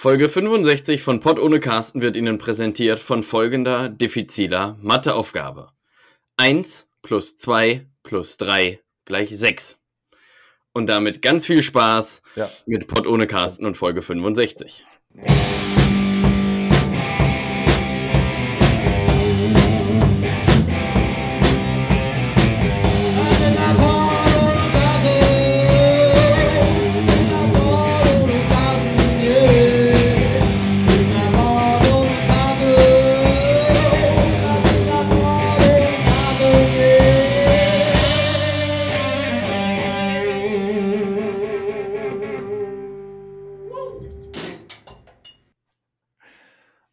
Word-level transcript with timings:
Folge 0.00 0.30
65 0.30 1.02
von 1.02 1.20
Pott 1.20 1.38
ohne 1.38 1.60
Carsten 1.60 2.00
wird 2.00 2.16
Ihnen 2.16 2.38
präsentiert 2.38 3.00
von 3.00 3.22
folgender 3.22 3.90
diffiziler 3.90 4.78
Matheaufgabe. 4.80 5.72
1 6.38 6.88
plus 7.02 7.36
2 7.36 7.86
plus 8.02 8.38
3 8.38 8.80
gleich 9.04 9.28
6. 9.28 9.76
Und 10.72 10.86
damit 10.86 11.20
ganz 11.20 11.44
viel 11.44 11.62
Spaß 11.62 12.22
Ja. 12.34 12.48
mit 12.64 12.86
Pott 12.86 13.06
ohne 13.06 13.26
Carsten 13.26 13.66
und 13.66 13.76
Folge 13.76 14.00
65. 14.00 14.86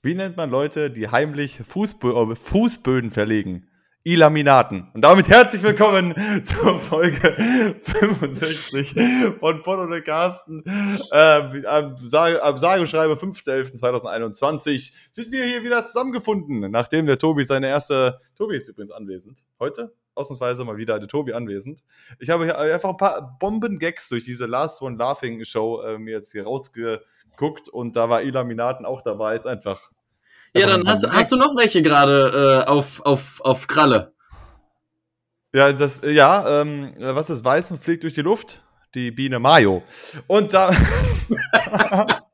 Wie 0.07 0.15
nennt 0.15 0.37
man 0.37 0.49
Leute, 0.49 0.89
die 0.89 1.09
heimlich 1.09 1.59
Fußbö 1.65 2.31
äh, 2.31 2.33
Fußböden 2.33 3.11
verlegen? 3.11 3.67
Ilaminaten. 4.05 4.89
Und 4.93 5.01
damit 5.01 5.27
herzlich 5.27 5.61
willkommen 5.61 6.15
zur 6.43 6.79
Folge 6.79 7.35
65 7.81 8.95
von 9.37 9.61
Pott 9.63 9.79
und 9.79 10.05
Carsten. 10.05 10.63
Äh, 11.11 11.65
am, 11.65 11.97
Sage, 11.97 12.41
am 12.41 12.57
sage 12.57 12.79
und 12.79 12.87
schreibe 12.87 13.15
5.11.2021 13.15 14.93
sind 15.11 15.29
wir 15.33 15.43
hier 15.43 15.61
wieder 15.65 15.83
zusammengefunden, 15.83 16.71
nachdem 16.71 17.05
der 17.05 17.17
Tobi 17.17 17.43
seine 17.43 17.67
erste... 17.67 18.21
Tobi 18.37 18.55
ist 18.55 18.69
übrigens 18.69 18.91
anwesend. 18.91 19.43
Heute 19.59 19.93
ausnahmsweise 20.15 20.63
mal 20.63 20.77
wieder 20.77 20.99
der 20.99 21.09
Tobi 21.09 21.33
anwesend. 21.33 21.83
Ich 22.17 22.29
habe 22.29 22.45
hier 22.45 22.57
einfach 22.57 22.91
ein 22.91 22.97
paar 22.97 23.37
Bomben-Gags 23.41 24.07
durch 24.07 24.23
diese 24.23 24.45
Last 24.45 24.81
One 24.81 24.95
Laughing 24.95 25.43
Show 25.43 25.81
äh, 25.81 25.97
mir 25.97 26.13
jetzt 26.13 26.31
hier 26.31 26.45
rausgeguckt 26.45 27.67
und 27.67 27.97
da 27.97 28.07
war 28.07 28.23
Ilaminaten 28.23 28.85
auch 28.85 29.01
dabei. 29.01 29.35
Ist 29.35 29.45
einfach 29.45 29.91
Ja, 30.59 30.67
dann 30.67 30.87
hast, 30.87 31.07
hast 31.09 31.31
du 31.31 31.35
noch 31.35 31.55
welche 31.55 31.81
gerade 31.81 32.63
äh, 32.65 32.69
auf, 32.69 33.01
auf, 33.05 33.41
auf 33.41 33.67
Kralle. 33.67 34.13
Ja, 35.53 35.71
das, 35.71 36.01
ja, 36.05 36.61
ähm, 36.61 36.93
was 36.99 37.29
ist 37.29 37.43
weiß 37.43 37.71
und 37.71 37.81
fliegt 37.81 38.03
durch 38.03 38.13
die 38.13 38.21
Luft? 38.21 38.61
Die 38.95 39.11
Biene 39.11 39.39
Mayo. 39.39 39.83
Und 40.27 40.53
da. 40.53 40.71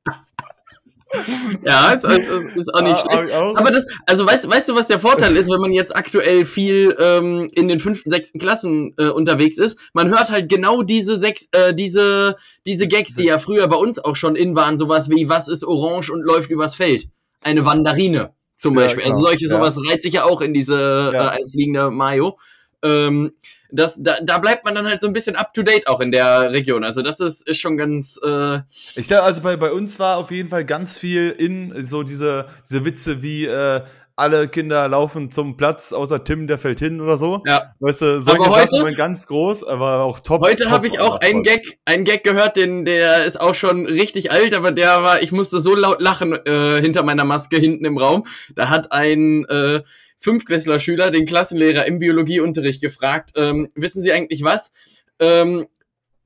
Ja, 1.62 1.92
ist, 1.92 2.06
ist, 2.06 2.28
ist, 2.56 2.74
auch 2.74 2.82
nicht 2.82 2.96
Ah, 2.96 3.18
schlecht. 3.18 3.34
auch. 3.36 3.56
Aber 3.56 3.70
das, 3.70 3.86
also 4.08 4.26
weißt, 4.26 4.50
weißt 4.50 4.70
du, 4.70 4.76
was 4.76 4.88
der 4.88 4.98
Vorteil 4.98 5.38
ist, 5.38 5.48
wenn 5.48 5.60
man 5.60 5.72
jetzt 5.72 5.96
aktuell 5.96 6.44
viel 6.44 6.96
ähm, 7.00 7.48
in 7.54 7.68
den 7.68 7.80
fünften, 7.80 8.10
sechsten 8.10 8.40
Klassen 8.40 8.96
äh, 8.98 9.10
unterwegs 9.10 9.60
ist? 9.60 9.78
Man 9.94 10.10
hört 10.10 10.32
halt 10.32 10.50
genau 10.50 10.82
diese 10.82 11.20
sechs, 11.20 11.48
äh, 11.52 11.74
diese, 11.76 12.36
diese 12.66 12.88
Gags, 12.88 13.14
die 13.16 13.26
ja 13.26 13.38
früher 13.38 13.68
bei 13.68 13.76
uns 13.78 14.00
auch 14.00 14.16
schon 14.16 14.36
in 14.36 14.56
waren, 14.56 14.78
sowas 14.80 15.10
wie 15.10 15.30
was 15.30 15.48
ist 15.48 15.64
orange 15.64 16.10
und 16.10 16.22
läuft 16.22 16.50
übers 16.50 16.76
Feld? 16.76 17.06
Eine 17.44 17.66
Wandarine 17.66 18.34
zum 18.56 18.76
Ja, 18.76 18.82
Beispiel. 18.82 19.04
Also 19.04 19.18
genau, 19.18 19.28
solche 19.28 19.46
ja. 19.46 19.52
sowas 19.52 19.78
reiht 19.90 20.02
sich 20.04 20.14
ja 20.14 20.24
auch 20.26 20.42
in 20.42 20.54
diese 20.54 21.12
Ja. 21.14 21.28
äh, 21.36 21.42
einfliegende 21.42 21.92
Mayo. 21.92 22.38
Ähm, 22.84 23.32
das, 23.72 23.98
da, 24.00 24.18
da 24.22 24.38
bleibt 24.38 24.66
man 24.66 24.76
dann 24.76 24.86
halt 24.86 25.02
so 25.02 25.08
ein 25.08 25.14
bisschen 25.14 25.36
up 25.36 25.54
to 25.54 25.64
date 25.64 25.88
auch 25.88 26.00
in 26.00 26.12
der 26.12 26.52
Region. 26.52 26.84
Also 26.84 27.02
das 27.02 27.20
ist, 27.20 27.48
ist 27.48 27.60
schon 27.60 27.76
ganz 27.76 28.20
äh, 28.24 28.60
Ich 28.96 29.08
glaube, 29.08 29.24
also 29.24 29.42
bei, 29.42 29.56
bei 29.58 29.72
uns 29.72 29.98
war 30.00 30.18
auf 30.18 30.30
jeden 30.30 30.50
Fall 30.50 30.64
ganz 30.64 30.98
viel 30.98 31.32
in 31.32 31.82
so 31.82 32.04
diese, 32.04 32.46
diese 32.70 32.86
Witze 32.86 33.24
wie 33.24 33.46
äh, 33.48 33.82
alle 34.16 34.48
Kinder 34.48 34.88
laufen 34.88 35.32
zum 35.32 35.58
Platz, 35.58 35.92
außer 35.92 36.24
Tim, 36.24 36.46
der 36.48 36.58
fällt 36.58 36.80
hin 36.80 37.02
oder 37.02 37.18
so. 37.18 37.42
ja. 37.48 37.74
Weißt 37.80 38.02
du, 38.02 38.22
solche 38.22 38.42
Aber 38.42 38.52
Sachen 38.52 38.62
heute- 38.72 38.84
waren 38.84 38.96
ganz 38.96 39.26
groß, 39.28 39.64
aber 39.64 40.04
auch 40.04 40.20
top. 40.20 40.44
Heute 40.44 40.70
habe 40.70 40.88
ich 40.88 41.00
auch 41.00 41.20
einen. 41.20 41.42
Gag, 41.44 41.80
einen 41.86 42.04
Gag 42.06 42.24
gehört, 42.24 42.56
den 42.58 42.86
der 42.86 43.26
ist 43.26 43.40
auch 43.42 43.56
schon 43.56 43.86
richtig 43.88 44.32
alt, 44.32 44.54
aber 44.54 44.72
der 44.72 45.02
war, 45.04 45.22
ich 45.24 45.32
musste 45.32 45.60
so 45.60 45.74
laut 45.76 46.00
lachen 46.02 46.34
äh, 46.46 46.80
hinter 46.82 47.04
meiner 47.04 47.24
Maske 47.26 47.58
hinten 47.58 47.86
im 47.86 47.98
Raum. 47.98 48.28
Da 48.56 48.70
hat 48.70 48.92
ein 48.92 49.46
äh, 49.46 49.82
Fünftklässler-Schüler 50.20 51.10
den 51.12 51.26
Klassenlehrer 51.26 51.86
im 51.86 52.00
Biologieunterricht 52.00 52.82
gefragt: 52.82 53.32
ähm, 53.36 53.70
Wissen 53.76 54.02
Sie 54.04 54.14
eigentlich 54.14 54.44
was? 54.44 54.72
Ähm, 55.20 55.66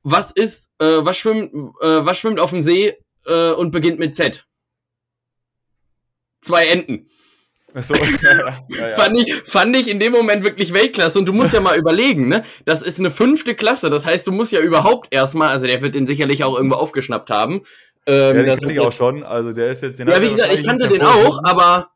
was 0.04 0.32
ist, 0.32 0.70
äh, 0.80 0.86
was 0.86 1.18
schwimmt, 1.18 1.54
äh, 1.82 2.06
was 2.06 2.18
schwimmt 2.20 2.40
auf 2.40 2.50
dem 2.52 2.62
See 2.62 2.96
äh, 3.26 3.52
und 3.52 3.72
beginnt 3.72 4.00
mit 4.00 4.14
Z? 4.14 4.46
Zwei 6.42 6.68
Enten. 6.68 7.10
So, 7.80 7.96
ja, 8.22 8.58
ja, 8.70 8.90
ja. 8.90 8.96
Fand, 8.96 9.20
ich, 9.20 9.34
fand 9.46 9.76
ich 9.76 9.88
in 9.88 10.00
dem 10.00 10.12
Moment 10.14 10.44
wirklich 10.44 10.74
Weltklasse. 10.74 11.20
Und 11.20 11.26
du 11.26 11.34
musst 11.34 11.54
ja 11.54 11.60
mal 11.60 11.78
überlegen, 11.78 12.28
ne? 12.28 12.44
Das 12.66 12.82
ist 12.82 13.00
eine 13.00 13.12
fünfte 13.12 13.56
Klasse. 13.56 13.90
Das 13.90 14.06
heißt, 14.06 14.26
du 14.28 14.32
musst 14.32 14.52
ja 14.52 14.60
überhaupt 14.62 15.08
erstmal, 15.14 15.50
also 15.50 15.68
der 15.68 15.82
wird 15.82 15.96
den 15.96 16.08
sicherlich 16.08 16.44
auch 16.44 16.56
irgendwo 16.56 16.76
aufgeschnappt 16.78 17.30
haben. 17.30 17.62
Ja, 18.08 18.30
Ähm, 18.30 18.38
den 18.38 18.46
das 18.46 18.62
kann 18.62 18.70
ich 18.70 18.80
auch 18.80 18.94
schon. 18.94 19.24
Also 19.24 19.52
der 19.54 19.70
ist 19.70 19.84
jetzt 19.84 20.00
den 20.00 20.08
ja, 20.08 20.22
wie 20.22 20.30
gesagt, 20.30 20.54
ich 20.54 20.66
kannte 20.66 20.88
den 20.88 21.02
auch, 21.02 21.40
aber 21.44 21.90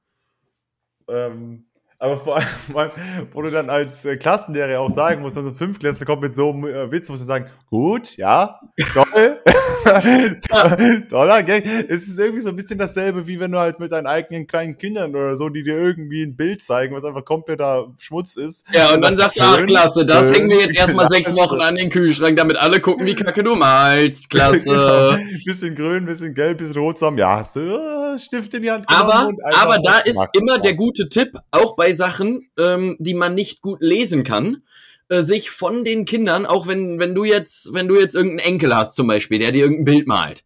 Ähm, 1.10 1.66
aber 2.02 2.18
vor 2.18 2.38
allem, 2.38 2.92
wo 3.32 3.42
du 3.44 3.52
dann 3.52 3.70
als 3.70 4.04
äh, 4.06 4.18
Klassenlehrer 4.18 4.80
auch 4.80 4.90
sagen 4.90 5.22
musst, 5.22 5.36
wenn 5.36 5.44
so 5.44 5.52
ein 5.52 5.56
Fünftklässler 5.56 6.06
kommt 6.06 6.24
mit 6.24 6.36
so 6.36 6.50
einem 6.50 6.66
äh, 6.66 6.92
Witz, 6.92 7.10
musst 7.10 7.22
du 7.22 7.28
sagen, 7.28 7.46
gut, 7.70 8.18
ja, 8.18 8.60
toll, 8.92 9.40
toller 11.10 11.44
Gag. 11.44 11.64
Es 11.88 12.08
ist 12.08 12.20
irgendwie 12.20 12.42
so 12.42 12.50
ein 12.50 12.56
bisschen 12.56 12.80
dasselbe, 12.80 13.28
wie 13.28 13.40
wenn 13.40 13.52
du 13.52 13.60
halt 13.60 13.80
mit 13.80 13.92
deinen 13.92 14.08
eigenen 14.08 14.48
kleinen 14.48 14.78
Kindern 14.78 15.16
oder 15.16 15.36
so, 15.36 15.50
die 15.50 15.62
dir 15.64 15.78
irgendwie 15.78 16.24
ein 16.24 16.36
Bild 16.36 16.64
zeigen, 16.64 16.96
was 16.96 17.06
einfach 17.06 17.24
kompletter 17.24 17.94
Schmutz 18.00 18.36
ist. 18.36 18.66
ja, 18.74 18.94
und 18.94 19.02
dann 19.02 19.16
sagst 19.16 19.40
du, 19.40 19.44
ach 19.44 19.64
klasse, 19.64 20.06
das 20.06 20.34
hängen 20.34 20.50
wir 20.50 20.62
jetzt 20.62 20.78
erstmal 20.78 21.08
sechs. 21.08 21.32
Wochen 21.32 21.62
an 21.62 21.76
den 21.76 21.90
Kühlschrank, 21.90 22.36
damit 22.36 22.58
alle 22.58 22.82
gucken, 22.82 23.06
wie 23.06 23.16
kacke 23.16 23.42
du 23.42 23.56
malst. 23.56 24.30
Klasse. 24.30 24.66
genau. 24.66 25.16
Bisschen 25.46 25.76
grün, 25.76 26.06
bisschen 26.06 26.34
gelb, 26.34 26.58
bisschen 26.58 26.76
rot 26.76 26.98
zusammen. 26.98 27.20
Ja, 27.20 27.38
hast 27.38 27.56
du 27.56 28.01
Stift 28.20 28.54
in 28.54 28.64
die 28.64 28.72
Hand 28.72 28.86
Aber, 28.88 29.32
aber 29.54 29.80
da 29.80 30.00
ist 30.00 30.14
gemacht. 30.14 30.30
immer 30.34 30.60
der 30.60 30.76
gute 30.76 31.10
Tipp, 31.10 31.38
auch 31.52 31.76
bei 31.76 31.94
Sachen, 31.94 32.50
ähm, 32.58 32.96
die 33.00 33.14
man 33.14 33.36
nicht 33.36 33.62
gut 33.62 33.80
lesen 33.82 34.24
kann, 34.24 34.64
äh, 35.10 35.22
sich 35.24 35.50
von 35.52 35.84
den 35.84 36.06
Kindern, 36.06 36.46
auch 36.46 36.68
wenn, 36.68 37.00
wenn 37.00 37.14
du 37.16 37.24
jetzt, 37.24 37.74
wenn 37.74 37.88
du 37.88 38.00
jetzt 38.00 38.16
irgendeinen 38.16 38.48
Enkel 38.54 38.76
hast 38.76 38.96
zum 38.96 39.08
Beispiel, 39.08 39.40
der 39.40 39.52
dir 39.52 39.64
irgendein 39.64 39.86
Bild 39.86 40.08
malt. 40.08 40.44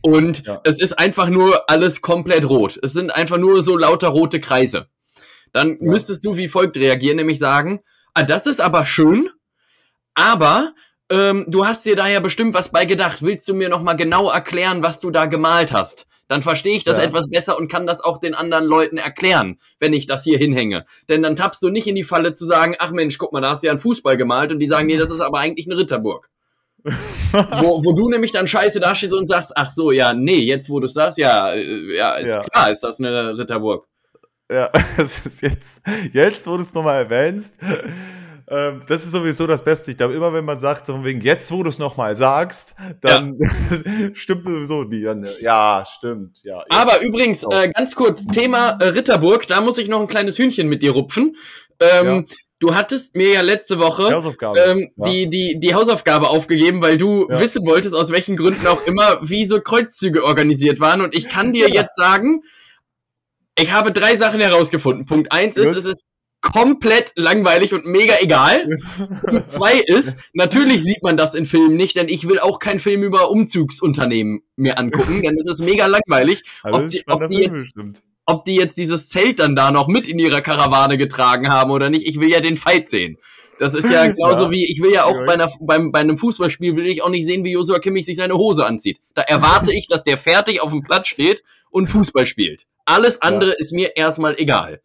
Und 0.00 0.46
Ja. 0.46 0.60
es 0.64 0.80
ist 0.80 0.98
einfach 0.98 1.28
nur 1.28 1.68
alles 1.70 2.00
komplett 2.00 2.48
rot. 2.48 2.78
Es 2.82 2.92
sind 2.92 3.14
einfach 3.14 3.36
nur 3.38 3.62
so 3.62 3.76
lauter 3.76 4.08
rote 4.08 4.40
Kreise. 4.40 4.86
Dann 5.52 5.70
Ja. 5.70 5.76
müsstest 5.80 6.24
du 6.24 6.36
wie 6.36 6.48
folgt 6.48 6.76
reagieren, 6.76 7.16
nämlich 7.16 7.38
sagen, 7.38 7.80
ah, 8.14 8.22
das 8.22 8.46
ist 8.46 8.60
aber 8.60 8.86
schön, 8.86 9.28
aber 10.14 10.72
ähm, 11.10 11.46
du 11.48 11.64
hast 11.66 11.86
dir 11.86 11.96
da 11.96 12.06
ja 12.08 12.20
bestimmt 12.20 12.54
was 12.54 12.70
bei 12.70 12.84
gedacht. 12.84 13.22
Willst 13.22 13.48
du 13.48 13.54
mir 13.54 13.68
noch 13.68 13.82
mal 13.82 13.94
genau 13.94 14.30
erklären, 14.30 14.82
was 14.82 15.00
du 15.00 15.10
da 15.10 15.24
gemalt 15.26 15.72
hast? 15.72 16.06
Dann 16.28 16.42
verstehe 16.42 16.76
ich 16.76 16.84
das 16.84 16.98
Ja. 16.98 17.04
etwas 17.04 17.28
besser 17.28 17.58
und 17.58 17.70
kann 17.70 17.86
das 17.86 18.02
auch 18.02 18.18
den 18.18 18.34
anderen 18.34 18.64
Leuten 18.64 18.98
erklären, 18.98 19.58
wenn 19.80 19.92
ich 19.92 20.06
das 20.06 20.24
hier 20.24 20.38
hinhänge. 20.38 20.84
Denn 21.08 21.22
dann 21.22 21.36
tappst 21.36 21.62
du 21.62 21.70
nicht 21.70 21.86
in 21.86 21.94
die 21.94 22.04
Falle 22.04 22.34
zu 22.34 22.44
sagen, 22.46 22.74
ach 22.78 22.90
Mensch, 22.92 23.18
guck 23.18 23.32
mal, 23.32 23.40
da 23.40 23.50
hast 23.50 23.62
du 23.62 23.66
ja 23.66 23.72
einen 23.72 23.80
Fußball 23.80 24.16
gemalt 24.16 24.52
und 24.52 24.58
die 24.60 24.66
sagen, 24.66 24.86
nee, 24.86 24.96
das 24.96 25.10
ist 25.10 25.20
aber 25.20 25.38
eigentlich 25.38 25.66
eine 25.66 25.76
Ritterburg. 25.78 26.28
wo, 26.84 27.84
wo 27.84 27.92
du 27.92 28.08
nämlich 28.08 28.30
dann 28.32 28.46
scheiße 28.46 28.78
dastehst 28.78 29.12
und 29.12 29.26
sagst, 29.26 29.52
ach 29.56 29.70
so, 29.70 29.90
ja, 29.90 30.14
nee, 30.14 30.38
jetzt 30.38 30.70
wo 30.70 30.78
du 30.80 30.86
sagst, 30.86 31.18
ja, 31.18 31.52
äh, 31.52 31.96
ja, 31.96 32.12
ist 32.14 32.28
Ja. 32.34 32.42
klar, 32.42 32.70
ist 32.70 32.82
das 32.84 32.98
eine 33.00 33.36
Ritterburg. 33.36 33.86
Ja, 34.50 34.70
das 34.96 35.26
ist 35.26 35.42
jetzt, 35.42 35.82
jetzt, 36.12 36.46
wo 36.46 36.56
du 36.56 36.62
es 36.62 36.72
nochmal 36.74 37.02
erwähnst, 37.04 37.58
ähm, 38.50 38.80
das 38.86 39.04
ist 39.04 39.12
sowieso 39.12 39.46
das 39.46 39.62
Beste. 39.62 39.90
Ich 39.90 39.96
glaube, 39.96 40.14
immer 40.14 40.32
wenn 40.32 40.44
man 40.44 40.58
sagt, 40.58 40.86
so 40.86 40.94
von 40.94 41.04
wegen, 41.04 41.20
jetzt, 41.20 41.50
wo 41.52 41.62
du 41.62 41.68
es 41.68 41.78
nochmal 41.78 42.14
sagst, 42.16 42.74
dann 43.00 43.38
stimmt 44.14 44.44
sowieso. 44.46 44.84
Dann, 44.84 45.26
Ja, 45.40 45.84
stimmt, 45.88 46.40
ja. 46.44 46.64
Aber 46.70 47.00
übrigens, 47.02 47.44
äh, 47.44 47.70
ganz 47.70 47.94
kurz, 47.94 48.24
Thema 48.26 48.70
äh, 48.80 48.88
Ritterburg, 48.88 49.46
da 49.46 49.60
muss 49.60 49.78
ich 49.78 49.88
noch 49.88 50.00
ein 50.00 50.08
kleines 50.08 50.38
Hühnchen 50.38 50.68
mit 50.68 50.82
dir 50.82 50.92
rupfen. 50.92 51.36
Ähm, 51.80 52.26
Du 52.60 52.74
hattest 52.74 53.14
mir 53.14 53.34
ja 53.34 53.40
letzte 53.40 53.78
Woche 53.78 54.12
Hausaufgabe. 54.12 54.58
ähm, 54.58 54.88
ja. 54.96 55.04
die, 55.08 55.30
die, 55.30 55.60
die 55.60 55.74
Hausaufgabe 55.76 56.28
aufgegeben, 56.28 56.82
weil 56.82 56.96
du 56.96 57.28
Ja. 57.30 57.38
wissen 57.38 57.64
wolltest, 57.64 57.94
aus 57.94 58.10
welchen 58.10 58.36
Gründen 58.36 58.66
auch 58.66 58.84
immer, 58.84 59.20
wie 59.22 59.46
so 59.46 59.60
Kreuzzüge 59.60 60.24
organisiert 60.24 60.80
waren. 60.80 61.00
Und 61.00 61.16
ich 61.16 61.28
kann 61.28 61.52
dir 61.52 61.68
Ja. 61.68 61.82
jetzt 61.82 61.94
sagen, 61.94 62.42
ich 63.56 63.70
habe 63.70 63.92
drei 63.92 64.16
Sachen 64.16 64.40
herausgefunden. 64.40 65.04
Punkt 65.04 65.30
eins 65.30 65.56
ist, 65.56 65.68
Gut. 65.68 65.76
es 65.76 65.84
ist 65.84 66.02
komplett 66.40 67.12
langweilig 67.16 67.74
und 67.74 67.84
mega 67.86 68.14
egal. 68.20 68.68
Punkt 69.26 69.48
zwei 69.50 69.74
ist, 69.74 70.16
natürlich 70.32 70.82
sieht 70.84 71.02
man 71.02 71.16
das 71.16 71.34
in 71.34 71.46
Filmen 71.46 71.76
nicht, 71.76 71.96
denn 71.96 72.08
ich 72.08 72.28
will 72.28 72.38
auch 72.38 72.58
keinen 72.58 72.78
Film 72.80 73.02
über 73.02 73.30
Umzugsunternehmen 73.30 74.42
mir 74.56 74.78
angucken, 74.78 75.22
denn 75.22 75.36
es 75.38 75.50
ist 75.50 75.60
mega 75.60 75.86
langweilig. 75.86 76.42
Also, 76.62 76.80
ob 76.80 76.88
die- 76.90 77.02
ob 77.06 77.28
die 77.28 77.40
jetzt- 77.42 78.02
ob 78.30 78.44
die 78.44 78.56
jetzt 78.56 78.76
dieses 78.76 79.08
Zelt 79.08 79.38
dann 79.38 79.56
da 79.56 79.70
noch 79.70 79.88
mit 79.88 80.06
in 80.06 80.18
ihrer 80.18 80.42
Karawane 80.42 80.98
getragen 80.98 81.48
haben 81.48 81.70
oder 81.70 81.88
nicht. 81.88 82.06
Ich 82.06 82.20
will 82.20 82.30
ja 82.30 82.40
den 82.40 82.58
Fight 82.58 82.88
sehen. 82.90 83.16
Das 83.58 83.72
ist 83.74 83.90
ja 83.90 84.06
genauso 84.12 84.44
ja. 84.44 84.50
wie, 84.50 84.70
ich 84.70 84.82
will 84.82 84.92
ja 84.92 85.04
auch 85.04 85.16
bei, 85.26 85.32
einer, 85.32 85.50
beim, 85.60 85.92
bei 85.92 86.00
einem 86.00 86.18
Fußballspiel, 86.18 86.76
will 86.76 86.86
ich 86.86 87.02
auch 87.02 87.08
nicht 87.08 87.24
sehen, 87.24 87.42
wie 87.42 87.52
Joshua 87.52 87.78
Kimmich 87.78 88.04
sich 88.04 88.16
seine 88.18 88.34
Hose 88.34 88.66
anzieht. 88.66 88.98
Da 89.14 89.22
erwarte 89.22 89.72
ich, 89.72 89.86
dass 89.88 90.04
der 90.04 90.18
fertig 90.18 90.60
auf 90.60 90.70
dem 90.70 90.82
Platz 90.82 91.08
steht 91.08 91.42
und 91.70 91.86
Fußball 91.86 92.26
spielt. 92.26 92.66
Alles 92.84 93.20
andere 93.22 93.50
ja. 93.50 93.56
ist 93.58 93.72
mir 93.72 93.96
erstmal 93.96 94.34
egal. 94.38 94.82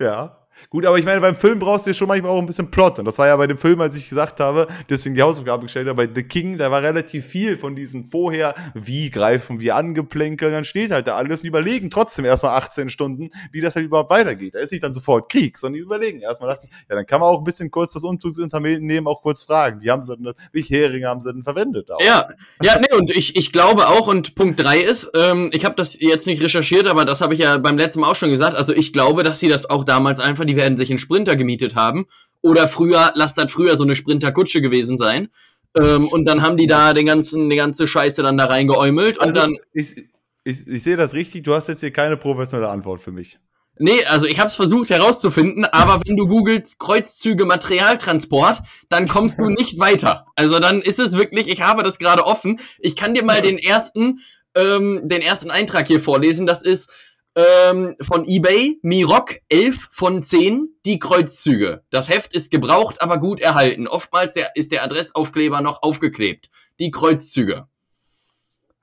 Ja. 0.00 0.43
Gut, 0.74 0.86
aber 0.86 0.98
ich 0.98 1.04
meine, 1.04 1.20
beim 1.20 1.36
Film 1.36 1.60
brauchst 1.60 1.86
du 1.86 1.90
ja 1.90 1.94
schon 1.94 2.08
manchmal 2.08 2.32
auch 2.32 2.40
ein 2.40 2.46
bisschen 2.46 2.68
Plot. 2.68 2.98
Und 2.98 3.04
das 3.04 3.16
war 3.18 3.28
ja 3.28 3.36
bei 3.36 3.46
dem 3.46 3.56
Film, 3.56 3.80
als 3.80 3.96
ich 3.96 4.08
gesagt 4.08 4.40
habe, 4.40 4.66
deswegen 4.90 5.14
die 5.14 5.22
Hausaufgabe 5.22 5.62
gestellt 5.62 5.86
habe, 5.86 6.04
bei 6.04 6.12
The 6.12 6.24
King, 6.24 6.58
da 6.58 6.68
war 6.68 6.82
relativ 6.82 7.26
viel 7.26 7.56
von 7.56 7.76
diesen 7.76 8.02
vorher, 8.02 8.56
wie 8.74 9.08
greifen 9.08 9.60
wir 9.60 9.76
an, 9.76 9.94
Geplänkel, 9.94 10.50
dann 10.50 10.64
steht 10.64 10.90
halt 10.90 11.06
da 11.06 11.14
alles 11.14 11.42
und 11.42 11.46
überlegen 11.46 11.90
trotzdem 11.92 12.24
erstmal 12.24 12.56
18 12.56 12.88
Stunden, 12.88 13.28
wie 13.52 13.60
das 13.60 13.76
halt 13.76 13.86
überhaupt 13.86 14.10
weitergeht. 14.10 14.56
Da 14.56 14.58
ist 14.58 14.72
nicht 14.72 14.82
dann 14.82 14.92
sofort 14.92 15.30
Krieg, 15.30 15.56
sondern 15.58 15.74
die 15.74 15.82
überlegen 15.82 16.22
erstmal. 16.22 16.50
dachte 16.50 16.66
ich, 16.68 16.76
ja, 16.88 16.96
dann 16.96 17.06
kann 17.06 17.20
man 17.20 17.28
auch 17.28 17.38
ein 17.38 17.44
bisschen 17.44 17.70
kurz 17.70 17.92
das 17.92 18.02
Umzugsunternehmen 18.02 19.06
auch 19.06 19.22
kurz 19.22 19.44
fragen. 19.44 19.80
Wie 19.80 19.92
haben 19.92 20.02
sie 20.02 20.16
denn, 20.16 20.32
welche 20.50 20.74
Heringe 20.74 21.06
haben 21.06 21.20
sie 21.20 21.32
denn 21.32 21.44
verwendet? 21.44 21.88
Auch? 21.92 22.00
Ja, 22.00 22.28
ja, 22.60 22.80
nee, 22.80 22.98
und 22.98 23.12
ich, 23.12 23.36
ich 23.36 23.52
glaube 23.52 23.86
auch, 23.86 24.08
und 24.08 24.34
Punkt 24.34 24.58
drei 24.58 24.78
ist, 24.80 25.08
ähm, 25.14 25.50
ich 25.52 25.64
habe 25.64 25.76
das 25.76 26.00
jetzt 26.00 26.26
nicht 26.26 26.42
recherchiert, 26.42 26.88
aber 26.88 27.04
das 27.04 27.20
habe 27.20 27.34
ich 27.34 27.38
ja 27.38 27.58
beim 27.58 27.78
letzten 27.78 28.00
Mal 28.00 28.10
auch 28.10 28.16
schon 28.16 28.30
gesagt, 28.30 28.56
also 28.56 28.72
ich 28.72 28.92
glaube, 28.92 29.22
dass 29.22 29.38
sie 29.38 29.46
das 29.46 29.70
auch 29.70 29.84
damals 29.84 30.18
einfach, 30.18 30.44
die 30.44 30.63
werden 30.64 30.78
sich 30.78 30.90
einen 30.90 30.98
Sprinter 30.98 31.36
gemietet 31.36 31.74
haben. 31.74 32.06
Oder 32.40 32.68
früher, 32.68 33.12
lasst 33.14 33.36
das 33.38 33.52
früher 33.52 33.76
so 33.76 33.84
eine 33.84 33.96
Sprinterkutsche 33.96 34.62
gewesen 34.62 34.96
sein. 34.98 35.28
Ähm, 35.76 36.08
und 36.08 36.24
dann 36.24 36.42
haben 36.42 36.56
die 36.56 36.66
da 36.66 36.94
den 36.94 37.06
ganzen, 37.06 37.50
die 37.50 37.56
ganze 37.56 37.86
Scheiße 37.86 38.22
dann 38.22 38.38
da 38.38 38.46
reingeäumelt 38.46 39.18
und 39.18 39.26
also, 39.26 39.40
dann. 39.40 39.56
Ich, 39.72 39.96
ich, 40.44 40.66
ich 40.66 40.82
sehe 40.82 40.96
das 40.96 41.14
richtig, 41.14 41.42
du 41.42 41.54
hast 41.54 41.68
jetzt 41.68 41.80
hier 41.80 41.90
keine 41.90 42.16
professionelle 42.16 42.70
Antwort 42.70 43.00
für 43.00 43.12
mich. 43.12 43.38
Nee, 43.78 44.04
also 44.04 44.26
ich 44.26 44.38
habe 44.38 44.48
es 44.48 44.54
versucht 44.54 44.90
herauszufinden, 44.90 45.64
aber 45.64 46.00
wenn 46.06 46.16
du 46.16 46.28
googelst 46.28 46.78
Kreuzzüge 46.78 47.44
Materialtransport, 47.44 48.62
dann 48.88 49.08
kommst 49.08 49.40
du 49.40 49.48
nicht 49.48 49.80
weiter. 49.80 50.26
Also 50.36 50.60
dann 50.60 50.80
ist 50.80 51.00
es 51.00 51.14
wirklich, 51.14 51.48
ich 51.48 51.60
habe 51.60 51.82
das 51.82 51.98
gerade 51.98 52.24
offen. 52.24 52.60
Ich 52.78 52.94
kann 52.94 53.14
dir 53.14 53.24
mal 53.24 53.42
den 53.42 53.58
ersten, 53.58 54.20
ähm, 54.54 55.00
den 55.08 55.22
ersten 55.22 55.50
Eintrag 55.50 55.88
hier 55.88 55.98
vorlesen. 55.98 56.46
Das 56.46 56.62
ist 56.62 56.88
ähm, 57.36 57.96
von 58.00 58.26
eBay, 58.26 58.78
Miroc 58.82 59.36
11 59.48 59.88
von 59.90 60.22
10, 60.22 60.68
die 60.86 60.98
Kreuzzüge. 60.98 61.82
Das 61.90 62.08
Heft 62.08 62.34
ist 62.34 62.50
gebraucht, 62.50 63.02
aber 63.02 63.18
gut 63.18 63.40
erhalten. 63.40 63.88
Oftmals 63.88 64.34
der, 64.34 64.54
ist 64.54 64.72
der 64.72 64.84
Adressaufkleber 64.84 65.60
noch 65.60 65.82
aufgeklebt. 65.82 66.50
Die 66.78 66.90
Kreuzzüge. 66.90 67.66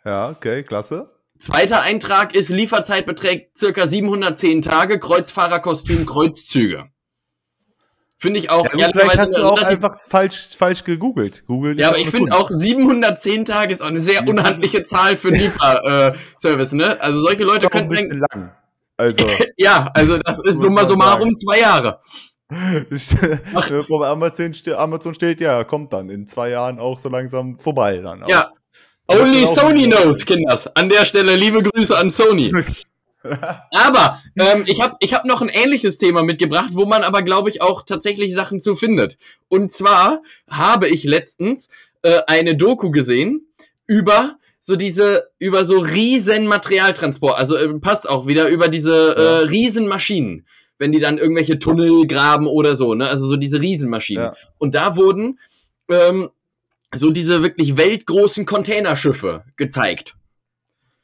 Ja, 0.04 0.30
okay, 0.30 0.64
klasse. 0.64 1.12
Zweiter 1.38 1.82
Eintrag 1.82 2.36
ist 2.36 2.50
Lieferzeit 2.50 3.06
beträgt 3.06 3.58
circa 3.58 3.88
710 3.88 4.62
Tage, 4.62 5.00
Kreuzfahrerkostüm, 5.00 6.06
Kreuzzüge. 6.06 6.92
Finde 8.22 8.40
ich 8.40 8.52
auch. 8.52 8.72
Ja, 8.78 8.90
vielleicht 8.92 9.18
hast 9.18 9.36
du 9.36 9.44
auch 9.44 9.60
einfach 9.64 10.00
falsch, 10.00 10.56
falsch 10.56 10.84
gegoogelt. 10.84 11.44
Google 11.48 11.80
ja, 11.80 11.88
aber 11.88 11.98
ich 11.98 12.12
finde 12.12 12.38
auch 12.38 12.52
710 12.52 13.46
Tage 13.46 13.74
ist 13.74 13.82
auch 13.82 13.88
eine 13.88 14.00
sehr 14.00 14.28
unhandliche 14.28 14.84
Zahl 14.84 15.16
für 15.16 15.30
Lieferservice, 15.30 16.74
äh, 16.74 16.76
ne? 16.76 17.02
Also 17.02 17.20
solche 17.20 17.42
Leute 17.42 17.68
können. 17.68 17.86
Ein 17.86 17.90
bisschen 17.90 18.20
lang. 18.20 18.52
Also. 18.96 19.26
ja, 19.58 19.90
also 19.96 20.20
das 20.20 20.38
ist 20.44 20.62
summa 20.62 20.86
summarum 20.86 21.36
zwei 21.36 21.62
Jahre. 21.62 22.00
Vor 23.88 24.06
Amazon, 24.06 24.54
Amazon 24.76 25.16
steht, 25.16 25.42
ja, 25.42 25.64
kommt 25.64 25.92
dann 25.92 26.10
in 26.10 26.28
zwei 26.28 26.50
Jahren 26.52 26.78
auch 26.78 27.00
so 27.00 27.10
langsam 27.10 27.58
vorbei 27.58 27.98
dann. 27.98 28.22
Auch. 28.22 28.30
Ja. 28.30 28.52
Only 29.08 29.48
Sony 29.48 29.88
knows, 29.88 30.24
Kinders. 30.28 30.68
An 30.76 30.90
der 30.90 31.06
Stelle 31.06 31.36
liebe 31.36 31.64
Grüße 31.64 31.98
an 31.98 32.12
Sony. 32.12 32.54
aber 33.72 34.22
ähm, 34.38 34.64
ich 34.66 34.82
habe 34.82 34.96
ich 35.00 35.14
hab 35.14 35.26
noch 35.26 35.42
ein 35.42 35.50
ähnliches 35.50 35.98
Thema 35.98 36.24
mitgebracht, 36.24 36.70
wo 36.72 36.86
man 36.86 37.04
aber, 37.04 37.22
glaube 37.22 37.50
ich, 37.50 37.62
auch 37.62 37.84
tatsächlich 37.84 38.34
Sachen 38.34 38.60
zu 38.60 38.76
findet. 38.76 39.18
Und 39.48 39.72
zwar 39.72 40.22
habe 40.50 40.88
ich 40.88 41.04
letztens 41.04 41.70
äh, 42.02 42.22
eine 42.28 42.56
Doku 42.56 42.92
gesehen 42.92 43.48
über 43.88 44.38
so 44.60 44.76
diese, 44.76 45.30
über 45.40 45.66
so 45.66 45.80
riesen 45.80 46.46
Materialtransport, 46.48 47.38
also 47.38 47.56
äh, 47.56 47.80
passt 47.80 48.08
auch 48.08 48.28
wieder, 48.28 48.48
über 48.48 48.68
diese 48.68 49.16
äh, 49.16 49.48
riesen 49.48 49.88
Maschinen, 49.88 50.46
wenn 50.78 50.92
die 50.92 51.00
dann 51.00 51.18
irgendwelche 51.18 51.60
Tunnel 51.60 52.06
graben 52.06 52.48
oder 52.48 52.76
so, 52.76 52.94
ne? 52.94 53.08
Also 53.08 53.28
so 53.28 53.38
diese 53.38 53.60
Riesenmaschinen. 53.60 54.26
Ja. 54.26 54.34
Und 54.60 54.76
da 54.76 54.96
wurden 54.96 55.40
ähm, 55.90 56.30
so 56.94 57.10
diese 57.10 57.42
wirklich 57.42 57.76
weltgroßen 57.78 58.46
Containerschiffe 58.46 59.44
gezeigt. 59.58 60.16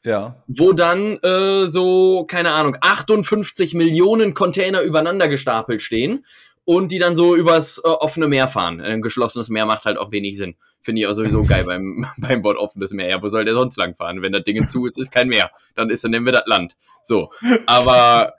Ja. 0.04 0.42
Wo 0.46 0.72
dann 0.72 1.18
äh, 1.18 1.66
so, 1.66 2.24
keine 2.24 2.52
Ahnung, 2.52 2.76
58 2.80 3.74
Millionen 3.74 4.34
Container 4.34 4.82
übereinander 4.82 5.28
gestapelt 5.28 5.82
stehen 5.82 6.24
und 6.64 6.92
die 6.92 6.98
dann 6.98 7.16
so 7.16 7.34
übers 7.34 7.78
äh, 7.78 7.88
offene 7.88 8.28
Meer 8.28 8.48
fahren. 8.48 8.80
Ein 8.80 9.02
geschlossenes 9.02 9.48
Meer 9.48 9.66
macht 9.66 9.84
halt 9.86 9.98
auch 9.98 10.12
wenig 10.12 10.36
Sinn. 10.36 10.56
Finde 10.82 11.00
ich 11.00 11.06
auch 11.06 11.14
sowieso 11.14 11.44
geil 11.44 11.64
beim, 11.64 12.06
beim 12.18 12.44
Wort 12.44 12.58
offenes 12.58 12.92
Meer. 12.92 13.08
Ja, 13.08 13.22
wo 13.22 13.28
soll 13.28 13.44
der 13.44 13.54
sonst 13.54 13.76
lang 13.76 13.96
fahren? 13.96 14.22
Wenn 14.22 14.32
das 14.32 14.44
Ding 14.44 14.68
zu 14.68 14.86
ist, 14.86 14.98
ist 14.98 15.10
kein 15.10 15.28
Meer. 15.28 15.50
Dann 15.74 15.90
ist, 15.90 16.04
dann 16.04 16.12
nennen 16.12 16.26
wir 16.26 16.32
das 16.32 16.46
Land. 16.46 16.76
So. 17.02 17.30
Aber. 17.66 18.34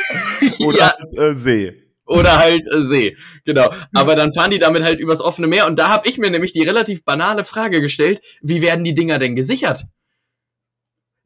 Oder 0.60 0.78
ja. 0.78 0.94
halt, 0.98 1.18
äh, 1.18 1.34
See. 1.34 1.84
Oder 2.06 2.38
halt 2.38 2.66
äh, 2.70 2.80
See, 2.80 3.16
genau. 3.44 3.70
Aber 3.94 4.14
dann 4.14 4.32
fahren 4.32 4.50
die 4.50 4.58
damit 4.58 4.82
halt 4.82 4.98
übers 4.98 5.20
offene 5.20 5.46
Meer 5.46 5.66
und 5.66 5.78
da 5.78 5.88
habe 5.88 6.08
ich 6.08 6.18
mir 6.18 6.30
nämlich 6.30 6.52
die 6.52 6.62
relativ 6.62 7.04
banale 7.04 7.44
Frage 7.44 7.80
gestellt, 7.80 8.20
wie 8.42 8.60
werden 8.60 8.84
die 8.84 8.94
Dinger 8.94 9.18
denn 9.18 9.34
gesichert? 9.34 9.84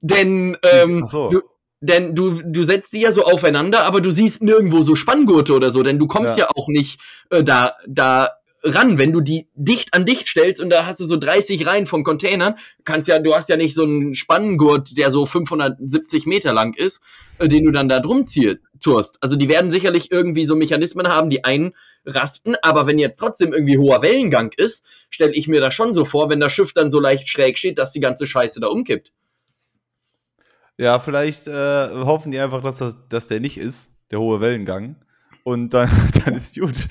Denn, 0.01 0.57
ähm, 0.63 1.07
so. 1.07 1.29
du, 1.31 1.41
denn 1.81 2.15
du, 2.15 2.43
du 2.45 2.63
setzt 2.63 2.93
die 2.93 3.01
ja 3.01 3.13
so 3.13 3.25
aufeinander, 3.25 3.85
aber 3.85 4.01
du 4.01 4.11
siehst 4.11 4.43
nirgendwo 4.43 4.83
so 4.83 4.97
Spanngurte 4.97 5.55
oder 5.55 5.71
so, 5.71 5.83
denn 5.83 5.99
du 5.99 6.07
kommst 6.07 6.37
ja, 6.37 6.45
ja 6.45 6.51
auch 6.55 6.69
nicht 6.69 7.01
äh, 7.31 7.45
da, 7.45 7.75
da 7.87 8.31
ran, 8.63 8.99
wenn 8.99 9.13
du 9.13 9.21
die 9.21 9.49
dicht 9.55 9.95
an 9.95 10.05
dicht 10.05 10.27
stellst 10.27 10.61
und 10.61 10.71
da 10.71 10.87
hast 10.87 11.01
du 11.01 11.07
so 11.07 11.17
30 11.17 11.67
Reihen 11.67 11.87
von 11.87 12.03
Containern, 12.03 12.57
kannst 12.85 13.09
ja, 13.09 13.19
du 13.19 13.35
hast 13.35 13.49
ja 13.49 13.57
nicht 13.57 13.75
so 13.75 13.85
einen 13.85 14.15
Spanngurt, 14.15 14.99
der 14.99 15.11
so 15.11 15.27
570 15.27 16.27
Meter 16.27 16.53
lang 16.53 16.75
ist, 16.75 17.01
äh, 17.39 17.49
den 17.49 17.65
du 17.65 17.71
dann 17.71 17.89
da 17.89 18.01
drum 18.01 18.27
ziehst. 18.27 18.59
Also 19.21 19.37
die 19.37 19.49
werden 19.49 19.71
sicherlich 19.71 20.11
irgendwie 20.13 20.45
so 20.45 20.55
Mechanismen 20.55 21.09
haben, 21.09 21.31
die 21.31 21.45
einrasten, 21.45 22.57
aber 22.63 22.87
wenn 22.87 22.99
jetzt 22.99 23.19
trotzdem 23.19 23.53
irgendwie 23.53 23.79
hoher 23.79 24.03
Wellengang 24.03 24.53
ist, 24.57 24.85
stelle 25.11 25.33
ich 25.33 25.49
mir 25.49 25.61
das 25.61 25.75
schon 25.75 25.93
so 25.93 26.05
vor, 26.05 26.31
wenn 26.31 26.41
das 26.41 26.53
Schiff 26.53 26.73
dann 26.73 26.91
so 26.91 27.01
leicht 27.01 27.29
schräg 27.29 27.59
steht, 27.59 27.79
dass 27.79 27.93
die 27.93 28.01
ganze 28.01 28.25
Scheiße 28.25 28.61
da 28.61 28.69
umkippt. 28.69 29.13
Ja, 30.79 31.01
vielleicht 31.01 31.49
äh, 31.49 31.89
hoffen 31.91 32.31
die 32.31 32.39
einfach, 32.39 32.63
dass, 32.63 32.79
das, 32.79 32.97
dass 33.09 33.27
der 33.27 33.41
nicht 33.41 33.59
ist, 33.59 33.91
der 34.13 34.21
hohe 34.21 34.41
Wellengang. 34.41 34.97
Und 35.43 35.75
dann, 35.75 35.91
dann 36.25 36.35
ist 36.35 36.55
gut. 36.59 36.87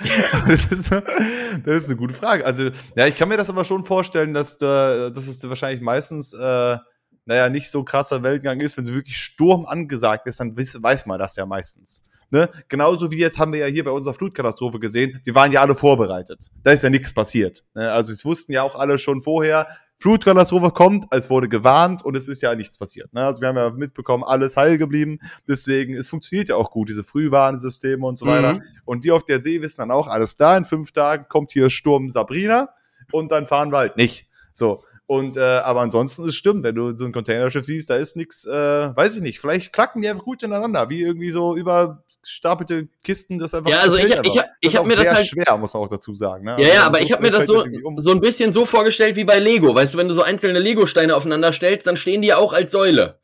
das, 0.48 0.66
ist, 0.66 0.92
das 0.92 1.76
ist 1.78 1.90
eine 1.90 1.98
gute 1.98 2.14
Frage. 2.14 2.46
Also, 2.46 2.70
ja, 2.96 3.08
ich 3.08 3.16
kann 3.16 3.30
mir 3.30 3.38
das 3.38 3.50
aber 3.50 3.64
schon 3.64 3.86
vorstellen, 3.86 4.34
dass, 4.34 4.58
da, 4.58 5.10
dass 5.10 5.28
es 5.28 5.48
wahrscheinlich 5.48 5.82
meistens, 5.82 6.34
äh, 6.34 6.78
naja, 7.26 7.50
nicht 7.50 7.70
so 7.70 7.84
krasser 7.84 8.24
Wellengang 8.24 8.60
ist. 8.60 8.78
Wenn 8.78 8.86
so 8.86 8.94
wirklich 8.94 9.18
Sturm 9.18 9.66
angesagt 9.66 10.28
ist, 10.28 10.40
dann 10.40 10.58
weiß, 10.58 10.82
weiß 10.82 11.06
man 11.06 11.20
das 11.20 11.38
ja 11.38 11.46
meistens. 11.46 12.04
Ne? 12.30 12.50
Genauso 12.68 13.10
wie 13.12 13.20
jetzt 13.20 13.40
haben 13.40 13.54
wir 13.54 13.60
ja 13.60 13.68
hier 13.68 13.86
bei 13.86 13.92
unserer 13.92 14.14
Flutkatastrophe 14.14 14.80
gesehen, 14.80 15.22
wir 15.24 15.34
waren 15.34 15.52
ja 15.52 15.62
alle 15.62 15.76
vorbereitet. 15.76 16.50
Da 16.64 16.72
ist 16.72 16.84
ja 16.84 16.90
nichts 16.90 17.14
passiert. 17.14 17.64
Ne? 17.74 17.90
Also 17.90 18.12
es 18.12 18.26
wussten 18.26 18.52
ja 18.52 18.64
auch 18.64 18.76
alle 18.76 19.00
schon 19.00 19.22
vorher, 19.22 19.68
Flutkatastrophe 20.00 20.72
kommt, 20.72 21.06
es 21.12 21.30
wurde 21.30 21.50
gewarnt 21.50 22.06
und 22.06 22.16
es 22.16 22.28
ist 22.28 22.42
ja 22.42 22.54
nichts 22.54 22.78
passiert. 22.78 23.12
Ne? 23.14 23.26
Also 23.26 23.42
wir 23.42 23.48
haben 23.48 23.56
ja 23.56 23.72
mitbekommen, 23.72 24.24
alles 24.24 24.56
heil 24.56 24.78
geblieben. 24.78 25.20
Deswegen, 25.48 25.96
es 25.96 26.08
funktioniert 26.08 26.50
ja 26.50 26.56
auch 26.56 26.70
gut, 26.70 26.90
diese 26.90 27.04
Frühwarnsysteme 27.04 28.06
und 28.06 28.20
so 28.20 28.26
mhm. 28.26 28.30
weiter. 28.30 28.60
Und 28.86 29.06
die 29.06 29.12
auf 29.12 29.26
der 29.26 29.40
See 29.40 29.62
wissen 29.62 29.82
dann 29.82 29.92
auch, 29.92 30.08
alles 30.08 30.38
da, 30.38 30.56
in 30.56 30.66
fünf 30.66 30.92
Tagen 30.92 31.26
kommt 31.30 31.52
hier 31.52 31.70
Sturm 31.70 32.10
Sabrina 32.10 32.70
und 33.12 33.32
dann 33.32 33.48
fahren 33.48 33.72
wir 33.72 33.78
halt 33.78 33.98
nicht. 33.98 34.28
So. 34.52 34.84
Und 35.08 35.38
äh, 35.38 35.42
aber 35.42 35.80
ansonsten 35.80 36.28
ist 36.28 36.36
stimmt, 36.36 36.64
wenn 36.64 36.76
du 36.76 36.96
so 36.96 37.06
ein 37.06 37.14
Containerschiff 37.14 37.64
siehst, 37.64 37.90
da 37.90 37.96
ist 37.96 38.18
nichts, 38.18 38.44
äh, 38.44 38.52
weiß 38.52 39.16
ich 39.16 39.22
nicht, 39.22 39.40
vielleicht 39.40 39.72
klacken 39.72 40.02
die 40.02 40.10
einfach 40.10 40.26
gut 40.26 40.44
ineinander, 40.44 40.90
wie 40.90 41.02
irgendwie 41.02 41.32
so 41.32 41.56
überstapelte 41.56 42.90
Kisten, 43.06 43.40
das 43.40 43.54
einfach. 43.54 43.72
Ja, 43.72 43.80
also 43.80 43.96
ich, 43.96 44.04
ich, 44.04 44.20
ich, 44.22 44.42
ich 44.60 44.76
habe 44.76 44.86
mir 44.86 44.98
das 44.98 45.10
halt 45.10 45.26
schwer, 45.26 45.58
muss 45.58 45.74
man 45.74 45.84
auch 45.84 45.88
dazu 45.88 46.14
sagen. 46.14 46.44
Ne? 46.44 46.52
Ja, 46.52 46.58
also, 46.58 46.72
ja, 46.72 46.84
aber 46.84 47.02
ich 47.02 47.14
habe 47.14 47.22
mir 47.22 47.32
das 47.32 47.48
so 47.48 47.64
um. 47.86 47.98
so 47.98 48.12
ein 48.12 48.20
bisschen 48.20 48.52
so 48.52 48.66
vorgestellt 48.66 49.16
wie 49.16 49.24
bei 49.24 49.40
Lego, 49.40 49.74
weißt 49.74 49.94
du, 49.94 49.98
wenn 49.98 50.10
du 50.10 50.14
so 50.14 50.24
einzelne 50.24 50.60
Lego-Steine 50.60 51.16
aufeinander 51.16 51.54
stellst, 51.54 51.88
dann 51.88 51.96
stehen 51.96 52.22
die 52.22 52.28
ja 52.28 52.38
auch 52.38 52.52
als 52.52 52.74
Säule. 52.74 53.20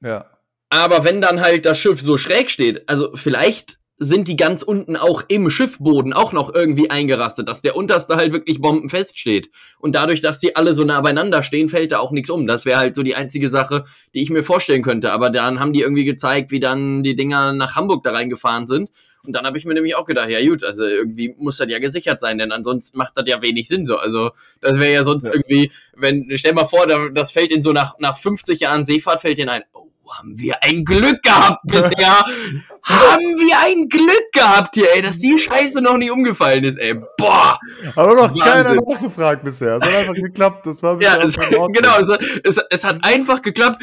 Ja. 0.00 0.26
Aber 0.70 1.04
wenn 1.04 1.20
dann 1.20 1.40
halt 1.40 1.66
das 1.66 1.78
Schiff 1.78 2.00
so 2.00 2.18
schräg 2.18 2.50
steht, 2.50 2.88
also 2.88 3.12
vielleicht 3.14 3.78
sind 4.02 4.28
die 4.28 4.36
ganz 4.36 4.62
unten 4.62 4.96
auch 4.96 5.22
im 5.28 5.48
Schiffboden 5.48 6.12
auch 6.12 6.32
noch 6.32 6.52
irgendwie 6.52 6.90
eingerastet, 6.90 7.48
dass 7.48 7.62
der 7.62 7.76
unterste 7.76 8.16
halt 8.16 8.32
wirklich 8.32 8.60
bombenfest 8.60 9.18
steht. 9.18 9.50
Und 9.78 9.94
dadurch, 9.94 10.20
dass 10.20 10.40
die 10.40 10.56
alle 10.56 10.74
so 10.74 10.84
nah 10.84 11.00
beieinander 11.00 11.42
stehen, 11.42 11.68
fällt 11.68 11.92
da 11.92 11.98
auch 11.98 12.10
nichts 12.10 12.30
um. 12.30 12.46
Das 12.46 12.64
wäre 12.64 12.78
halt 12.78 12.94
so 12.94 13.02
die 13.02 13.14
einzige 13.14 13.48
Sache, 13.48 13.84
die 14.14 14.22
ich 14.22 14.30
mir 14.30 14.42
vorstellen 14.42 14.82
könnte. 14.82 15.12
Aber 15.12 15.30
dann 15.30 15.60
haben 15.60 15.72
die 15.72 15.80
irgendwie 15.80 16.04
gezeigt, 16.04 16.50
wie 16.50 16.60
dann 16.60 17.02
die 17.02 17.14
Dinger 17.14 17.52
nach 17.52 17.76
Hamburg 17.76 18.02
da 18.02 18.12
reingefahren 18.12 18.66
sind. 18.66 18.90
Und 19.24 19.34
dann 19.34 19.46
habe 19.46 19.56
ich 19.56 19.64
mir 19.64 19.74
nämlich 19.74 19.94
auch 19.94 20.04
gedacht, 20.04 20.28
ja 20.30 20.44
gut, 20.44 20.64
also 20.64 20.84
irgendwie 20.84 21.34
muss 21.38 21.56
das 21.56 21.68
ja 21.68 21.78
gesichert 21.78 22.20
sein, 22.20 22.38
denn 22.38 22.50
ansonsten 22.50 22.98
macht 22.98 23.16
das 23.16 23.24
ja 23.28 23.40
wenig 23.40 23.68
Sinn 23.68 23.86
so. 23.86 23.96
Also 23.96 24.32
das 24.60 24.74
wäre 24.78 24.92
ja 24.92 25.04
sonst 25.04 25.26
ja. 25.26 25.32
irgendwie, 25.32 25.70
wenn, 25.94 26.28
stell 26.34 26.54
mal 26.54 26.64
vor, 26.64 26.86
das 27.10 27.30
fällt 27.30 27.52
in 27.52 27.62
so 27.62 27.72
nach, 27.72 27.98
nach 28.00 28.16
50 28.16 28.58
Jahren 28.58 28.84
Seefahrt, 28.84 29.20
fällt 29.20 29.38
in 29.38 29.48
ein, 29.48 29.62
haben 30.10 30.38
wir 30.38 30.62
ein 30.62 30.84
Glück 30.84 31.22
gehabt 31.22 31.60
bisher. 31.64 32.24
haben 32.82 33.20
wir 33.20 33.58
ein 33.60 33.88
Glück 33.88 34.32
gehabt 34.32 34.74
hier, 34.74 34.92
ey, 34.94 35.02
dass 35.02 35.18
die 35.18 35.38
Scheiße 35.38 35.80
noch 35.80 35.96
nie 35.96 36.10
umgefallen 36.10 36.64
ist, 36.64 36.78
ey. 36.78 36.94
Boah. 37.16 37.58
Aber 37.96 38.14
noch 38.14 38.38
keiner 38.38 38.74
nachgefragt 38.74 39.44
bisher. 39.44 39.76
Es 39.76 39.82
hat 39.82 39.94
einfach 39.94 40.14
geklappt. 40.14 40.66
Das 40.66 40.82
war 40.82 41.00
ja, 41.00 41.16
es, 41.22 41.36
genau. 41.72 41.98
Es, 41.98 42.40
es, 42.44 42.64
es 42.70 42.84
hat 42.84 43.04
einfach 43.04 43.42
geklappt. 43.42 43.82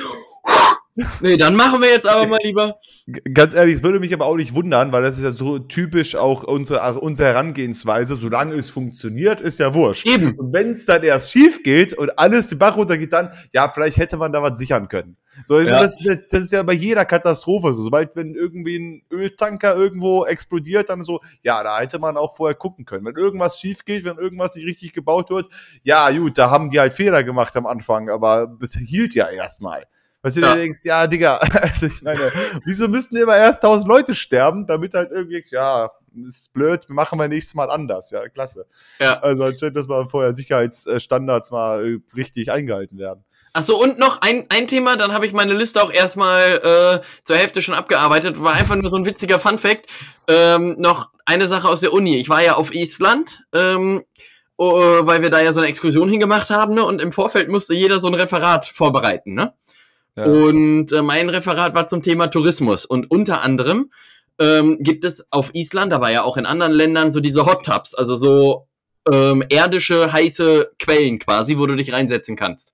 Nee, 1.21 1.37
dann 1.37 1.55
machen 1.55 1.81
wir 1.81 1.89
jetzt 1.89 2.07
aber 2.07 2.27
mal 2.27 2.39
lieber. 2.43 2.79
Ganz 3.33 3.53
ehrlich, 3.53 3.75
es 3.75 3.83
würde 3.83 3.99
mich 3.99 4.13
aber 4.13 4.25
auch 4.25 4.35
nicht 4.35 4.53
wundern, 4.53 4.91
weil 4.91 5.01
das 5.01 5.17
ist 5.17 5.23
ja 5.23 5.31
so 5.31 5.59
typisch 5.59 6.15
auch 6.15 6.43
unsere, 6.43 6.99
unsere 6.99 7.29
Herangehensweise. 7.29 8.15
Solange 8.15 8.55
es 8.55 8.69
funktioniert, 8.69 9.41
ist 9.41 9.59
ja 9.59 9.73
wurscht. 9.73 10.05
Eben. 10.05 10.37
Und 10.37 10.53
wenn 10.53 10.73
es 10.73 10.85
dann 10.85 11.03
erst 11.03 11.31
schief 11.31 11.63
geht 11.63 11.93
und 11.93 12.17
alles 12.19 12.49
den 12.49 12.59
Bach 12.59 12.75
runtergeht, 12.75 13.13
dann, 13.13 13.31
ja, 13.53 13.69
vielleicht 13.69 13.97
hätte 13.97 14.17
man 14.17 14.33
da 14.33 14.41
was 14.41 14.59
sichern 14.59 14.87
können. 14.87 15.15
So, 15.45 15.59
ja. 15.59 15.79
das, 15.79 16.03
das, 16.29 16.43
ist 16.43 16.51
ja 16.51 16.63
bei 16.63 16.73
jeder 16.73 17.05
Katastrophe 17.05 17.73
so. 17.73 17.83
Sobald, 17.83 18.15
wenn 18.15 18.35
irgendwie 18.35 18.77
ein 18.77 19.03
Öltanker 19.11 19.75
irgendwo 19.75 20.25
explodiert, 20.25 20.89
dann 20.89 21.03
so, 21.03 21.21
ja, 21.43 21.63
da 21.63 21.79
hätte 21.79 21.99
man 21.99 22.17
auch 22.17 22.35
vorher 22.35 22.55
gucken 22.55 22.85
können. 22.85 23.05
Wenn 23.05 23.15
irgendwas 23.15 23.59
schief 23.59 23.85
geht, 23.85 24.03
wenn 24.03 24.17
irgendwas 24.17 24.55
nicht 24.55 24.65
richtig 24.65 24.91
gebaut 24.91 25.29
wird, 25.29 25.47
ja, 25.83 26.09
gut, 26.11 26.37
da 26.37 26.49
haben 26.49 26.69
die 26.69 26.79
halt 26.79 26.93
Fehler 26.93 27.23
gemacht 27.23 27.55
am 27.55 27.65
Anfang, 27.65 28.09
aber 28.09 28.57
es 28.61 28.75
hielt 28.75 29.15
ja 29.15 29.29
erstmal. 29.29 29.85
Weißt 30.21 30.35
du, 30.35 30.41
ja. 30.41 30.53
du 30.53 30.59
denkst, 30.59 30.79
ja, 30.83 31.07
Digga, 31.07 31.37
also 31.61 31.85
ich 31.85 32.01
meine, 32.01 32.31
wieso 32.65 32.87
müssten 32.87 33.15
immer 33.15 33.37
erst 33.37 33.63
tausend 33.63 33.87
Leute 33.87 34.13
sterben, 34.13 34.65
damit 34.67 34.93
halt 34.93 35.11
irgendwie, 35.11 35.41
ja, 35.49 35.91
ist 36.25 36.53
blöd, 36.53 36.89
machen 36.89 37.19
wir 37.19 37.27
nächstes 37.27 37.55
Mal 37.55 37.69
anders. 37.69 38.11
Ja, 38.11 38.27
klasse. 38.27 38.65
Ja. 38.99 39.19
Also 39.19 39.45
anscheinend, 39.45 39.77
dass 39.77 39.87
mal 39.87 40.05
vorher 40.05 40.33
Sicherheitsstandards 40.33 41.51
mal 41.51 41.85
äh, 41.85 41.99
richtig 42.17 42.51
eingehalten 42.51 42.97
werden. 42.97 43.23
Achso, 43.53 43.75
und 43.75 43.97
noch 43.97 44.21
ein, 44.21 44.45
ein 44.49 44.67
Thema, 44.67 44.95
dann 44.95 45.13
habe 45.13 45.25
ich 45.25 45.33
meine 45.33 45.53
Liste 45.53 45.81
auch 45.81 45.91
erstmal 45.91 47.01
äh, 47.01 47.05
zur 47.23 47.37
Hälfte 47.37 47.61
schon 47.61 47.73
abgearbeitet. 47.73 48.41
War 48.41 48.53
einfach 48.53 48.75
nur 48.75 48.91
so 48.91 48.97
ein 48.97 49.05
witziger 49.05 49.39
Fun-Fact. 49.39 49.87
Ähm, 50.27 50.75
noch 50.77 51.09
eine 51.25 51.47
Sache 51.47 51.67
aus 51.67 51.79
der 51.79 51.93
Uni. 51.93 52.17
Ich 52.17 52.29
war 52.29 52.43
ja 52.43 52.55
auf 52.55 52.73
Island, 52.73 53.43
ähm, 53.53 54.03
oh, 54.57 54.75
weil 55.01 55.23
wir 55.23 55.31
da 55.31 55.41
ja 55.41 55.51
so 55.51 55.61
eine 55.61 55.69
Exkursion 55.69 56.09
hingemacht 56.09 56.51
haben, 56.51 56.75
ne? 56.75 56.85
Und 56.85 57.01
im 57.01 57.11
Vorfeld 57.11 57.47
musste 57.47 57.73
jeder 57.73 57.99
so 57.99 58.07
ein 58.07 58.13
Referat 58.13 58.65
vorbereiten, 58.65 59.33
ne? 59.33 59.53
Und 60.25 60.91
äh, 60.91 61.01
mein 61.01 61.29
Referat 61.29 61.73
war 61.75 61.87
zum 61.87 62.01
Thema 62.01 62.27
Tourismus. 62.27 62.85
Und 62.85 63.11
unter 63.11 63.43
anderem 63.43 63.91
ähm, 64.39 64.77
gibt 64.79 65.05
es 65.05 65.25
auf 65.31 65.51
Island, 65.53 65.93
aber 65.93 66.11
ja 66.11 66.23
auch 66.23 66.37
in 66.37 66.45
anderen 66.45 66.73
Ländern, 66.73 67.11
so 67.11 67.19
diese 67.19 67.45
Hot 67.45 67.65
Tubs, 67.65 67.93
also 67.93 68.15
so 68.15 68.67
ähm, 69.11 69.43
erdische 69.49 70.11
heiße 70.11 70.71
Quellen 70.79 71.19
quasi, 71.19 71.57
wo 71.57 71.65
du 71.65 71.75
dich 71.75 71.93
reinsetzen 71.93 72.35
kannst. 72.35 72.73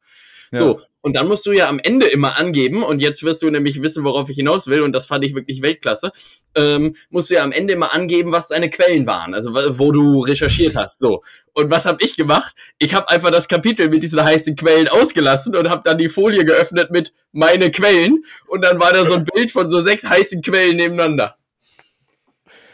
Ja. 0.56 0.62
So, 0.62 0.82
und 1.02 1.16
dann 1.16 1.28
musst 1.28 1.46
du 1.46 1.52
ja 1.52 1.70
am 1.70 1.80
Ende 1.80 2.08
immer 2.08 2.38
angeben, 2.38 2.82
und 2.82 3.00
jetzt 3.00 3.22
wirst 3.24 3.44
du 3.44 3.50
nämlich 3.52 3.82
wissen, 3.82 4.04
worauf 4.04 4.30
ich 4.30 4.38
hinaus 4.38 4.68
will, 4.68 4.82
und 4.82 4.92
das 4.92 5.06
fand 5.06 5.24
ich 5.24 5.36
wirklich 5.36 5.62
Weltklasse, 5.62 6.12
ähm, 6.56 6.96
musst 7.10 7.30
du 7.30 7.36
ja 7.36 7.44
am 7.44 7.52
Ende 7.52 7.74
immer 7.74 7.94
angeben, 7.94 8.32
was 8.32 8.48
deine 8.48 8.70
Quellen 8.70 9.06
waren, 9.06 9.36
also 9.36 9.54
wo 9.54 9.92
du 9.92 10.22
recherchiert 10.22 10.76
hast. 10.76 11.00
So. 11.00 11.22
Und 11.54 11.70
was 11.70 11.86
habe 11.86 12.04
ich 12.04 12.16
gemacht? 12.16 12.56
Ich 12.80 12.96
habe 12.96 13.10
einfach 13.10 13.30
das 13.30 13.48
Kapitel 13.48 13.90
mit 13.90 14.02
diesen 14.02 14.24
heißen 14.24 14.56
Quellen 14.56 14.88
ausgelassen 14.88 15.56
und 15.56 15.70
habe 15.70 15.82
dann 15.84 16.00
die 16.00 16.10
Folie 16.10 16.44
geöffnet 16.44 16.90
mit 16.90 17.14
meine 17.32 17.70
Quellen, 17.70 18.26
und 18.48 18.64
dann 18.64 18.80
war 18.80 18.92
da 18.92 19.06
so 19.06 19.14
ein 19.14 19.26
Bild 19.34 19.52
von 19.52 19.70
so 19.70 19.82
sechs 19.82 20.06
heißen 20.06 20.42
Quellen 20.42 20.78
nebeneinander. 20.78 21.36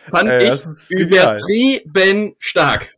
Fand 0.09 0.29
Ey, 0.29 0.53
ich 0.53 0.97
übertrieben 0.97 2.35
stark. 2.39 2.95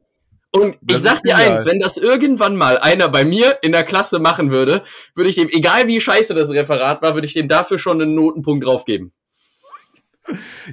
Und 0.55 0.77
das 0.81 0.97
ich 0.97 1.03
sag 1.09 1.23
dir 1.23 1.35
eins, 1.35 1.65
wenn 1.65 1.79
das 1.79 1.97
irgendwann 1.97 2.55
mal 2.55 2.77
einer 2.77 3.09
bei 3.09 3.25
mir 3.25 3.57
in 3.63 3.71
der 3.71 3.83
Klasse 3.83 4.19
machen 4.19 4.51
würde, 4.51 4.83
würde 5.15 5.29
ich 5.29 5.35
dem, 5.35 5.49
egal 5.49 5.87
wie 5.87 5.99
scheiße 5.99 6.35
das 6.35 6.49
Referat 6.49 7.01
war, 7.01 7.15
würde 7.15 7.25
ich 7.25 7.33
dem 7.33 7.47
dafür 7.47 7.79
schon 7.79 7.99
einen 7.99 8.13
Notenpunkt 8.13 8.63
draufgeben. 8.63 9.11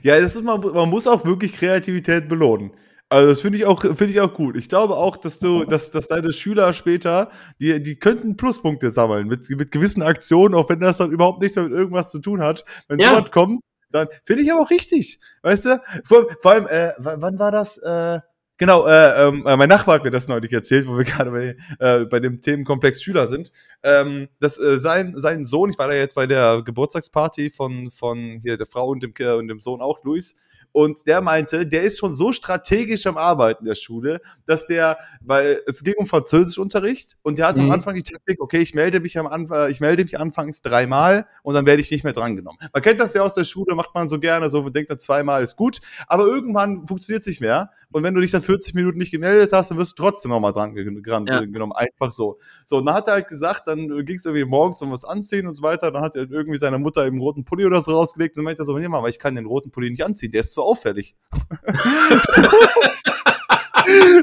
Ja, 0.02 0.20
das 0.20 0.36
ist 0.36 0.44
man, 0.44 0.60
man 0.60 0.88
muss 0.88 1.06
auch 1.06 1.24
wirklich 1.24 1.54
Kreativität 1.54 2.28
belohnen. 2.28 2.72
Also 3.08 3.30
das 3.30 3.40
finde 3.40 3.58
ich 3.58 3.64
auch 3.64 3.80
finde 3.80 4.06
ich 4.06 4.20
auch 4.20 4.32
gut. 4.32 4.56
Ich 4.56 4.68
glaube 4.68 4.96
auch, 4.96 5.16
dass 5.16 5.40
du, 5.40 5.64
dass, 5.64 5.90
dass 5.90 6.06
deine 6.06 6.32
Schüler 6.32 6.72
später, 6.72 7.30
die, 7.58 7.82
die 7.82 7.98
könnten 7.98 8.36
Pluspunkte 8.36 8.90
sammeln 8.90 9.26
mit, 9.26 9.50
mit 9.50 9.72
gewissen 9.72 10.02
Aktionen, 10.02 10.54
auch 10.54 10.68
wenn 10.68 10.78
das 10.78 10.98
dann 10.98 11.10
überhaupt 11.10 11.40
nichts 11.40 11.56
mehr 11.56 11.64
mit 11.64 11.72
irgendwas 11.72 12.10
zu 12.10 12.20
tun 12.20 12.40
hat. 12.40 12.64
Wenn 12.86 13.00
ja. 13.00 13.10
sowas 13.10 13.32
kommt, 13.32 13.62
dann 13.90 14.06
finde 14.24 14.44
ich 14.44 14.52
aber 14.52 14.60
auch 14.60 14.70
richtig. 14.70 15.18
Weißt 15.42 15.64
du? 15.64 15.82
Vor, 16.04 16.26
vor 16.38 16.52
allem, 16.52 16.68
äh, 16.68 16.92
wann 16.98 17.38
war 17.40 17.50
das? 17.50 17.78
Äh, 17.78 18.20
Genau, 18.60 18.86
äh, 18.86 19.26
ähm, 19.26 19.46
äh, 19.46 19.56
mein 19.56 19.70
Nachbar 19.70 19.94
hat 19.94 20.04
mir 20.04 20.10
das 20.10 20.28
neulich 20.28 20.52
erzählt, 20.52 20.86
wo 20.86 20.98
wir 20.98 21.04
gerade 21.06 21.30
bei, 21.30 21.56
äh, 21.78 22.04
bei 22.04 22.20
dem 22.20 22.42
Themenkomplex 22.42 23.02
Schüler 23.02 23.26
sind. 23.26 23.52
Ähm, 23.82 24.28
dass 24.38 24.58
äh, 24.58 24.78
sein, 24.78 25.14
sein 25.16 25.46
Sohn, 25.46 25.70
ich 25.70 25.78
war 25.78 25.88
da 25.88 25.94
jetzt 25.94 26.14
bei 26.14 26.26
der 26.26 26.60
Geburtstagsparty 26.62 27.48
von, 27.48 27.90
von 27.90 28.38
hier 28.42 28.58
der 28.58 28.66
Frau 28.66 28.88
und 28.88 29.02
dem, 29.02 29.14
und 29.38 29.48
dem 29.48 29.60
Sohn 29.60 29.80
auch, 29.80 30.04
Luis, 30.04 30.36
und 30.72 31.06
der 31.06 31.20
meinte, 31.20 31.66
der 31.66 31.82
ist 31.82 31.98
schon 31.98 32.12
so 32.12 32.32
strategisch 32.32 33.06
am 33.06 33.16
Arbeiten 33.16 33.64
der 33.64 33.74
Schule, 33.74 34.20
dass 34.46 34.66
der, 34.66 34.98
weil 35.20 35.60
es 35.66 35.82
ging 35.82 35.94
um 35.96 36.06
Französischunterricht 36.06 37.16
und 37.22 37.38
der 37.38 37.48
hatte 37.48 37.62
mhm. 37.62 37.68
am 37.68 37.74
Anfang 37.74 37.94
die 37.94 38.02
Taktik, 38.02 38.40
okay, 38.40 38.58
ich 38.58 38.74
melde 38.74 39.00
mich 39.00 39.18
am 39.18 39.26
Anfang, 39.26 39.70
ich 39.70 39.80
melde 39.80 40.04
mich 40.04 40.18
anfangs 40.18 40.62
dreimal 40.62 41.26
und 41.42 41.54
dann 41.54 41.66
werde 41.66 41.82
ich 41.82 41.90
nicht 41.90 42.04
mehr 42.04 42.12
drangenommen. 42.12 42.58
Man 42.72 42.82
kennt 42.82 43.00
das 43.00 43.14
ja 43.14 43.22
aus 43.22 43.34
der 43.34 43.44
Schule, 43.44 43.74
macht 43.74 43.94
man 43.94 44.08
so 44.08 44.18
gerne, 44.18 44.50
so 44.50 44.68
denkt 44.68 44.90
dann 44.90 44.98
zweimal 44.98 45.42
ist 45.42 45.56
gut, 45.56 45.80
aber 46.06 46.24
irgendwann 46.24 46.86
funktioniert 46.86 47.22
es 47.22 47.26
nicht 47.26 47.40
mehr. 47.40 47.70
Und 47.92 48.04
wenn 48.04 48.14
du 48.14 48.20
dich 48.20 48.30
dann 48.30 48.42
40 48.42 48.74
Minuten 48.74 48.98
nicht 48.98 49.10
gemeldet 49.10 49.52
hast, 49.52 49.70
dann 49.70 49.78
wirst 49.78 49.98
du 49.98 50.02
trotzdem 50.04 50.30
nochmal 50.30 50.52
dran 50.52 50.74
genommen. 50.74 51.26
Ja. 51.26 51.74
Einfach 51.74 52.10
so. 52.12 52.38
So, 52.64 52.78
und 52.78 52.86
dann 52.86 52.94
hat 52.94 53.08
er 53.08 53.14
halt 53.14 53.28
gesagt, 53.28 53.66
dann 53.66 54.04
ging 54.04 54.16
es 54.16 54.24
irgendwie 54.24 54.44
morgens 54.44 54.80
um 54.82 54.92
was 54.92 55.04
anziehen 55.04 55.48
und 55.48 55.56
so 55.56 55.62
weiter. 55.62 55.90
Dann 55.90 56.02
hat 56.02 56.14
er 56.14 56.30
irgendwie 56.30 56.56
seine 56.56 56.78
Mutter 56.78 57.04
im 57.06 57.18
roten 57.18 57.44
Pulli 57.44 57.66
oder 57.66 57.80
so 57.80 57.92
rausgelegt 57.92 58.36
und 58.38 58.44
meinte 58.44 58.62
so, 58.64 58.78
nee, 58.78 58.86
Mama, 58.86 59.08
ich 59.08 59.18
kann 59.18 59.34
den 59.34 59.46
roten 59.46 59.72
Pulli 59.72 59.90
nicht 59.90 60.04
anziehen, 60.04 60.30
der 60.30 60.42
ist 60.42 60.54
auffällig. 60.62 61.14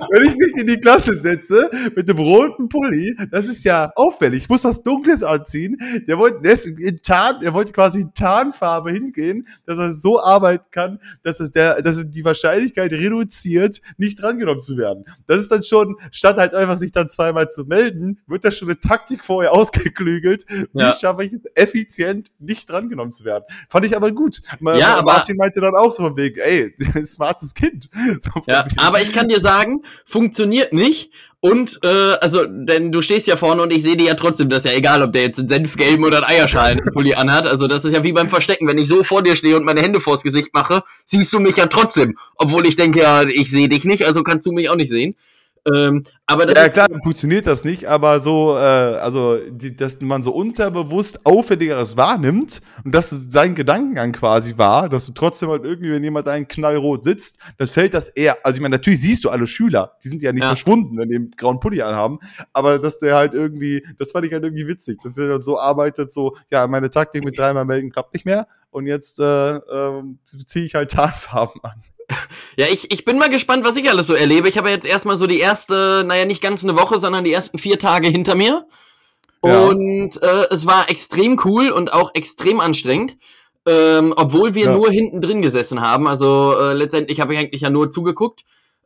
wenn 0.09 0.29
ich 0.29 0.35
mich 0.35 0.55
in 0.57 0.67
die 0.67 0.79
Klasse 0.79 1.13
setze 1.19 1.69
mit 1.95 2.07
dem 2.07 2.17
roten 2.17 2.69
Pulli, 2.69 3.15
das 3.31 3.47
ist 3.47 3.63
ja 3.63 3.91
auffällig. 3.95 4.43
Ich 4.43 4.49
muss 4.49 4.63
was 4.63 4.83
Dunkles 4.83 5.23
anziehen. 5.23 5.77
Der 6.07 6.17
wollte, 6.17 6.41
der, 6.41 6.57
in 6.65 7.01
Tarn, 7.01 7.39
der 7.41 7.53
wollte 7.53 7.73
quasi 7.73 8.01
in 8.01 8.13
Tarnfarbe 8.13 8.91
hingehen, 8.91 9.47
dass 9.65 9.77
er 9.77 9.91
so 9.91 10.21
arbeiten 10.21 10.65
kann, 10.71 10.99
dass 11.23 11.39
es 11.39 11.51
der, 11.51 11.81
dass 11.81 11.97
es 11.97 12.09
die 12.09 12.25
Wahrscheinlichkeit 12.25 12.91
reduziert, 12.91 13.81
nicht 13.97 14.21
drangenommen 14.21 14.61
zu 14.61 14.77
werden. 14.77 15.05
Das 15.27 15.37
ist 15.37 15.51
dann 15.51 15.63
schon, 15.63 15.95
statt 16.11 16.37
halt 16.37 16.53
einfach 16.53 16.77
sich 16.77 16.91
dann 16.91 17.09
zweimal 17.09 17.49
zu 17.49 17.65
melden, 17.65 18.19
wird 18.27 18.45
da 18.45 18.51
schon 18.51 18.69
eine 18.69 18.79
Taktik 18.79 19.23
vorher 19.23 19.51
ausgeklügelt. 19.57 20.45
Wie 20.49 20.81
ja. 20.81 20.93
schaffe 20.93 21.23
ich 21.23 21.33
es 21.33 21.45
effizient, 21.55 22.31
nicht 22.39 22.69
drangenommen 22.69 23.11
zu 23.11 23.25
werden? 23.25 23.43
Fand 23.69 23.85
ich 23.85 23.95
aber 23.95 24.11
gut. 24.11 24.41
Ja, 24.61 25.01
Martin 25.03 25.37
meinte 25.37 25.61
dann 25.61 25.75
auch 25.75 25.91
so 25.91 26.03
von 26.03 26.17
wegen, 26.17 26.39
ey, 26.39 26.73
smartes 27.03 27.53
Kind. 27.53 27.89
So 28.19 28.41
ja, 28.47 28.65
aber 28.77 29.01
ich 29.01 29.13
kann 29.13 29.27
dir 29.27 29.41
sagen, 29.41 29.81
funktioniert 30.05 30.73
nicht. 30.73 31.11
Und, 31.39 31.79
äh, 31.83 31.87
also, 31.87 32.45
denn 32.45 32.91
du 32.91 33.01
stehst 33.01 33.27
ja 33.27 33.35
vorne 33.35 33.61
und 33.61 33.71
ich 33.71 33.83
sehe 33.83 33.95
dir 33.95 34.07
ja 34.07 34.13
trotzdem, 34.15 34.49
das 34.49 34.65
ist 34.65 34.71
ja 34.71 34.77
egal, 34.77 35.03
ob 35.03 35.13
der 35.13 35.21
jetzt 35.23 35.39
einen 35.39 35.47
Senfgelben 35.47 36.03
oder 36.03 36.17
einen 36.17 36.37
Eierschalen-Pulli 36.37 37.13
anhat. 37.13 37.45
Also, 37.45 37.67
das 37.67 37.85
ist 37.85 37.93
ja 37.93 38.03
wie 38.03 38.11
beim 38.11 38.27
Verstecken. 38.27 38.67
Wenn 38.67 38.77
ich 38.77 38.89
so 38.89 39.03
vor 39.03 39.21
dir 39.21 39.35
stehe 39.35 39.55
und 39.55 39.63
meine 39.63 39.81
Hände 39.81 39.99
vors 39.99 40.23
Gesicht 40.23 40.49
mache, 40.53 40.81
siehst 41.05 41.31
du 41.33 41.39
mich 41.39 41.57
ja 41.57 41.67
trotzdem. 41.67 42.17
Obwohl 42.35 42.65
ich 42.65 42.75
denke, 42.75 42.99
ja, 42.99 43.23
ich 43.23 43.51
sehe 43.51 43.69
dich 43.69 43.85
nicht, 43.85 44.05
also 44.05 44.23
kannst 44.23 44.47
du 44.47 44.51
mich 44.51 44.69
auch 44.69 44.75
nicht 44.75 44.89
sehen. 44.89 45.15
Ähm, 45.73 46.03
aber 46.25 46.45
das 46.45 46.55
ja, 46.55 46.69
klar, 46.69 46.87
funktioniert 47.01 47.47
das 47.47 47.65
nicht, 47.65 47.85
aber 47.85 48.19
so, 48.19 48.55
äh, 48.55 48.59
also, 48.59 49.37
die, 49.49 49.75
dass 49.75 49.99
man 50.01 50.23
so 50.23 50.31
unterbewusst 50.31 51.25
Auffälligeres 51.25 51.97
wahrnimmt 51.97 52.61
und 52.83 52.93
dass 52.93 53.09
sein 53.09 53.55
Gedankengang 53.55 54.11
quasi 54.11 54.57
war, 54.57 54.87
dass 54.87 55.05
du 55.07 55.13
trotzdem 55.13 55.49
halt 55.49 55.65
irgendwie, 55.65 55.91
wenn 55.91 56.03
jemand 56.03 56.27
einen 56.27 56.47
knallrot 56.47 57.03
sitzt, 57.03 57.39
dann 57.57 57.67
fällt 57.67 57.93
das 57.93 58.09
eher, 58.09 58.37
also 58.43 58.57
ich 58.57 58.61
meine, 58.61 58.75
natürlich 58.75 59.01
siehst 59.01 59.23
du 59.23 59.29
alle 59.29 59.47
Schüler, 59.47 59.97
die 60.03 60.09
sind 60.09 60.21
ja 60.21 60.31
nicht 60.31 60.43
ja. 60.43 60.49
verschwunden, 60.49 60.97
wenn 60.97 61.09
die 61.09 61.15
einen 61.15 61.31
grauen 61.31 61.59
Pulli 61.59 61.81
anhaben, 61.81 62.19
aber 62.53 62.79
dass 62.79 62.99
der 62.99 63.15
halt 63.15 63.33
irgendwie, 63.33 63.85
das 63.97 64.11
fand 64.11 64.25
ich 64.25 64.33
halt 64.33 64.43
irgendwie 64.43 64.67
witzig, 64.67 64.99
dass 65.03 65.15
der 65.15 65.27
dann 65.27 65.41
so 65.41 65.59
arbeitet, 65.59 66.11
so, 66.11 66.37
ja, 66.49 66.67
meine 66.67 66.89
Taktik 66.89 67.23
mit 67.23 67.37
dreimal 67.37 67.65
melden 67.65 67.89
klappt 67.89 68.13
nicht 68.13 68.25
mehr 68.25 68.47
und 68.69 68.85
jetzt 68.85 69.19
äh, 69.19 69.55
äh, 69.55 70.03
ziehe 70.23 70.65
ich 70.65 70.75
halt 70.75 70.91
Tarnfarben 70.91 71.61
an. 71.63 71.71
Ja, 72.55 72.65
ich, 72.67 72.91
ich 72.91 73.05
bin 73.05 73.19
mal 73.19 73.29
gespannt, 73.29 73.65
was 73.65 73.75
ich 73.75 73.89
alles 73.89 74.07
so 74.07 74.13
erlebe. 74.13 74.49
Ich 74.49 74.57
habe 74.57 74.69
jetzt 74.69 74.85
erstmal 74.85 75.17
so 75.17 75.27
die 75.27 75.39
erste, 75.39 76.03
naja, 76.05 76.25
nicht 76.25 76.41
ganz 76.41 76.63
eine 76.63 76.75
Woche, 76.75 76.99
sondern 76.99 77.23
die 77.23 77.33
ersten 77.33 77.59
vier 77.59 77.77
Tage 77.77 78.07
hinter 78.07 78.35
mir. 78.35 78.65
Ja. 79.43 79.65
Und 79.65 80.21
äh, 80.21 80.47
es 80.49 80.65
war 80.65 80.89
extrem 80.89 81.39
cool 81.45 81.69
und 81.69 81.93
auch 81.93 82.15
extrem 82.15 82.59
anstrengend. 82.59 83.17
Ähm, 83.65 84.13
obwohl 84.15 84.55
wir 84.55 84.65
ja. 84.65 84.73
nur 84.73 84.89
hinten 84.89 85.21
drin 85.21 85.41
gesessen 85.41 85.81
haben. 85.81 86.07
Also 86.07 86.55
äh, 86.57 86.73
letztendlich 86.73 87.19
habe 87.19 87.33
ich 87.33 87.39
eigentlich 87.39 87.61
ja 87.61 87.69
nur 87.69 87.89
zugeguckt. 87.89 88.43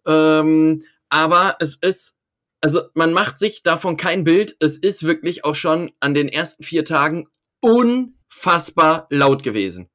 Ähm, 0.07 0.81
aber 1.09 1.55
es 1.59 1.77
ist, 1.79 2.13
also 2.61 2.81
man 2.95 3.13
macht 3.13 3.37
sich 3.37 3.61
davon 3.61 3.95
kein 3.95 4.23
Bild. 4.23 4.55
Es 4.59 4.77
ist 4.77 5.03
wirklich 5.05 5.45
auch 5.45 5.55
schon 5.55 5.91
an 5.99 6.15
den 6.15 6.27
ersten 6.27 6.63
vier 6.63 6.83
Tagen 6.83 7.27
unfassbar 7.61 9.05
laut 9.11 9.43
gewesen. 9.43 9.87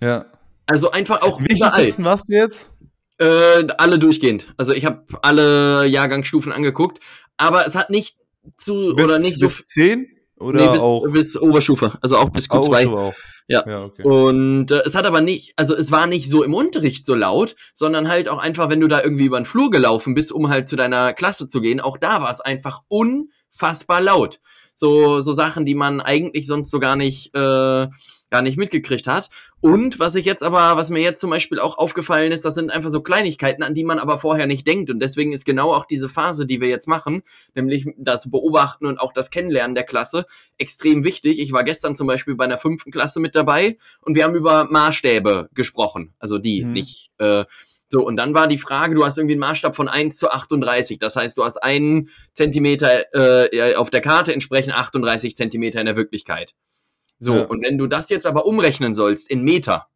Ja. 0.00 0.24
Also 0.72 0.90
einfach 0.90 1.20
auch 1.20 1.38
Wie 1.38 1.54
überall. 1.54 1.82
Sitzen 1.82 2.04
warst 2.04 2.30
du 2.30 2.32
jetzt? 2.32 2.72
Äh, 3.18 3.66
alle 3.76 3.98
durchgehend. 3.98 4.54
Also 4.56 4.72
ich 4.72 4.86
habe 4.86 5.04
alle 5.20 5.84
Jahrgangsstufen 5.86 6.50
angeguckt, 6.50 6.98
aber 7.36 7.66
es 7.66 7.74
hat 7.74 7.90
nicht 7.90 8.16
zu 8.56 8.94
bis, 8.96 9.04
oder 9.04 9.18
nicht 9.18 9.38
bis 9.38 9.58
so 9.58 9.64
zehn 9.66 10.06
Oder 10.38 10.64
nee, 10.64 10.72
bis, 10.72 10.80
auch 10.80 11.06
bis 11.08 11.36
Oberstufe, 11.36 11.98
also 12.00 12.16
auch 12.16 12.30
bis 12.30 12.50
Ah, 12.50 12.56
Q2. 12.56 12.66
Oberstufe 12.66 12.96
auch. 12.96 13.14
Ja. 13.48 13.64
ja 13.68 13.84
okay. 13.84 14.02
Und 14.02 14.70
äh, 14.70 14.80
es 14.86 14.94
hat 14.94 15.04
aber 15.04 15.20
nicht, 15.20 15.52
also 15.56 15.76
es 15.76 15.90
war 15.90 16.06
nicht 16.06 16.30
so 16.30 16.42
im 16.42 16.54
Unterricht 16.54 17.04
so 17.04 17.14
laut, 17.14 17.54
sondern 17.74 18.08
halt 18.08 18.30
auch 18.30 18.38
einfach, 18.38 18.70
wenn 18.70 18.80
du 18.80 18.88
da 18.88 19.02
irgendwie 19.02 19.26
über 19.26 19.38
den 19.38 19.44
Flur 19.44 19.70
gelaufen 19.70 20.14
bist, 20.14 20.32
um 20.32 20.48
halt 20.48 20.68
zu 20.68 20.76
deiner 20.76 21.12
Klasse 21.12 21.48
zu 21.48 21.60
gehen, 21.60 21.80
auch 21.80 21.98
da 21.98 22.22
war 22.22 22.30
es 22.30 22.40
einfach 22.40 22.80
unfassbar 22.88 24.00
laut. 24.00 24.40
So, 24.74 25.20
so 25.20 25.32
Sachen, 25.32 25.64
die 25.66 25.74
man 25.74 26.00
eigentlich 26.00 26.46
sonst 26.46 26.70
so 26.70 26.80
gar 26.80 26.96
nicht, 26.96 27.34
äh, 27.34 27.88
gar 28.30 28.40
nicht 28.42 28.56
mitgekriegt 28.56 29.06
hat. 29.06 29.28
Und 29.60 29.98
was 30.00 30.14
ich 30.14 30.24
jetzt 30.24 30.42
aber, 30.42 30.76
was 30.76 30.88
mir 30.88 31.02
jetzt 31.02 31.20
zum 31.20 31.28
Beispiel 31.30 31.60
auch 31.60 31.76
aufgefallen 31.76 32.32
ist, 32.32 32.44
das 32.46 32.54
sind 32.54 32.72
einfach 32.72 32.88
so 32.90 33.02
Kleinigkeiten, 33.02 33.62
an 33.62 33.74
die 33.74 33.84
man 33.84 33.98
aber 33.98 34.18
vorher 34.18 34.46
nicht 34.46 34.66
denkt. 34.66 34.90
Und 34.90 35.00
deswegen 35.00 35.32
ist 35.32 35.44
genau 35.44 35.74
auch 35.74 35.84
diese 35.84 36.08
Phase, 36.08 36.46
die 36.46 36.60
wir 36.60 36.68
jetzt 36.68 36.88
machen, 36.88 37.22
nämlich 37.54 37.86
das 37.98 38.30
Beobachten 38.30 38.86
und 38.86 38.98
auch 38.98 39.12
das 39.12 39.30
Kennenlernen 39.30 39.74
der 39.74 39.84
Klasse, 39.84 40.24
extrem 40.56 41.04
wichtig. 41.04 41.38
Ich 41.38 41.52
war 41.52 41.62
gestern 41.62 41.94
zum 41.94 42.06
Beispiel 42.06 42.34
bei 42.34 42.44
einer 42.44 42.58
fünften 42.58 42.90
Klasse 42.90 43.20
mit 43.20 43.34
dabei 43.34 43.76
und 44.00 44.16
wir 44.16 44.24
haben 44.24 44.34
über 44.34 44.64
Maßstäbe 44.64 45.50
gesprochen. 45.54 46.14
Also 46.18 46.38
die, 46.38 46.64
Mhm. 46.64 46.72
nicht. 46.72 47.10
Äh, 47.18 47.44
so, 47.92 48.00
und 48.06 48.16
dann 48.16 48.34
war 48.34 48.48
die 48.48 48.56
Frage, 48.56 48.94
du 48.94 49.04
hast 49.04 49.18
irgendwie 49.18 49.34
einen 49.34 49.40
Maßstab 49.40 49.76
von 49.76 49.86
1 49.86 50.16
zu 50.16 50.30
38. 50.30 50.98
Das 50.98 51.14
heißt, 51.14 51.36
du 51.36 51.44
hast 51.44 51.58
einen 51.58 52.08
Zentimeter 52.32 53.04
äh, 53.52 53.74
auf 53.74 53.90
der 53.90 54.00
Karte, 54.00 54.32
entsprechend 54.32 54.72
38 54.74 55.36
Zentimeter 55.36 55.78
in 55.78 55.84
der 55.84 55.94
Wirklichkeit. 55.94 56.54
So, 57.18 57.34
Ja. 57.34 57.42
und 57.44 57.62
wenn 57.62 57.76
du 57.76 57.86
das 57.86 58.08
jetzt 58.08 58.24
aber 58.26 58.46
umrechnen 58.46 58.94
sollst 58.94 59.30
in 59.30 59.42
Meter, 59.42 59.88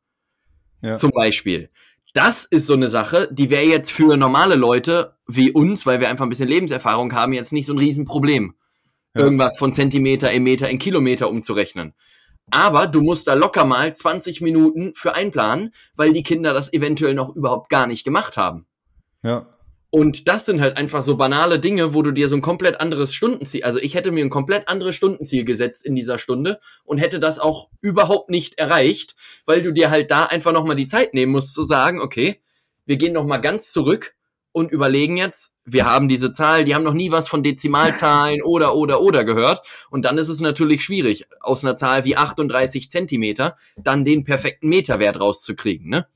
Ja. 0.82 0.96
zum 0.96 1.10
Beispiel, 1.10 1.70
das 2.12 2.44
ist 2.44 2.66
so 2.66 2.74
eine 2.74 2.88
Sache, 2.88 3.30
die 3.32 3.48
wäre 3.48 3.64
jetzt 3.64 3.90
für 3.90 4.14
normale 4.18 4.56
Leute 4.56 5.16
wie 5.26 5.50
uns, 5.50 5.86
weil 5.86 5.98
wir 5.98 6.10
einfach 6.10 6.26
ein 6.26 6.28
bisschen 6.28 6.48
Lebenserfahrung 6.48 7.14
haben, 7.14 7.32
jetzt 7.32 7.54
nicht 7.54 7.64
so 7.64 7.72
ein 7.72 7.78
Riesenproblem. 7.78 8.54
Ja. 9.14 9.22
Irgendwas 9.22 9.56
von 9.56 9.72
Zentimeter 9.72 10.30
in 10.32 10.42
Meter 10.42 10.68
in 10.68 10.78
Kilometer 10.78 11.30
umzurechnen. 11.30 11.94
Aber 12.50 12.86
du 12.86 13.00
musst 13.00 13.26
da 13.26 13.34
locker 13.34 13.64
mal 13.64 13.94
20 13.94 14.40
Minuten 14.40 14.92
für 14.94 15.14
einplanen, 15.14 15.74
weil 15.96 16.12
die 16.12 16.22
Kinder 16.22 16.54
das 16.54 16.72
eventuell 16.72 17.14
noch 17.14 17.34
überhaupt 17.34 17.68
gar 17.68 17.86
nicht 17.86 18.04
gemacht 18.04 18.36
haben. 18.36 18.66
Ja. 19.22 19.46
Und 19.90 20.28
das 20.28 20.46
sind 20.46 20.60
halt 20.60 20.76
einfach 20.76 21.02
so 21.02 21.16
banale 21.16 21.58
Dinge, 21.58 21.94
wo 21.94 22.02
du 22.02 22.10
dir 22.10 22.28
so 22.28 22.34
ein 22.34 22.42
komplett 22.42 22.80
anderes 22.80 23.14
Stundenziel, 23.14 23.64
also 23.64 23.78
ich 23.78 23.94
hätte 23.94 24.10
mir 24.10 24.24
ein 24.24 24.30
komplett 24.30 24.68
anderes 24.68 24.94
Stundenziel 24.94 25.44
gesetzt 25.44 25.86
in 25.86 25.94
dieser 25.94 26.18
Stunde 26.18 26.60
und 26.84 26.98
hätte 26.98 27.18
das 27.18 27.38
auch 27.38 27.70
überhaupt 27.80 28.28
nicht 28.28 28.58
erreicht, 28.58 29.16
weil 29.46 29.62
du 29.62 29.72
dir 29.72 29.90
halt 29.90 30.10
da 30.10 30.24
einfach 30.26 30.52
nochmal 30.52 30.76
die 30.76 30.86
Zeit 30.86 31.14
nehmen 31.14 31.32
musst 31.32 31.54
zu 31.54 31.62
sagen, 31.62 32.00
okay, 32.00 32.42
wir 32.84 32.96
gehen 32.96 33.12
nochmal 33.12 33.40
ganz 33.40 33.72
zurück 33.72 34.14
und 34.56 34.72
überlegen 34.72 35.18
jetzt, 35.18 35.54
wir 35.66 35.84
haben 35.84 36.08
diese 36.08 36.32
Zahl, 36.32 36.64
die 36.64 36.74
haben 36.74 36.82
noch 36.82 36.94
nie 36.94 37.10
was 37.10 37.28
von 37.28 37.42
Dezimalzahlen 37.42 38.40
oder, 38.44 38.74
oder, 38.74 39.02
oder 39.02 39.22
gehört. 39.22 39.60
Und 39.90 40.06
dann 40.06 40.16
ist 40.16 40.30
es 40.30 40.40
natürlich 40.40 40.82
schwierig, 40.82 41.26
aus 41.42 41.62
einer 41.62 41.76
Zahl 41.76 42.06
wie 42.06 42.16
38 42.16 42.88
Zentimeter 42.88 43.56
dann 43.76 44.06
den 44.06 44.24
perfekten 44.24 44.70
Meterwert 44.70 45.20
rauszukriegen, 45.20 45.90
ne? 45.90 46.06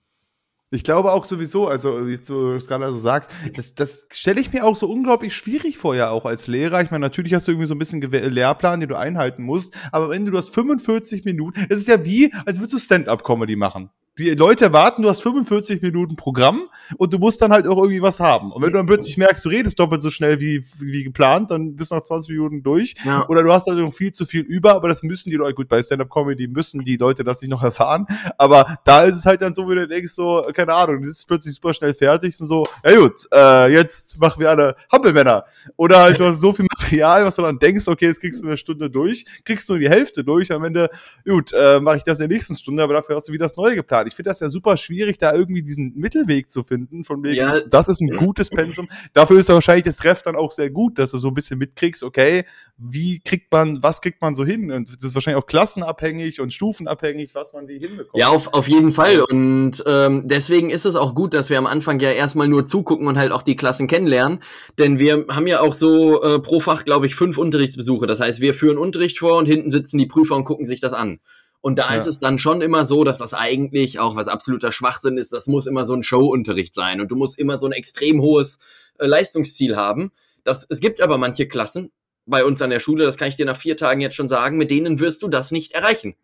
Ich 0.70 0.84
glaube 0.84 1.12
auch 1.12 1.26
sowieso, 1.26 1.68
also 1.68 2.06
wie 2.06 2.16
du 2.16 2.52
es 2.52 2.66
gerade 2.66 2.90
so 2.92 2.98
sagst, 2.98 3.30
das, 3.54 3.74
das 3.74 4.06
stelle 4.10 4.40
ich 4.40 4.52
mir 4.54 4.64
auch 4.64 4.76
so 4.76 4.88
unglaublich 4.88 5.34
schwierig 5.34 5.76
vor, 5.76 5.94
ja 5.94 6.08
auch 6.08 6.24
als 6.24 6.46
Lehrer. 6.46 6.80
Ich 6.80 6.90
meine, 6.90 7.02
natürlich 7.02 7.34
hast 7.34 7.46
du 7.46 7.52
irgendwie 7.52 7.66
so 7.66 7.74
ein 7.74 7.78
bisschen 7.78 8.00
Gewe 8.00 8.20
Lehrplan, 8.20 8.80
den 8.80 8.88
du 8.88 8.96
einhalten 8.96 9.42
musst, 9.42 9.76
aber 9.92 10.08
wenn 10.08 10.24
du 10.24 10.30
das 10.30 10.48
45 10.48 11.24
Minuten, 11.24 11.66
es 11.68 11.80
ist 11.80 11.88
ja 11.88 12.04
wie, 12.06 12.32
als 12.46 12.58
würdest 12.58 12.72
du 12.72 12.78
Stand-up-Comedy 12.78 13.56
machen. 13.56 13.90
Die 14.20 14.30
Leute 14.32 14.66
erwarten, 14.66 15.00
du 15.00 15.08
hast 15.08 15.22
45 15.22 15.80
Minuten 15.80 16.14
Programm 16.14 16.68
und 16.98 17.10
du 17.10 17.18
musst 17.18 17.40
dann 17.40 17.52
halt 17.52 17.66
auch 17.66 17.78
irgendwie 17.78 18.02
was 18.02 18.20
haben. 18.20 18.52
Und 18.52 18.60
wenn 18.60 18.70
du 18.70 18.76
dann 18.76 18.86
plötzlich 18.86 19.16
merkst, 19.16 19.42
du 19.42 19.48
redest 19.48 19.78
doppelt 19.78 20.02
so 20.02 20.10
schnell 20.10 20.40
wie, 20.40 20.62
wie 20.78 21.04
geplant, 21.04 21.50
dann 21.50 21.74
bist 21.74 21.90
du 21.90 21.94
nach 21.94 22.02
20 22.02 22.28
Minuten 22.30 22.62
durch. 22.62 22.94
Ja. 23.02 23.26
Oder 23.28 23.42
du 23.42 23.50
hast 23.50 23.66
halt 23.66 23.78
noch 23.78 23.90
viel 23.94 24.12
zu 24.12 24.26
viel 24.26 24.42
über, 24.42 24.74
aber 24.74 24.88
das 24.88 25.02
müssen 25.02 25.30
die 25.30 25.36
Leute, 25.36 25.54
gut, 25.54 25.68
bei 25.68 25.80
Stand-Up-Comedy 25.80 26.48
müssen 26.48 26.84
die 26.84 26.96
Leute 26.96 27.24
das 27.24 27.40
nicht 27.40 27.50
noch 27.50 27.62
erfahren, 27.62 28.06
aber 28.36 28.78
da 28.84 29.04
ist 29.04 29.16
es 29.16 29.24
halt 29.24 29.40
dann 29.40 29.54
so, 29.54 29.66
wie 29.70 29.74
du 29.74 29.88
denkst, 29.88 30.12
so, 30.12 30.44
keine 30.52 30.74
Ahnung, 30.74 31.00
das 31.00 31.12
ist 31.12 31.26
plötzlich 31.26 31.54
super 31.54 31.72
schnell 31.72 31.94
fertig 31.94 32.38
und 32.40 32.46
so, 32.46 32.66
ja 32.84 32.96
gut, 32.98 33.26
äh, 33.32 33.72
jetzt 33.72 34.20
machen 34.20 34.40
wir 34.40 34.50
alle 34.50 34.76
Hampelmänner. 34.92 35.46
Oder 35.76 36.02
halt, 36.02 36.20
du 36.20 36.26
hast 36.26 36.40
so 36.40 36.52
viel 36.52 36.66
Material, 36.70 37.24
was 37.24 37.36
du 37.36 37.42
dann 37.42 37.58
denkst, 37.58 37.88
okay, 37.88 38.06
jetzt 38.06 38.20
kriegst 38.20 38.42
du 38.42 38.46
eine 38.46 38.58
Stunde 38.58 38.90
durch, 38.90 39.24
kriegst 39.46 39.66
du 39.68 39.72
nur 39.72 39.80
die 39.80 39.88
Hälfte 39.88 40.22
durch, 40.22 40.52
am 40.52 40.64
Ende, 40.64 40.90
gut, 41.24 41.52
äh, 41.54 41.80
mache 41.80 41.96
ich 41.96 42.02
das 42.02 42.20
in 42.20 42.28
der 42.28 42.36
nächsten 42.36 42.54
Stunde, 42.54 42.82
aber 42.82 42.92
dafür 42.92 43.16
hast 43.16 43.28
du 43.28 43.32
wieder 43.32 43.46
das 43.46 43.56
Neue 43.56 43.74
geplant. 43.74 44.09
Ich 44.10 44.16
finde 44.16 44.30
das 44.30 44.40
ja 44.40 44.48
super 44.48 44.76
schwierig, 44.76 45.18
da 45.18 45.32
irgendwie 45.34 45.62
diesen 45.62 45.92
Mittelweg 45.96 46.50
zu 46.50 46.62
finden, 46.62 47.04
von 47.04 47.22
wegen, 47.22 47.34
Ja. 47.36 47.60
das 47.60 47.88
ist 47.88 48.00
ein 48.00 48.16
gutes 48.16 48.50
Pensum. 48.50 48.88
Dafür 49.14 49.38
ist 49.38 49.48
wahrscheinlich 49.48 49.84
das 49.84 50.04
Ref 50.04 50.22
dann 50.22 50.36
auch 50.36 50.52
sehr 50.52 50.70
gut, 50.70 50.98
dass 50.98 51.10
du 51.12 51.18
so 51.18 51.28
ein 51.28 51.34
bisschen 51.34 51.58
mitkriegst, 51.58 52.02
okay, 52.02 52.44
wie 52.76 53.20
kriegt 53.20 53.52
man, 53.52 53.82
was 53.82 54.00
kriegt 54.00 54.20
man 54.22 54.34
so 54.34 54.44
hin? 54.44 54.70
Und 54.70 54.88
das 54.88 55.04
ist 55.04 55.14
wahrscheinlich 55.14 55.42
auch 55.42 55.46
klassenabhängig 55.46 56.40
und 56.40 56.52
stufenabhängig, 56.52 57.34
was 57.34 57.52
man 57.52 57.68
wie 57.68 57.78
hinbekommt. 57.78 58.16
Ja, 58.16 58.28
auf, 58.28 58.52
auf 58.54 58.68
jeden 58.68 58.90
Fall. 58.90 59.20
Und 59.22 59.82
ähm, 59.86 60.22
deswegen 60.26 60.70
ist 60.70 60.86
es 60.86 60.96
auch 60.96 61.14
gut, 61.14 61.34
dass 61.34 61.50
wir 61.50 61.58
am 61.58 61.66
Anfang 61.66 62.00
ja 62.00 62.10
erstmal 62.10 62.48
nur 62.48 62.64
zugucken 62.64 63.06
und 63.06 63.18
halt 63.18 63.32
auch 63.32 63.42
die 63.42 63.56
Klassen 63.56 63.86
kennenlernen. 63.86 64.40
Denn 64.78 64.98
wir 64.98 65.26
haben 65.30 65.46
ja 65.46 65.60
auch 65.60 65.74
so 65.74 66.22
äh, 66.22 66.38
pro 66.40 66.60
Fach, 66.60 66.84
glaube 66.84 67.06
ich, 67.06 67.14
fünf 67.14 67.38
Unterrichtsbesuche. 67.38 68.06
Das 68.06 68.20
heißt, 68.20 68.40
wir 68.40 68.54
führen 68.54 68.78
Unterricht 68.78 69.18
vor 69.18 69.36
und 69.38 69.46
hinten 69.46 69.70
sitzen 69.70 69.98
die 69.98 70.06
Prüfer 70.06 70.36
und 70.36 70.44
gucken 70.44 70.66
sich 70.66 70.80
das 70.80 70.92
an. 70.92 71.20
Und 71.62 71.78
da 71.78 71.90
Ja. 71.90 71.96
ist 71.98 72.06
es 72.06 72.18
dann 72.18 72.38
schon 72.38 72.62
immer 72.62 72.84
so, 72.84 73.04
dass 73.04 73.18
das 73.18 73.34
eigentlich 73.34 73.98
auch 73.98 74.16
was 74.16 74.28
absoluter 74.28 74.72
Schwachsinn 74.72 75.18
ist. 75.18 75.32
Das 75.32 75.46
muss 75.46 75.66
immer 75.66 75.84
so 75.84 75.94
ein 75.94 76.02
Showunterricht 76.02 76.74
sein. 76.74 77.00
Und 77.00 77.08
du 77.08 77.16
musst 77.16 77.38
immer 77.38 77.58
so 77.58 77.66
ein 77.66 77.72
extrem 77.72 78.22
hohes 78.22 78.58
äh, 78.98 79.06
Leistungsziel 79.06 79.76
haben. 79.76 80.10
Das, 80.44 80.66
es 80.68 80.80
gibt 80.80 81.02
aber 81.02 81.18
manche 81.18 81.46
Klassen 81.46 81.92
bei 82.26 82.44
uns 82.44 82.62
an 82.62 82.70
der 82.70 82.80
Schule, 82.80 83.04
das 83.04 83.16
kann 83.16 83.28
ich 83.28 83.36
dir 83.36 83.44
nach 83.46 83.56
vier 83.56 83.76
Tagen 83.76 84.00
jetzt 84.00 84.14
schon 84.16 84.28
sagen, 84.28 84.56
mit 84.56 84.70
denen 84.70 85.00
wirst 85.00 85.22
du 85.22 85.28
das 85.28 85.50
nicht 85.50 85.72
erreichen 85.72 86.14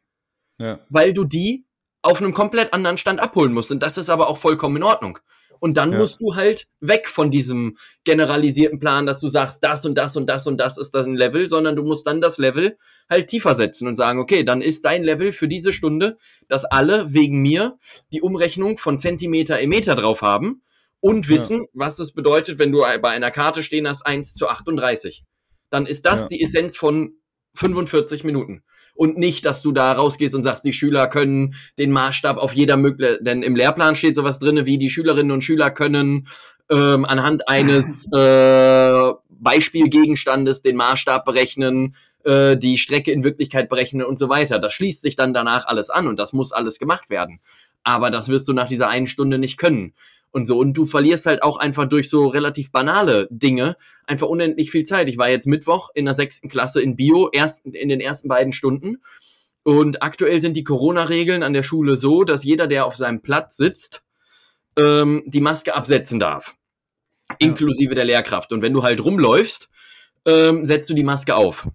Ja. 0.59 0.79
weil 0.88 1.12
du 1.12 1.25
die 1.25 1.64
auf 2.03 2.20
einem 2.22 2.33
komplett 2.33 2.72
anderen 2.72 2.96
Stand 2.99 3.18
abholen 3.20 3.53
musst. 3.53 3.72
Und 3.72 3.83
das 3.83 3.99
ist 3.99 4.09
aber 4.09 4.29
auch 4.29 4.38
vollkommen 4.38 4.77
in 4.77 4.83
Ordnung. 4.85 5.18
Und 5.61 5.77
dann 5.77 5.92
Ja. 5.92 5.99
musst 5.99 6.21
du 6.21 6.35
halt 6.35 6.66
weg 6.81 7.09
von 7.09 7.31
diesem 7.31 7.77
generalisierten 8.05 8.79
Plan, 8.79 9.07
dass 9.07 9.21
du 9.21 9.29
sagst, 9.29 9.62
das 9.64 9.85
und 9.85 9.97
das 9.97 10.16
und 10.16 10.27
das 10.29 10.47
und 10.47 10.59
das 10.59 10.79
ist 10.79 10.92
das 10.92 11.07
ein 11.07 11.16
Level, 11.16 11.49
sondern 11.49 11.77
du 11.77 11.83
musst 11.83 12.07
dann 12.07 12.21
das 12.21 12.38
Level 12.38 12.77
halt 13.09 13.29
tiefer 13.29 13.55
setzen 13.55 13.87
und 13.88 13.97
sagen, 13.97 14.19
okay, 14.19 14.45
dann 14.45 14.61
ist 14.62 14.85
dein 14.85 15.05
Level 15.05 15.33
für 15.33 15.49
diese 15.49 15.73
Stunde, 15.73 16.16
dass 16.49 16.64
alle 16.64 17.12
wegen 17.12 17.40
mir 17.42 17.79
die 18.12 18.23
Umrechnung 18.23 18.79
von 18.79 18.99
Zentimeter 18.99 19.61
im 19.61 19.71
Meter 19.71 19.95
drauf 19.95 20.23
haben 20.23 20.62
und 21.01 21.29
wissen, 21.29 21.66
was 21.73 21.99
es 21.99 22.12
bedeutet, 22.12 22.59
wenn 22.59 22.73
du 22.73 22.79
bei 22.81 23.11
einer 23.11 23.31
Karte 23.31 23.62
stehen 23.62 23.87
hast, 23.88 24.05
1 24.07 24.35
zu 24.35 24.49
38. 24.49 25.25
Dann 25.71 25.87
ist 25.87 26.07
das 26.07 26.23
Ja. 26.23 26.29
die 26.29 26.42
Essenz 26.42 26.77
von 26.77 27.12
45 27.55 28.25
Minuten 28.25 28.62
und 28.96 29.18
nicht, 29.18 29.44
dass 29.44 29.62
du 29.62 29.72
da 29.72 29.92
rausgehst 29.92 30.35
und 30.35 30.42
sagst, 30.42 30.64
die 30.64 30.72
Schüler 30.72 31.06
können 31.06 31.54
den 31.78 31.90
Maßstab 31.90 32.38
auf 32.38 32.54
jeder 32.54 32.76
mögliche, 32.76 33.18
denn 33.22 33.42
im 33.42 33.56
Lehrplan 33.56 33.94
steht 33.94 34.16
sowas 34.16 34.38
drinne, 34.38 34.66
wie 34.66 34.78
die 34.78 34.90
Schülerinnen 34.90 35.32
und 35.32 35.44
Schüler 35.44 35.70
können 35.70 36.28
ähm, 36.70 37.04
anhand 37.04 37.48
eines 37.48 38.06
äh, 38.12 39.12
Beispielgegenstandes 39.28 40.62
den 40.62 40.76
Maßstab 40.76 41.24
berechnen, 41.24 41.94
äh, 42.24 42.56
die 42.56 42.78
Strecke 42.78 43.12
in 43.12 43.24
Wirklichkeit 43.24 43.68
berechnen 43.68 44.04
und 44.04 44.18
so 44.18 44.28
weiter. 44.28 44.59
Das 44.59 44.72
schließt 44.74 45.02
sich 45.02 45.16
dann 45.16 45.35
danach 45.35 45.66
alles 45.66 45.90
an 45.90 46.09
und 46.09 46.18
das 46.18 46.32
muss 46.32 46.52
alles 46.52 46.78
gemacht 46.78 47.11
werden. 47.11 47.40
Aber 47.85 48.11
das 48.11 48.28
wirst 48.28 48.48
du 48.48 48.52
nach 48.52 48.66
dieser 48.66 48.88
einen 48.88 49.06
Stunde 49.06 49.38
nicht 49.38 49.59
können. 49.59 49.94
Und 50.37 50.44
so, 50.44 50.59
und 50.59 50.75
du 50.75 50.85
verlierst 50.85 51.25
halt 51.25 51.42
auch 51.42 51.57
einfach 51.57 51.88
durch 51.88 52.11
so 52.11 52.27
relativ 52.27 52.70
banale 52.70 53.27
Dinge 53.31 53.79
einfach 54.07 54.27
unendlich 54.27 54.70
viel 54.70 54.83
Zeit. 54.83 55.09
Ich 55.09 55.16
war 55.16 55.31
jetzt 55.31 55.46
Mittwoch 55.46 55.88
in 55.94 56.05
der 56.05 56.12
sechsten 56.12 56.51
Klasse 56.51 56.83
in 56.83 56.94
Bio, 56.94 57.31
erst 57.33 57.64
in 57.64 57.88
den 57.88 58.01
ersten 58.01 58.29
beiden 58.29 58.53
Stunden. 58.53 58.99
Und 59.62 60.03
aktuell 60.03 60.42
sind 60.42 60.55
die 60.55 60.62
Corona-Regeln 60.62 61.42
an 61.42 61.55
der 61.55 61.62
Schule 61.62 61.96
so, 61.96 62.22
dass 62.22 62.44
jeder, 62.44 62.66
der 62.66 62.85
auf 62.85 62.96
seinem 62.96 63.22
Platz 63.22 63.57
sitzt, 63.57 64.03
ähm, 64.79 65.22
die 65.25 65.40
Maske 65.40 65.75
absetzen 65.75 66.20
darf. 66.20 66.55
Inklusive 67.38 67.94
der 67.94 68.05
Lehrkraft. 68.05 68.53
Und 68.53 68.61
wenn 68.61 68.75
du 68.75 68.83
halt 68.83 69.03
rumläufst, 69.03 69.70
ähm, 70.27 70.66
setzt 70.66 70.90
du 70.90 70.94
die 70.94 71.03
Maske 71.03 71.35
auf. 71.35 71.66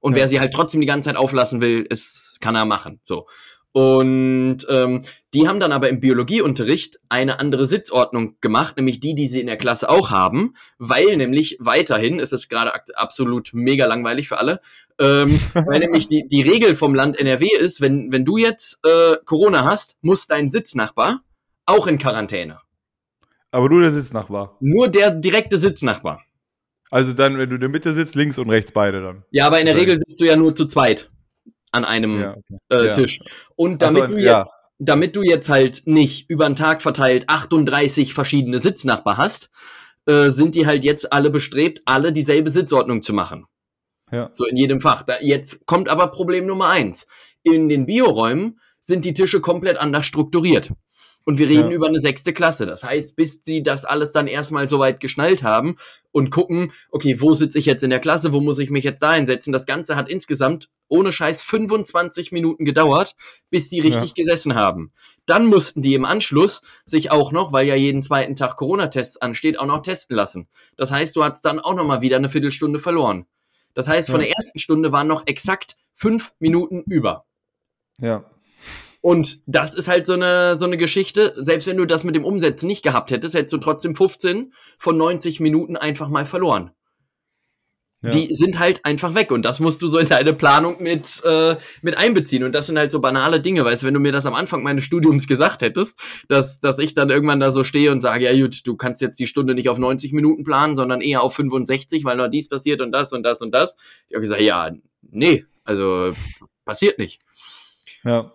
Und 0.00 0.16
wer 0.16 0.26
sie 0.26 0.40
halt 0.40 0.52
trotzdem 0.52 0.80
die 0.80 0.88
ganze 0.88 1.10
Zeit 1.10 1.16
auflassen 1.16 1.60
will, 1.60 1.86
ist, 1.88 2.38
kann 2.40 2.56
er 2.56 2.64
machen. 2.64 2.98
So. 3.04 3.28
Und 3.76 4.58
ähm, 4.68 5.02
die 5.34 5.48
haben 5.48 5.58
dann 5.58 5.72
aber 5.72 5.88
im 5.88 5.98
Biologieunterricht 5.98 7.00
eine 7.08 7.40
andere 7.40 7.66
Sitzordnung 7.66 8.36
gemacht, 8.40 8.76
nämlich 8.76 9.00
die, 9.00 9.16
die 9.16 9.26
sie 9.26 9.40
in 9.40 9.48
der 9.48 9.56
Klasse 9.56 9.88
auch 9.88 10.12
haben, 10.12 10.54
weil 10.78 11.16
nämlich 11.16 11.56
weiterhin, 11.58 12.20
es 12.20 12.30
ist 12.30 12.48
gerade 12.48 12.72
absolut 12.94 13.50
mega 13.52 13.86
langweilig 13.86 14.28
für 14.28 14.38
alle, 14.38 14.60
ähm, 15.00 15.36
weil 15.54 15.80
nämlich 15.80 16.06
die, 16.06 16.28
die 16.28 16.42
Regel 16.42 16.76
vom 16.76 16.94
Land 16.94 17.18
NRW 17.18 17.48
ist, 17.58 17.80
wenn, 17.80 18.12
wenn 18.12 18.24
du 18.24 18.36
jetzt 18.36 18.78
äh, 18.86 19.16
Corona 19.24 19.64
hast, 19.64 19.96
muss 20.02 20.28
dein 20.28 20.50
Sitznachbar 20.50 21.24
auch 21.66 21.88
in 21.88 21.98
Quarantäne. 21.98 22.60
Aber 23.50 23.68
nur 23.68 23.80
der 23.80 23.90
Sitznachbar. 23.90 24.56
Nur 24.60 24.86
der 24.86 25.10
direkte 25.10 25.58
Sitznachbar. 25.58 26.22
Also 26.92 27.12
dann, 27.12 27.38
wenn 27.38 27.48
du 27.48 27.56
in 27.56 27.60
der 27.60 27.70
Mitte 27.70 27.92
sitzt, 27.92 28.14
links 28.14 28.38
und 28.38 28.50
rechts 28.50 28.70
beide 28.70 29.02
dann. 29.02 29.24
Ja, 29.32 29.48
aber 29.48 29.58
in 29.58 29.66
der. 29.66 29.76
Regel 29.76 29.98
sitzt 29.98 30.20
du 30.20 30.26
ja 30.26 30.36
nur 30.36 30.54
zu 30.54 30.66
zweit 30.66 31.10
an 31.74 31.84
einem 31.84 32.20
Ja, 32.20 32.30
okay. 32.36 32.58
äh, 32.70 32.86
Ja. 32.86 32.92
Tisch. 32.92 33.20
Und 33.56 33.82
Ach 33.82 33.90
so, 33.90 33.98
damit 33.98 34.10
du 34.10 34.18
ja. 34.20 34.38
jetzt, 34.38 34.54
damit 34.78 35.16
du 35.16 35.22
jetzt 35.22 35.48
halt 35.48 35.82
nicht 35.86 36.28
über 36.30 36.46
den 36.46 36.56
Tag 36.56 36.82
verteilt 36.82 37.28
38 37.28 38.14
verschiedene 38.14 38.58
Sitznachbar 38.58 39.16
hast, 39.16 39.50
äh, 40.06 40.30
sind 40.30 40.54
die 40.54 40.66
halt 40.66 40.84
jetzt 40.84 41.12
alle 41.12 41.30
bestrebt, 41.30 41.82
alle 41.84 42.12
dieselbe 42.12 42.50
Sitzordnung 42.50 43.02
zu 43.02 43.12
machen. 43.12 43.46
Ja. 44.12 44.30
So 44.32 44.46
in 44.46 44.56
jedem 44.56 44.80
Fach. 44.80 45.02
Da, 45.02 45.14
jetzt 45.20 45.66
kommt 45.66 45.88
aber 45.88 46.08
Problem 46.08 46.46
Nummer 46.46 46.68
eins. 46.68 47.06
In 47.42 47.68
den 47.68 47.86
Bioräumen 47.86 48.60
sind 48.80 49.04
die 49.04 49.14
Tische 49.14 49.40
komplett 49.40 49.78
anders 49.78 50.06
strukturiert. 50.06 50.70
Und 51.24 51.38
wir 51.38 51.48
reden 51.48 51.70
ja. 51.70 51.76
über 51.76 51.86
eine 51.86 52.00
sechste 52.00 52.34
Klasse. 52.34 52.66
Das 52.66 52.84
heißt, 52.84 53.16
bis 53.16 53.42
die 53.42 53.62
das 53.62 53.84
alles 53.84 54.12
dann 54.12 54.26
erstmal 54.26 54.68
so 54.68 54.78
weit 54.78 55.00
geschnallt 55.00 55.42
haben 55.42 55.76
und 56.12 56.30
gucken, 56.30 56.72
okay, 56.90 57.20
wo 57.20 57.32
sitze 57.32 57.58
ich 57.58 57.64
jetzt 57.66 57.82
in 57.82 57.90
der 57.90 58.00
Klasse, 58.00 58.32
wo 58.32 58.40
muss 58.40 58.58
ich 58.58 58.70
mich 58.70 58.84
jetzt 58.84 59.02
da 59.02 59.14
hinsetzen? 59.14 59.52
Das 59.52 59.64
Ganze 59.64 59.96
hat 59.96 60.08
insgesamt 60.08 60.68
ohne 60.88 61.12
Scheiß 61.12 61.42
25 61.42 62.30
Minuten 62.30 62.64
gedauert, 62.66 63.16
bis 63.50 63.70
die 63.70 63.80
richtig 63.80 64.10
ja. 64.10 64.14
gesessen 64.14 64.54
haben. 64.54 64.92
Dann 65.24 65.46
mussten 65.46 65.80
die 65.80 65.94
im 65.94 66.04
Anschluss 66.04 66.60
sich 66.84 67.10
auch 67.10 67.32
noch, 67.32 67.52
weil 67.52 67.66
ja 67.66 67.74
jeden 67.74 68.02
zweiten 68.02 68.36
Tag 68.36 68.56
Corona-Tests 68.56 69.16
ansteht, 69.16 69.58
auch 69.58 69.66
noch 69.66 69.80
testen 69.80 70.14
lassen. 70.14 70.46
Das 70.76 70.92
heißt, 70.92 71.16
du 71.16 71.24
hast 71.24 71.42
dann 71.42 71.58
auch 71.58 71.74
noch 71.74 71.84
mal 71.84 72.02
wieder 72.02 72.16
eine 72.16 72.28
Viertelstunde 72.28 72.78
verloren. 72.78 73.24
Das 73.72 73.88
heißt, 73.88 74.10
von 74.10 74.20
ja. 74.20 74.26
der 74.26 74.36
ersten 74.36 74.58
Stunde 74.58 74.92
waren 74.92 75.08
noch 75.08 75.26
exakt 75.26 75.76
fünf 75.94 76.32
Minuten 76.38 76.82
über. 76.82 77.24
Ja. 77.98 78.24
Und 79.04 79.40
das 79.44 79.74
ist 79.74 79.86
halt 79.86 80.06
so 80.06 80.14
eine, 80.14 80.56
so 80.56 80.64
eine 80.64 80.78
Geschichte. 80.78 81.34
Selbst 81.36 81.66
wenn 81.66 81.76
du 81.76 81.84
das 81.84 82.04
mit 82.04 82.16
dem 82.16 82.24
Umsetzen 82.24 82.66
nicht 82.66 82.82
gehabt 82.82 83.10
hättest, 83.10 83.34
hättest 83.34 83.52
du 83.52 83.58
trotzdem 83.58 83.94
15 83.94 84.54
von 84.78 84.96
90 84.96 85.40
Minuten 85.40 85.76
einfach 85.76 86.08
mal 86.08 86.24
verloren. 86.24 86.70
Ja. 88.00 88.08
Die 88.12 88.32
sind 88.32 88.58
halt 88.58 88.82
einfach 88.86 89.14
weg 89.14 89.30
und 89.30 89.44
das 89.44 89.60
musst 89.60 89.82
du 89.82 89.88
so 89.88 89.98
in 89.98 90.08
deine 90.08 90.32
Planung 90.32 90.82
mit, 90.82 91.22
äh, 91.22 91.56
mit 91.82 91.98
einbeziehen. 91.98 92.44
Und 92.44 92.54
das 92.54 92.68
sind 92.68 92.78
halt 92.78 92.90
so 92.90 92.98
banale 93.02 93.42
Dinge, 93.42 93.62
weißt 93.62 93.82
du, 93.82 93.86
wenn 93.88 93.92
du 93.92 94.00
mir 94.00 94.10
das 94.10 94.24
am 94.24 94.34
Anfang 94.34 94.62
meines 94.62 94.86
Studiums 94.86 95.26
gesagt 95.26 95.60
hättest, 95.60 96.00
dass, 96.28 96.60
dass 96.60 96.78
ich 96.78 96.94
dann 96.94 97.10
irgendwann 97.10 97.40
da 97.40 97.50
so 97.50 97.62
stehe 97.62 97.92
und 97.92 98.00
sage, 98.00 98.24
ja 98.24 98.34
gut, 98.34 98.66
du 98.66 98.74
kannst 98.74 99.02
jetzt 99.02 99.20
die 99.20 99.26
Stunde 99.26 99.54
nicht 99.54 99.68
auf 99.68 99.76
90 99.78 100.14
Minuten 100.14 100.44
planen, 100.44 100.76
sondern 100.76 101.02
eher 101.02 101.22
auf 101.22 101.34
65, 101.34 102.06
weil 102.06 102.16
noch 102.16 102.28
dies 102.28 102.48
passiert 102.48 102.80
und 102.80 102.90
das 102.92 103.12
und 103.12 103.22
das 103.22 103.42
und 103.42 103.54
das. 103.54 103.76
Ich 104.08 104.14
habe 104.14 104.22
gesagt, 104.22 104.40
ja, 104.40 104.70
nee, 105.02 105.44
also 105.62 106.10
passiert 106.64 106.98
nicht. 106.98 107.20
Ja. 108.02 108.32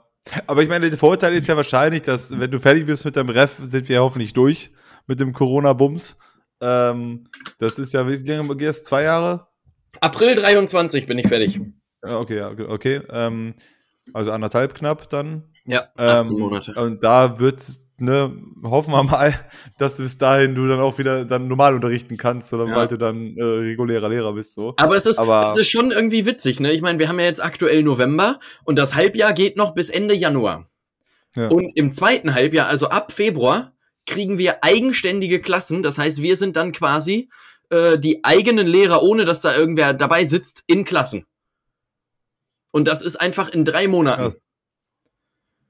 Aber 0.48 0.64
ich 0.64 0.70
meine, 0.70 0.90
der 0.90 0.98
Vorteil 0.98 1.34
ist 1.34 1.48
ja 1.48 1.56
wahrscheinlich, 1.56 2.04
dass, 2.04 2.38
wenn 2.38 2.52
du 2.52 2.60
fertig 2.60 2.86
bist 2.86 3.06
mit 3.06 3.16
deinem 3.16 3.30
Ref, 3.30 3.58
sind 3.62 3.88
wir 3.90 3.96
ja 3.98 4.02
hoffentlich 4.02 4.34
durch 4.34 4.72
mit 5.08 5.20
dem 5.20 5.34
Corona-Bums. 5.34 6.20
Ähm, 6.62 7.30
das 7.58 7.80
ist 7.80 7.94
ja, 7.94 8.08
wie 8.08 8.18
lange 8.18 8.56
geht 8.56 8.70
es? 8.70 8.84
Zwei 8.84 9.04
Jahre? 9.04 9.48
April 10.02 10.36
23 10.36 11.08
bin 11.08 11.18
ich 11.18 11.28
fertig. 11.28 11.60
Okay, 12.02 12.38
ja, 12.38 12.50
okay. 12.50 13.02
Ähm, 13.10 13.56
also 14.14 14.32
anderthalb 14.32 14.76
knapp 14.76 15.10
dann. 15.10 15.44
Ja, 15.66 15.90
18 15.96 16.36
ähm, 16.36 16.40
Monate. 16.40 16.74
Und 16.76 17.04
da 17.04 17.40
wird 17.40 17.64
ne, 18.02 18.36
hoffen 18.64 18.92
wir 18.92 19.04
mal, 19.04 19.34
dass 19.78 19.98
bis 19.98 20.18
dahin 20.18 20.56
du 20.56 20.68
dann 20.68 20.80
auch 20.80 20.98
wieder 20.98 21.26
dann 21.26 21.48
normal 21.48 21.76
unterrichten 21.76 22.18
kannst, 22.18 22.54
oder 22.54 22.66
ja. 22.66 22.76
weil 22.76 22.88
du 22.88 22.98
dann 22.98 23.36
äh, 23.38 23.44
regulärer 23.44 24.10
Lehrer 24.10 24.34
bist. 24.34 24.54
So. 24.54 24.74
Aber 24.78 24.96
es 24.96 25.06
ist, 25.06 25.18
Aber 25.18 25.52
es 25.52 25.60
ist 25.60 25.70
schon 25.70 25.92
irgendwie 25.92 26.26
witzig, 26.26 26.60
ne? 26.60 26.72
Ich 26.72 26.82
meine, 26.82 27.00
wir 27.00 27.08
haben 27.08 27.20
ja 27.20 27.26
jetzt 27.26 27.44
aktuell 27.44 27.84
November 27.84 28.40
und 28.66 28.78
das 28.78 28.96
Halbjahr 28.96 29.34
geht 29.34 29.58
noch 29.58 29.74
bis 29.74 29.90
Ende 29.90 30.14
Januar. 30.14 30.70
Ja. 31.36 31.48
Und 31.50 31.72
im 31.76 31.92
zweiten 31.92 32.34
Halbjahr, 32.34 32.68
also 32.68 32.90
ab 32.90 33.12
Februar, 33.12 33.74
kriegen 34.06 34.38
wir 34.38 34.64
eigenständige 34.64 35.40
Klassen. 35.40 35.84
Das 35.84 35.98
heißt, 35.98 36.22
wir 36.22 36.36
sind 36.36 36.56
dann 36.56 36.72
quasi 36.72 37.30
äh, 37.70 38.00
die 38.00 38.24
eigenen 38.24 38.68
Lehrer, 38.68 39.04
ohne 39.04 39.26
dass 39.26 39.42
da 39.42 39.56
irgendwer 39.56 39.94
dabei 39.94 40.26
sitzt, 40.26 40.64
in 40.66 40.86
Klassen. 40.86 41.26
Und 42.72 42.88
das 42.88 43.02
ist 43.02 43.16
einfach 43.16 43.50
in 43.50 43.66
drei 43.66 43.88
Monaten. 43.88 44.24
Krass. 44.24 44.46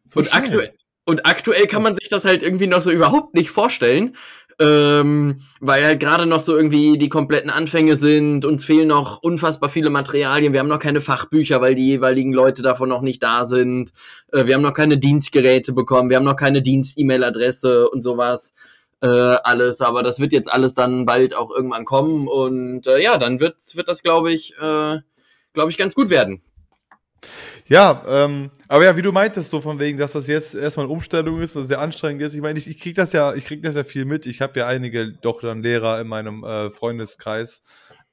So 0.05 0.21
und 0.21 0.33
aktuell, 0.33 0.75
und 1.09 1.25
aktuell 1.25 1.65
kann 1.65 1.81
man 1.81 1.95
sich 1.95 2.07
das 2.07 2.23
halt 2.23 2.43
irgendwie 2.43 2.67
noch 2.67 2.81
so 2.81 2.91
überhaupt 2.91 3.33
nicht 3.33 3.49
vorstellen, 3.49 4.15
ähm, 4.59 5.39
weil 5.59 5.83
halt 5.83 5.99
gerade 5.99 6.27
noch 6.27 6.39
so 6.39 6.55
irgendwie 6.55 6.99
die 6.99 7.09
kompletten 7.09 7.49
Anfänge 7.49 7.95
sind. 7.95 8.45
Uns 8.45 8.63
fehlen 8.63 8.89
noch 8.89 9.23
unfassbar 9.23 9.69
viele 9.69 9.89
Materialien. 9.89 10.53
Wir 10.53 10.59
haben 10.59 10.67
noch 10.67 10.77
keine 10.77 11.01
Fachbücher, 11.01 11.61
weil 11.61 11.73
die 11.73 11.87
jeweiligen 11.87 12.31
Leute 12.31 12.61
davon 12.61 12.89
noch 12.89 13.01
nicht 13.01 13.23
da 13.23 13.45
sind. 13.45 13.91
Äh, 14.31 14.45
wir 14.45 14.53
haben 14.53 14.61
noch 14.61 14.75
keine 14.75 14.99
Dienstgeräte 14.99 15.73
bekommen. 15.73 16.11
Wir 16.11 16.17
haben 16.17 16.25
noch 16.25 16.35
keine 16.35 16.61
Dienst-E-Mail-Adresse 16.61 17.89
und 17.89 18.03
sowas. 18.03 18.53
Äh, 19.01 19.07
alles, 19.07 19.81
aber 19.81 20.03
das 20.03 20.19
wird 20.19 20.31
jetzt 20.31 20.51
alles 20.53 20.75
dann 20.75 21.07
bald 21.07 21.35
auch 21.35 21.49
irgendwann 21.49 21.85
kommen 21.85 22.27
und 22.27 22.85
äh, 22.85 23.01
ja, 23.01 23.17
dann 23.17 23.39
wird, 23.39 23.55
wird 23.73 23.87
das, 23.87 24.03
glaube 24.03 24.31
ich, 24.31 24.53
äh, 24.59 24.99
glaube 25.53 25.71
ich, 25.71 25.77
ganz 25.77 25.95
gut 25.95 26.11
werden. 26.11 26.41
Ja, 27.69 28.03
ähm, 28.07 28.49
aber 28.67 28.83
ja, 28.83 28.97
wie 28.97 29.03
du 29.03 29.11
meintest, 29.11 29.51
so 29.51 29.61
von 29.61 29.79
wegen, 29.79 29.99
dass 29.99 30.13
das 30.13 30.25
jetzt 30.25 30.55
erstmal 30.55 30.87
eine 30.87 30.93
Umstellung 30.93 31.39
ist, 31.39 31.55
dass 31.55 31.61
es 31.61 31.67
sehr 31.67 31.79
anstrengend 31.79 32.23
ist. 32.23 32.33
Ich 32.33 32.41
meine, 32.41 32.57
ich, 32.57 32.67
ich 32.67 32.79
krieg 32.79 32.95
das 32.95 33.13
ja, 33.13 33.35
ich 33.35 33.45
krieg 33.45 33.61
das 33.61 33.75
ja 33.75 33.83
viel 33.83 34.05
mit. 34.05 34.25
Ich 34.25 34.41
habe 34.41 34.59
ja 34.59 34.65
einige 34.65 35.13
doch 35.13 35.39
dann 35.41 35.61
Lehrer 35.61 36.01
in 36.01 36.07
meinem 36.07 36.43
äh, 36.43 36.71
Freundeskreis, 36.71 37.63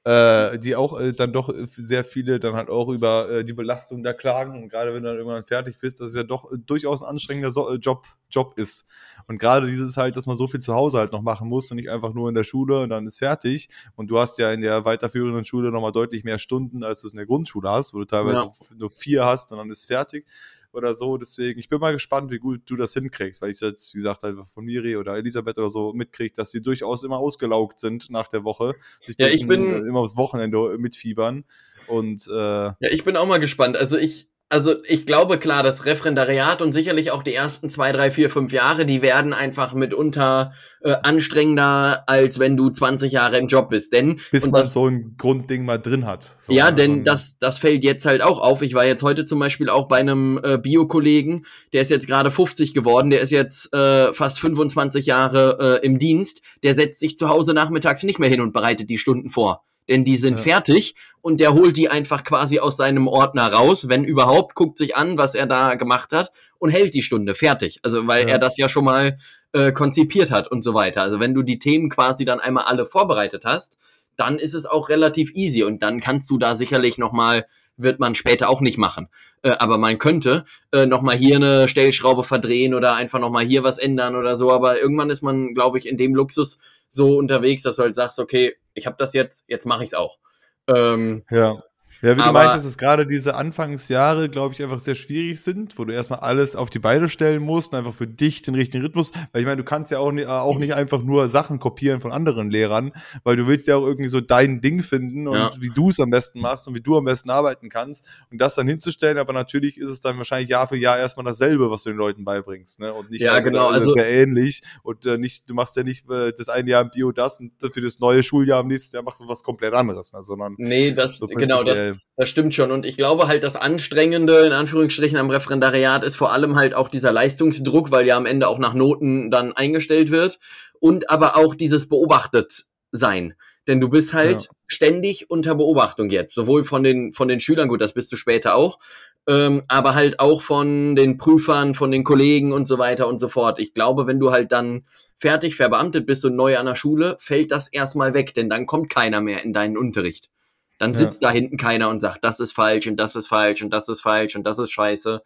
äh, 0.07 0.57
die 0.57 0.77
auch 0.77 0.97
äh, 0.97 1.11
dann 1.11 1.33
doch 1.33 1.53
sehr 1.57 2.05
viele 2.05 2.39
dann 2.39 2.53
halt 2.53 2.69
auch 2.69 2.87
über 2.87 3.29
äh, 3.29 3.43
die 3.43 3.51
Belastung 3.51 4.03
da 4.03 4.13
klagen. 4.13 4.63
Und 4.63 4.69
gerade 4.69 4.93
wenn 4.93 5.03
du 5.03 5.09
dann 5.09 5.17
irgendwann 5.17 5.43
fertig 5.43 5.79
bist, 5.79 5.99
dass 5.99 6.11
es 6.11 6.15
ja 6.15 6.23
doch 6.23 6.49
äh, 6.49 6.57
durchaus 6.57 7.03
ein 7.03 7.09
anstrengender 7.09 7.51
so 7.51 7.69
äh, 7.69 7.75
Job, 7.75 8.07
Job 8.31 8.53
ist. 8.55 8.87
Und 9.27 9.37
gerade 9.37 9.67
dieses 9.67 9.97
halt, 9.97 10.15
dass 10.15 10.25
man 10.25 10.37
so 10.37 10.47
viel 10.47 10.61
zu 10.61 10.73
Hause 10.73 10.99
halt 10.99 11.11
noch 11.11 11.21
machen 11.21 11.49
muss 11.49 11.69
und 11.71 11.75
nicht 11.75 11.89
einfach 11.89 12.13
nur 12.13 12.29
in 12.29 12.35
der 12.35 12.45
Schule 12.45 12.79
und 12.83 12.89
dann 12.89 13.05
ist 13.05 13.17
fertig. 13.17 13.67
Und 13.97 14.07
du 14.07 14.17
hast 14.17 14.37
ja 14.37 14.49
in 14.53 14.61
der 14.61 14.85
weiterführenden 14.85 15.43
Schule 15.43 15.71
nochmal 15.71 15.91
deutlich 15.91 16.23
mehr 16.23 16.39
Stunden, 16.39 16.85
als 16.85 17.01
du 17.01 17.07
es 17.07 17.13
in 17.13 17.17
der 17.17 17.25
Grundschule 17.25 17.69
hast, 17.69 17.93
wo 17.93 17.99
du 17.99 18.05
teilweise 18.05 18.43
ja. 18.43 18.51
nur 18.77 18.89
vier 18.89 19.25
hast 19.25 19.51
und 19.51 19.57
dann 19.57 19.69
ist 19.69 19.87
fertig 19.87 20.25
oder 20.71 20.93
so. 20.93 21.17
Deswegen, 21.17 21.59
ich 21.59 21.69
bin 21.69 21.79
mal 21.79 21.93
gespannt, 21.93 22.31
wie 22.31 22.39
gut 22.39 22.61
du 22.65 22.75
das 22.75 22.93
hinkriegst, 22.93 23.41
weil 23.41 23.51
ich 23.51 23.59
jetzt, 23.59 23.93
wie 23.93 23.97
gesagt, 23.97 24.23
einfach 24.23 24.47
von 24.47 24.65
Miri 24.65 24.97
oder 24.97 25.15
Elisabeth 25.15 25.57
oder 25.57 25.69
so 25.69 25.93
mitkriege, 25.93 26.33
dass 26.33 26.51
sie 26.51 26.61
durchaus 26.61 27.03
immer 27.03 27.17
ausgelaugt 27.17 27.79
sind 27.79 28.09
nach 28.09 28.27
der 28.27 28.43
Woche. 28.43 28.75
Sich 29.05 29.15
ja, 29.19 29.27
ich 29.27 29.47
bin 29.47 29.85
immer 29.85 29.99
aufs 29.99 30.17
Wochenende 30.17 30.77
mitfiebern. 30.77 31.45
Und 31.87 32.27
äh, 32.27 32.33
ja, 32.33 32.75
ich 32.79 33.03
bin 33.03 33.15
auch 33.17 33.27
mal 33.27 33.39
gespannt. 33.39 33.77
Also 33.77 33.97
ich, 33.97 34.29
also 34.49 34.75
ich 34.85 35.05
glaube 35.05 35.39
klar, 35.39 35.61
das 35.61 35.85
Referendariat 35.85 36.61
und 36.61 36.71
sicherlich 36.71 37.11
auch 37.11 37.21
die 37.21 37.33
ersten 37.33 37.67
zwei, 37.67 37.91
drei, 37.91 38.11
vier, 38.11 38.29
fünf 38.29 38.53
Jahre, 38.53 38.85
die 38.85 39.01
werden 39.01 39.33
einfach 39.33 39.73
mitunter 39.73 40.53
äh, 40.81 40.95
anstrengender, 41.03 42.03
als 42.07 42.39
wenn 42.39 42.55
du 42.55 42.69
20 42.69 43.11
Jahre 43.11 43.37
im 43.37 43.47
Job 43.47 43.69
bist. 43.69 43.91
Denn 43.91 44.21
bis 44.31 44.45
man 44.49 44.61
das, 44.63 44.73
so 44.73 44.87
ein 44.87 45.15
Grundding 45.17 45.65
mal 45.65 45.79
drin 45.79 46.05
hat. 46.05 46.35
So 46.39 46.53
ja, 46.53 46.71
denn 46.71 47.03
das, 47.03 47.37
das 47.39 47.57
fällt 47.57 47.83
jetzt 47.83 48.05
halt 48.05 48.21
auch 48.21 48.39
auf. 48.39 48.61
Ich 48.61 48.73
war 48.73 48.85
jetzt 48.85 49.03
heute 49.03 49.25
zum 49.25 49.39
Beispiel 49.39 49.69
auch 49.69 49.89
bei 49.89 49.97
einem 49.97 50.39
äh, 50.41 50.57
Bio-Kollegen, 50.57 51.45
der 51.73 51.81
ist 51.81 51.91
jetzt 51.91 52.07
gerade 52.07 52.31
50 52.31 52.73
geworden, 52.73 53.09
der 53.09 53.19
ist 53.19 53.31
jetzt 53.31 53.73
äh, 53.73 54.13
fast 54.13 54.39
25 54.39 55.05
Jahre 55.05 55.79
äh, 55.81 55.85
im 55.85 55.99
Dienst, 55.99 56.41
der 56.63 56.73
setzt 56.73 57.01
sich 57.01 57.17
zu 57.17 57.27
Hause 57.27 57.53
nachmittags 57.53 58.03
nicht 58.03 58.19
mehr 58.19 58.29
hin 58.29 58.41
und 58.41 58.53
bereitet 58.53 58.89
die 58.89 58.97
Stunden 58.97 59.29
vor 59.29 59.66
denn 59.87 60.03
die 60.03 60.17
sind 60.17 60.37
ja. 60.37 60.43
fertig 60.43 60.95
und 61.21 61.39
der 61.39 61.53
holt 61.53 61.77
die 61.77 61.89
einfach 61.89 62.23
quasi 62.23 62.59
aus 62.59 62.77
seinem 62.77 63.07
Ordner 63.07 63.51
raus, 63.51 63.89
wenn 63.89 64.03
überhaupt, 64.03 64.55
guckt 64.55 64.77
sich 64.77 64.95
an, 64.95 65.17
was 65.17 65.35
er 65.35 65.45
da 65.45 65.75
gemacht 65.75 66.11
hat 66.13 66.31
und 66.59 66.69
hält 66.69 66.93
die 66.93 67.01
Stunde 67.01 67.35
fertig. 67.35 67.79
Also 67.83 68.07
weil 68.07 68.23
ja. 68.23 68.33
er 68.33 68.39
das 68.39 68.57
ja 68.57 68.69
schon 68.69 68.85
mal 68.85 69.17
äh, 69.53 69.71
konzipiert 69.71 70.31
hat 70.31 70.49
und 70.49 70.63
so 70.63 70.73
weiter. 70.73 71.01
Also 71.01 71.19
wenn 71.19 71.33
du 71.33 71.41
die 71.41 71.59
Themen 71.59 71.89
quasi 71.89 72.25
dann 72.25 72.39
einmal 72.39 72.65
alle 72.65 72.85
vorbereitet 72.85 73.43
hast, 73.45 73.77
dann 74.15 74.39
ist 74.39 74.53
es 74.53 74.65
auch 74.65 74.89
relativ 74.89 75.31
easy 75.35 75.63
und 75.63 75.83
dann 75.83 75.99
kannst 75.99 76.29
du 76.29 76.37
da 76.37 76.55
sicherlich 76.55 76.97
noch 76.97 77.11
mal 77.11 77.45
wird 77.77 77.99
man 77.99 78.15
später 78.15 78.49
auch 78.49 78.59
nicht 78.59 78.77
machen. 78.77 79.07
Äh, 79.43 79.51
aber 79.51 79.77
man 79.77 79.97
könnte 79.99 80.45
äh, 80.71 80.85
noch 80.85 81.01
mal 81.01 81.15
hier 81.15 81.37
eine 81.37 81.67
Stellschraube 81.67 82.23
verdrehen 82.23 82.73
oder 82.73 82.95
einfach 82.95 83.19
noch 83.19 83.29
mal 83.29 83.45
hier 83.45 83.63
was 83.63 83.77
ändern 83.77 84.15
oder 84.15 84.35
so. 84.35 84.51
Aber 84.51 84.79
irgendwann 84.79 85.09
ist 85.09 85.21
man, 85.21 85.53
glaube 85.53 85.77
ich, 85.77 85.87
in 85.87 85.97
dem 85.97 86.15
Luxus 86.15 86.57
so 86.89 87.17
unterwegs, 87.17 87.63
dass 87.63 87.75
du 87.77 87.83
halt 87.83 87.95
sagst, 87.95 88.19
okay, 88.19 88.55
ich 88.77 88.85
habe 88.85 88.95
das 88.99 89.13
jetzt, 89.13 89.45
jetzt 89.47 89.65
mache 89.65 89.83
ich 89.83 89.89
es 89.89 89.93
auch. 89.93 90.19
Ähm, 90.67 91.25
ja. 91.29 91.63
Ja, 92.01 92.15
wie 92.15 92.21
aber, 92.21 92.27
du 92.27 92.45
meintest, 92.45 92.65
dass 92.65 92.77
gerade 92.77 93.07
diese 93.07 93.35
Anfangsjahre, 93.35 94.29
glaube 94.29 94.53
ich, 94.53 94.61
einfach 94.61 94.79
sehr 94.79 94.95
schwierig 94.95 95.41
sind, 95.41 95.77
wo 95.79 95.85
du 95.85 95.93
erstmal 95.93 96.19
alles 96.19 96.55
auf 96.55 96.69
die 96.69 96.79
Beine 96.79 97.09
stellen 97.09 97.41
musst 97.41 97.73
und 97.73 97.79
einfach 97.79 97.93
für 97.93 98.07
dich 98.07 98.43
den 98.43 98.53
richtigen 98.55 98.83
Rhythmus. 98.83 99.11
Weil 99.31 99.41
ich 99.41 99.47
meine, 99.47 99.57
du 99.57 99.63
kannst 99.63 99.91
ja 99.91 99.99
auch 99.99 100.11
nicht, 100.11 100.27
auch 100.27 100.59
nicht 100.59 100.75
einfach 100.75 101.01
nur 101.01 101.27
Sachen 101.27 101.59
kopieren 101.59 101.99
von 101.99 102.11
anderen 102.11 102.51
Lehrern, 102.51 102.91
weil 103.23 103.35
du 103.35 103.47
willst 103.47 103.67
ja 103.67 103.77
auch 103.77 103.85
irgendwie 103.85 104.09
so 104.09 104.21
dein 104.21 104.61
Ding 104.61 104.83
finden 104.83 105.27
und 105.27 105.35
ja. 105.35 105.51
wie 105.59 105.69
du 105.69 105.89
es 105.89 105.99
am 105.99 106.11
besten 106.11 106.39
machst 106.39 106.67
und 106.67 106.75
wie 106.75 106.81
du 106.81 106.97
am 106.97 107.05
besten 107.05 107.29
arbeiten 107.31 107.69
kannst 107.69 108.07
und 108.31 108.39
das 108.39 108.55
dann 108.55 108.67
hinzustellen. 108.67 109.17
Aber 109.17 109.33
natürlich 109.33 109.77
ist 109.77 109.89
es 109.89 109.99
dann 109.99 110.17
wahrscheinlich 110.17 110.49
Jahr 110.49 110.67
für 110.67 110.77
Jahr 110.77 110.99
erstmal 110.99 111.25
dasselbe, 111.25 111.71
was 111.71 111.83
du 111.83 111.89
den 111.89 111.97
Leuten 111.97 112.23
beibringst, 112.23 112.79
ne? 112.79 112.93
Und 112.93 113.09
nicht 113.09 113.21
ja, 113.21 113.39
genau, 113.39 113.67
also 113.67 113.91
sehr 113.91 114.09
ähnlich 114.09 114.61
und 114.83 115.05
äh, 115.05 115.17
nicht, 115.17 115.49
du 115.49 115.53
machst 115.53 115.75
ja 115.75 115.83
nicht 115.83 116.09
äh, 116.09 116.31
das 116.37 116.49
eine 116.49 116.69
Jahr 116.69 116.83
im 116.83 116.91
Bio 116.91 117.11
das 117.11 117.39
und 117.39 117.51
für 117.73 117.81
das 117.81 117.99
neue 117.99 118.21
Schuljahr 118.21 118.59
am 118.59 118.67
nächsten 118.67 118.95
Jahr 118.95 119.03
machst 119.03 119.19
du 119.19 119.27
was 119.27 119.43
komplett 119.43 119.73
anderes, 119.73 120.13
ne? 120.13 120.21
sondern 120.21 120.55
nee, 120.57 120.91
das 120.91 121.17
so 121.17 121.25
genau 121.27 121.63
das 121.63 121.86
das 122.15 122.29
stimmt 122.29 122.53
schon. 122.53 122.71
Und 122.71 122.85
ich 122.85 122.97
glaube 122.97 123.27
halt, 123.27 123.43
das 123.43 123.55
Anstrengende 123.55 124.45
in 124.45 124.53
Anführungsstrichen 124.53 125.17
am 125.17 125.29
Referendariat 125.29 126.03
ist 126.03 126.15
vor 126.15 126.33
allem 126.33 126.55
halt 126.55 126.73
auch 126.73 126.89
dieser 126.89 127.11
Leistungsdruck, 127.11 127.91
weil 127.91 128.05
ja 128.05 128.17
am 128.17 128.25
Ende 128.25 128.47
auch 128.47 128.59
nach 128.59 128.73
Noten 128.73 129.31
dann 129.31 129.53
eingestellt 129.53 130.11
wird. 130.11 130.39
Und 130.79 131.09
aber 131.09 131.35
auch 131.35 131.55
dieses 131.55 131.89
beobachtet 131.89 132.65
sein. 132.91 133.33
Denn 133.67 133.81
du 133.81 133.89
bist 133.89 134.13
halt 134.13 134.43
ja. 134.43 134.49
ständig 134.67 135.29
unter 135.29 135.55
Beobachtung 135.55 136.09
jetzt. 136.09 136.33
Sowohl 136.33 136.63
von 136.63 136.83
den, 136.83 137.11
von 137.11 137.27
den 137.27 137.39
Schülern, 137.39 137.67
gut, 137.67 137.81
das 137.81 137.93
bist 137.93 138.11
du 138.11 138.15
später 138.15 138.55
auch, 138.55 138.79
ähm, 139.27 139.63
aber 139.67 139.93
halt 139.93 140.19
auch 140.19 140.41
von 140.41 140.95
den 140.95 141.17
Prüfern, 141.17 141.75
von 141.75 141.91
den 141.91 142.05
Kollegen 142.05 142.53
und 142.53 142.65
so 142.65 142.77
weiter 142.77 143.07
und 143.07 143.19
so 143.19 143.27
fort. 143.27 143.59
Ich 143.59 143.73
glaube, 143.73 144.07
wenn 144.07 144.19
du 144.19 144.31
halt 144.31 144.53
dann 144.53 144.85
fertig 145.17 145.55
verbeamtet 145.55 146.05
bist 146.05 146.23
und 146.23 146.35
neu 146.35 146.57
an 146.57 146.65
der 146.65 146.75
Schule, 146.75 147.17
fällt 147.19 147.51
das 147.51 147.67
erstmal 147.67 148.13
weg, 148.13 148.33
denn 148.33 148.49
dann 148.49 148.65
kommt 148.65 148.89
keiner 148.89 149.19
mehr 149.19 149.43
in 149.43 149.51
deinen 149.51 149.77
Unterricht. 149.77 150.29
Dann 150.77 150.93
Ja. 150.93 150.99
sitzt 150.99 151.23
da 151.23 151.31
hinten 151.31 151.57
keiner 151.57 151.89
und 151.89 151.99
sagt, 151.99 152.23
das 152.23 152.39
ist 152.39 152.53
falsch 152.53 152.87
und 152.87 152.97
das 152.97 153.15
ist 153.15 153.27
falsch 153.27 153.61
und 153.61 153.69
das 153.71 153.89
ist 153.89 154.01
falsch 154.01 154.35
und 154.35 154.43
das 154.45 154.59
ist 154.59 154.71
scheiße 154.71 155.21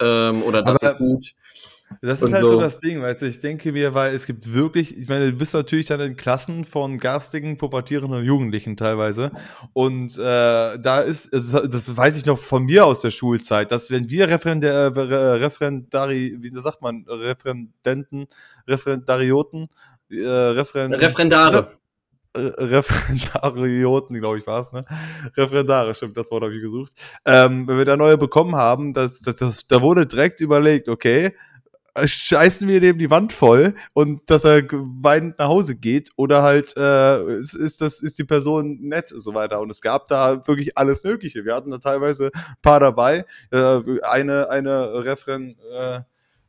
ähm, 0.00 0.42
oder 0.42 0.62
das 0.62 0.82
Aber- 0.82 0.92
ist 0.92 0.98
gut. 0.98 1.26
Das 2.00 2.22
ist 2.22 2.32
halt 2.32 2.40
so. 2.40 2.52
so. 2.52 2.58
das 2.60 2.78
Ding, 2.78 3.02
weißt 3.02 3.20
du, 3.20 3.26
ich 3.26 3.40
denke 3.40 3.70
mir, 3.70 3.92
weil 3.92 4.14
es 4.14 4.24
gibt 4.24 4.54
wirklich, 4.54 4.96
ich 4.96 5.10
meine, 5.10 5.30
du 5.30 5.36
bist 5.36 5.52
natürlich 5.52 5.84
dann 5.84 6.00
in 6.00 6.16
Klassen 6.16 6.64
von 6.64 6.96
garstigen, 6.96 7.58
pubertierenden 7.58 8.24
Jugendlichen 8.24 8.78
teilweise 8.78 9.30
und 9.74 10.16
äh, 10.16 10.78
da 10.78 11.00
ist, 11.00 11.34
das 11.34 11.94
weiß 11.94 12.16
ich 12.16 12.24
noch 12.24 12.38
von 12.38 12.64
mir 12.64 12.86
aus 12.86 13.02
der 13.02 13.10
Schulzeit, 13.10 13.70
dass 13.72 13.90
wenn 13.90 14.08
wir 14.08 14.26
Referendär, 14.28 14.72
äh, 14.72 14.86
Re- 14.86 15.40
Referendari, 15.42 16.38
wie 16.38 16.50
sagt 16.62 16.80
man, 16.80 17.04
Referendenten, 17.06 18.26
Referendarioten, 18.66 19.68
äh, 20.10 20.24
Referen, 20.26 20.94
Referendare. 20.94 21.72
Äh, 22.34 22.40
Referendarioten, 22.40 24.18
glaube 24.18 24.38
ich, 24.38 24.46
war 24.46 24.60
es, 24.60 24.72
ne? 24.72 24.84
Referendare, 25.36 25.94
stimmt, 25.94 26.16
das 26.16 26.30
Wort 26.30 26.42
habe 26.44 26.54
ich 26.54 26.62
gesucht. 26.62 26.92
Ähm, 27.26 27.68
wenn 27.68 27.78
wir 27.78 27.84
da 27.84 27.96
neue 27.96 28.18
bekommen 28.18 28.56
haben, 28.56 28.94
das, 28.94 29.20
das, 29.20 29.36
das, 29.36 29.66
da 29.66 29.82
wurde 29.82 30.06
direkt 30.06 30.40
überlegt, 30.40 30.88
okay, 30.88 31.32
äh, 31.94 32.08
scheißen 32.08 32.66
wir 32.68 32.80
dem 32.80 32.98
die 32.98 33.10
Wand 33.10 33.32
voll 33.34 33.74
und 33.92 34.30
dass 34.30 34.44
er 34.44 34.62
weinend 34.70 35.38
nach 35.38 35.48
Hause 35.48 35.76
geht 35.76 36.10
oder 36.16 36.42
halt 36.42 36.74
äh, 36.76 37.38
ist, 37.38 37.54
ist 37.54 37.82
das 37.82 38.00
ist 38.00 38.18
die 38.18 38.24
Person 38.24 38.78
nett 38.80 39.12
und 39.12 39.20
so 39.20 39.34
weiter 39.34 39.60
und 39.60 39.70
es 39.70 39.82
gab 39.82 40.08
da 40.08 40.46
wirklich 40.46 40.78
alles 40.78 41.04
Mögliche. 41.04 41.44
Wir 41.44 41.54
hatten 41.54 41.70
da 41.70 41.78
teilweise 41.78 42.30
ein 42.34 42.54
paar 42.62 42.80
dabei, 42.80 43.26
äh, 43.50 43.80
eine 44.02 44.48
eine 44.48 45.04
Referen, 45.04 45.56
äh, 45.70 46.00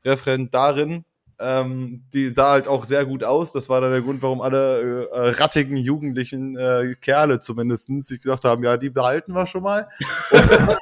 Referendarin, 0.05 1.03
ähm, 1.43 2.03
die 2.13 2.29
sah 2.29 2.51
halt 2.51 2.67
auch 2.67 2.85
sehr 2.85 3.05
gut 3.05 3.23
aus. 3.23 3.51
Das 3.51 3.69
war 3.69 3.81
dann 3.81 3.91
der 3.91 4.01
Grund, 4.01 4.21
warum 4.21 4.41
alle 4.41 5.09
äh, 5.11 5.15
äh, 5.15 5.29
rattigen 5.31 5.77
jugendlichen 5.77 6.57
äh, 6.57 6.95
Kerle 7.01 7.39
zumindest 7.39 7.87
sich 8.03 8.21
gesagt 8.21 8.45
haben, 8.45 8.63
ja, 8.63 8.77
die 8.77 8.89
behalten 8.89 9.33
wir 9.33 9.45
schon 9.45 9.63
mal. 9.63 9.87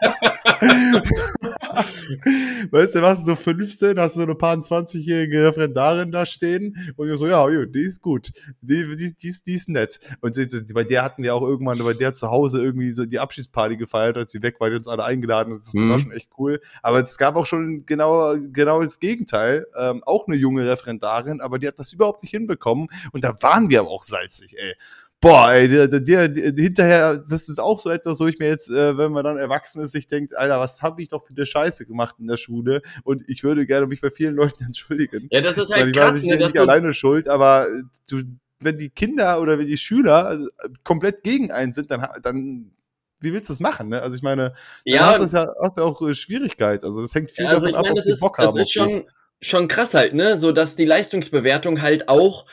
weißt 2.71 2.95
du, 2.95 3.01
was 3.01 3.25
so 3.25 3.35
15, 3.35 3.99
hast 3.99 4.15
du 4.15 4.19
so 4.19 4.23
eine 4.23 4.35
paar 4.35 4.55
20-jährige 4.55 5.43
Referendarin 5.45 6.11
da 6.11 6.25
stehen 6.25 6.75
und 6.95 7.07
wir 7.07 7.15
so, 7.15 7.27
ja, 7.27 7.47
die 7.65 7.79
ist 7.81 8.01
gut, 8.01 8.31
die, 8.61 8.83
die, 8.95 9.15
die, 9.15 9.27
ist, 9.27 9.47
die 9.47 9.53
ist 9.53 9.69
nett. 9.69 9.99
Und 10.21 10.35
bei 10.73 10.83
der 10.83 11.03
hatten 11.03 11.23
wir 11.23 11.35
auch 11.35 11.41
irgendwann, 11.41 11.79
bei 11.79 11.93
der 11.93 12.13
zu 12.13 12.29
Hause 12.29 12.61
irgendwie 12.61 12.91
so 12.91 13.05
die 13.05 13.19
Abschiedsparty 13.19 13.77
gefeiert, 13.77 14.17
als 14.17 14.31
sie 14.31 14.41
weg 14.41 14.59
war, 14.59 14.69
die 14.69 14.75
uns 14.75 14.87
alle 14.87 15.03
eingeladen 15.03 15.53
und 15.53 15.61
das 15.65 15.73
Mhm. 15.73 15.89
war 15.89 15.99
schon 15.99 16.11
echt 16.11 16.29
cool. 16.37 16.61
Aber 16.81 16.99
es 16.99 17.17
gab 17.17 17.35
auch 17.35 17.45
schon 17.45 17.85
genau, 17.85 18.35
genau 18.51 18.81
das 18.81 18.99
Gegenteil, 18.99 19.65
ähm, 19.77 20.03
auch 20.05 20.27
eine 20.27 20.35
junge 20.35 20.65
Referendarin, 20.67 21.41
aber 21.41 21.59
die 21.59 21.67
hat 21.67 21.79
das 21.79 21.93
überhaupt 21.93 22.23
nicht 22.23 22.31
hinbekommen 22.31 22.87
und 23.11 23.23
da 23.23 23.33
waren 23.41 23.69
wir 23.69 23.79
aber 23.81 23.89
auch 23.89 24.03
salzig, 24.03 24.55
ey. 24.57 24.75
Boah, 25.21 25.53
ey, 25.53 25.69
der, 25.69 25.87
der, 25.87 26.27
der, 26.29 26.53
hinterher, 26.55 27.17
das 27.17 27.47
ist 27.47 27.59
auch 27.59 27.79
so 27.79 27.91
etwas, 27.91 28.19
wo 28.19 28.25
ich 28.25 28.39
mir 28.39 28.47
jetzt, 28.47 28.71
äh, 28.71 28.97
wenn 28.97 29.11
man 29.11 29.23
dann 29.23 29.37
erwachsen 29.37 29.83
ist, 29.83 29.93
ich 29.93 30.07
denke, 30.07 30.35
Alter, 30.35 30.59
was 30.59 30.81
habe 30.81 30.99
ich 31.03 31.09
doch 31.09 31.23
für 31.23 31.35
eine 31.35 31.45
Scheiße 31.45 31.85
gemacht 31.85 32.15
in 32.17 32.25
der 32.25 32.37
Schule? 32.37 32.81
Und 33.03 33.23
ich 33.27 33.43
würde 33.43 33.67
gerne 33.67 33.85
mich 33.85 34.01
bei 34.01 34.09
vielen 34.09 34.33
Leuten 34.33 34.63
entschuldigen. 34.65 35.27
Ja, 35.29 35.41
das 35.41 35.59
ist 35.59 35.69
Weil 35.69 35.83
halt 35.83 35.95
ich 35.95 36.01
war 36.01 36.11
krass, 36.11 36.23
ne, 36.23 36.37
nicht 36.37 36.57
alleine 36.57 36.91
schuld, 36.91 37.27
aber 37.27 37.67
äh, 37.67 37.83
du, 38.09 38.23
wenn 38.61 38.77
die 38.77 38.89
Kinder 38.89 39.39
oder 39.39 39.59
wenn 39.59 39.67
die 39.67 39.77
Schüler 39.77 40.25
also, 40.25 40.47
komplett 40.83 41.23
gegen 41.23 41.51
einen 41.51 41.71
sind, 41.71 41.91
dann, 41.91 42.07
dann 42.23 42.71
wie 43.19 43.31
willst 43.31 43.47
du 43.49 43.53
das 43.53 43.59
machen? 43.59 43.89
Ne? 43.89 44.01
Also 44.01 44.17
ich 44.17 44.23
meine, 44.23 44.53
ja, 44.85 45.05
hast 45.05 45.33
du 45.33 45.37
ja, 45.37 45.53
hast 45.61 45.77
ja 45.77 45.83
auch 45.83 46.01
äh, 46.01 46.15
Schwierigkeit. 46.15 46.83
Also 46.83 46.99
das 46.99 47.13
hängt 47.13 47.29
viel 47.29 47.45
also 47.45 47.67
davon 47.67 47.69
ich 47.69 47.75
ab, 47.75 47.83
meine, 47.83 47.91
ob 47.91 47.97
das 47.97 48.05
die 48.05 48.11
ist, 48.11 48.19
Bock 48.19 48.37
das 48.37 48.47
haben. 48.47 48.59
ist 48.59 48.77
auf 48.77 48.87
dich. 48.87 48.95
schon, 48.95 49.03
schon 49.39 49.67
krass 49.67 49.93
halt, 49.93 50.15
ne, 50.15 50.35
so 50.37 50.51
dass 50.51 50.75
die 50.75 50.85
Leistungsbewertung 50.85 51.83
halt 51.83 52.09
auch 52.09 52.47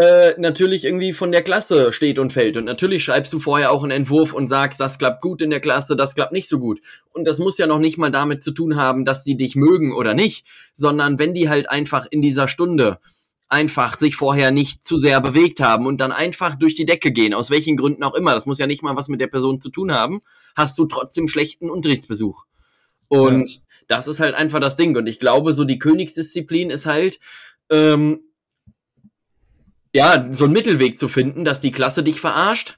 äh, 0.00 0.34
natürlich 0.40 0.84
irgendwie 0.84 1.12
von 1.12 1.30
der 1.30 1.42
Klasse 1.42 1.92
steht 1.92 2.18
und 2.18 2.32
fällt. 2.32 2.56
Und 2.56 2.64
natürlich 2.64 3.04
schreibst 3.04 3.34
du 3.34 3.38
vorher 3.38 3.70
auch 3.70 3.82
einen 3.82 3.90
Entwurf 3.92 4.32
und 4.32 4.48
sagst, 4.48 4.80
das 4.80 4.98
klappt 4.98 5.20
gut 5.20 5.42
in 5.42 5.50
der 5.50 5.60
Klasse, 5.60 5.94
das 5.94 6.14
klappt 6.14 6.32
nicht 6.32 6.48
so 6.48 6.58
gut. 6.58 6.80
Und 7.12 7.28
das 7.28 7.38
muss 7.38 7.58
ja 7.58 7.66
noch 7.66 7.78
nicht 7.78 7.98
mal 7.98 8.10
damit 8.10 8.42
zu 8.42 8.52
tun 8.52 8.76
haben, 8.76 9.04
dass 9.04 9.24
die 9.24 9.36
dich 9.36 9.56
mögen 9.56 9.92
oder 9.92 10.14
nicht, 10.14 10.46
sondern 10.72 11.18
wenn 11.18 11.34
die 11.34 11.50
halt 11.50 11.68
einfach 11.68 12.06
in 12.10 12.22
dieser 12.22 12.48
Stunde 12.48 12.98
einfach 13.50 13.96
sich 13.96 14.16
vorher 14.16 14.52
nicht 14.52 14.84
zu 14.84 14.98
sehr 14.98 15.20
bewegt 15.20 15.60
haben 15.60 15.86
und 15.86 16.00
dann 16.00 16.12
einfach 16.12 16.54
durch 16.54 16.74
die 16.74 16.86
Decke 16.86 17.12
gehen, 17.12 17.34
aus 17.34 17.50
welchen 17.50 17.76
Gründen 17.76 18.02
auch 18.02 18.14
immer, 18.14 18.32
das 18.32 18.46
muss 18.46 18.58
ja 18.58 18.66
nicht 18.66 18.82
mal 18.82 18.96
was 18.96 19.08
mit 19.08 19.20
der 19.20 19.26
Person 19.26 19.60
zu 19.60 19.68
tun 19.68 19.92
haben, 19.92 20.22
hast 20.56 20.78
du 20.78 20.86
trotzdem 20.86 21.28
schlechten 21.28 21.68
Unterrichtsbesuch. 21.68 22.44
Und 23.08 23.60
das 23.86 24.08
ist 24.08 24.20
halt 24.20 24.34
einfach 24.34 24.60
das 24.60 24.78
Ding. 24.78 24.96
Und 24.96 25.08
ich 25.08 25.18
glaube, 25.18 25.52
so 25.52 25.64
die 25.64 25.78
Königsdisziplin 25.78 26.70
ist 26.70 26.86
halt, 26.86 27.20
ähm, 27.68 28.20
ja, 29.94 30.28
so 30.30 30.44
einen 30.44 30.52
Mittelweg 30.52 30.98
zu 30.98 31.08
finden, 31.08 31.44
dass 31.44 31.60
die 31.60 31.72
Klasse 31.72 32.02
dich 32.02 32.20
verarscht, 32.20 32.76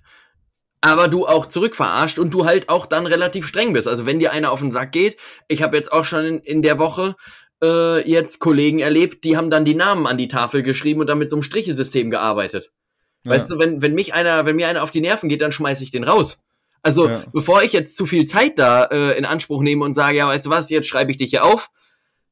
aber 0.80 1.08
du 1.08 1.26
auch 1.26 1.46
zurück 1.46 1.76
verarscht 1.76 2.18
und 2.18 2.32
du 2.34 2.44
halt 2.44 2.68
auch 2.68 2.86
dann 2.86 3.06
relativ 3.06 3.46
streng 3.46 3.72
bist. 3.72 3.86
Also 3.86 4.06
wenn 4.06 4.18
dir 4.18 4.32
einer 4.32 4.50
auf 4.50 4.60
den 4.60 4.70
Sack 4.72 4.92
geht, 4.92 5.16
ich 5.48 5.62
habe 5.62 5.76
jetzt 5.76 5.92
auch 5.92 6.04
schon 6.04 6.24
in, 6.24 6.38
in 6.40 6.62
der 6.62 6.78
Woche 6.78 7.14
äh, 7.62 8.08
jetzt 8.10 8.40
Kollegen 8.40 8.80
erlebt, 8.80 9.24
die 9.24 9.36
haben 9.36 9.50
dann 9.50 9.64
die 9.64 9.74
Namen 9.74 10.06
an 10.06 10.18
die 10.18 10.28
Tafel 10.28 10.62
geschrieben 10.62 11.00
und 11.00 11.06
dann 11.06 11.18
mit 11.18 11.30
so 11.30 11.36
einem 11.36 11.42
Strichesystem 11.42 12.10
gearbeitet. 12.10 12.72
Weißt 13.24 13.50
du, 13.50 13.58
wenn, 13.58 13.82
wenn 13.82 13.94
mich 13.94 14.14
einer, 14.14 14.46
wenn 14.46 14.56
mir 14.56 14.66
einer 14.66 14.82
auf 14.82 14.90
die 14.90 15.00
Nerven 15.00 15.28
geht, 15.28 15.42
dann 15.42 15.52
schmeiß 15.52 15.80
ich 15.80 15.92
den 15.92 16.02
raus. 16.02 16.38
Also, 16.82 17.08
Ja. 17.08 17.22
bevor 17.32 17.62
ich 17.62 17.72
jetzt 17.72 17.96
zu 17.96 18.04
viel 18.06 18.24
Zeit 18.24 18.58
da 18.58 18.86
äh, 18.86 19.16
in 19.16 19.24
Anspruch 19.24 19.62
nehme 19.62 19.84
und 19.84 19.94
sage, 19.94 20.16
ja, 20.16 20.26
weißt 20.26 20.46
du 20.46 20.50
was, 20.50 20.70
jetzt 20.70 20.88
schreibe 20.88 21.12
ich 21.12 21.18
dich 21.18 21.30
hier 21.30 21.44
auf, 21.44 21.70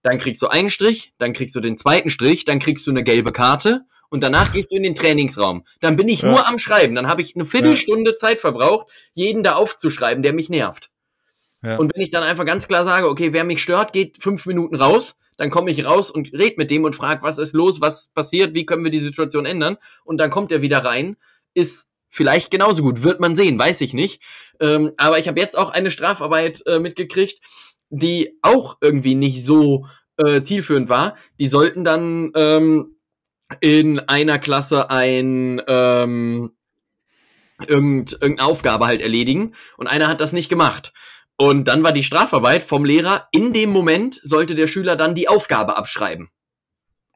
dann 0.03 0.19
kriegst 0.19 0.43
du 0.43 0.49
einen 0.49 0.71
Strich, 0.71 1.13
dann 1.19 1.33
kriegst 1.33 1.55
du 1.55 1.61
den 1.61 1.77
zweiten 1.77 2.11
Strich, 2.11 2.45
dann 2.45 2.59
kriegst 2.59 2.85
du 2.89 2.91
eine 2.91 3.05
gelbe 3.05 3.31
Karte 3.31 3.83
und 4.11 4.23
danach 4.23 4.53
gehst 4.53 4.71
du 4.71 4.77
in 4.77 4.83
den 4.83 4.95
Trainingsraum. 4.95 5.65
Dann 5.81 5.97
bin 5.97 6.09
ich 6.09 6.23
Ja. 6.23 6.31
nur 6.31 6.47
am 6.47 6.59
Schreiben. 6.59 6.95
Dann 6.95 7.09
habe 7.09 7.23
ich 7.23 7.35
eine 7.35 7.47
Viertelstunde 7.47 8.15
Zeit 8.17 8.41
verbraucht, 8.41 8.89
jeden 9.15 9.43
da 9.43 9.55
aufzuschreiben, 9.55 10.23
der 10.23 10.33
mich 10.35 10.49
nervt. 10.51 10.91
Ja. 11.63 11.77
Und 11.77 11.95
wenn 11.95 12.03
ich 12.03 12.11
dann 12.11 12.23
einfach 12.23 12.45
ganz 12.45 12.69
klar 12.69 12.85
sage, 12.85 13.09
okay, 13.09 13.33
wer 13.33 13.45
mich 13.45 13.63
stört, 13.63 13.93
geht 13.93 14.23
fünf 14.23 14.47
Minuten 14.47 14.77
raus, 14.77 15.17
dann 15.37 15.51
komme 15.51 15.71
ich 15.71 15.85
raus 15.85 16.11
und 16.11 16.33
red 16.33 16.59
mit 16.59 16.71
dem 16.71 16.85
und 16.85 16.95
frage, 16.95 17.23
was 17.23 17.39
ist 17.39 17.55
los, 17.55 17.81
was 17.81 18.09
passiert, 18.09 18.55
wie 18.55 18.67
können 18.67 18.85
wir 18.85 18.91
die 18.91 19.01
Situation 19.01 19.47
ändern? 19.47 19.77
Und 20.05 20.19
dann 20.19 20.31
kommt 20.31 20.53
er 20.53 20.61
wieder 20.63 20.85
rein, 20.85 21.17
ist 21.55 21.89
vielleicht 22.09 22.51
genauso 22.51 22.83
gut, 22.83 23.03
wird 23.05 23.21
man 23.21 23.37
sehen, 23.37 23.59
weiß 23.59 23.81
ich 23.83 23.95
nicht. 23.95 24.23
Ähm, 24.59 24.93
aber 24.97 25.19
ich 25.19 25.29
habe 25.29 25.39
jetzt 25.41 25.57
auch 25.57 25.71
eine 25.71 25.91
Strafarbeit 25.91 26.63
äh, 26.67 26.79
mitgekriegt, 26.79 27.41
die 27.91 28.39
auch 28.43 28.79
irgendwie 28.81 29.15
nicht 29.15 29.45
so 29.45 29.87
äh, 30.17 30.41
zielführend 30.41 30.89
war. 30.89 31.17
Die 31.39 31.49
sollten 31.49 31.85
dann 31.85 32.33
ähm, 32.35 32.97
in 33.61 33.99
einer 33.99 34.39
Klasse 34.39 34.91
ein 34.91 35.61
ähm, 35.67 36.53
irgend, 37.67 38.13
irgendeine 38.13 38.49
Aufgabe 38.49 38.87
halt 38.87 39.01
erledigen 39.01 39.55
und 39.77 39.87
einer 39.87 40.09
hat 40.09 40.21
das 40.21 40.33
nicht 40.33 40.49
gemacht. 40.49 40.93
Und 41.37 41.69
dann 41.69 41.83
war 41.83 41.93
die 41.93 42.05
Strafarbeit 42.05 42.63
vom 42.63 42.85
Lehrer, 42.85 43.29
in 43.33 43.53
dem 43.53 43.71
Moment 43.71 44.21
sollte 44.23 44.55
der 44.55 44.67
Schüler 44.67 44.95
dann 44.95 45.15
die 45.15 45.29
Aufgabe 45.29 45.77
abschreiben. 45.77 46.29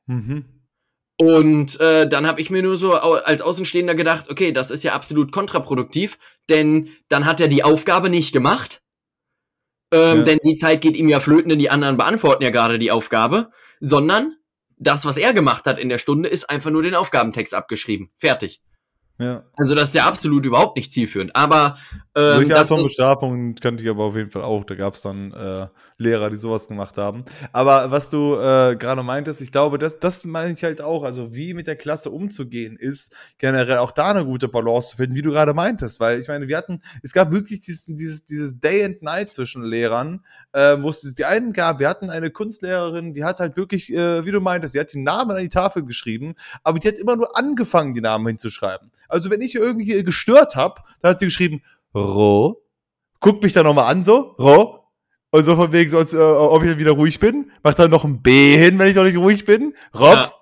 Mhm. 0.07 0.47
Und 1.17 1.79
äh, 1.79 2.09
dann 2.09 2.27
habe 2.27 2.41
ich 2.41 2.51
mir 2.51 2.63
nur 2.63 2.77
so 2.77 2.95
als 2.95 3.41
Außenstehender 3.41 3.95
gedacht, 3.95 4.31
okay, 4.31 4.51
das 4.51 4.71
ist 4.71 4.83
ja 4.83 4.95
absolut 4.95 5.31
kontraproduktiv, 5.31 6.19
denn 6.49 6.89
dann 7.09 7.25
hat 7.25 7.41
er 7.41 7.49
die 7.49 7.63
Aufgabe 7.63 8.11
nicht 8.11 8.33
gemacht. 8.33 8.83
Ähm, 9.93 10.19
Ja. 10.19 10.25
Denn 10.25 10.39
die 10.45 10.57
Zeit 10.57 10.81
geht 10.81 10.97
ihm 10.97 11.09
ja 11.09 11.21
flöten, 11.21 11.51
denn 11.51 11.59
die 11.59 11.71
anderen 11.71 11.97
beantworten 11.97 12.43
ja 12.43 12.51
gerade 12.51 12.79
die 12.79 12.91
Aufgabe, 12.91 13.51
sondern 13.79 14.37
das, 14.79 15.05
was 15.05 15.17
er 15.17 15.33
gemacht 15.35 15.67
hat 15.67 15.79
in 15.79 15.89
der 15.89 15.99
Stunde, 15.99 16.29
ist 16.29 16.51
einfach 16.51 16.71
nur 16.71 16.83
den 16.83 16.95
Aufgabentext 16.95 17.55
abgeschrieben. 17.55 18.11
Fertig. 18.17 18.61
Ja. 19.19 19.45
Also 19.57 19.77
das 19.77 19.91
ist 19.91 19.95
ja 19.95 20.07
absolut 20.07 20.45
überhaupt 20.45 20.77
nicht 20.77 20.91
zielführend. 20.91 21.37
Aber 21.37 21.77
ähm, 22.17 22.49
das 22.49 22.67
von 22.67 22.81
ist, 22.81 22.87
Bestrafungen 22.87 23.55
kannte 23.55 23.85
ich 23.85 23.89
aber 23.89 24.03
auf 24.03 24.17
jeden 24.17 24.33
Fall 24.33 24.43
auch. 24.43 24.65
Da 24.65 24.75
gab 24.75 24.95
es 24.95 25.03
dann 25.03 25.33
äh, 25.33 25.69
Lehrer, 25.99 26.31
die 26.31 26.37
sowas 26.37 26.67
gemacht 26.67 26.99
haben. 26.99 27.25
Aber 27.53 27.93
was 27.93 28.11
du 28.11 28.35
äh, 28.35 28.75
gerade 28.75 29.05
meintest, 29.05 29.41
ich 29.41 29.53
glaube, 29.53 29.79
das, 29.79 30.01
das 30.01 30.25
meine 30.25 30.53
ich 30.53 30.65
halt 30.65 30.83
auch. 30.83 31.05
Also 31.05 31.33
wie 31.33 31.55
mit 31.55 31.69
der 31.69 31.77
Klasse 31.77 32.11
umzugehen 32.11 32.77
ist, 32.77 33.15
generell 33.39 33.79
auch 33.79 33.93
da 33.93 34.11
eine 34.11 34.25
gute 34.25 34.49
Balance 34.49 34.91
zu 34.91 34.97
finden, 34.97 35.15
wie 35.15 35.23
du 35.23 35.31
gerade 35.31 35.55
meintest. 35.55 36.01
Weil 36.01 36.19
ich 36.19 36.27
meine, 36.27 36.49
wir 36.49 36.57
hatten, 36.57 36.81
es 37.05 37.13
gab 37.13 37.31
wirklich 37.31 37.61
dieses, 37.61 37.85
dieses, 37.85 38.25
dieses 38.25 38.59
Day 38.59 38.85
and 38.85 39.01
Night 39.03 39.33
zwischen 39.33 39.63
Lehrern, 39.63 40.25
äh, 40.55 40.83
wo 40.83 40.89
es 40.91 41.01
die 41.15 41.25
einen 41.25 41.53
gab, 41.53 41.81
wir 41.81 41.89
hatten 41.89 42.11
eine 42.11 42.31
Kunstlehrerin, 42.31 43.13
die 43.13 43.25
hat 43.25 43.41
halt 43.41 43.57
wirklich, 43.57 43.93
äh, 43.93 44.25
wie 44.25 44.31
du 44.31 44.41
meintest, 44.41 44.75
die 44.75 44.81
hat 44.81 44.93
die 44.93 45.03
Namen 45.03 45.33
an 45.33 45.43
die 45.43 45.49
Tafel 45.49 45.85
geschrieben, 45.85 46.35
aber 46.63 46.79
die 46.79 46.89
hat 46.89 46.97
immer 46.99 47.17
nur 47.17 47.37
angefangen, 47.37 47.93
die 47.93 48.01
Namen 48.01 48.27
hinzuschreiben. 48.29 48.91
Also 49.09 49.31
wenn 49.31 49.41
ich 49.43 49.57
irgendwie 49.57 50.03
gestört 50.05 50.55
habe, 50.57 50.81
dann 51.01 51.11
hat 51.11 51.19
sie 51.19 51.27
geschrieben, 51.27 51.63
Ro, 51.95 52.63
guckt 53.21 53.43
mich 53.43 53.53
dann 53.53 53.65
nochmal 53.67 53.91
an, 53.93 54.03
so, 54.05 54.35
Ro, 54.39 54.81
und 55.31 55.45
so 55.45 55.57
von 55.57 55.73
wegen, 55.73 55.91
so, 55.91 55.99
als, 55.99 56.13
äh, 56.13 56.17
ob 56.19 56.63
ich 56.63 56.71
dann 56.71 56.79
wieder 56.79 56.93
ruhig 56.93 57.19
bin, 57.19 57.51
macht 57.65 57.79
dann 57.81 57.91
noch 57.91 58.05
ein 58.05 58.23
B 58.23 58.57
hin, 58.57 58.79
wenn 58.79 58.87
ich 58.89 58.95
noch 58.97 59.03
nicht 59.05 59.17
ruhig 59.17 59.45
bin, 59.45 59.75
Rob, 59.93 60.15
Ja. 60.15 60.33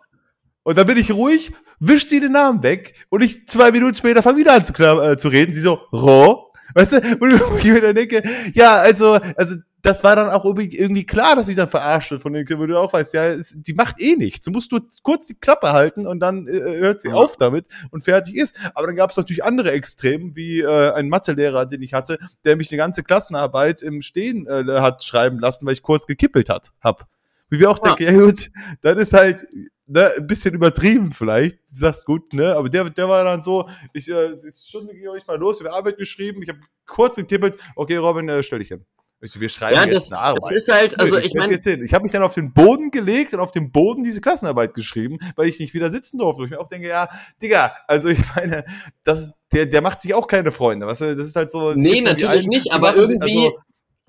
und 0.65 0.77
dann 0.77 0.87
bin 0.87 0.99
ich 0.99 1.11
ruhig, 1.11 1.53
wischt 1.81 2.11
sie 2.11 2.21
den 2.21 2.33
Namen 2.33 2.63
weg, 2.63 3.07
und 3.09 3.23
ich 3.23 3.49
zwei 3.49 3.71
Minuten 3.71 3.95
später 3.95 4.23
fange 4.23 4.39
wieder 4.39 4.53
an 4.53 4.65
zu, 4.65 4.73
äh, 4.75 5.17
zu 5.17 5.29
reden, 5.29 5.55
sie 5.55 5.61
so, 5.61 5.81
Ro, 5.93 6.53
weißt 6.75 6.93
du, 6.93 6.97
und 7.21 7.41
ich 7.59 7.65
mir 7.65 7.81
dann 7.81 7.95
denke, 7.95 8.23
ja, 8.53 8.77
also, 8.77 9.19
also, 9.37 9.57
das 9.83 10.05
war 10.05 10.15
dann 10.15 10.31
auch 10.31 10.45
irgendwie 10.45 11.05
klar, 11.05 11.35
dass 11.35 11.49
ich 11.49 11.57
dann 11.57 11.69
verarscht 11.69 12.13
wird 12.13 12.23
von 12.23 12.33
den 12.33 12.47
Kindern, 12.47 12.63
wo 12.63 12.67
du 12.67 12.79
auch 12.79 12.93
weißt, 12.93 13.15
ja, 13.15 13.27
es, 13.27 13.61
die 13.61 13.75
macht 13.75 14.01
eh 14.01 14.15
nichts. 14.15 14.47
Du 14.47 14.53
musst 14.53 14.71
nur 14.71 14.87
kurz 15.03 15.27
die 15.27 15.35
Klappe 15.35 15.73
halten 15.73 16.07
und 16.07 16.21
dann 16.21 16.47
äh, 16.47 16.53
hört 16.53 17.01
sie 17.01 17.09
ja. 17.09 17.15
auf 17.15 17.37
damit 17.37 17.67
und 17.91 18.05
fertig 18.05 18.37
ist. 18.37 18.59
Aber 18.75 18.87
dann 18.87 18.95
gab 18.95 19.11
es 19.11 19.17
natürlich 19.17 19.45
andere 19.45 19.73
Extremen, 19.73 20.37
wie 20.37 20.61
äh, 20.61 20.93
ein 20.93 21.09
Mathelehrer, 21.09 21.67
den 21.67 21.83
ich 21.83 21.95
hatte, 21.95 22.19
der 22.45 22.57
mich 22.57 22.71
eine 22.71 22.79
ganze 22.79 23.03
Klassenarbeit 23.03 23.83
im 23.83 24.03
Stehen 24.03 24.47
äh, 24.47 24.65
hat 24.81 25.03
schreiben 25.03 25.41
lassen, 25.41 25.67
weil 25.67 25.73
ich 25.73 25.83
kurz 25.83 26.07
gekippelt 26.07 26.49
hat, 26.49 26.71
hab. 26.81 27.09
Wie 27.51 27.59
wir 27.59 27.69
auch 27.69 27.81
ja. 27.85 27.95
denken, 27.95 28.15
ja 28.15 28.25
gut, 28.25 28.51
dann 28.83 28.99
ist 28.99 29.13
halt 29.13 29.47
ne, 29.87 30.13
ein 30.17 30.27
bisschen 30.29 30.55
übertrieben 30.55 31.11
vielleicht. 31.11 31.57
Du 31.57 31.75
sagst 31.75 32.07
gut, 32.07 32.33
ne? 32.33 32.55
Aber 32.55 32.69
der, 32.69 32.89
der 32.89 33.09
war 33.09 33.25
dann 33.25 33.43
so, 33.43 33.69
ich, 33.93 34.09
äh, 34.09 34.37
Stunde 34.53 34.95
ging 34.95 35.09
ich 35.17 35.27
mal 35.27 35.39
los, 35.39 35.61
ich 35.61 35.67
habe 35.67 35.77
Arbeit 35.77 35.99
geschrieben, 35.99 36.41
ich 36.41 36.49
habe 36.49 36.61
kurz 36.87 37.17
gekippelt, 37.17 37.61
okay, 37.75 37.97
Robin, 37.97 38.29
äh, 38.29 38.45
stell 38.45 38.61
dich 38.61 38.69
hin. 38.69 38.85
Ich 39.25 39.31
so, 39.31 39.41
wir 39.41 39.49
schreiben 39.49 39.77
ja, 39.77 39.85
jetzt 39.85 40.11
das, 40.11 40.13
eine 40.13 40.21
Arbeit. 40.21 40.43
Das 40.43 40.63
ist 40.63 40.73
halt, 40.73 41.01
also 41.01 41.17
ich, 41.17 41.27
ich 41.27 41.35
meine. 41.35 41.55
Ich 41.55 41.95
habe 41.95 42.03
mich 42.03 42.11
dann 42.11 42.23
auf 42.23 42.35
den 42.35 42.53
Boden 42.53 42.91
gelegt 42.91 43.33
und 43.33 43.39
auf 43.39 43.53
dem 43.53 43.71
Boden 43.71 44.03
diese 44.03 44.21
Klassenarbeit 44.21 44.75
geschrieben, 44.75 45.19
weil 45.37 45.49
ich 45.49 45.61
nicht 45.61 45.75
wieder 45.75 45.91
sitzen 45.91 46.19
durfte. 46.19 46.45
Ich 46.45 46.51
mir 46.51 46.61
auch 46.61 46.67
denke, 46.67 46.89
ja, 46.89 47.09
Digga, 47.41 47.73
also 47.87 48.09
ich 48.09 48.19
meine, 48.35 48.65
das, 49.05 49.33
der, 49.53 49.67
der 49.67 49.81
macht 49.81 50.01
sich 50.01 50.13
auch 50.15 50.27
keine 50.27 50.51
Freunde. 50.51 50.89
Weißt 50.89 51.03
du, 51.03 51.17
das 51.17 51.27
ist 51.27 51.37
halt 51.37 51.53
so. 51.53 51.73
Nee, 51.75 52.01
natürlich 52.01 52.29
alten, 52.29 52.49
nicht, 52.49 52.73
aber 52.73 52.97
irgendwie. 52.97 53.53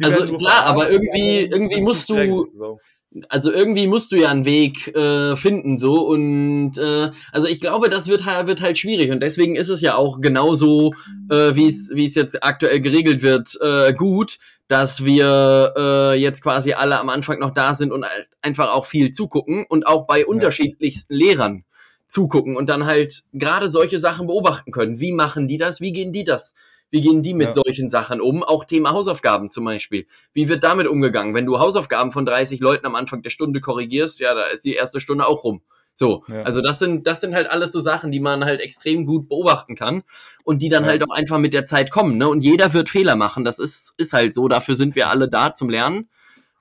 Also, 0.01 0.21
also 0.21 0.37
klar, 0.37 0.65
aber 0.65 0.89
irgendwie, 0.89 1.45
irgendwie 1.45 1.81
musst 1.81 2.09
du. 2.09 2.49
So 2.57 2.79
also 3.29 3.51
irgendwie 3.51 3.87
musst 3.87 4.11
du 4.11 4.15
ja 4.15 4.29
einen 4.29 4.45
Weg 4.45 4.87
äh, 4.95 5.35
finden 5.35 5.77
so 5.77 6.07
und 6.07 6.77
äh, 6.77 7.11
also 7.31 7.47
ich 7.47 7.61
glaube, 7.61 7.89
das 7.89 8.07
wird 8.07 8.25
halt 8.25 8.47
wird 8.47 8.61
halt 8.61 8.77
schwierig 8.77 9.11
und 9.11 9.21
deswegen 9.21 9.55
ist 9.55 9.69
es 9.69 9.81
ja 9.81 9.95
auch 9.95 10.19
genauso 10.21 10.93
äh, 11.29 11.55
wie 11.55 11.67
es 11.67 11.91
wie 11.93 12.05
es 12.05 12.15
jetzt 12.15 12.43
aktuell 12.43 12.81
geregelt 12.81 13.21
wird 13.21 13.57
äh, 13.61 13.93
gut, 13.93 14.39
dass 14.67 15.05
wir 15.05 15.73
äh, 15.77 16.19
jetzt 16.19 16.41
quasi 16.41 16.73
alle 16.73 16.99
am 16.99 17.09
Anfang 17.09 17.39
noch 17.39 17.51
da 17.51 17.75
sind 17.75 17.91
und 17.91 18.05
halt 18.05 18.27
einfach 18.41 18.71
auch 18.71 18.85
viel 18.85 19.11
zugucken 19.11 19.65
und 19.67 19.85
auch 19.85 20.07
bei 20.07 20.25
unterschiedlichsten 20.25 21.13
Lehrern 21.13 21.65
zugucken 22.07 22.55
und 22.55 22.69
dann 22.69 22.85
halt 22.85 23.23
gerade 23.33 23.69
solche 23.69 23.99
Sachen 23.99 24.27
beobachten 24.27 24.71
können. 24.71 24.99
Wie 24.99 25.11
machen 25.11 25.47
die 25.47 25.57
das? 25.57 25.81
Wie 25.81 25.93
gehen 25.93 26.13
die 26.13 26.23
das? 26.23 26.53
Wie 26.93 27.01
gehen 27.01 27.23
die 27.23 27.33
mit 27.33 27.47
ja. 27.47 27.53
solchen 27.53 27.89
Sachen 27.89 28.21
um? 28.21 28.43
Auch 28.43 28.65
Thema 28.65 28.91
Hausaufgaben 28.91 29.49
zum 29.49 29.65
Beispiel. 29.65 30.05
Wie 30.31 30.47
wird 30.47 30.63
damit 30.63 30.85
umgegangen? 30.85 31.33
Wenn 31.33 31.47
du 31.47 31.57
Hausaufgaben 31.57 32.11
von 32.11 32.23
30 32.23 32.59
Leuten 32.59 32.85
am 32.85 32.93
Anfang 32.93 33.23
der 33.23 33.31
Stunde 33.31 33.61
korrigierst, 33.61 34.19
ja, 34.19 34.35
da 34.35 34.43
ist 34.43 34.63
die 34.63 34.75
erste 34.75 34.99
Stunde 34.99 35.25
auch 35.25 35.43
rum. 35.43 35.63
So, 35.95 36.23
ja. 36.27 36.43
also 36.43 36.61
das 36.61 36.77
sind, 36.77 37.07
das 37.07 37.19
sind 37.19 37.33
halt 37.33 37.49
alles 37.49 37.71
so 37.71 37.79
Sachen, 37.79 38.11
die 38.11 38.19
man 38.19 38.45
halt 38.45 38.61
extrem 38.61 39.07
gut 39.07 39.27
beobachten 39.27 39.75
kann 39.75 40.03
und 40.43 40.61
die 40.61 40.69
dann 40.69 40.83
ja. 40.83 40.91
halt 40.91 41.03
auch 41.03 41.15
einfach 41.15 41.39
mit 41.39 41.55
der 41.55 41.65
Zeit 41.65 41.89
kommen. 41.89 42.19
Ne? 42.19 42.29
Und 42.29 42.43
jeder 42.43 42.73
wird 42.73 42.89
Fehler 42.89 43.15
machen. 43.15 43.43
Das 43.43 43.57
ist, 43.57 43.95
ist 43.97 44.13
halt 44.13 44.31
so. 44.31 44.47
Dafür 44.47 44.75
sind 44.75 44.95
wir 44.95 45.09
alle 45.09 45.27
da 45.27 45.55
zum 45.55 45.69
Lernen. 45.69 46.09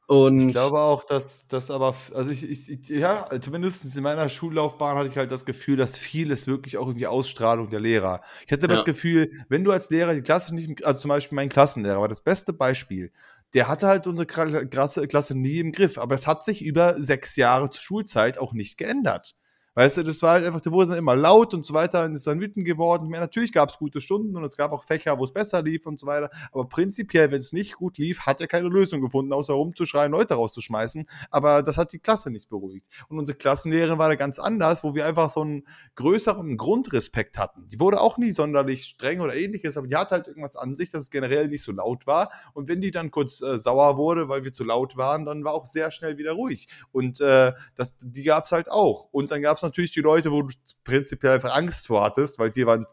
Und 0.07 0.41
ich 0.41 0.49
glaube 0.49 0.81
auch, 0.81 1.05
dass 1.05 1.47
das 1.49 1.71
aber, 1.71 1.95
also 2.15 2.31
ich, 2.31 2.49
ich, 2.49 2.88
ja, 2.88 3.29
zumindest 3.41 3.97
in 3.97 4.03
meiner 4.03 4.29
Schullaufbahn 4.29 4.97
hatte 4.97 5.09
ich 5.09 5.17
halt 5.17 5.31
das 5.31 5.45
Gefühl, 5.45 5.77
dass 5.77 5.97
vieles 5.97 6.47
wirklich 6.47 6.77
auch 6.77 6.87
irgendwie 6.87 7.07
Ausstrahlung 7.07 7.71
der 7.71 7.81
Lehrer. 7.81 8.21
Ich 8.47 8.53
hatte 8.53 8.69
das 8.69 8.81
ja. 8.81 8.85
Gefühl, 8.85 9.31
wenn 9.49 9.65
du 9.65 9.73
als 9.73 9.91
Lehrer 9.91 10.15
die 10.15 10.23
Klasse 10.23 10.55
nicht, 10.55 10.85
also 10.85 11.01
zum 11.01 11.09
Beispiel 11.09 11.37
mein 11.37 11.49
Klassenlehrer 11.49 12.01
war 12.01 12.09
das 12.09 12.21
beste 12.21 12.53
Beispiel. 12.53 13.12
Der 13.55 13.69
hatte 13.69 13.87
halt 13.87 14.07
unsere 14.07 14.27
Klasse, 14.27 15.07
Klasse 15.07 15.35
nie 15.35 15.59
im 15.59 15.73
Griff, 15.73 15.99
aber 15.99 16.15
es 16.15 16.27
hat 16.27 16.45
sich 16.45 16.62
über 16.62 17.03
sechs 17.03 17.37
Jahre 17.37 17.71
zur 17.71 17.83
Schulzeit 17.83 18.38
auch 18.38 18.55
nicht 18.55 18.79
geändert. 18.79 19.35
Weißt 19.75 19.97
du, 19.97 20.03
das 20.03 20.21
war 20.21 20.33
halt 20.33 20.45
einfach, 20.45 20.61
der 20.61 20.71
wurde 20.71 20.91
dann 20.91 20.99
immer 20.99 21.17
laut 21.17 21.55
und 21.55 21.65
so 21.65 21.73
weiter 21.73 22.05
und 22.05 22.13
ist 22.13 22.27
dann 22.27 22.41
wütend 22.41 22.67
geworden. 22.67 23.09
Meine, 23.09 23.23
natürlich 23.23 23.53
gab 23.53 23.71
es 23.71 23.79
gute 23.79 24.03
Stunden 24.03 24.37
und 24.37 24.45
es 24.45 24.59
gab 24.59 24.71
auch 24.71 24.85
Fächer, 24.85 25.19
wo 25.19 25.25
es 25.25 25.33
besser 25.33 25.63
lief 25.63 25.87
und 25.87 25.99
so 25.99 26.07
weiter. 26.07 26.29
Aber 26.53 26.67
prinzipiell, 26.69 27.31
wenn 27.31 27.39
es 27.39 27.55
nicht 27.55 27.77
gut 27.77 27.97
lief, 27.97 28.21
hat 28.21 28.43
er 28.43 28.49
keine 28.49 28.69
Lösung 28.69 29.01
gefunden, 29.01 29.33
außer 29.33 29.55
rumzuschreien, 29.55 30.13
Leute 30.13 30.35
rauszuschmeißen. 30.35 31.07
Aber 31.31 31.63
das 31.63 31.79
hat 31.79 31.95
die 31.95 32.01
Klasse 32.01 32.31
nicht 32.31 32.51
beruhigt. 32.51 32.89
Und 33.09 33.19
unsere 33.19 33.39
Klassenlehrerin 33.39 33.99
war 33.99 34.11
da 34.11 34.17
ganz 34.17 34.39
anders, 34.39 34.85
wo 34.85 34.95
wir 34.95 35.07
einfach 35.07 35.31
so 35.31 35.41
einen 35.41 35.67
größeren 35.95 36.59
Grundrespekt 36.59 37.39
hatten. 37.39 37.67
Die 37.69 37.81
wurde 37.81 37.99
auch 37.99 38.19
nie 38.19 38.33
sonderlich 38.33 38.85
streng 38.85 39.21
oder 39.21 39.35
ähnliches, 39.35 39.79
aber 39.79 39.87
die 39.87 39.97
hatte 39.97 40.17
halt 40.17 40.27
irgendwas 40.29 40.57
an 40.57 40.77
sich, 40.77 40.91
dass 40.91 41.05
es 41.05 41.11
generell 41.11 41.49
nicht 41.49 41.63
so 41.63 41.73
laut 41.73 42.07
war. 42.07 42.31
Und 42.53 42.69
wenn 42.69 42.83
die 42.83 42.91
dann 42.91 43.11
kurz 43.11 43.41
äh, 43.41 43.57
sauer 43.57 43.97
wurde, 43.97 44.29
weil 44.29 44.45
wir 44.45 44.53
zu 44.53 44.65
laut 44.65 44.99
waren, 44.99 45.25
dann 45.25 45.45
war 45.45 45.55
auch 45.55 45.65
sehr 45.65 45.91
schnell 45.93 46.19
wieder 46.19 46.33
ruhig. 46.33 46.69
Und 46.93 47.23
äh, 47.23 47.53
das, 47.75 47.97
die 47.99 48.23
gab 48.23 48.45
es 48.45 48.53
halt 48.53 48.71
auch. 48.71 49.09
Und 49.13 49.31
dann 49.31 49.41
gab 49.41 49.57
es 49.57 49.62
natürlich 49.62 49.90
die 49.90 50.01
Leute, 50.01 50.31
wo 50.31 50.42
du 50.42 50.55
prinzipiell 50.85 51.33
einfach 51.33 51.57
Angst 51.57 51.87
vor 51.87 52.05
hattest, 52.05 52.38
weil 52.38 52.51
die 52.51 52.66
waren 52.66 52.87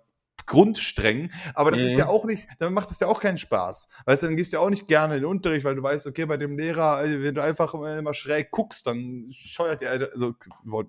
grundstreng, 0.50 1.32
aber 1.54 1.70
das 1.72 1.82
mhm. 1.82 1.88
ist 1.88 1.98
ja 1.98 2.08
auch 2.08 2.26
nicht, 2.26 2.48
dann 2.58 2.74
macht 2.74 2.90
das 2.90 3.00
ja 3.00 3.08
auch 3.08 3.20
keinen 3.20 3.38
Spaß. 3.38 3.88
Weißt 4.06 4.24
du, 4.24 4.28
dann 4.28 4.36
gehst 4.36 4.52
du 4.52 4.58
ja 4.58 4.64
auch 4.64 4.70
nicht 4.70 4.88
gerne 4.88 5.16
in 5.16 5.22
den 5.22 5.30
Unterricht, 5.30 5.64
weil 5.64 5.76
du 5.76 5.84
weißt, 5.84 6.08
okay, 6.08 6.26
bei 6.26 6.38
dem 6.38 6.58
Lehrer, 6.58 7.06
äh, 7.06 7.22
wenn 7.22 7.36
du 7.36 7.44
einfach 7.44 7.74
immer 7.76 8.14
schräg 8.16 8.50
guckst, 8.50 8.88
dann 8.88 9.28
scheuert 9.32 9.84
er, 9.84 10.10
also, 10.12 10.34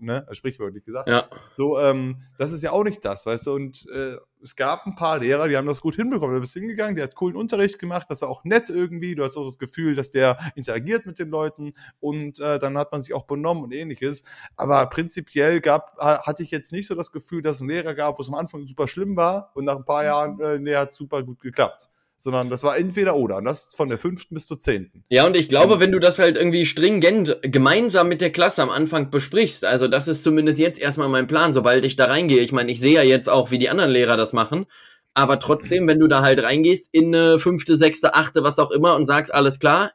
ne, 0.00 0.26
sprichwörtlich 0.32 0.84
gesagt. 0.84 1.08
Ja. 1.08 1.28
So, 1.52 1.78
ähm, 1.78 2.22
das 2.38 2.52
ist 2.52 2.62
ja 2.62 2.72
auch 2.72 2.84
nicht 2.84 3.04
das, 3.04 3.26
weißt 3.26 3.48
du, 3.48 3.52
und 3.52 3.86
äh, 3.92 4.16
es 4.42 4.56
gab 4.56 4.86
ein 4.86 4.94
paar 4.96 5.18
Lehrer, 5.18 5.48
die 5.48 5.56
haben 5.56 5.66
das 5.66 5.80
gut 5.80 5.96
hinbekommen. 5.96 6.34
Du 6.34 6.40
bist 6.40 6.54
hingegangen, 6.54 6.94
der 6.94 7.04
hat 7.04 7.14
coolen 7.14 7.36
Unterricht 7.36 7.78
gemacht, 7.78 8.06
das 8.08 8.22
war 8.22 8.28
auch 8.28 8.44
nett 8.44 8.70
irgendwie. 8.70 9.14
Du 9.14 9.22
hast 9.22 9.36
auch 9.36 9.44
das 9.44 9.58
Gefühl, 9.58 9.94
dass 9.94 10.10
der 10.10 10.38
interagiert 10.54 11.06
mit 11.06 11.18
den 11.18 11.28
Leuten 11.28 11.74
und 12.00 12.40
äh, 12.40 12.58
dann 12.58 12.76
hat 12.78 12.92
man 12.92 13.00
sich 13.00 13.14
auch 13.14 13.24
benommen 13.24 13.64
und 13.64 13.72
ähnliches. 13.72 14.24
Aber 14.56 14.86
prinzipiell 14.86 15.60
gab, 15.60 15.96
hatte 15.98 16.42
ich 16.42 16.50
jetzt 16.50 16.72
nicht 16.72 16.86
so 16.86 16.94
das 16.94 17.12
Gefühl, 17.12 17.42
dass 17.42 17.56
es 17.56 17.62
einen 17.62 17.70
Lehrer 17.70 17.94
gab, 17.94 18.18
wo 18.18 18.22
es 18.22 18.28
am 18.28 18.34
Anfang 18.34 18.66
super 18.66 18.88
schlimm 18.88 19.16
war 19.16 19.50
und 19.54 19.64
nach 19.64 19.76
ein 19.76 19.84
paar 19.84 20.04
Jahren 20.04 20.40
äh, 20.40 20.58
nee, 20.58 20.74
hat 20.74 20.92
super 20.92 21.22
gut 21.22 21.40
geklappt 21.40 21.90
sondern 22.20 22.50
das 22.50 22.62
war 22.64 22.76
entweder 22.76 23.16
oder. 23.16 23.38
Und 23.38 23.44
das 23.44 23.72
von 23.74 23.88
der 23.88 23.96
fünften 23.96 24.34
bis 24.34 24.46
zur 24.46 24.58
zehnten. 24.58 25.04
Ja, 25.08 25.26
und 25.26 25.36
ich 25.38 25.48
glaube, 25.48 25.80
wenn 25.80 25.90
du 25.90 25.98
das 25.98 26.18
halt 26.18 26.36
irgendwie 26.36 26.66
stringent 26.66 27.38
gemeinsam 27.40 28.08
mit 28.08 28.20
der 28.20 28.30
Klasse 28.30 28.62
am 28.62 28.68
Anfang 28.68 29.10
besprichst, 29.10 29.64
also 29.64 29.88
das 29.88 30.06
ist 30.06 30.22
zumindest 30.22 30.58
jetzt 30.58 30.78
erstmal 30.78 31.08
mein 31.08 31.26
Plan, 31.26 31.54
sobald 31.54 31.82
ich 31.86 31.96
da 31.96 32.04
reingehe. 32.04 32.40
Ich 32.40 32.52
meine, 32.52 32.70
ich 32.70 32.78
sehe 32.78 32.94
ja 32.94 33.02
jetzt 33.02 33.30
auch, 33.30 33.50
wie 33.50 33.58
die 33.58 33.70
anderen 33.70 33.90
Lehrer 33.90 34.18
das 34.18 34.34
machen. 34.34 34.66
Aber 35.14 35.38
trotzdem, 35.38 35.86
wenn 35.88 35.98
du 35.98 36.08
da 36.08 36.20
halt 36.20 36.42
reingehst 36.42 36.90
in 36.92 37.14
eine 37.14 37.38
fünfte, 37.38 37.78
sechste, 37.78 38.14
achte, 38.14 38.42
was 38.42 38.58
auch 38.58 38.70
immer 38.70 38.96
und 38.96 39.06
sagst, 39.06 39.32
alles 39.32 39.58
klar, 39.58 39.92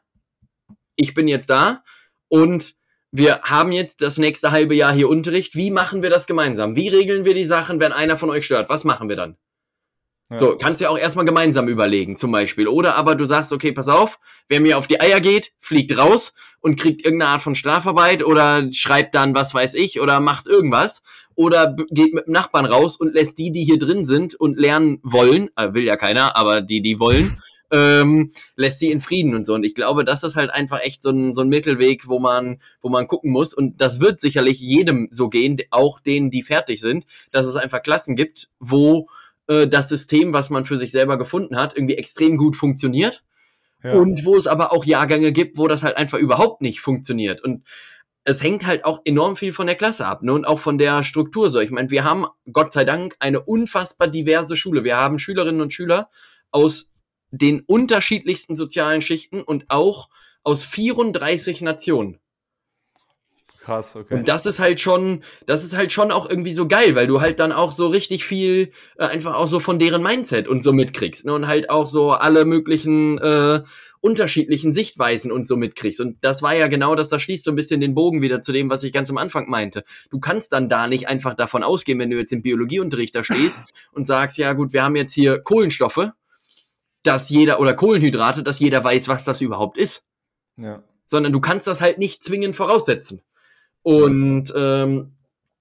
ich 0.96 1.14
bin 1.14 1.28
jetzt 1.28 1.48
da 1.48 1.84
und 2.26 2.74
wir 3.12 3.42
haben 3.42 3.70
jetzt 3.70 4.02
das 4.02 4.18
nächste 4.18 4.50
halbe 4.50 4.74
Jahr 4.74 4.92
hier 4.92 5.08
Unterricht. 5.08 5.54
Wie 5.54 5.70
machen 5.70 6.02
wir 6.02 6.10
das 6.10 6.26
gemeinsam? 6.26 6.74
Wie 6.74 6.88
regeln 6.88 7.24
wir 7.24 7.34
die 7.34 7.44
Sachen, 7.44 7.78
wenn 7.78 7.92
einer 7.92 8.18
von 8.18 8.30
euch 8.30 8.46
stört? 8.46 8.68
Was 8.68 8.82
machen 8.82 9.08
wir 9.08 9.16
dann? 9.16 9.36
Ja. 10.30 10.36
So, 10.36 10.56
kannst 10.58 10.80
ja 10.80 10.88
auch 10.88 10.98
erstmal 10.98 11.24
gemeinsam 11.24 11.68
überlegen, 11.68 12.16
zum 12.16 12.32
Beispiel. 12.32 12.66
Oder 12.66 12.96
aber 12.96 13.14
du 13.14 13.26
sagst, 13.26 13.52
okay, 13.52 13.70
pass 13.70 13.86
auf, 13.86 14.18
wer 14.48 14.60
mir 14.60 14.76
auf 14.76 14.88
die 14.88 15.00
Eier 15.00 15.20
geht, 15.20 15.52
fliegt 15.60 15.96
raus 15.96 16.34
und 16.60 16.80
kriegt 16.80 17.04
irgendeine 17.04 17.30
Art 17.30 17.42
von 17.42 17.54
Strafarbeit 17.54 18.24
oder 18.24 18.68
schreibt 18.72 19.14
dann, 19.14 19.36
was 19.36 19.54
weiß 19.54 19.74
ich, 19.74 20.00
oder 20.00 20.18
macht 20.18 20.48
irgendwas. 20.48 21.02
Oder 21.36 21.76
geht 21.90 22.12
mit 22.12 22.26
dem 22.26 22.32
Nachbarn 22.32 22.66
raus 22.66 22.96
und 22.96 23.14
lässt 23.14 23.38
die, 23.38 23.52
die 23.52 23.62
hier 23.62 23.78
drin 23.78 24.04
sind 24.04 24.34
und 24.34 24.58
lernen 24.58 24.98
wollen, 25.04 25.50
äh, 25.54 25.74
will 25.74 25.84
ja 25.84 25.96
keiner, 25.96 26.34
aber 26.34 26.60
die, 26.60 26.82
die 26.82 26.98
wollen, 26.98 27.40
ähm, 27.70 28.32
lässt 28.56 28.80
sie 28.80 28.90
in 28.90 29.00
Frieden 29.00 29.34
und 29.36 29.46
so. 29.46 29.54
Und 29.54 29.64
ich 29.64 29.76
glaube, 29.76 30.04
das 30.04 30.24
ist 30.24 30.34
halt 30.34 30.50
einfach 30.50 30.80
echt 30.80 31.02
so 31.02 31.10
ein, 31.10 31.34
so 31.34 31.42
ein 31.42 31.48
Mittelweg, 31.48 32.08
wo 32.08 32.18
man, 32.18 32.60
wo 32.80 32.88
man 32.88 33.06
gucken 33.06 33.30
muss. 33.30 33.54
Und 33.54 33.80
das 33.80 34.00
wird 34.00 34.18
sicherlich 34.18 34.58
jedem 34.58 35.06
so 35.12 35.28
gehen, 35.28 35.58
auch 35.70 36.00
denen, 36.00 36.30
die 36.30 36.42
fertig 36.42 36.80
sind, 36.80 37.04
dass 37.30 37.46
es 37.46 37.54
einfach 37.54 37.82
Klassen 37.82 38.16
gibt, 38.16 38.48
wo 38.58 39.08
äh, 39.48 39.66
das 39.66 39.88
System, 39.88 40.32
was 40.32 40.50
man 40.50 40.64
für 40.64 40.78
sich 40.78 40.92
selber 40.92 41.18
gefunden 41.18 41.56
hat, 41.56 41.76
irgendwie 41.76 41.96
extrem 41.96 42.36
gut 42.36 42.56
funktioniert. 42.56 43.24
Ja. 43.82 43.92
Und 43.94 44.24
wo 44.24 44.36
es 44.36 44.46
aber 44.46 44.72
auch 44.72 44.84
Jahrgänge 44.84 45.32
gibt, 45.32 45.58
wo 45.58 45.68
das 45.68 45.82
halt 45.82 45.96
einfach 45.96 46.18
überhaupt 46.18 46.62
nicht 46.62 46.80
funktioniert. 46.80 47.42
Und 47.44 47.62
es 48.24 48.42
hängt 48.42 48.66
halt 48.66 48.84
auch 48.84 49.00
enorm 49.04 49.36
viel 49.36 49.52
von 49.52 49.66
der 49.68 49.76
Klasse 49.76 50.04
ab 50.06 50.22
ne? 50.22 50.32
und 50.32 50.46
auch 50.46 50.58
von 50.58 50.78
der 50.78 51.04
Struktur 51.04 51.48
so. 51.48 51.60
Ich 51.60 51.70
meine, 51.70 51.90
wir 51.90 52.02
haben 52.02 52.26
Gott 52.52 52.72
sei 52.72 52.84
Dank 52.84 53.14
eine 53.20 53.40
unfassbar 53.40 54.08
diverse 54.08 54.56
Schule. 54.56 54.82
Wir 54.82 54.96
haben 54.96 55.18
Schülerinnen 55.20 55.60
und 55.60 55.72
Schüler 55.72 56.10
aus 56.50 56.90
den 57.30 57.60
unterschiedlichsten 57.60 58.56
sozialen 58.56 59.02
Schichten 59.02 59.42
und 59.42 59.70
auch 59.70 60.08
aus 60.42 60.64
34 60.64 61.60
Nationen. 61.62 62.18
Krass, 63.66 63.96
okay. 63.96 64.14
Und 64.14 64.28
das 64.28 64.46
ist 64.46 64.60
halt 64.60 64.78
schon, 64.78 65.24
das 65.46 65.64
ist 65.64 65.76
halt 65.76 65.90
schon 65.90 66.12
auch 66.12 66.30
irgendwie 66.30 66.52
so 66.52 66.68
geil, 66.68 66.94
weil 66.94 67.08
du 67.08 67.20
halt 67.20 67.40
dann 67.40 67.50
auch 67.50 67.72
so 67.72 67.88
richtig 67.88 68.24
viel 68.24 68.70
äh, 68.96 69.06
einfach 69.06 69.34
auch 69.34 69.48
so 69.48 69.58
von 69.58 69.80
deren 69.80 70.04
Mindset 70.04 70.46
und 70.46 70.62
so 70.62 70.72
mitkriegst. 70.72 71.24
Ne? 71.24 71.34
Und 71.34 71.48
halt 71.48 71.68
auch 71.68 71.88
so 71.88 72.12
alle 72.12 72.44
möglichen 72.44 73.18
äh, 73.18 73.64
unterschiedlichen 74.00 74.72
Sichtweisen 74.72 75.32
und 75.32 75.48
so 75.48 75.56
mitkriegst. 75.56 76.00
Und 76.00 76.16
das 76.20 76.42
war 76.42 76.54
ja 76.54 76.68
genau 76.68 76.94
das, 76.94 77.08
das 77.08 77.20
schließt 77.22 77.42
so 77.42 77.50
ein 77.50 77.56
bisschen 77.56 77.80
den 77.80 77.96
Bogen 77.96 78.22
wieder 78.22 78.40
zu 78.40 78.52
dem, 78.52 78.70
was 78.70 78.84
ich 78.84 78.92
ganz 78.92 79.10
am 79.10 79.18
Anfang 79.18 79.50
meinte. 79.50 79.82
Du 80.10 80.20
kannst 80.20 80.52
dann 80.52 80.68
da 80.68 80.86
nicht 80.86 81.08
einfach 81.08 81.34
davon 81.34 81.64
ausgehen, 81.64 81.98
wenn 81.98 82.10
du 82.10 82.18
jetzt 82.18 82.32
im 82.32 82.42
Biologieunterricht 82.42 83.16
da 83.16 83.24
stehst 83.24 83.62
und 83.92 84.06
sagst, 84.06 84.38
ja 84.38 84.52
gut, 84.52 84.72
wir 84.72 84.84
haben 84.84 84.94
jetzt 84.94 85.12
hier 85.12 85.40
Kohlenstoffe, 85.40 86.10
dass 87.02 87.30
jeder, 87.30 87.58
oder 87.58 87.74
Kohlenhydrate, 87.74 88.44
dass 88.44 88.60
jeder 88.60 88.84
weiß, 88.84 89.08
was 89.08 89.24
das 89.24 89.40
überhaupt 89.40 89.76
ist. 89.76 90.04
Ja. 90.60 90.84
Sondern 91.04 91.32
du 91.32 91.40
kannst 91.40 91.66
das 91.66 91.80
halt 91.80 91.98
nicht 91.98 92.22
zwingend 92.22 92.54
voraussetzen. 92.54 93.22
Und 93.86 94.52
ähm, 94.56 95.12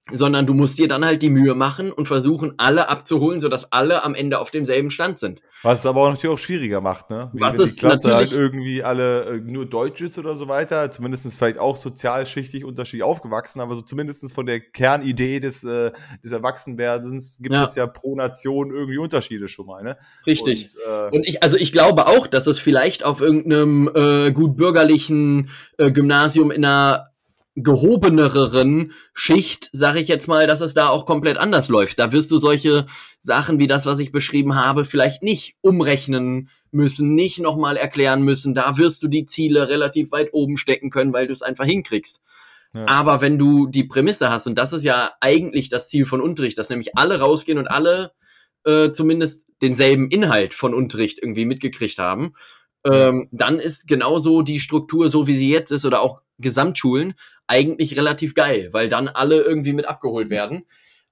sondern 0.10 0.48
du 0.48 0.54
musst 0.54 0.80
dir 0.80 0.88
dann 0.88 1.06
halt 1.06 1.22
die 1.22 1.30
Mühe 1.30 1.54
machen 1.54 1.92
und 1.92 2.08
versuchen, 2.08 2.54
alle 2.58 2.90
abzuholen, 2.90 3.40
sodass 3.40 3.72
alle 3.72 4.04
am 4.04 4.16
Ende 4.16 4.40
auf 4.40 4.50
demselben 4.50 4.90
Stand 4.90 5.20
sind. 5.20 5.42
Was 5.62 5.80
es 5.80 5.86
aber 5.86 6.02
auch 6.02 6.10
natürlich 6.10 6.34
auch 6.34 6.40
schwieriger 6.40 6.82
macht, 6.82 7.12
ne? 7.12 7.30
Wie 7.34 7.42
Was 7.42 7.58
wenn 7.58 7.66
die 7.66 7.76
Klasse 7.76 8.16
halt 8.16 8.32
irgendwie 8.32 8.84
alle 8.84 9.26
äh, 9.26 9.40
nur 9.40 9.68
Deutsch 9.68 10.02
ist 10.02 10.18
oder 10.18 10.34
so 10.34 10.48
weiter, 10.48 10.90
zumindest 10.90 11.38
vielleicht 11.38 11.60
auch 11.60 11.78
sozialschichtig 11.78 12.66
unterschiedlich 12.66 13.04
aufgewachsen, 13.04 13.62
aber 13.62 13.76
so 13.76 13.82
zumindest 13.82 14.34
von 14.34 14.48
der 14.48 14.60
Kernidee 14.60 15.40
des, 15.40 15.64
äh, 15.64 15.92
des 16.24 16.32
Erwachsenwerdens 16.32 17.40
gibt 17.44 17.54
ja. 17.54 17.64
es 17.64 17.76
ja 17.76 17.86
pro 17.86 18.16
Nation 18.16 18.72
irgendwie 18.72 18.98
Unterschiede 18.98 19.48
schon 19.48 19.68
mal, 19.68 19.84
ne? 19.84 19.98
Richtig. 20.26 20.76
Und, 20.76 21.14
äh, 21.14 21.16
und 21.16 21.28
ich, 21.28 21.44
also 21.44 21.58
ich 21.58 21.72
glaube 21.72 22.08
auch, 22.08 22.26
dass 22.26 22.48
es 22.48 22.60
vielleicht 22.60 23.04
auf 23.04 23.22
irgendeinem 23.22 23.90
äh, 23.94 24.32
gut 24.32 24.56
bürgerlichen 24.56 25.50
äh, 25.78 25.92
Gymnasium 25.92 26.50
in 26.50 26.66
einer 26.66 27.15
gehobeneren 27.56 28.92
Schicht, 29.14 29.70
sage 29.72 30.00
ich 30.00 30.10
jetzt 30.10 30.28
mal, 30.28 30.46
dass 30.46 30.60
es 30.60 30.74
da 30.74 30.90
auch 30.90 31.06
komplett 31.06 31.38
anders 31.38 31.70
läuft. 31.70 32.00
Da 32.00 32.12
wirst 32.12 32.30
du 32.32 32.38
solche 32.38 32.86
Sachen 33.20 33.60
wie 33.60 33.68
das, 33.68 33.86
was 33.86 34.00
ich 34.00 34.12
beschrieben 34.12 34.56
habe, 34.56 34.84
vielleicht 34.84 35.24
nicht 35.24 35.56
umrechnen 35.62 36.50
müssen, 36.72 37.16
nicht 37.16 37.40
nochmal 37.40 37.78
erklären 37.78 38.24
müssen. 38.24 38.54
Da 38.54 38.78
wirst 38.78 39.02
du 39.04 39.08
die 39.08 39.26
Ziele 39.26 39.70
relativ 39.70 40.12
weit 40.12 40.30
oben 40.34 40.58
stecken 40.58 40.90
können, 40.90 41.14
weil 41.14 41.28
du 41.28 41.34
es 41.34 41.42
einfach 41.42 41.66
hinkriegst. 41.66 42.20
Ja. 42.74 42.88
Aber 42.88 43.22
wenn 43.22 43.40
du 43.40 43.68
die 43.68 43.86
Prämisse 43.86 44.30
hast, 44.30 44.48
und 44.48 44.56
das 44.56 44.74
ist 44.74 44.84
ja 44.84 45.12
eigentlich 45.22 45.70
das 45.70 45.88
Ziel 45.88 46.06
von 46.06 46.20
Unterricht, 46.20 46.58
dass 46.58 46.70
nämlich 46.70 46.98
alle 46.98 47.20
rausgehen 47.20 47.58
und 47.58 47.68
alle 47.68 48.12
äh, 48.66 48.92
zumindest 48.92 49.46
denselben 49.62 50.10
Inhalt 50.10 50.54
von 50.54 50.74
Unterricht 50.74 51.20
irgendwie 51.22 51.46
mitgekriegt 51.46 52.00
haben, 52.00 52.34
ähm, 52.86 53.30
dann 53.32 53.60
ist 53.60 53.88
genauso 53.88 54.42
die 54.42 54.60
Struktur, 54.60 55.10
so 55.10 55.26
wie 55.26 55.38
sie 55.38 55.50
jetzt 55.50 55.72
ist, 55.72 55.86
oder 55.86 56.02
auch 56.02 56.22
Gesamtschulen, 56.38 57.14
eigentlich 57.48 57.98
relativ 57.98 58.34
geil, 58.34 58.70
weil 58.72 58.90
dann 58.90 59.08
alle 59.08 59.42
irgendwie 59.42 59.74
mit 59.74 59.88
abgeholt 59.88 60.30
werden. 60.30 60.66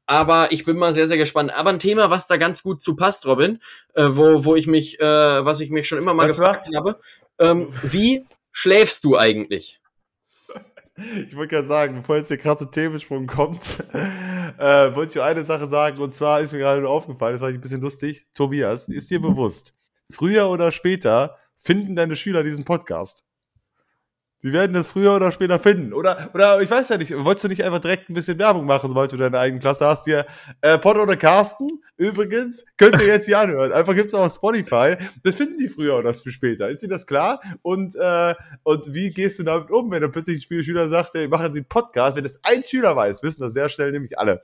Aber 0.06 0.52
ich 0.52 0.66
bin 0.66 0.78
mal 0.78 0.94
sehr, 0.94 1.08
sehr 1.08 1.18
gespannt. 1.18 1.52
Aber 1.56 1.70
ein 1.70 1.80
Thema, 1.80 2.10
was 2.10 2.28
da 2.28 2.38
ganz 2.38 2.64
gut 2.64 2.82
zu 2.82 2.96
passt, 2.96 3.26
Robin, 3.26 3.60
äh, 3.94 4.08
wo, 4.10 4.44
wo 4.44 4.56
ich 4.56 4.68
mich, 4.68 5.00
äh, 5.00 5.46
was 5.46 5.62
ich 5.62 5.70
mich 5.70 5.88
schon 5.88 5.98
immer 5.98 6.14
mal 6.14 6.28
was 6.28 6.36
gefragt 6.36 6.68
war? 6.68 6.78
habe, 6.78 7.00
ähm, 7.40 7.70
wie 7.84 8.26
schläfst 8.52 9.04
du 9.04 9.18
eigentlich? 9.18 9.80
Ich 11.28 11.36
wollte 11.36 11.56
gerade 11.56 11.68
sagen, 11.68 11.96
bevor 11.96 12.18
jetzt 12.18 12.30
der 12.30 12.38
krasse 12.38 12.70
Themensprung 12.70 13.26
kommt, 13.26 13.84
äh, 14.60 14.94
wollte 14.94 15.10
ich 15.10 15.16
nur 15.16 15.24
eine 15.24 15.44
Sache 15.44 15.66
sagen. 15.66 16.00
Und 16.00 16.14
zwar 16.14 16.40
ist 16.40 16.54
mir 16.54 16.60
gerade 16.60 16.82
nur 16.82 16.92
aufgefallen, 16.92 17.34
das 17.34 17.42
war 17.42 17.50
ein 17.50 17.60
bisschen 17.60 17.82
lustig. 17.82 18.28
Tobias, 18.36 18.88
ist 18.90 19.10
dir 19.10 19.20
bewusst, 19.20 19.74
früher 20.08 20.52
oder 20.52 20.72
später 20.72 21.40
finden 21.58 21.96
deine 21.96 22.16
Schüler 22.16 22.44
diesen 22.44 22.64
Podcast? 22.64 23.26
Sie 24.44 24.52
werden 24.52 24.74
das 24.74 24.90
früher 24.90 25.16
oder 25.16 25.32
später 25.32 25.58
finden. 25.58 25.94
Oder, 25.94 26.30
oder 26.34 26.62
ich 26.62 26.70
weiß 26.70 26.90
ja 26.90 26.98
nicht, 26.98 27.14
wolltest 27.18 27.46
du 27.46 27.48
nicht 27.48 27.64
einfach 27.64 27.80
direkt 27.80 28.10
ein 28.10 28.14
bisschen 28.14 28.38
Werbung 28.38 28.66
machen, 28.66 28.90
sobald 28.90 29.14
du 29.14 29.16
deine 29.16 29.40
eigene 29.40 29.62
Klasse 29.62 29.88
hast? 29.88 30.04
Hier, 30.04 30.26
äh, 30.60 30.78
Pod 30.78 30.98
oder 30.98 31.16
Carsten, 31.16 31.82
übrigens, 31.96 32.66
könnt 32.76 33.00
ihr 33.00 33.08
jetzt 33.08 33.26
hier 33.26 33.40
anhören. 33.40 33.72
Einfach 33.72 33.96
gibt's 33.96 34.14
auch 34.14 34.26
auf 34.26 34.34
Spotify. 34.34 34.98
Das 35.24 35.36
finden 35.36 35.58
die 35.58 35.70
früher 35.70 35.98
oder 35.98 36.12
später. 36.12 36.68
Ist 36.68 36.84
dir 36.84 36.90
das 36.90 37.08
klar? 37.08 37.40
Und, 37.62 37.96
äh, 37.96 38.36
und 38.64 38.94
wie 38.94 39.12
gehst 39.12 39.40
du 39.40 39.44
damit 39.44 39.72
um, 39.72 39.90
wenn 39.92 40.02
dann 40.02 40.12
plötzlich 40.12 40.40
ein 40.40 40.42
Spielschüler 40.42 40.90
sagt, 40.90 41.16
ey, 41.16 41.30
machen 41.30 41.54
Sie 41.54 41.60
einen 41.60 41.68
Podcast? 41.70 42.18
Wenn 42.18 42.24
das 42.24 42.42
ein 42.44 42.66
Schüler 42.66 42.98
weiß, 42.98 43.24
wissen 43.24 43.42
das 43.42 43.54
sehr 43.54 43.70
schnell 43.70 43.94
nämlich 43.94 44.20
alle. 44.20 44.44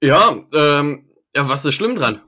Ja, 0.00 0.34
ähm, 0.54 1.10
ja, 1.34 1.48
was 1.48 1.64
ist 1.64 1.74
schlimm 1.74 1.96
dran? 1.96 2.22